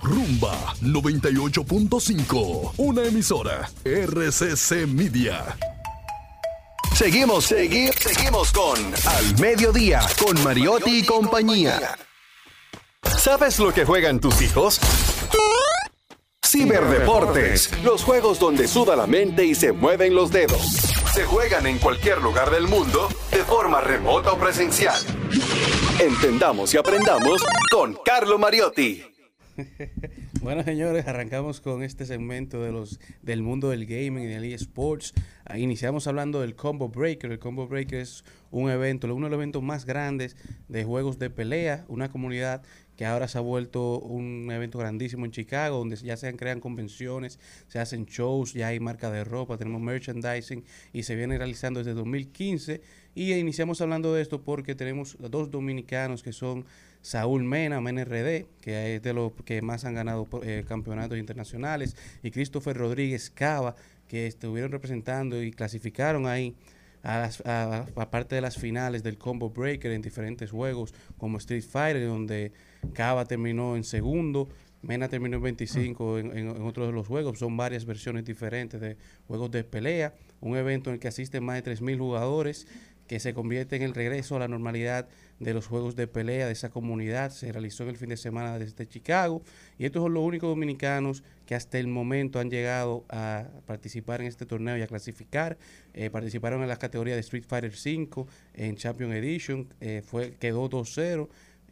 Rumba 0.00 0.72
98.5. 0.80 2.74
Una 2.76 3.02
emisora. 3.02 3.68
RCC 3.84 4.86
Media. 4.86 5.58
Seguimos, 6.94 7.46
seguimos, 7.46 7.96
seguimos 7.96 8.52
con 8.52 8.78
Al 9.08 9.40
Mediodía, 9.40 10.00
con 10.24 10.40
Mariotti 10.44 11.00
y 11.00 11.04
compañía. 11.04 11.98
¿Sabes 13.02 13.58
lo 13.58 13.74
que 13.74 13.84
juegan 13.84 14.20
tus 14.20 14.40
hijos? 14.42 14.78
Ciberdeportes, 16.46 17.82
los 17.82 18.04
juegos 18.04 18.38
donde 18.38 18.68
suda 18.68 18.94
la 18.94 19.08
mente 19.08 19.44
y 19.44 19.56
se 19.56 19.72
mueven 19.72 20.14
los 20.14 20.30
dedos. 20.30 20.97
Se 21.18 21.24
juegan 21.24 21.66
en 21.66 21.78
cualquier 21.78 22.22
lugar 22.22 22.48
del 22.48 22.68
mundo, 22.68 23.08
de 23.32 23.38
forma 23.38 23.80
remota 23.80 24.30
o 24.30 24.38
presencial. 24.38 24.94
Entendamos 26.00 26.72
y 26.72 26.76
aprendamos 26.76 27.44
con 27.72 27.98
Carlo 28.04 28.38
Mariotti. 28.38 29.02
Bueno, 30.40 30.62
señores, 30.62 31.08
arrancamos 31.08 31.60
con 31.60 31.82
este 31.82 32.06
segmento 32.06 32.62
de 32.62 32.70
los 32.70 33.00
del 33.22 33.42
mundo 33.42 33.70
del 33.70 33.86
gaming 33.86 34.22
y 34.22 34.26
del 34.26 34.44
eSports. 34.44 35.12
Iniciamos 35.56 36.06
hablando 36.06 36.40
del 36.40 36.54
Combo 36.54 36.88
Breaker. 36.88 37.32
El 37.32 37.40
Combo 37.40 37.66
Breaker 37.66 37.98
es 37.98 38.24
un 38.52 38.70
evento, 38.70 39.12
uno 39.12 39.26
de 39.26 39.30
los 39.30 39.36
eventos 39.38 39.60
más 39.64 39.84
grandes 39.84 40.36
de 40.68 40.84
juegos 40.84 41.18
de 41.18 41.30
pelea, 41.30 41.84
una 41.88 42.08
comunidad 42.08 42.62
que 42.98 43.06
ahora 43.06 43.28
se 43.28 43.38
ha 43.38 43.40
vuelto 43.40 44.00
un 44.00 44.50
evento 44.50 44.76
grandísimo 44.76 45.24
en 45.24 45.30
Chicago, 45.30 45.78
donde 45.78 45.94
ya 45.94 46.16
se 46.16 46.34
crean 46.34 46.58
convenciones, 46.58 47.38
se 47.68 47.78
hacen 47.78 48.06
shows, 48.06 48.54
ya 48.54 48.66
hay 48.66 48.80
marca 48.80 49.08
de 49.08 49.22
ropa, 49.22 49.56
tenemos 49.56 49.80
merchandising 49.80 50.64
y 50.92 51.04
se 51.04 51.14
viene 51.14 51.38
realizando 51.38 51.78
desde 51.78 51.94
2015. 51.94 52.80
Y 53.14 53.34
iniciamos 53.34 53.80
hablando 53.80 54.12
de 54.14 54.20
esto 54.20 54.42
porque 54.42 54.74
tenemos 54.74 55.16
dos 55.20 55.48
dominicanos 55.48 56.24
que 56.24 56.32
son 56.32 56.66
Saúl 57.00 57.44
Mena, 57.44 57.80
Mena 57.80 58.04
RD, 58.04 58.46
que 58.60 58.96
es 58.96 59.02
de 59.02 59.12
los 59.12 59.30
que 59.44 59.62
más 59.62 59.84
han 59.84 59.94
ganado 59.94 60.26
eh, 60.42 60.64
campeonatos 60.66 61.18
internacionales, 61.18 61.94
y 62.24 62.32
Christopher 62.32 62.76
Rodríguez 62.76 63.30
Cava, 63.30 63.76
que 64.08 64.26
estuvieron 64.26 64.72
representando 64.72 65.40
y 65.40 65.52
clasificaron 65.52 66.26
ahí 66.26 66.56
a, 67.04 67.18
las, 67.18 67.42
a 67.46 68.10
parte 68.10 68.34
de 68.34 68.40
las 68.40 68.58
finales 68.58 69.04
del 69.04 69.18
Combo 69.18 69.50
Breaker 69.50 69.92
en 69.92 70.02
diferentes 70.02 70.50
juegos, 70.50 70.92
como 71.16 71.38
Street 71.38 71.62
Fighter, 71.62 72.04
donde 72.04 72.50
Cava 72.92 73.24
terminó 73.24 73.76
en 73.76 73.84
segundo, 73.84 74.48
Mena 74.82 75.08
terminó 75.08 75.38
en 75.38 75.42
25 75.42 76.18
en, 76.18 76.26
en, 76.38 76.48
en 76.48 76.62
otros 76.62 76.86
de 76.86 76.92
los 76.92 77.06
juegos. 77.06 77.38
Son 77.38 77.56
varias 77.56 77.84
versiones 77.84 78.24
diferentes 78.24 78.80
de 78.80 78.96
juegos 79.26 79.50
de 79.50 79.64
pelea. 79.64 80.14
Un 80.40 80.56
evento 80.56 80.90
en 80.90 80.94
el 80.94 81.00
que 81.00 81.08
asisten 81.08 81.44
más 81.44 81.62
de 81.62 81.72
3.000 81.72 81.98
jugadores 81.98 82.66
que 83.08 83.18
se 83.18 83.34
convierte 83.34 83.74
en 83.74 83.82
el 83.82 83.94
regreso 83.94 84.36
a 84.36 84.38
la 84.38 84.48
normalidad 84.48 85.08
de 85.40 85.54
los 85.54 85.66
juegos 85.66 85.96
de 85.96 86.06
pelea 86.06 86.46
de 86.46 86.52
esa 86.52 86.68
comunidad. 86.68 87.30
Se 87.30 87.50
realizó 87.50 87.84
en 87.84 87.88
el 87.88 87.96
fin 87.96 88.10
de 88.10 88.16
semana 88.16 88.58
desde 88.58 88.86
Chicago 88.86 89.42
y 89.78 89.86
estos 89.86 90.02
son 90.02 90.12
los 90.12 90.22
únicos 90.22 90.48
dominicanos 90.48 91.24
que 91.46 91.54
hasta 91.54 91.78
el 91.78 91.88
momento 91.88 92.38
han 92.38 92.50
llegado 92.50 93.06
a 93.08 93.46
participar 93.66 94.20
en 94.20 94.26
este 94.26 94.44
torneo 94.44 94.76
y 94.76 94.82
a 94.82 94.86
clasificar. 94.86 95.56
Eh, 95.94 96.10
participaron 96.10 96.62
en 96.62 96.68
la 96.68 96.76
categoría 96.76 97.14
de 97.14 97.20
Street 97.20 97.44
Fighter 97.48 97.74
5 97.74 98.28
en 98.54 98.76
Champion 98.76 99.12
Edition, 99.12 99.72
eh, 99.80 100.02
fue, 100.04 100.34
quedó 100.38 100.68
2-0 100.68 101.28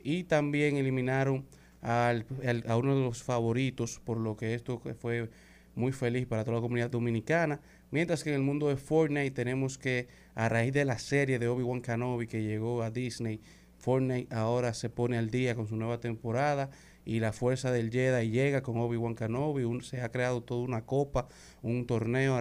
y 0.06 0.22
también 0.22 0.76
eliminaron 0.76 1.44
al, 1.82 2.26
a 2.68 2.76
uno 2.76 2.94
de 2.94 3.02
los 3.02 3.24
favoritos, 3.24 4.00
por 4.04 4.18
lo 4.18 4.36
que 4.36 4.54
esto 4.54 4.80
fue 5.00 5.28
muy 5.74 5.90
feliz 5.90 6.28
para 6.28 6.44
toda 6.44 6.58
la 6.58 6.62
comunidad 6.62 6.90
dominicana. 6.90 7.60
Mientras 7.90 8.22
que 8.22 8.30
en 8.30 8.36
el 8.36 8.42
mundo 8.42 8.68
de 8.68 8.76
Fortnite 8.76 9.32
tenemos 9.32 9.78
que, 9.78 10.06
a 10.36 10.48
raíz 10.48 10.72
de 10.72 10.84
la 10.84 11.00
serie 11.00 11.40
de 11.40 11.48
Obi-Wan 11.48 11.82
Kenobi 11.82 12.28
que 12.28 12.44
llegó 12.44 12.84
a 12.84 12.90
Disney, 12.92 13.40
Fortnite 13.78 14.32
ahora 14.32 14.74
se 14.74 14.90
pone 14.90 15.18
al 15.18 15.28
día 15.28 15.56
con 15.56 15.66
su 15.66 15.74
nueva 15.74 15.98
temporada 15.98 16.70
y 17.04 17.18
la 17.18 17.32
fuerza 17.32 17.72
del 17.72 17.90
Jedi 17.90 18.30
llega 18.30 18.62
con 18.62 18.78
Obi-Wan 18.78 19.16
Kenobi. 19.16 19.64
Se 19.82 20.02
ha 20.02 20.10
creado 20.10 20.40
toda 20.40 20.62
una 20.62 20.82
copa, 20.86 21.26
un 21.62 21.84
torneo 21.84 22.40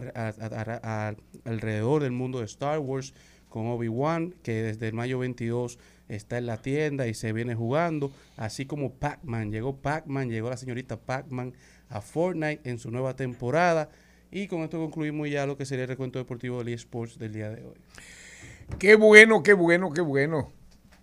alrededor 1.43 2.03
del 2.03 2.11
mundo 2.11 2.39
de 2.39 2.45
Star 2.45 2.77
Wars 2.77 3.15
con 3.49 3.67
Obi-Wan, 3.67 4.35
que 4.43 4.61
desde 4.61 4.89
el 4.89 4.93
mayo 4.93 5.17
22 5.17 5.79
está 6.07 6.37
en 6.37 6.45
la 6.45 6.61
tienda 6.61 7.07
y 7.07 7.13
se 7.13 7.33
viene 7.33 7.55
jugando, 7.55 8.11
así 8.37 8.65
como 8.65 8.93
Pac-Man, 8.93 9.51
llegó 9.51 9.77
Pac-Man, 9.77 10.29
llegó 10.29 10.49
la 10.49 10.57
señorita 10.57 10.97
Pac-Man 10.97 11.53
a 11.89 12.01
Fortnite 12.01 12.69
en 12.69 12.79
su 12.79 12.91
nueva 12.91 13.15
temporada. 13.15 13.89
Y 14.31 14.47
con 14.47 14.61
esto 14.61 14.77
concluimos 14.77 15.29
ya 15.29 15.45
lo 15.45 15.57
que 15.57 15.65
sería 15.65 15.83
el 15.83 15.89
recuento 15.89 16.19
deportivo 16.19 16.63
del 16.63 16.73
eSports 16.73 17.17
del 17.17 17.33
día 17.33 17.49
de 17.49 17.63
hoy. 17.63 17.75
Qué 18.79 18.95
bueno, 18.95 19.43
qué 19.43 19.53
bueno, 19.53 19.91
qué 19.91 20.01
bueno. 20.01 20.51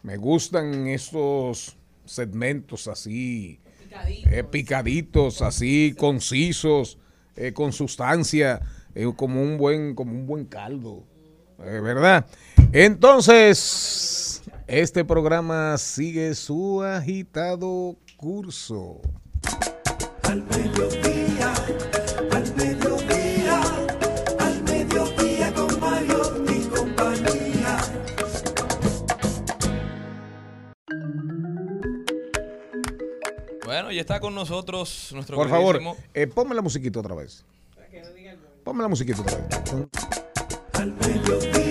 Me 0.03 0.16
gustan 0.16 0.89
estos 0.89 1.77
segmentos 2.05 2.89
así, 2.89 3.61
eh, 4.31 4.45
picaditos, 4.45 5.43
así, 5.43 5.95
concisos, 5.97 6.99
eh, 7.37 7.53
con 7.53 7.73
sustancia, 7.73 8.61
eh, 8.95 9.11
como 9.16 9.43
un 9.43 9.57
buen, 9.57 9.95
como 9.95 10.12
un 10.12 10.27
buen 10.27 10.45
caldo, 10.45 11.05
eh, 11.61 11.81
¿verdad? 11.81 12.27
Entonces, 12.73 14.32
este 14.66 15.05
programa 15.05 15.76
sigue 15.78 16.34
su 16.34 16.82
agitado 16.82 17.97
curso. 18.16 19.01
Al 20.24 20.43
mediodía, 20.44 21.52
al 22.30 22.55
mediodía, 22.56 23.60
al 24.39 24.62
mediodía 24.62 25.55
con 25.55 25.80
Mario 25.80 26.44
y 26.48 26.60
compañía. 26.68 27.78
Bueno, 33.64 33.93
ya 33.93 34.01
está 34.01 34.20
con 34.20 34.34
nosotros 34.34 35.10
nuestro 35.12 35.36
Por 35.36 35.48
favor, 35.48 35.80
eh, 36.14 36.26
ponme 36.26 36.55
la 36.55 36.62
musiquita 36.62 37.01
otra 37.01 37.14
vez. 37.14 37.44
Ponme 38.64 38.82
la 38.82 38.89
musiquita 38.89 39.20
otra 39.22 39.39
vez. 39.39 39.90
Al 40.74 40.93
mediodía, 40.94 41.61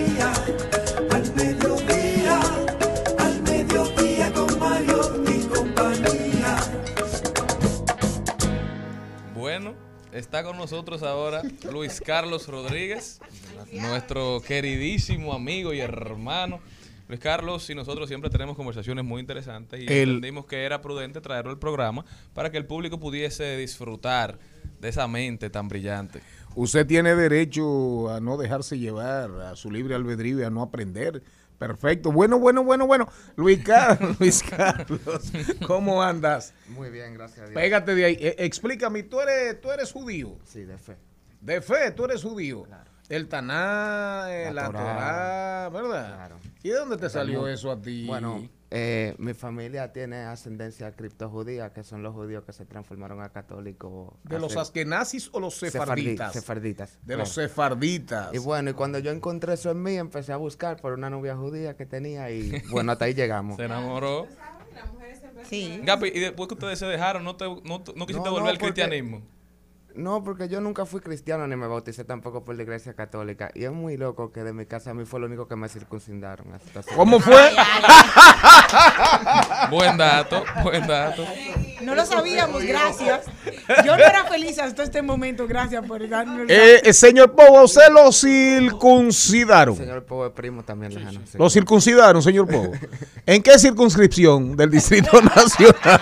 está 10.21 10.43
con 10.43 10.57
nosotros 10.57 11.03
ahora 11.03 11.41
Luis 11.71 11.99
Carlos 11.99 12.47
Rodríguez, 12.47 13.19
nuestro 13.73 14.41
queridísimo 14.45 15.33
amigo 15.33 15.73
y 15.73 15.79
hermano. 15.79 16.59
Luis 17.07 17.19
Carlos 17.19 17.69
y 17.69 17.75
nosotros 17.75 18.07
siempre 18.07 18.29
tenemos 18.29 18.55
conversaciones 18.55 19.03
muy 19.03 19.19
interesantes 19.19 19.81
y 19.81 19.85
El- 19.85 20.09
entendimos 20.09 20.45
que 20.45 20.63
era 20.63 20.79
prudente 20.81 21.19
traerlo 21.19 21.51
al 21.51 21.59
programa 21.59 22.05
para 22.33 22.49
que 22.51 22.57
el 22.57 22.65
público 22.65 22.99
pudiese 22.99 23.57
disfrutar 23.57 24.39
de 24.79 24.87
esa 24.89 25.07
mente 25.09 25.49
tan 25.49 25.67
brillante. 25.67 26.21
Usted 26.55 26.85
tiene 26.87 27.13
derecho 27.15 28.09
a 28.09 28.19
no 28.21 28.37
dejarse 28.37 28.77
llevar, 28.79 29.29
a 29.41 29.55
su 29.55 29.69
libre 29.71 29.95
albedrío 29.95 30.39
y 30.39 30.43
a 30.43 30.49
no 30.49 30.61
aprender. 30.61 31.21
Perfecto. 31.61 32.11
Bueno, 32.11 32.39
bueno, 32.39 32.63
bueno, 32.63 32.87
bueno. 32.87 33.07
Luis 33.35 33.63
Carlos, 33.63 34.15
Luis 34.19 34.41
Carlos, 34.41 35.31
¿cómo 35.67 36.01
andas? 36.01 36.55
Muy 36.69 36.89
bien, 36.89 37.13
gracias 37.13 37.41
a 37.41 37.49
Dios. 37.49 37.53
Pégate 37.53 37.93
de 37.93 38.05
ahí. 38.05 38.17
Eh, 38.19 38.35
explícame, 38.39 39.03
¿tú 39.03 39.21
eres, 39.21 39.61
tú 39.61 39.69
eres 39.69 39.91
judío? 39.91 40.39
Sí, 40.43 40.63
de 40.63 40.79
fe. 40.79 40.97
De 41.39 41.61
fe, 41.61 41.91
tú 41.91 42.05
eres 42.05 42.23
judío. 42.23 42.63
El 43.09 43.27
Taná, 43.27 44.25
eh, 44.29 44.45
la, 44.45 44.63
La 44.63 44.65
Torá, 44.71 44.81
Torá. 44.81 45.69
¿verdad? 45.69 46.31
¿Y 46.63 46.69
de 46.69 46.75
dónde 46.77 46.97
te 46.97 47.09
salió 47.11 47.47
eso 47.47 47.69
a 47.69 47.79
ti? 47.79 48.07
Bueno, 48.07 48.49
eh, 48.73 49.15
mi 49.17 49.33
familia 49.33 49.91
tiene 49.91 50.17
ascendencia 50.23 50.95
criptojudía, 50.95 51.73
que 51.73 51.83
son 51.83 52.03
los 52.03 52.13
judíos 52.13 52.43
que 52.45 52.53
se 52.53 52.65
transformaron 52.65 53.21
a 53.21 53.29
católicos. 53.29 54.13
¿De 54.23 54.39
los 54.39 54.55
askenazis 54.55 55.29
o 55.33 55.39
los 55.41 55.55
sefarditas? 55.55 56.31
Sefarditas. 56.33 56.97
De 57.03 57.17
los 57.17 57.33
claro. 57.33 57.49
sefarditas. 57.49 58.33
Y 58.33 58.37
bueno, 58.37 58.69
y 58.69 58.73
cuando 58.73 58.99
yo 58.99 59.11
encontré 59.11 59.53
eso 59.55 59.71
en 59.71 59.83
mí, 59.83 59.95
empecé 59.95 60.31
a 60.31 60.37
buscar 60.37 60.77
por 60.81 60.93
una 60.93 61.09
novia 61.09 61.35
judía 61.35 61.75
que 61.75 61.85
tenía 61.85 62.31
y 62.31 62.63
bueno, 62.71 62.93
hasta 62.93 63.05
ahí 63.05 63.13
llegamos. 63.13 63.55
Se 63.57 63.65
enamoró. 63.65 64.27
Sí. 65.49 65.81
Gapi, 65.83 66.07
y 66.13 66.19
después 66.19 66.47
que 66.47 66.53
ustedes 66.53 66.79
se 66.79 66.85
dejaron, 66.85 67.23
¿no, 67.23 67.35
te, 67.35 67.45
no, 67.45 67.59
no 67.65 67.81
quisiste 68.05 68.13
No, 68.29 68.31
volver 68.31 68.43
no, 68.43 68.49
al 68.49 68.57
porque- 68.57 68.73
cristianismo? 68.73 69.21
No, 69.95 70.23
porque 70.23 70.47
yo 70.47 70.61
nunca 70.61 70.85
fui 70.85 71.01
cristiano 71.01 71.47
ni 71.47 71.55
me 71.55 71.67
bauticé 71.67 72.03
tampoco 72.03 72.43
por 72.43 72.55
la 72.55 72.63
iglesia 72.63 72.93
católica. 72.93 73.51
Y 73.53 73.65
es 73.65 73.71
muy 73.71 73.97
loco 73.97 74.31
que 74.31 74.43
de 74.43 74.53
mi 74.53 74.65
casa 74.65 74.91
a 74.91 74.93
mí 74.93 75.05
fue 75.05 75.19
lo 75.19 75.27
único 75.27 75.47
que 75.47 75.55
me 75.55 75.69
circuncidaron. 75.69 76.47
¿Cómo 76.95 77.19
fue? 77.19 77.35
buen 79.71 79.97
dato, 79.97 80.43
buen 80.63 80.87
dato. 80.87 81.25
No 81.83 81.95
lo 81.95 82.05
sabíamos, 82.05 82.63
gracias. 82.63 83.25
Yo 83.85 83.95
no 83.97 84.03
era 84.03 84.25
feliz 84.25 84.59
hasta 84.59 84.83
este 84.83 85.01
momento, 85.01 85.47
gracias 85.47 85.85
por 85.85 86.07
darnos. 86.07 86.49
Eh, 86.49 86.81
eh, 86.83 86.93
señor 86.93 87.33
Pogo, 87.35 87.63
¿usted 87.63 87.89
lo 87.91 88.11
circuncidaron? 88.11 89.75
Señor 89.75 90.03
Poe 90.05 90.29
primo 90.31 90.63
también 90.63 90.93
lejano. 90.93 91.21
sí. 91.29 91.37
Lo 91.37 91.49
circuncidaron, 91.49 92.21
señor 92.21 92.47
Pogo. 92.47 92.71
¿En 93.25 93.41
qué 93.41 93.57
circunscripción 93.59 94.55
del 94.55 94.69
Distrito 94.69 95.21
Nacional? 95.21 96.01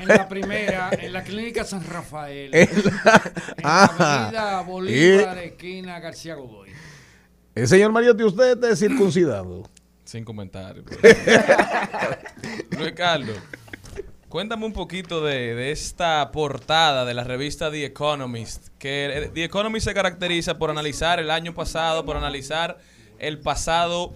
En 0.00 0.08
la 0.08 0.28
primera, 0.28 0.90
en 0.92 1.12
la 1.12 1.22
clínica 1.22 1.64
San 1.64 1.84
Rafael. 1.84 2.54
En 2.54 2.68
En 2.68 2.84
la- 2.84 3.32
la, 3.62 3.84
Ajá. 3.84 4.22
avenida 4.26 4.60
Bolívar, 4.62 5.38
Eh. 5.38 5.44
esquina 5.46 6.00
García 6.00 6.34
Godoy. 6.34 6.70
El 7.54 7.66
señor 7.68 7.90
Mariotti, 7.92 8.22
¿usted 8.22 8.62
es 8.64 8.78
circuncidado? 8.78 9.68
Sin 10.04 10.24
comentarios. 10.24 10.86
Luis 12.78 12.92
Carlos, 12.92 13.36
cuéntame 14.28 14.66
un 14.66 14.72
poquito 14.72 15.24
de, 15.24 15.54
de 15.54 15.70
esta 15.72 16.30
portada 16.32 17.04
de 17.04 17.14
la 17.14 17.24
revista 17.24 17.70
The 17.70 17.84
Economist. 17.86 18.68
Que 18.78 19.06
eh, 19.06 19.30
The 19.32 19.44
Economist 19.44 19.86
se 19.86 19.94
caracteriza 19.94 20.58
por 20.58 20.70
analizar 20.70 21.18
el 21.20 21.30
año 21.30 21.54
pasado, 21.54 22.04
por 22.04 22.16
analizar 22.16 22.78
el 23.18 23.38
pasado, 23.40 24.12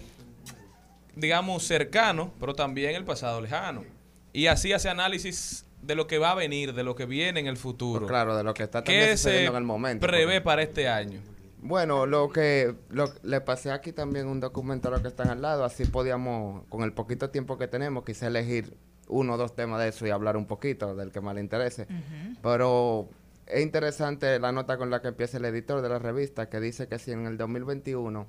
digamos, 1.17 1.65
cercano, 1.65 2.33
pero 2.41 2.55
también 2.55 2.95
el 2.95 3.05
pasado 3.05 3.41
lejano. 3.41 3.85
Y 4.33 4.47
así 4.47 4.73
hace 4.73 4.89
análisis 4.89 5.67
de 5.83 5.95
lo 5.95 6.07
que 6.07 6.19
va 6.19 6.31
a 6.31 6.35
venir, 6.35 6.75
de 6.75 6.85
lo 6.85 6.95
que 6.95 7.07
viene 7.07 7.41
en 7.41 7.47
el 7.47 7.57
futuro. 7.57 8.01
Pues 8.01 8.11
claro, 8.11 8.37
de 8.37 8.45
lo 8.45 8.55
que 8.55 8.63
está 8.63 8.83
también 8.85 9.07
¿Qué 9.11 9.17
sucediendo 9.17 9.51
en 9.53 9.57
el 9.57 9.65
momento, 9.65 10.07
prevé 10.07 10.25
porque- 10.35 10.41
para 10.43 10.63
este 10.63 10.89
año? 10.89 11.21
Bueno, 11.65 12.07
lo 12.07 12.29
que 12.31 12.75
lo- 12.89 13.13
le 13.23 13.41
pasé 13.41 13.71
aquí 13.71 13.93
también 13.93 14.27
un 14.27 14.41
documento 14.41 14.89
a 14.89 14.91
los 14.93 15.01
que 15.01 15.09
están 15.09 15.29
al 15.31 15.43
lado, 15.43 15.65
así 15.65 15.85
podíamos, 15.85 16.65
con 16.69 16.83
el 16.83 16.93
poquito 16.93 17.31
tiempo 17.31 17.57
que 17.59 17.69
tenemos, 17.69 18.05
quizá 18.05 18.27
elegir 18.27 18.77
uno 19.13 19.35
o 19.35 19.37
dos 19.37 19.55
temas 19.55 19.81
de 19.81 19.89
eso 19.89 20.07
y 20.07 20.11
hablar 20.11 20.37
un 20.37 20.47
poquito 20.47 20.95
del 20.97 21.13
que 21.13 21.21
más 21.21 21.35
le 21.35 21.41
interese. 21.41 21.87
Pero 22.43 23.09
es 23.47 23.63
interesante 23.63 24.39
la 24.39 24.53
nota 24.53 24.79
con 24.79 24.91
la 24.91 25.03
que 25.03 25.09
empieza 25.09 25.37
el 25.37 25.45
editor 25.45 25.83
de 25.83 25.89
la 25.89 25.99
revista, 25.99 26.49
que 26.49 26.61
dice 26.61 26.89
que 26.89 26.99
si 26.99 27.13
en 27.13 27.27
el 27.27 27.37
2021 27.37 28.27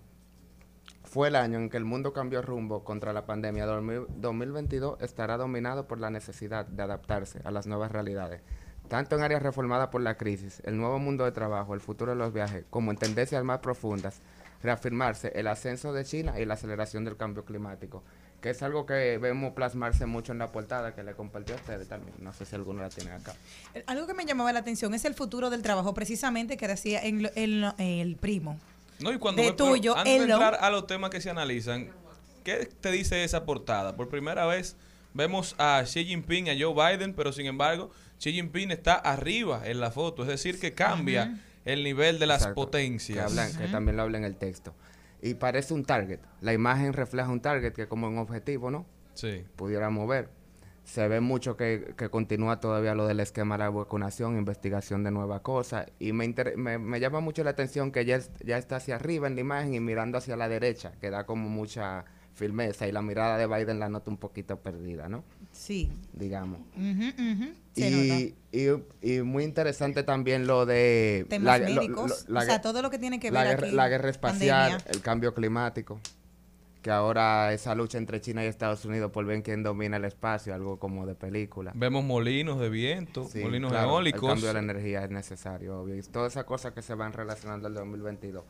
fue 1.04 1.28
el 1.28 1.36
año 1.36 1.60
en 1.60 1.70
que 1.70 1.78
el 1.78 1.86
mundo 1.86 2.12
cambió 2.12 2.42
rumbo 2.42 2.84
contra 2.84 3.14
la 3.14 3.26
pandemia, 3.26 3.66
2000 3.66 4.08
2022 4.18 5.02
estará 5.02 5.38
dominado 5.38 5.88
por 5.88 6.00
la 6.00 6.10
necesidad 6.10 6.66
de 6.66 6.84
adaptarse 6.84 7.40
a 7.44 7.52
las 7.52 7.68
nuevas 7.68 7.92
realidades, 7.92 8.42
tanto 8.88 9.16
en 9.16 9.22
áreas 9.22 9.44
reformadas 9.44 9.90
por 9.90 10.02
la 10.02 10.18
crisis, 10.18 10.62
el 10.66 10.78
nuevo 10.78 11.00
mundo 11.00 11.24
de 11.24 11.32
trabajo, 11.32 11.74
el 11.74 11.82
futuro 11.82 12.12
de 12.12 12.18
los 12.18 12.34
viajes, 12.34 12.66
como 12.70 12.92
en 12.92 12.98
tendencias 12.98 13.44
más 13.44 13.60
profundas, 13.60 14.22
reafirmarse 14.64 15.32
el 15.36 15.48
ascenso 15.48 15.94
de 15.94 16.04
China 16.04 16.40
y 16.40 16.46
la 16.46 16.56
aceleración 16.56 17.06
del 17.06 17.18
cambio 17.18 17.46
climático, 17.46 18.04
que 18.44 18.50
es 18.50 18.62
algo 18.62 18.86
que 18.86 19.18
vemos 19.20 19.54
plasmarse 19.54 20.06
mucho 20.06 20.34
en 20.34 20.38
la 20.40 20.52
portada 20.52 20.94
que 20.94 21.02
le 21.02 21.14
compartió 21.14 21.56
a 21.56 21.58
ustedes 21.58 21.88
también. 21.88 22.14
No 22.20 22.34
sé 22.34 22.46
si 22.46 22.54
alguno 22.56 22.82
la 22.82 22.90
tiene 22.90 23.12
acá. 23.12 23.34
Algo 23.88 24.06
que 24.06 24.14
me 24.14 24.26
llamaba 24.26 24.52
la 24.52 24.60
atención 24.60 24.94
es 24.94 25.06
el 25.06 25.14
futuro 25.16 25.50
del 25.50 25.62
trabajo, 25.62 25.94
precisamente 25.94 26.58
que 26.58 26.68
decía 26.68 27.02
en 27.04 27.24
lo- 27.24 27.30
en 27.36 27.62
lo- 27.62 27.74
el 27.78 28.18
primo. 28.18 28.60
No, 29.00 29.14
y 29.14 29.18
cuando 29.18 29.42
de 29.42 29.52
ve- 29.52 29.56
tuyo, 29.56 29.98
antes 29.98 30.20
de 30.28 30.32
entrar 30.34 30.58
a 30.60 30.70
los 30.70 30.86
temas 30.88 31.10
que 31.10 31.22
se 31.22 31.30
analizan, 31.30 31.88
¿qué 32.44 32.70
te 32.82 32.92
dice 32.92 33.24
esa 33.24 33.46
portada? 33.46 33.96
Por 33.96 34.10
primera 34.10 34.46
vez 34.46 34.76
vemos 35.14 35.56
a 35.58 35.82
Xi 35.86 36.04
Jinping, 36.04 36.50
a 36.50 36.54
Joe 36.60 36.74
Biden, 36.98 37.14
pero 37.14 37.32
sin 37.32 37.46
embargo, 37.46 37.92
Xi 38.20 38.34
Jinping 38.34 38.72
está 38.72 38.96
arriba 38.96 39.62
en 39.64 39.80
la 39.80 39.90
foto, 39.90 40.24
es 40.24 40.28
decir, 40.28 40.60
que 40.60 40.74
cambia 40.74 41.40
el 41.64 41.82
nivel 41.82 42.20
de 42.20 42.28
las 42.28 42.42
Exacto, 42.42 42.56
potencias. 42.56 43.20
Que, 43.20 43.24
hablan- 43.40 43.58
que 43.58 43.68
también 43.70 43.96
lo 43.96 44.04
habla 44.04 44.18
en 44.18 44.26
el 44.26 44.36
texto. 44.36 44.74
Y 45.26 45.36
parece 45.36 45.74
un 45.74 45.86
target. 45.86 46.20
La 46.42 46.52
imagen 46.54 46.92
refleja 46.94 47.30
un 47.30 47.40
target 47.40 47.72
que 47.74 47.88
como 47.88 48.08
un 48.08 48.18
objetivo, 48.18 48.70
¿no? 48.70 48.86
Sí. 49.14 49.44
Pudiéramos 49.56 50.08
ver. 50.08 50.30
Se 50.84 51.08
ve 51.08 51.22
mucho 51.22 51.56
que, 51.56 51.94
que 51.98 52.10
continúa 52.10 52.60
todavía 52.60 52.94
lo 52.94 53.08
del 53.08 53.22
esquema 53.22 53.56
de 53.56 53.60
la 53.64 53.70
vacunación, 53.70 54.38
investigación 54.38 55.06
de 55.06 55.12
nuevas 55.12 55.40
cosas. 55.40 55.86
Y 55.98 56.12
me, 56.12 56.26
inter- 56.26 56.58
me, 56.58 56.78
me 56.78 57.00
llama 57.00 57.22
mucho 57.22 57.42
la 57.46 57.52
atención 57.52 57.90
que 57.94 58.04
ya, 58.04 58.18
es- 58.18 58.32
ya 58.44 58.58
está 58.58 58.76
hacia 58.76 58.96
arriba 58.96 59.28
en 59.28 59.36
la 59.36 59.42
imagen 59.42 59.74
y 59.74 59.80
mirando 59.80 60.18
hacia 60.18 60.36
la 60.36 60.50
derecha, 60.50 60.92
que 61.00 61.10
da 61.10 61.26
como 61.26 61.48
mucha 61.48 62.04
firmeza. 62.34 62.86
Y 62.86 62.92
la 62.92 63.02
mirada 63.02 63.38
de 63.38 63.48
Biden 63.48 63.80
la 63.80 63.88
nota 63.88 64.12
un 64.12 64.18
poquito 64.18 64.60
perdida, 64.62 65.08
¿no? 65.08 65.24
Sí. 65.54 65.90
Digamos. 66.12 66.60
Nota. 66.76 67.56
Y, 67.76 68.36
y, 68.52 68.68
y 69.02 69.22
muy 69.24 69.44
interesante 69.44 70.04
también 70.04 70.46
lo 70.46 70.66
de... 70.68 71.26
Temas 71.30 71.60
lo- 71.60 71.70
lo- 71.70 71.76
médicos, 71.82 72.26
la 72.28 72.42
o 72.42 72.44
sea, 72.44 72.58
gue- 72.60 72.62
todo 72.62 72.82
lo 72.84 72.90
que 72.92 73.00
tiene 73.00 73.20
que 73.20 73.32
la 73.32 73.40
ver 73.44 73.50
guerra, 73.56 73.68
aquí, 73.68 73.76
la 73.76 73.90
guerra 73.90 74.10
espacial, 74.10 74.72
pandemia. 74.74 74.92
el 74.92 75.02
cambio 75.02 75.34
climático, 75.34 76.00
que 76.84 76.92
ahora 76.92 77.52
esa 77.52 77.74
lucha 77.74 77.98
entre 77.98 78.22
China 78.22 78.44
y 78.44 78.48
Estados 78.48 78.86
Unidos 78.86 79.10
por 79.12 79.26
ver 79.26 79.42
quién 79.42 79.64
domina 79.64 79.98
el 79.98 80.06
espacio, 80.06 80.54
algo 80.54 80.78
como 80.78 81.08
de 81.08 81.16
película. 81.16 81.72
Vemos 81.74 82.04
molinos 82.04 82.60
de 82.60 82.70
viento, 82.70 83.28
Sí, 83.28 83.40
molinos 83.40 83.72
claro, 83.72 83.90
eólicos. 83.90 84.22
El 84.22 84.30
cambio 84.30 84.48
de 84.50 84.54
la 84.54 84.60
energía 84.60 85.04
es 85.04 85.10
necesario, 85.10 85.80
obvio. 85.82 85.96
Y 85.98 86.04
todas 86.04 86.34
esas 86.34 86.44
cosas 86.44 86.74
que 86.74 86.82
se 86.84 86.94
van 86.94 87.12
relacionando 87.14 87.68
al 87.68 87.74
2022. 87.74 88.44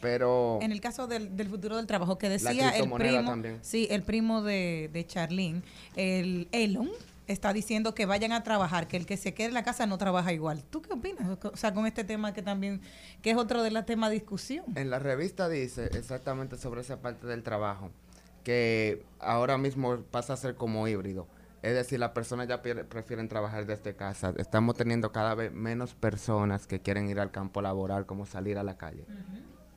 Pero 0.00 0.58
En 0.60 0.70
el 0.72 0.80
caso 0.82 1.06
del, 1.06 1.34
del 1.36 1.48
futuro 1.48 1.76
del 1.76 1.86
trabajo, 1.86 2.18
que 2.18 2.26
La 2.28 2.32
decía 2.34 2.70
el 2.76 2.90
primo, 2.90 3.24
también. 3.24 3.58
sí, 3.62 3.86
el 3.90 4.02
primo 4.02 4.42
de, 4.42 4.90
de 4.92 5.06
Charlene, 5.06 5.62
el 5.96 6.48
Elon, 6.52 6.90
está 7.26 7.52
diciendo 7.52 7.94
que 7.94 8.06
vayan 8.06 8.32
a 8.32 8.42
trabajar, 8.42 8.86
que 8.86 8.96
el 8.96 9.06
que 9.06 9.16
se 9.16 9.34
quede 9.34 9.48
en 9.48 9.54
la 9.54 9.62
casa 9.62 9.86
no 9.86 9.98
trabaja 9.98 10.32
igual. 10.32 10.62
¿Tú 10.64 10.82
qué 10.82 10.92
opinas? 10.92 11.38
O 11.42 11.56
sea, 11.56 11.72
con 11.72 11.86
este 11.86 12.04
tema 12.04 12.32
que 12.34 12.42
también, 12.42 12.80
que 13.22 13.30
es 13.30 13.36
otro 13.36 13.62
de 13.62 13.70
los 13.70 13.86
temas 13.86 14.10
de 14.10 14.14
discusión. 14.14 14.64
En 14.74 14.90
la 14.90 14.98
revista 14.98 15.48
dice 15.48 15.86
exactamente 15.94 16.56
sobre 16.56 16.82
esa 16.82 17.00
parte 17.00 17.26
del 17.26 17.42
trabajo, 17.42 17.90
que 18.42 19.04
ahora 19.20 19.58
mismo 19.58 20.02
pasa 20.10 20.34
a 20.34 20.36
ser 20.36 20.54
como 20.54 20.86
híbrido. 20.86 21.26
Es 21.62 21.72
decir, 21.72 21.98
las 21.98 22.10
personas 22.10 22.46
ya 22.46 22.60
prefieren 22.60 23.26
trabajar 23.26 23.64
desde 23.64 23.96
casa. 23.96 24.34
Estamos 24.36 24.76
teniendo 24.76 25.12
cada 25.12 25.34
vez 25.34 25.50
menos 25.50 25.94
personas 25.94 26.66
que 26.66 26.80
quieren 26.80 27.08
ir 27.08 27.18
al 27.18 27.30
campo 27.30 27.62
laboral 27.62 28.04
como 28.04 28.26
salir 28.26 28.58
a 28.58 28.62
la 28.62 28.76
calle. 28.76 29.06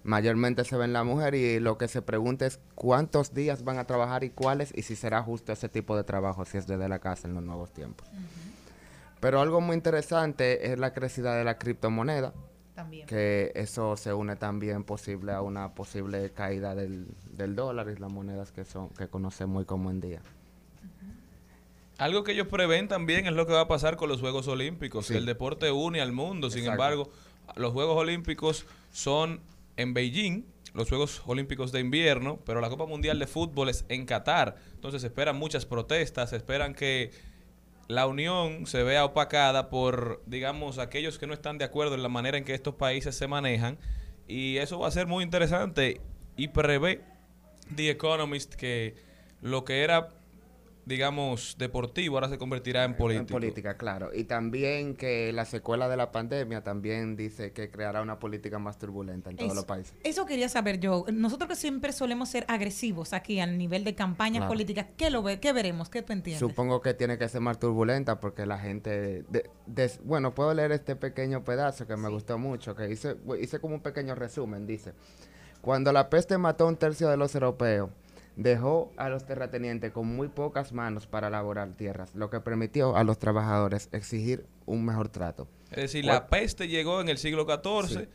Mayormente 0.07 0.63
se 0.63 0.77
ven 0.77 0.93
la 0.93 1.03
mujer 1.03 1.35
y 1.35 1.59
lo 1.59 1.77
que 1.77 1.89
se 1.89 2.01
pregunta 2.01 2.45
es 2.45 2.61
cuántos 2.75 3.33
días 3.33 3.65
van 3.65 3.77
a 3.77 3.83
trabajar 3.83 4.23
y 4.23 4.29
cuáles 4.29 4.71
y 4.73 4.83
si 4.83 4.95
será 4.95 5.21
justo 5.21 5.51
ese 5.51 5.67
tipo 5.67 5.97
de 5.97 6.05
trabajo 6.05 6.45
si 6.45 6.57
es 6.57 6.65
desde 6.65 6.87
la 6.87 6.99
casa 6.99 7.27
en 7.27 7.33
los 7.33 7.43
nuevos 7.43 7.73
tiempos. 7.73 8.07
Pero 9.19 9.41
algo 9.41 9.59
muy 9.59 9.75
interesante 9.75 10.71
es 10.71 10.79
la 10.79 10.93
crecida 10.93 11.35
de 11.35 11.43
la 11.43 11.57
criptomoneda. 11.57 12.33
También. 12.73 13.05
Que 13.05 13.51
eso 13.55 13.97
se 13.97 14.13
une 14.13 14.37
también 14.37 14.85
posible 14.85 15.33
a 15.33 15.41
una 15.41 15.73
posible 15.75 16.31
caída 16.31 16.73
del, 16.73 17.07
del 17.33 17.57
dólar 17.57 17.89
y 17.89 17.99
las 17.99 18.09
monedas 18.09 18.53
que 18.53 18.63
son 18.63 18.87
que 18.91 19.09
conocemos 19.09 19.59
hoy 19.59 19.65
como 19.65 19.91
en 19.91 19.99
día. 19.99 20.21
Algo 21.97 22.23
que 22.23 22.31
ellos 22.31 22.47
prevén 22.47 22.87
también 22.87 23.25
es 23.25 23.33
lo 23.33 23.45
que 23.45 23.51
va 23.51 23.61
a 23.61 23.67
pasar 23.67 23.97
con 23.97 24.07
los 24.07 24.21
Juegos 24.21 24.47
Olímpicos. 24.47 25.07
Sí. 25.07 25.13
que 25.13 25.19
El 25.19 25.25
deporte 25.25 25.69
une 25.69 25.99
al 25.99 26.13
mundo. 26.13 26.49
Sin 26.49 26.59
Exacto. 26.59 26.81
embargo, 26.81 27.09
los 27.57 27.73
Juegos 27.73 27.97
Olímpicos 27.97 28.65
son 28.93 29.41
en 29.77 29.93
Beijing, 29.93 30.43
los 30.73 30.89
Juegos 30.89 31.21
Olímpicos 31.25 31.71
de 31.71 31.79
invierno, 31.79 32.39
pero 32.45 32.61
la 32.61 32.69
Copa 32.69 32.85
Mundial 32.85 33.17
de 33.19 33.27
Fútbol 33.27 33.69
es 33.69 33.85
en 33.89 34.05
Qatar. 34.05 34.55
Entonces 34.75 35.01
se 35.01 35.07
esperan 35.07 35.37
muchas 35.37 35.65
protestas, 35.65 36.31
se 36.31 36.35
esperan 36.35 36.75
que 36.75 37.11
la 37.87 38.05
unión 38.05 38.67
se 38.67 38.83
vea 38.83 39.05
opacada 39.05 39.69
por, 39.69 40.21
digamos, 40.25 40.77
aquellos 40.77 41.17
que 41.17 41.27
no 41.27 41.33
están 41.33 41.57
de 41.57 41.65
acuerdo 41.65 41.95
en 41.95 42.03
la 42.03 42.09
manera 42.09 42.37
en 42.37 42.43
que 42.43 42.53
estos 42.53 42.75
países 42.75 43.15
se 43.15 43.27
manejan. 43.27 43.77
Y 44.27 44.57
eso 44.57 44.79
va 44.79 44.89
a 44.89 44.91
ser 44.91 45.07
muy 45.07 45.23
interesante. 45.23 46.01
Y 46.35 46.49
prevé 46.49 47.01
The 47.75 47.89
Economist 47.89 48.55
que 48.55 48.95
lo 49.41 49.63
que 49.63 49.83
era, 49.83 50.09
digamos, 50.87 51.55
deportivo 51.57 52.15
ahora 52.15 52.29
se 52.29 52.37
convertirá 52.37 52.85
en 52.85 52.95
político. 52.95 53.23
En 53.23 53.27
política, 53.27 53.77
claro. 53.77 54.11
Y 54.15 54.23
también 54.23 54.95
que 54.95 55.33
la 55.33 55.43
secuela 55.43 55.89
de 55.89 55.97
la 55.97 56.11
pandemia 56.13 56.63
también 56.63 57.17
dice 57.17 57.51
que 57.51 57.69
creará 57.69 58.01
una 58.01 58.19
política 58.19 58.57
más 58.57 58.77
turbulenta 58.79 59.29
en 59.29 59.35
todos 59.35 59.47
Eso- 59.51 59.55
los 59.55 59.65
países. 59.65 59.93
Eso 60.03 60.25
quería 60.25 60.47
saber 60.47 60.79
yo. 60.79 61.05
Nosotros 61.11 61.49
que 61.49 61.55
siempre 61.57 61.91
solemos 61.91 62.29
ser 62.29 62.45
agresivos 62.47 63.11
aquí 63.11 63.39
al 63.41 63.57
nivel 63.57 63.83
de 63.83 63.95
campañas 63.95 64.37
Claro. 64.39 64.49
políticas, 64.53 64.87
¿qué 64.95 65.09
lo 65.09 65.21
ve, 65.23 65.39
qué 65.41 65.51
veremos? 65.51 65.89
¿Qué 65.89 66.01
tú 66.01 66.13
entiendes? 66.13 66.39
Supongo 66.39 66.81
que 66.81 66.93
tiene 66.93 67.17
que 67.17 67.27
ser 67.27 67.41
más 67.41 67.59
turbulenta 67.59 68.19
porque 68.19 68.45
la 68.45 68.57
gente... 68.57 69.23
de- 69.29 69.49
bueno, 70.05 70.33
puedo 70.33 70.53
leer 70.53 70.71
este 70.71 70.95
pequeño 70.95 71.43
pedazo 71.43 71.85
que 71.85 71.97
me 71.97 72.07
gustó 72.09 72.37
mucho, 72.37 72.75
que 72.75 72.89
hice, 72.89 73.17
hice 73.41 73.59
como 73.59 73.75
un 73.75 73.81
pequeño 73.81 74.15
resumen. 74.15 74.65
Dice, 74.65 74.93
cuando 75.61 75.91
la 75.91 76.09
peste 76.09 76.37
mató 76.37 76.63
a 76.65 76.67
un 76.69 76.77
tercio 76.77 77.09
de 77.09 77.17
los 77.17 77.35
europeos, 77.35 77.89
dejó 78.37 78.93
a 78.97 79.09
los 79.09 79.25
terratenientes 79.25 79.91
con 79.91 80.07
muy 80.07 80.29
pocas 80.29 80.71
manos 80.71 81.07
para 81.07 81.27
elaborar 81.27 81.73
tierras, 81.73 82.15
lo 82.15 82.29
que 82.29 82.39
permitió 82.39 82.95
a 82.95 83.03
los 83.03 83.17
trabajadores 83.19 83.89
exigir 83.91 84.45
un 84.65 84.85
mejor 84.85 85.09
trato. 85.09 85.47
Es 85.71 85.77
decir, 85.77 86.05
la 86.05 86.27
peste 86.27 86.67
llegó 86.67 87.01
en 87.01 87.09
el 87.09 87.17
siglo 87.17 87.45
XIV, 87.45 88.01
Sí. 88.03 88.07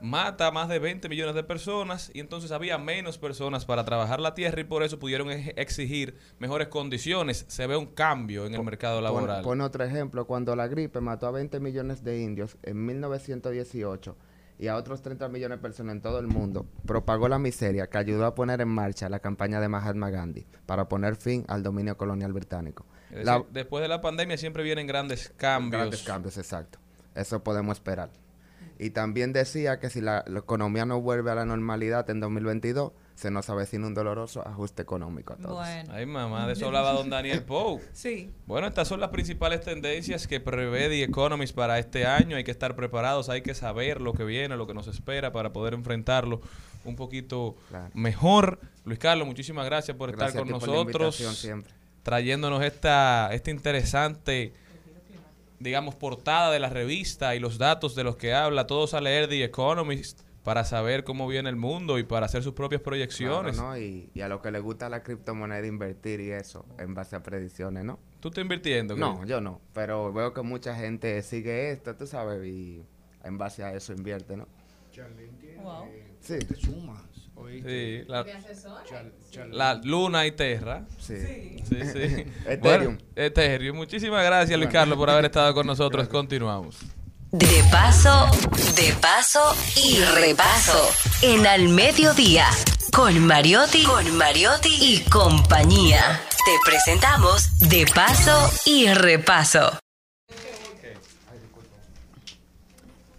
mata 0.00 0.46
a 0.46 0.50
más 0.52 0.68
de 0.68 0.78
20 0.78 1.08
millones 1.08 1.34
de 1.34 1.42
personas 1.44 2.10
y 2.14 2.20
entonces 2.20 2.52
había 2.52 2.78
menos 2.78 3.18
personas 3.18 3.64
para 3.64 3.84
trabajar 3.84 4.20
la 4.20 4.34
tierra 4.34 4.60
y 4.60 4.64
por 4.64 4.82
eso 4.84 4.98
pudieron 4.98 5.28
exigir 5.30 6.16
mejores 6.38 6.68
condiciones. 6.68 7.44
Se 7.48 7.66
ve 7.66 7.76
un 7.76 7.86
cambio 7.86 8.46
en 8.46 8.54
el 8.54 8.62
mercado 8.62 8.96
Pon- 8.98 9.04
laboral. 9.04 9.42
Pone 9.42 9.64
otro 9.64 9.82
ejemplo, 9.84 10.26
cuando 10.26 10.54
la 10.56 10.68
gripe 10.68 11.00
mató 11.00 11.26
a 11.26 11.30
20 11.32 11.58
millones 11.58 12.04
de 12.04 12.20
indios 12.22 12.56
en 12.62 12.84
1918 12.86 14.16
y 14.58 14.68
a 14.68 14.76
otros 14.76 15.02
30 15.02 15.28
millones 15.28 15.58
de 15.58 15.62
personas 15.62 15.96
en 15.96 16.00
todo 16.02 16.18
el 16.20 16.26
mundo, 16.26 16.66
propagó 16.86 17.28
la 17.28 17.38
miseria 17.38 17.88
que 17.88 17.98
ayudó 17.98 18.24
a 18.26 18.34
poner 18.34 18.60
en 18.60 18.68
marcha 18.68 19.08
la 19.08 19.18
campaña 19.18 19.60
de 19.60 19.68
Mahatma 19.68 20.10
Gandhi 20.10 20.46
para 20.66 20.88
poner 20.88 21.16
fin 21.16 21.44
al 21.48 21.62
dominio 21.62 21.96
colonial 21.96 22.32
británico. 22.32 22.86
La- 23.10 23.44
después 23.50 23.82
de 23.82 23.88
la 23.88 24.00
pandemia 24.00 24.36
siempre 24.36 24.62
vienen 24.62 24.86
grandes 24.86 25.32
cambios. 25.36 25.80
Grandes 25.80 26.02
cambios, 26.02 26.38
exacto. 26.38 26.78
Eso 27.14 27.42
podemos 27.44 27.76
esperar. 27.78 28.10
Y 28.78 28.90
también 28.90 29.32
decía 29.32 29.78
que 29.78 29.88
si 29.90 30.00
la, 30.00 30.24
la 30.26 30.40
economía 30.40 30.84
no 30.84 31.00
vuelve 31.00 31.30
a 31.30 31.34
la 31.36 31.44
normalidad 31.44 32.08
en 32.10 32.18
2022, 32.20 32.92
se 33.14 33.30
nos 33.30 33.48
avecina 33.48 33.86
un 33.86 33.94
doloroso 33.94 34.46
ajuste 34.46 34.82
económico 34.82 35.34
a 35.34 35.36
todos. 35.36 35.66
Ay, 35.90 36.04
mamá, 36.04 36.46
de 36.46 36.54
eso 36.54 36.66
hablaba 36.66 36.92
don 36.92 37.10
Daniel 37.10 37.42
Pou. 37.44 37.80
Sí. 37.92 38.32
Bueno, 38.46 38.66
estas 38.66 38.88
son 38.88 38.98
las 39.00 39.10
principales 39.10 39.60
tendencias 39.60 40.26
que 40.26 40.40
prevé 40.40 40.88
The 40.88 41.04
Economist 41.04 41.54
para 41.54 41.78
este 41.78 42.06
año. 42.06 42.36
Hay 42.36 42.44
que 42.44 42.50
estar 42.50 42.74
preparados, 42.74 43.28
hay 43.28 43.42
que 43.42 43.54
saber 43.54 44.00
lo 44.00 44.14
que 44.14 44.24
viene, 44.24 44.56
lo 44.56 44.66
que 44.66 44.74
nos 44.74 44.88
espera 44.88 45.30
para 45.32 45.52
poder 45.52 45.74
enfrentarlo 45.74 46.40
un 46.84 46.96
poquito 46.96 47.54
mejor. 47.94 48.58
Luis 48.84 48.98
Carlos, 48.98 49.26
muchísimas 49.26 49.64
gracias 49.64 49.96
por 49.96 50.10
Gracias 50.10 50.30
estar 50.30 50.40
a 50.40 50.44
con 50.44 50.48
ti 50.48 50.60
por 50.60 50.68
la 50.68 50.74
nosotros, 50.76 51.14
invitación 51.20 51.34
siempre. 51.34 51.72
trayéndonos 52.02 52.62
esta, 52.62 53.30
esta 53.32 53.50
interesante, 53.50 54.52
digamos, 55.60 55.94
portada 55.94 56.50
de 56.50 56.58
la 56.58 56.68
revista 56.68 57.34
y 57.34 57.38
los 57.40 57.58
datos 57.58 57.94
de 57.94 58.04
los 58.04 58.16
que 58.16 58.34
habla. 58.34 58.66
Todos 58.66 58.92
a 58.92 59.00
leer 59.00 59.28
The 59.28 59.44
Economist 59.44 60.20
para 60.44 60.64
saber 60.64 61.02
cómo 61.04 61.26
viene 61.26 61.48
el 61.48 61.56
mundo 61.56 61.98
y 61.98 62.04
para 62.04 62.26
hacer 62.26 62.42
sus 62.42 62.52
propias 62.52 62.82
proyecciones. 62.82 63.56
Claro, 63.56 63.70
¿no? 63.70 63.78
y, 63.78 64.10
y 64.14 64.20
a 64.20 64.28
lo 64.28 64.40
que 64.42 64.50
le 64.50 64.60
gusta 64.60 64.88
la 64.88 65.02
criptomoneda 65.02 65.66
invertir 65.66 66.20
y 66.20 66.30
eso, 66.30 66.66
en 66.78 66.94
base 66.94 67.16
a 67.16 67.22
predicciones, 67.22 67.84
¿no? 67.84 67.98
¿Tú 68.20 68.28
estás 68.28 68.42
invirtiendo? 68.42 68.94
No, 68.94 69.24
yo 69.24 69.40
no. 69.40 69.60
Pero 69.72 70.12
veo 70.12 70.32
que 70.32 70.42
mucha 70.42 70.76
gente 70.76 71.20
sigue 71.22 71.72
esto, 71.72 71.96
tú 71.96 72.06
sabes, 72.06 72.46
y 72.46 72.84
en 73.24 73.38
base 73.38 73.64
a 73.64 73.72
eso 73.74 73.92
invierte, 73.92 74.36
¿no? 74.36 74.46
Sí. 76.20 76.38
Te 76.38 76.54
sumas. 76.54 77.02
¿oíste? 77.34 78.04
Sí, 78.04 78.08
la, 79.50 79.74
Luna 79.82 80.26
y 80.26 80.32
Terra. 80.32 80.86
Sí. 80.98 81.16
Sí, 81.64 81.76
sí. 81.92 82.26
Ethereum. 82.46 82.96
Bueno, 82.96 82.98
Ethereum. 83.16 83.76
Muchísimas 83.76 84.24
gracias, 84.24 84.56
Luis 84.58 84.68
Bueno. 84.68 84.72
Carlos, 84.72 84.98
por 84.98 85.10
haber 85.10 85.24
estado 85.24 85.52
con 85.54 85.66
nosotros. 85.66 86.08
Continuamos. 86.08 86.78
De 87.34 87.64
paso, 87.68 88.28
de 88.76 88.92
paso 89.00 89.40
y 89.74 89.98
repaso. 90.20 90.78
En 91.20 91.44
al 91.48 91.68
mediodía. 91.68 92.46
Con 92.92 93.26
Mariotti, 93.26 93.82
con 93.82 94.16
Mariotti 94.16 94.68
y 94.80 95.00
compañía. 95.10 96.20
Te 96.44 96.52
presentamos 96.64 97.58
De 97.58 97.86
paso 97.92 98.52
y 98.66 98.86
repaso. 98.86 99.80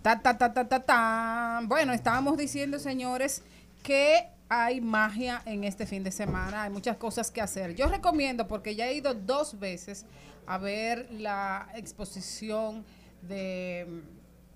Ta, 0.02 0.22
ta, 0.22 0.38
ta, 0.38 0.54
ta, 0.54 0.66
ta, 0.66 0.80
ta. 0.80 1.60
Bueno, 1.64 1.92
estábamos 1.92 2.38
diciendo, 2.38 2.80
señores, 2.80 3.42
que 3.84 4.30
hay 4.48 4.80
magia 4.80 5.42
en 5.46 5.66
este 5.66 5.86
fin 5.86 6.06
de 6.06 6.14
semana. 6.14 6.64
Hay 6.64 6.70
muchas 6.70 6.96
cosas 6.96 7.32
que 7.32 7.42
hacer. 7.42 7.76
Yo 7.76 7.90
recomiendo, 7.90 8.48
porque 8.48 8.76
ya 8.76 8.88
he 8.88 8.94
ido 8.94 9.14
dos 9.14 9.60
veces 9.60 10.06
a 10.48 10.58
ver 10.58 11.12
la 11.12 11.68
exposición 11.76 12.86
de, 13.28 13.86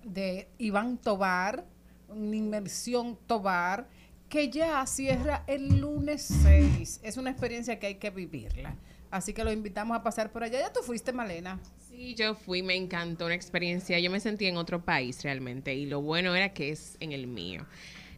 de 0.04 0.48
Iván 0.58 0.98
Tobar, 0.98 1.64
una 2.08 2.36
inmersión 2.36 3.18
Tobar, 3.26 3.88
que 4.28 4.48
ya 4.50 4.84
cierra 4.86 5.44
el 5.46 5.80
lunes 5.80 6.22
6. 6.42 7.00
Es 7.02 7.16
una 7.16 7.30
experiencia 7.30 7.78
que 7.78 7.86
hay 7.88 7.94
que 7.96 8.10
vivirla. 8.10 8.76
Así 9.10 9.32
que 9.32 9.42
lo 9.42 9.52
invitamos 9.52 9.96
a 9.96 10.02
pasar 10.04 10.30
por 10.30 10.44
allá. 10.44 10.60
Ya 10.60 10.72
tú 10.72 10.80
fuiste, 10.84 11.12
Malena. 11.12 11.58
Sí, 11.88 12.14
yo 12.14 12.34
fui, 12.36 12.62
me 12.62 12.76
encantó 12.76 13.26
una 13.26 13.34
experiencia. 13.34 13.98
Yo 13.98 14.08
me 14.10 14.20
sentí 14.20 14.46
en 14.46 14.56
otro 14.56 14.84
país 14.84 15.22
realmente 15.24 15.74
y 15.74 15.86
lo 15.86 16.00
bueno 16.00 16.34
era 16.36 16.52
que 16.54 16.70
es 16.70 16.96
en 17.00 17.10
el 17.10 17.26
mío. 17.26 17.66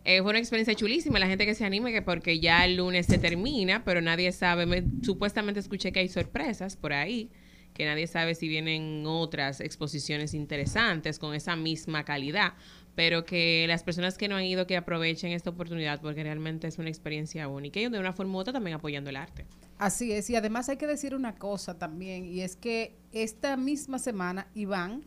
Eh, 0.04 0.20
fue 0.20 0.30
una 0.30 0.38
experiencia 0.40 0.74
chulísima, 0.74 1.18
la 1.18 1.28
gente 1.28 1.46
que 1.46 1.54
se 1.54 1.64
anime, 1.64 1.92
que 1.92 2.02
porque 2.02 2.40
ya 2.40 2.64
el 2.66 2.76
lunes 2.76 3.06
se 3.06 3.18
termina, 3.18 3.84
pero 3.84 4.00
nadie 4.02 4.32
sabe, 4.32 4.66
me- 4.66 4.82
supuestamente 5.02 5.60
escuché 5.60 5.92
que 5.92 6.00
hay 6.00 6.08
sorpresas 6.08 6.76
por 6.76 6.92
ahí, 6.92 7.30
que 7.74 7.84
nadie 7.86 8.06
sabe 8.06 8.34
si 8.34 8.48
vienen 8.48 9.04
otras 9.06 9.60
exposiciones 9.60 10.34
interesantes 10.34 11.18
con 11.18 11.34
esa 11.34 11.56
misma 11.56 12.04
calidad, 12.04 12.52
pero 12.94 13.24
que 13.24 13.64
las 13.68 13.82
personas 13.82 14.18
que 14.18 14.28
no 14.28 14.36
han 14.36 14.44
ido 14.44 14.66
que 14.66 14.76
aprovechen 14.76 15.32
esta 15.32 15.50
oportunidad 15.50 16.00
porque 16.00 16.22
realmente 16.22 16.66
es 16.68 16.78
una 16.78 16.90
experiencia 16.90 17.48
única 17.48 17.80
y 17.80 17.88
de 17.88 17.98
una 17.98 18.12
forma 18.12 18.34
u 18.34 18.40
otra 18.40 18.52
también 18.52 18.76
apoyando 18.76 19.08
el 19.10 19.16
arte. 19.16 19.46
Así 19.78 20.12
es, 20.12 20.28
y 20.30 20.36
además 20.36 20.68
hay 20.68 20.76
que 20.76 20.86
decir 20.86 21.14
una 21.14 21.34
cosa 21.36 21.78
también, 21.78 22.24
y 22.26 22.42
es 22.42 22.54
que 22.56 22.94
esta 23.12 23.56
misma 23.56 23.98
semana 23.98 24.46
Iván 24.54 25.04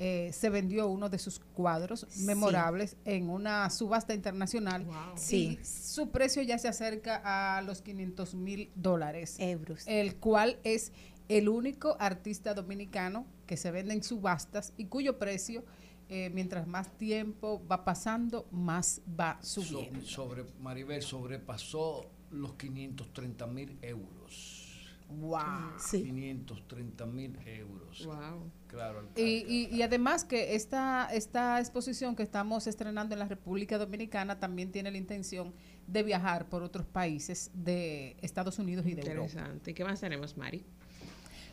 eh, 0.00 0.30
se 0.32 0.48
vendió 0.48 0.86
uno 0.88 1.08
de 1.08 1.18
sus 1.18 1.40
cuadros 1.40 2.06
Sí. 2.08 2.22
memorables 2.24 2.96
en 3.04 3.28
una 3.30 3.68
subasta 3.70 4.14
internacional. 4.14 4.86
Sí. 5.16 5.58
Y 5.60 5.64
su 5.64 6.10
precio 6.10 6.40
ya 6.42 6.56
se 6.58 6.68
acerca 6.68 7.20
a 7.24 7.62
los 7.62 7.82
500 7.82 8.34
mil 8.36 8.70
dólares. 8.76 9.36
Euros. 9.40 9.82
El 9.88 10.14
cual 10.16 10.58
es 10.62 10.92
el 11.28 11.48
único 11.48 11.96
artista 12.00 12.54
dominicano 12.54 13.26
que 13.46 13.56
se 13.56 13.70
vende 13.70 13.94
en 13.94 14.02
subastas 14.02 14.72
y 14.76 14.86
cuyo 14.86 15.18
precio 15.18 15.64
eh, 16.10 16.30
mientras 16.32 16.66
más 16.66 16.96
tiempo 16.96 17.62
va 17.70 17.84
pasando, 17.84 18.48
más 18.50 19.02
va 19.18 19.38
So- 19.42 19.60
subiendo. 19.62 20.00
sobre, 20.06 20.44
Maribel 20.60 21.02
sobrepasó 21.02 22.06
los 22.30 22.54
530 22.54 23.46
mil 23.46 23.78
euros. 23.82 24.64
Wow. 25.10 25.40
Sí. 25.78 26.02
530 26.04 27.06
mil 27.06 27.38
euros. 27.46 28.04
Wow. 28.06 28.50
Claro. 28.68 29.08
Y, 29.16 29.22
y- 29.48 29.68
y 29.74 29.82
además 29.82 30.24
que 30.24 30.54
esta, 30.54 31.08
esta 31.12 31.58
exposición 31.60 32.14
que 32.14 32.22
estamos 32.22 32.66
estrenando 32.66 33.14
en 33.14 33.18
la 33.18 33.26
República 33.28 33.78
Dominicana 33.78 34.38
también 34.38 34.70
tiene 34.70 34.90
la 34.90 34.98
intención 34.98 35.54
de 35.86 36.02
viajar 36.02 36.48
por 36.50 36.62
otros 36.62 36.86
países 36.86 37.50
de 37.54 38.16
Estados 38.20 38.58
Unidos 38.58 38.84
y 38.86 38.94
de 38.94 39.00
Europa. 39.02 39.22
Interesante. 39.24 39.70
¿Y 39.70 39.74
qué 39.74 39.84
más 39.84 40.00
tenemos, 40.00 40.36
Mari? 40.36 40.64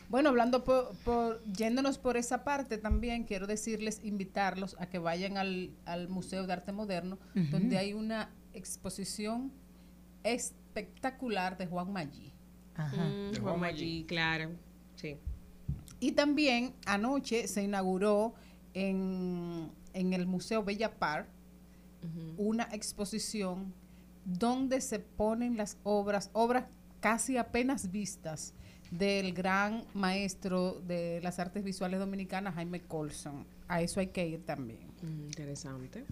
Bueno, 0.08 0.28
hablando 0.28 0.62
por, 0.64 0.94
por- 1.04 1.42
yéndonos 1.44 1.98
por 1.98 2.16
esa 2.16 2.44
parte 2.44 2.78
también, 2.78 3.24
quiero 3.24 3.46
decirles, 3.46 4.00
invitarlos 4.04 4.76
a 4.78 4.86
que 4.86 4.98
vayan 4.98 5.36
al, 5.36 5.70
al 5.84 6.08
Museo 6.08 6.46
de 6.46 6.52
Arte 6.52 6.72
Moderno, 6.72 7.18
donde 7.50 7.76
hay 7.78 7.92
una 7.92 8.30
exposición 8.54 9.52
espectacular 10.22 11.56
de 11.56 11.66
Juan 11.66 11.92
Maggi. 11.92 12.32
Mm, 12.76 13.32
De 13.32 13.40
Juan 13.40 13.42
Juan 13.42 13.60
Maggi, 13.60 14.04
claro. 14.04 14.50
Sí. 14.96 15.16
Y 16.00 16.12
también 16.12 16.74
anoche 16.84 17.48
se 17.48 17.62
inauguró 17.62 18.34
en, 18.74 19.70
en 19.94 20.12
el 20.12 20.26
Museo 20.26 20.62
Bella 20.62 20.98
Park 20.98 21.28
una 22.36 22.68
exposición 22.70 23.74
donde 24.24 24.80
se 24.80 25.00
ponen 25.00 25.56
las 25.56 25.76
obras, 25.82 26.30
obras 26.34 26.66
casi 27.00 27.36
apenas 27.36 27.90
vistas 27.90 28.54
del 28.90 29.32
gran 29.32 29.84
maestro 29.94 30.80
de 30.86 31.20
las 31.22 31.38
artes 31.38 31.64
visuales 31.64 32.00
dominicanas, 32.00 32.54
Jaime 32.54 32.80
Colson. 32.80 33.46
A 33.68 33.82
eso 33.82 34.00
hay 34.00 34.08
que 34.08 34.26
ir 34.26 34.44
también. 34.44 34.86
Mm, 35.02 35.26
interesante. 35.26 36.04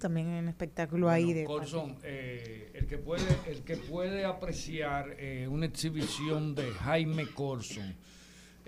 También 0.00 0.28
hay 0.28 0.40
un 0.40 0.48
espectáculo 0.48 1.08
ahí 1.08 1.32
de... 1.32 1.44
Colson, 1.44 1.96
eh, 2.02 2.70
el 2.74 2.86
que 2.86 2.98
puede, 2.98 3.24
el 3.46 3.62
que 3.62 3.78
puede 3.78 4.26
apreciar 4.26 5.16
eh, 5.18 5.48
una 5.48 5.64
exhibición 5.64 6.54
de 6.54 6.70
Jaime 6.72 7.26
Colson 7.28 7.94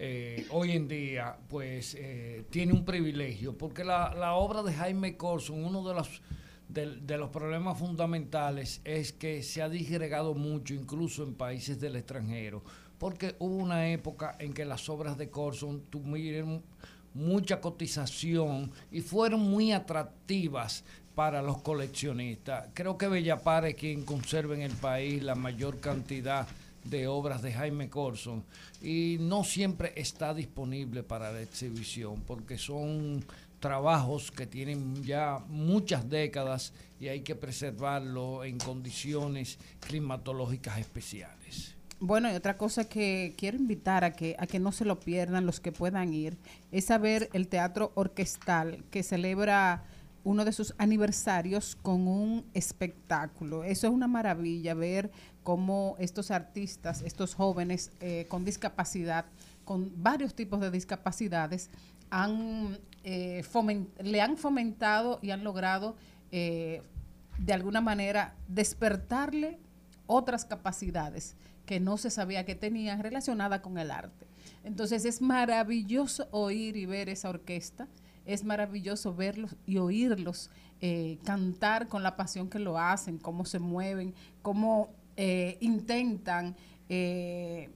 eh, 0.01 0.47
hoy 0.51 0.73
en 0.73 0.87
día, 0.87 1.37
pues 1.49 1.97
eh, 1.99 2.45
tiene 2.51 2.73
un 2.73 2.85
privilegio, 2.85 3.59
porque 3.59 3.83
la, 3.83 4.15
la 4.15 4.35
obra 4.35 4.63
de 4.63 4.73
Jaime 4.73 5.17
Colson, 5.17 5.65
uno 5.65 5.87
de 5.87 5.93
los 5.93 6.23
de, 6.69 7.01
de 7.01 7.19
los 7.19 7.31
problemas 7.31 7.77
fundamentales 7.79 8.81
es 8.85 9.13
que 9.13 9.43
se 9.43 9.61
ha 9.61 9.69
disgregado 9.69 10.35
mucho, 10.35 10.73
incluso 10.73 11.25
en 11.25 11.35
países 11.35 11.81
del 11.81 11.97
extranjero, 11.97 12.63
porque 12.99 13.37
hubo 13.39 13.57
una 13.57 13.89
época 13.89 14.37
en 14.39 14.53
que 14.53 14.65
las 14.65 14.89
obras 14.89 15.17
de 15.17 15.31
Colson 15.31 15.83
tuvieron 15.91 16.63
mucha 17.15 17.61
cotización 17.61 18.71
y 18.91 19.01
fueron 19.01 19.41
muy 19.41 19.73
atractivas 19.73 20.85
para 21.15 21.43
los 21.43 21.63
coleccionistas. 21.63 22.69
Creo 22.75 22.97
que 22.97 23.09
Bellapar 23.09 23.65
es 23.67 23.75
quien 23.75 24.05
conserva 24.05 24.55
en 24.55 24.63
el 24.63 24.73
país 24.73 25.23
la 25.23 25.35
mayor 25.35 25.81
cantidad 25.81 26.47
de 26.85 27.07
obras 27.07 27.43
de 27.43 27.53
Jaime 27.53 27.91
Corson 27.91 28.45
y 28.81 29.17
no 29.21 29.45
siempre 29.45 29.93
está 29.97 30.33
disponible 30.33 31.03
para 31.03 31.33
la 31.33 31.43
exhibición 31.43 32.23
porque 32.27 32.57
son 32.57 33.25
trabajos 33.59 34.31
que 34.31 34.47
tienen 34.47 35.03
ya 35.03 35.41
muchas 35.49 36.09
décadas 36.09 36.73
y 37.01 37.09
hay 37.09 37.23
que 37.23 37.35
preservarlo 37.35 38.45
en 38.45 38.59
condiciones 38.59 39.59
climatológicas 39.81 40.79
especiales. 40.79 41.78
Bueno, 42.01 42.31
y 42.31 42.37
otra 42.37 42.57
cosa 42.57 42.85
que 42.85 43.35
quiero 43.37 43.57
invitar 43.57 44.05
a 44.05 44.13
que, 44.13 44.37
a 44.39 44.47
que 44.47 44.61
no 44.61 44.71
se 44.71 44.85
lo 44.85 45.01
pierdan 45.01 45.47
los 45.47 45.59
que 45.59 45.73
puedan 45.73 46.15
ir, 46.15 46.39
es 46.71 46.93
a 46.93 46.99
ver 46.99 47.29
el 47.33 47.49
teatro 47.49 47.91
orquestal 47.97 48.85
que 48.93 49.03
celebra 49.03 49.83
uno 50.23 50.45
de 50.45 50.53
sus 50.53 50.75
aniversarios 50.79 51.75
con 51.75 52.07
un 52.07 52.45
espectáculo. 52.55 53.65
Eso 53.65 53.89
es 53.89 53.93
una 53.93 54.07
maravilla, 54.07 54.75
ver 54.75 55.11
cómo 55.43 55.97
estos 55.99 56.31
artistas, 56.31 57.03
estos 57.03 57.35
jóvenes 57.35 57.91
eh, 57.99 58.27
con 58.29 58.45
discapacidad, 58.45 59.25
con 59.65 59.91
varios 60.01 60.35
tipos 60.35 60.61
de 60.61 60.71
discapacidades, 60.71 61.69
han, 62.11 62.79
eh, 63.03 63.43
le 64.03 64.21
han 64.21 64.37
fomentado 64.37 65.19
y 65.21 65.33
han 65.33 65.43
logrado 65.43 65.97
eh, 66.31 66.81
de 67.39 67.53
alguna 67.53 67.81
manera 67.81 68.37
despertarle 68.47 69.59
otras 70.07 70.45
capacidades 70.45 71.35
que 71.69 71.81
no 71.81 71.99
se 71.99 72.09
sabía 72.09 72.47
que 72.47 72.55
tenían 72.55 73.03
relacionadas 73.03 73.61
con 73.61 73.77
el 73.77 73.91
arte. 73.91 74.27
Entonces 74.65 75.05
es 75.05 75.21
maravilloso 75.21 76.27
oír 76.31 76.79
y 76.79 76.87
ver 76.87 77.11
esa 77.11 77.29
orquesta, 77.29 77.89
es 78.25 78.43
maravilloso 78.43 79.15
verlos 79.15 79.55
y 79.67 79.77
oírlos 79.77 80.51
eh, 80.81 81.19
cantar 81.25 81.89
con 81.89 82.03
la 82.03 82.17
pasión 82.17 82.49
que 82.49 82.59
lo 82.59 82.79
hacen, 82.79 83.19
cómo 83.19 83.45
se 83.45 83.59
mueven, 83.59 84.15
cómo 84.41 84.95
eh, 85.19 85.59
intentan 85.61 86.57
eh, 86.89 87.69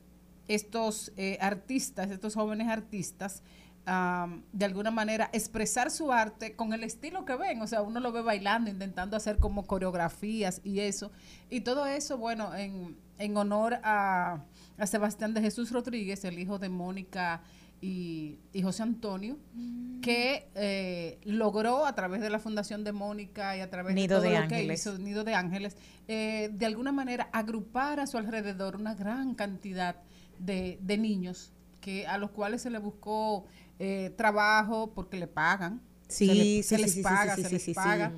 estos 0.48 1.12
eh, 1.18 1.36
artistas, 1.42 2.10
estos 2.10 2.34
jóvenes 2.34 2.68
artistas, 2.68 3.42
de 3.84 4.64
alguna 4.64 4.92
manera 4.92 5.28
expresar 5.32 5.90
su 5.90 6.12
arte 6.12 6.54
con 6.54 6.72
el 6.72 6.84
estilo 6.84 7.24
que 7.24 7.34
ven. 7.34 7.60
O 7.62 7.66
sea, 7.66 7.82
uno 7.82 7.98
lo 7.98 8.12
ve 8.12 8.22
bailando, 8.22 8.70
intentando 8.70 9.16
hacer 9.16 9.38
como 9.38 9.66
coreografías 9.66 10.60
y 10.62 10.78
eso. 10.78 11.10
Y 11.50 11.62
todo 11.62 11.84
eso, 11.86 12.16
bueno, 12.16 12.54
en, 12.54 12.96
en 13.24 13.36
honor 13.36 13.78
a, 13.82 14.44
a 14.78 14.86
Sebastián 14.86 15.34
de 15.34 15.40
Jesús 15.40 15.70
Rodríguez, 15.70 16.24
el 16.24 16.38
hijo 16.38 16.58
de 16.58 16.68
Mónica 16.68 17.42
y, 17.80 18.38
y 18.52 18.62
José 18.62 18.82
Antonio, 18.82 19.38
que 20.02 20.48
eh, 20.54 21.18
logró 21.24 21.84
a 21.86 21.94
través 21.94 22.20
de 22.20 22.30
la 22.30 22.38
Fundación 22.38 22.84
de 22.84 22.92
Mónica 22.92 23.56
y 23.56 23.60
a 23.60 23.70
través 23.70 23.94
Nido 23.94 24.20
de 24.20 24.28
todo 24.28 24.30
de 24.30 24.34
lo 24.36 24.48
que 24.48 24.54
hizo 24.74 24.98
Nido 24.98 25.24
de 25.24 25.34
Ángeles, 25.34 25.76
eh, 26.08 26.50
de 26.52 26.66
alguna 26.66 26.92
manera 26.92 27.28
agrupar 27.32 28.00
a 28.00 28.06
su 28.06 28.18
alrededor 28.18 28.76
una 28.76 28.94
gran 28.94 29.34
cantidad 29.34 29.96
de, 30.38 30.78
de 30.82 30.98
niños 30.98 31.52
que 31.80 32.06
a 32.06 32.18
los 32.18 32.30
cuales 32.30 32.62
se 32.62 32.70
les 32.70 32.80
buscó 32.80 33.46
eh, 33.78 34.12
trabajo 34.16 34.92
porque 34.94 35.16
le 35.16 35.26
pagan. 35.26 35.80
Sí, 36.08 36.62
se, 36.62 36.76
le- 36.78 36.82
les 36.84 36.96
paga, 37.02 37.34
se 37.36 37.42
les 37.50 37.64
paga, 37.74 38.12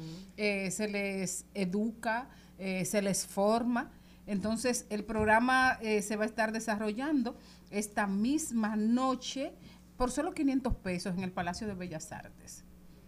se 0.71 0.89
les 0.89 1.47
educa, 1.55 2.29
eh, 2.59 2.85
se 2.85 3.01
les 3.01 3.27
forma. 3.27 3.91
Entonces, 4.27 4.87
el 4.91 5.05
programa 5.05 5.79
eh, 5.83 6.03
se 6.03 6.17
va 6.17 6.25
a 6.25 6.27
estar 6.27 6.53
desarrollando 6.53 7.37
esta 7.71 8.07
misma 8.07 8.77
noche 8.77 9.53
por 9.97 10.11
solo 10.11 10.35
500 10.35 10.75
pesos 10.77 11.15
en 11.15 11.25
el 11.25 11.33
Palacio 11.33 11.67
de 11.67 11.75
Bellas 11.75 12.11
Artes. 12.13 12.65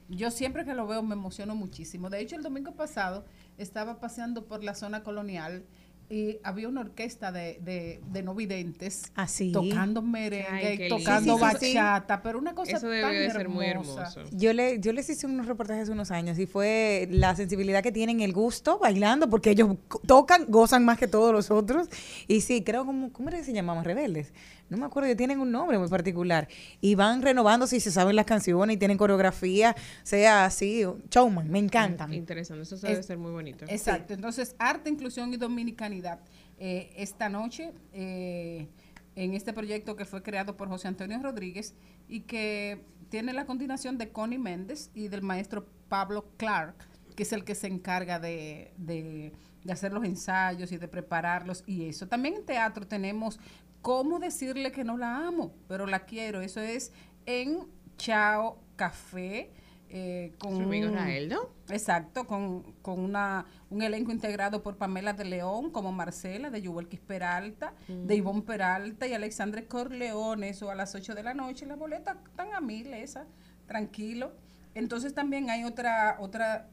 Yo 0.09 0.31
siempre 0.31 0.65
que 0.65 0.75
lo 0.75 0.87
veo 0.87 1.03
me 1.03 1.15
emociono 1.15 1.57
muchísimo. 1.57 2.11
De 2.11 2.21
hecho, 2.21 2.37
el 2.37 2.43
domingo 2.43 2.73
pasado 2.73 3.25
estaba 3.59 3.99
paseando 3.99 4.47
por 4.47 4.63
la 4.63 4.75
zona 4.75 5.03
colonial 5.03 5.65
y 6.09 6.39
había 6.45 6.69
una 6.69 6.83
orquesta 6.83 7.33
de, 7.33 7.59
de, 7.63 8.01
de 8.13 8.23
no 8.23 8.35
videntes 8.35 9.11
Así. 9.17 9.51
tocando 9.51 10.03
merengue 10.03 10.67
Ay, 10.67 10.75
y 10.75 10.79
qué 10.79 10.89
tocando. 10.89 11.37
Sí, 11.37 11.41
bachata, 11.75 12.23
pero 12.23 12.39
una 12.39 12.55
cosa 12.55 12.77
Eso 12.77 12.89
debió 12.89 13.07
tan 13.07 13.15
de 13.15 13.31
ser 13.31 13.49
muy 13.49 13.67
hermosa. 13.67 14.13
hermoso. 14.15 14.37
Yo, 14.37 14.53
le, 14.53 14.79
yo 14.81 14.93
les 14.93 15.09
hice 15.11 15.27
unos 15.27 15.47
reportajes 15.47 15.85
hace 15.85 15.93
unos 15.93 16.11
años 16.11 16.39
y 16.39 16.47
fue 16.47 17.09
la 17.11 17.35
sensibilidad 17.35 17.83
que 17.83 17.91
tienen, 17.93 18.21
el 18.21 18.33
gusto 18.33 18.79
bailando, 18.79 19.29
porque 19.29 19.51
ellos 19.51 19.77
tocan, 20.07 20.47
gozan 20.49 20.85
más 20.85 20.99
que 20.99 21.09
todos 21.09 21.33
los 21.33 21.51
otros. 21.51 21.89
Y 22.29 22.41
sí, 22.43 22.63
creo 22.63 22.85
como, 22.87 23.13
¿cómo 23.13 23.29
era 23.29 23.39
que 23.39 23.45
se 23.45 23.53
llamaban? 23.53 23.85
Rebeldes. 23.85 24.33
No 24.69 24.77
me 24.77 24.87
acuerdo, 24.87 25.15
tienen 25.17 25.39
un 25.41 25.51
nombre 25.53 25.79
muy 25.79 25.89
particular. 25.89 26.49
Y 26.81 26.95
van 26.97 27.23
renovándose 27.23 27.77
y 27.77 27.81
se 27.81 27.91
saben 27.93 28.17
las 28.17 28.27
canciones 28.27 28.75
y 28.75 28.79
tienen 28.79 28.99
coreografía, 28.99 29.77
sea 30.03 30.45
así, 30.45 30.83
showman, 31.11 31.49
me 31.51 31.59
encantan. 31.61 32.13
Interesante, 32.13 32.63
eso 32.65 32.77
debe 32.77 32.99
Es- 33.01 33.07
ser 33.07 33.19
muy 33.19 33.31
bonito. 33.33 33.65
Exacto, 33.69 34.13
entonces 34.15 34.57
arte, 34.59 34.91
inclusión 34.91 35.33
y 35.33 35.37
dominicanidad. 35.37 36.21
eh, 36.59 36.91
esta 36.97 37.29
noche 37.29 37.73
eh, 37.93 38.67
en 39.15 39.35
este 39.35 39.53
proyecto 39.53 39.95
que 39.95 40.05
fue 40.07 40.23
creado 40.23 40.57
por 40.57 40.69
José 40.69 40.89
Antonio 40.89 41.19
Rodríguez 41.23 41.75
y 42.09 42.21
que 42.21 42.81
tiene 43.11 43.33
la 43.35 43.45
continuación 43.45 43.99
de 43.99 44.09
Connie 44.11 44.39
Méndez 44.39 44.91
y 44.95 45.09
del 45.09 45.21
maestro 45.23 45.67
Pablo 45.89 46.27
Clark, 46.39 46.75
que 47.15 47.23
es 47.25 47.33
el 47.33 47.45
que 47.45 47.55
se 47.55 47.67
encarga 47.67 48.19
de, 48.19 48.73
de- 48.79 49.33
de 49.65 49.73
hacer 49.73 49.93
los 49.93 50.05
ensayos 50.05 50.71
y 50.73 50.79
de 50.79 50.87
prepararlos 50.89 51.63
y 51.67 51.89
eso. 51.89 52.07
También 52.09 52.37
en 52.37 52.45
teatro 52.47 52.87
tenemos 52.87 53.39
cómo 53.87 54.19
decirle 54.19 54.73
que 54.73 54.83
no 54.83 54.97
la 54.97 55.29
amo, 55.29 55.55
pero 55.69 55.87
la 55.87 56.01
quiero. 56.07 56.41
Eso 56.41 56.61
es 56.61 56.93
en 57.25 57.69
Chao 57.97 58.59
Café. 58.75 59.53
eh, 59.89 60.33
con 60.41 60.57
Su 60.57 60.63
amigo 60.63 60.91
Raeldo. 60.91 61.55
Exacto, 61.71 62.27
con, 62.27 62.73
con 62.83 62.99
una, 62.99 63.47
un 63.71 63.83
elenco 63.83 64.11
integrado 64.11 64.61
por 64.61 64.77
Pamela 64.77 65.13
de 65.13 65.25
León, 65.25 65.71
como 65.71 65.93
Marcela, 65.93 66.51
de 66.51 66.61
Yuvelquis 66.63 66.99
Peralta, 66.99 67.73
Mm. 67.87 68.07
de 68.09 68.17
Ivonne 68.17 68.43
Peralta 68.43 69.07
y 69.07 69.13
Alexandre 69.15 69.67
Corleone, 69.69 70.49
eso 70.49 70.69
a 70.71 70.75
las 70.75 70.97
8 70.97 71.15
de 71.15 71.23
la 71.23 71.35
noche, 71.35 71.65
la 71.67 71.77
boleta 71.77 72.19
tan 72.35 72.53
a 72.55 72.61
mil 72.61 72.93
esa, 72.93 73.27
tranquilo. 73.69 74.33
Entonces 74.75 75.15
también 75.15 75.49
hay 75.51 75.63
otra, 75.63 76.17
otra 76.19 76.69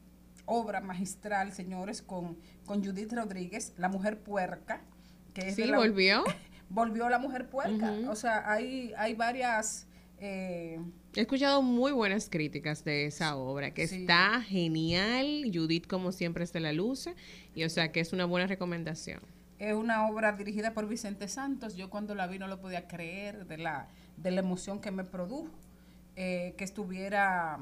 obra 0.46 0.80
magistral, 0.80 1.52
señores, 1.52 2.02
con, 2.02 2.36
con 2.66 2.84
Judith 2.84 3.12
Rodríguez, 3.12 3.74
La 3.76 3.88
Mujer 3.88 4.18
Puerca, 4.20 4.82
que 5.34 5.50
es 5.50 5.54
Sí, 5.54 5.64
la- 5.66 5.78
volvió. 5.78 6.24
volvió 6.74 7.08
la 7.08 7.18
mujer 7.18 7.48
puerca. 7.48 7.92
O 8.10 8.14
sea, 8.16 8.50
hay, 8.50 8.92
hay 8.96 9.14
varias 9.14 9.86
Eh, 10.20 10.78
He 11.16 11.20
escuchado 11.22 11.60
muy 11.60 11.92
buenas 11.92 12.28
críticas 12.30 12.84
de 12.84 13.06
esa 13.06 13.36
obra, 13.36 13.72
que 13.72 13.86
Sí. 13.88 14.02
está 14.02 14.40
genial. 14.42 15.50
Judith, 15.52 15.86
como 15.86 16.12
siempre, 16.12 16.46
se 16.46 16.60
la 16.60 16.72
luce. 16.72 17.14
Y 17.54 17.64
o 17.64 17.68
sea 17.70 17.90
que 17.92 18.00
es 18.00 18.12
una 18.12 18.24
buena 18.24 18.46
recomendación. 18.46 19.20
es 19.58 19.74
una 19.74 20.06
obra 20.08 20.32
dirigida 20.32 20.72
por 20.74 20.88
Vicente 20.88 21.26
Santos. 21.28 21.74
Yo 21.76 21.88
cuando 21.90 22.14
la 22.14 22.26
vi 22.26 22.38
no 22.38 22.48
lo 22.48 22.60
podía 22.60 22.86
creer 22.88 23.46
de 23.46 23.56
la, 23.58 23.88
de 24.16 24.30
la 24.30 24.40
emoción 24.40 24.80
que 24.80 24.90
me 24.90 25.04
produjo 25.04 25.50
eh, 26.16 26.54
que 26.58 26.64
estuviera 26.64 27.58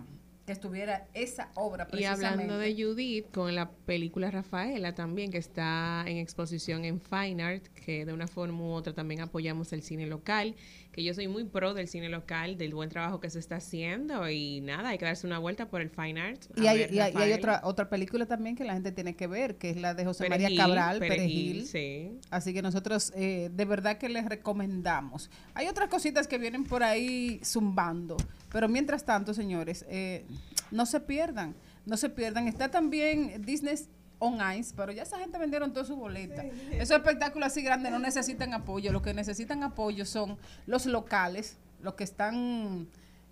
que 0.46 0.52
estuviera 0.52 1.06
esa 1.14 1.50
obra 1.54 1.84
Y 1.88 1.92
precisamente. 1.92 2.26
hablando 2.26 2.58
de 2.58 2.74
Judith, 2.74 3.30
con 3.32 3.54
la 3.54 3.70
película 3.70 4.30
Rafaela 4.30 4.94
también, 4.94 5.30
que 5.30 5.38
está 5.38 6.04
en 6.06 6.16
exposición 6.16 6.84
en 6.84 7.00
Fine 7.00 7.42
Art, 7.42 7.66
que 7.68 8.04
de 8.04 8.12
una 8.12 8.26
forma 8.26 8.60
u 8.62 8.72
otra 8.72 8.92
también 8.92 9.20
apoyamos 9.20 9.72
el 9.72 9.82
cine 9.82 10.06
local, 10.06 10.56
que 10.92 11.02
yo 11.02 11.14
soy 11.14 11.26
muy 11.26 11.44
pro 11.44 11.72
del 11.72 11.88
cine 11.88 12.10
local, 12.10 12.58
del 12.58 12.74
buen 12.74 12.90
trabajo 12.90 13.18
que 13.18 13.30
se 13.30 13.38
está 13.38 13.56
haciendo 13.56 14.28
y 14.28 14.60
nada, 14.60 14.90
hay 14.90 14.98
que 14.98 15.06
darse 15.06 15.26
una 15.26 15.38
vuelta 15.38 15.66
por 15.68 15.80
el 15.80 15.88
Fine 15.88 16.20
Art. 16.20 16.42
a 16.54 16.60
Y 16.60 16.66
hay, 16.66 16.78
ver 16.78 16.92
y 16.94 17.00
hay- 17.00 17.12
y 17.14 17.16
hay 17.16 17.32
otra 17.32 17.60
otra 17.64 17.88
película 17.88 18.26
también 18.26 18.54
que 18.56 18.64
la 18.64 18.74
gente 18.74 18.92
tiene 18.92 19.16
que 19.16 19.26
ver, 19.26 19.56
que 19.56 19.70
es 19.70 19.78
la 19.78 19.94
de 19.94 20.04
José 20.04 20.24
Perejil, 20.28 20.42
María 20.58 20.64
Cabral, 20.64 20.98
Perejil, 20.98 21.18
Perejil. 21.62 21.66
sí. 21.66 22.18
Así 22.30 22.52
que 22.52 22.60
nosotros 22.60 23.10
eh, 23.16 23.50
de 23.54 23.64
verdad 23.64 23.96
que 23.96 24.08
les 24.10 24.26
recomendamos. 24.26 25.30
Hay 25.54 25.66
otras 25.68 25.88
cositas 25.88 26.28
que 26.28 26.36
vienen 26.38 26.64
por 26.64 26.82
ahí 26.82 27.40
zumbando, 27.42 28.16
pero 28.50 28.68
mientras 28.68 29.04
tanto, 29.04 29.32
señores, 29.34 29.86
eh, 29.88 30.26
no 30.70 30.84
se 30.84 31.00
pierdan, 31.00 31.54
no 31.86 31.96
se 31.96 32.10
pierdan. 32.10 32.48
Está 32.48 32.70
también 32.70 33.42
Disney 33.44 33.76
on 34.22 34.38
Ice, 34.56 34.72
pero 34.76 34.92
ya 34.92 35.02
esa 35.02 35.18
gente 35.18 35.36
vendieron 35.36 35.72
toda 35.72 35.84
su 35.84 35.96
boleta. 35.96 36.44
Esos 36.70 36.96
espectáculos 36.96 37.48
así 37.48 37.62
grandes 37.62 37.90
no 37.90 37.98
necesitan 37.98 38.54
apoyo, 38.54 38.92
lo 38.92 39.02
que 39.02 39.12
necesitan 39.14 39.64
apoyo 39.64 40.06
son 40.06 40.38
los 40.66 40.86
locales, 40.86 41.58
los 41.82 41.94
que 41.94 42.04
están 42.04 42.86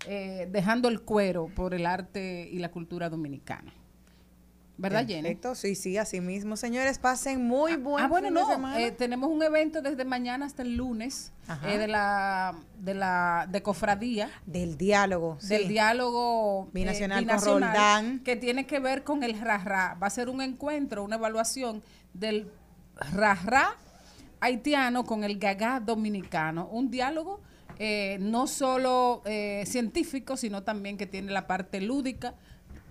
eh, 0.05 0.49
dejando 0.51 0.89
el 0.89 1.01
cuero 1.01 1.47
por 1.55 1.73
el 1.73 1.85
arte 1.85 2.49
y 2.51 2.59
la 2.59 2.71
cultura 2.71 3.09
dominicana. 3.09 3.73
¿Verdad, 4.77 5.05
Jenny? 5.05 5.21
Perfecto, 5.21 5.53
sí, 5.53 5.75
sí, 5.75 5.97
así 5.97 6.21
mismo. 6.21 6.57
Señores, 6.57 6.97
pasen 6.97 7.45
muy 7.45 7.75
buen 7.75 8.03
Ah, 8.03 8.07
bueno, 8.07 8.27
fin 8.29 8.35
de 8.35 8.41
no, 8.41 8.47
semana. 8.49 8.79
eh, 8.79 8.91
tenemos 8.91 9.29
un 9.29 9.43
evento 9.43 9.81
desde 9.83 10.05
mañana 10.05 10.45
hasta 10.47 10.63
el 10.63 10.75
lunes 10.75 11.31
eh, 11.67 11.77
de 11.77 11.87
la 11.87 12.55
de 12.79 12.93
la 12.95 13.47
de 13.51 13.61
cofradía 13.61 14.29
Del 14.47 14.77
diálogo, 14.77 15.37
del 15.43 15.63
sí. 15.63 15.67
diálogo 15.67 16.65
eh, 16.65 16.69
Binacional 16.73 17.27
con 17.27 17.41
Roldán. 17.41 18.19
que 18.23 18.35
tiene 18.37 18.65
que 18.65 18.79
ver 18.79 19.03
con 19.03 19.23
el 19.23 19.39
rajra. 19.39 19.97
Va 20.01 20.07
a 20.07 20.09
ser 20.09 20.29
un 20.29 20.41
encuentro, 20.41 21.03
una 21.03 21.17
evaluación 21.17 21.83
del 22.13 22.49
rajra 23.13 23.75
haitiano 24.39 25.03
con 25.05 25.23
el 25.23 25.37
gagá 25.37 25.79
dominicano, 25.79 26.67
un 26.71 26.89
diálogo 26.89 27.39
eh, 27.77 28.17
no 28.19 28.47
solo 28.47 29.21
eh, 29.25 29.63
científico, 29.65 30.37
sino 30.37 30.63
también 30.63 30.97
que 30.97 31.05
tiene 31.07 31.31
la 31.31 31.47
parte 31.47 31.81
lúdica. 31.81 32.33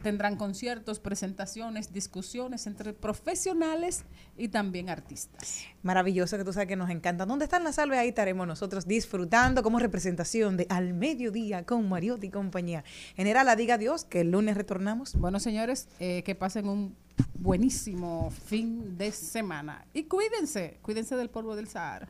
Tendrán 0.02 0.36
conciertos, 0.36 0.98
presentaciones, 0.98 1.92
discusiones 1.92 2.66
entre 2.66 2.92
profesionales 2.94 4.04
y 4.36 4.48
también 4.48 4.88
artistas. 4.88 5.64
Maravilloso 5.82 6.38
que 6.38 6.44
tú 6.44 6.52
sabes 6.52 6.68
que 6.68 6.76
nos 6.76 6.90
encanta. 6.90 7.26
¿Dónde 7.26 7.44
están 7.44 7.64
las 7.64 7.74
salve? 7.74 7.98
Ahí 7.98 8.08
estaremos 8.08 8.46
nosotros 8.46 8.86
disfrutando 8.86 9.62
como 9.62 9.78
representación 9.78 10.56
de 10.56 10.66
Al 10.70 10.94
Mediodía 10.94 11.64
con 11.64 11.88
Mariotti 11.88 12.28
y 12.28 12.30
compañía. 12.30 12.84
General, 13.14 13.48
a 13.48 13.56
diga 13.56 13.76
Dios 13.78 14.04
que 14.04 14.22
el 14.22 14.30
lunes 14.30 14.56
retornamos. 14.56 15.14
Bueno, 15.16 15.38
señores, 15.38 15.88
eh, 15.98 16.22
que 16.24 16.34
pasen 16.34 16.68
un 16.68 16.96
buenísimo 17.34 18.30
fin 18.46 18.96
de 18.96 19.12
semana. 19.12 19.84
Y 19.92 20.04
cuídense, 20.04 20.78
cuídense 20.82 21.16
del 21.16 21.30
polvo 21.30 21.56
del 21.56 21.68
Sahara. 21.68 22.08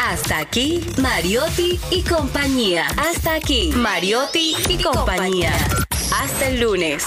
Hasta 0.00 0.38
aquí, 0.38 0.80
Mariotti 1.00 1.78
y 1.90 2.02
compañía. 2.02 2.86
Hasta 2.96 3.34
aquí, 3.34 3.70
Mariotti 3.76 4.56
y 4.68 4.82
compañía. 4.82 5.52
Hasta 6.14 6.48
el 6.48 6.60
lunes. 6.60 7.04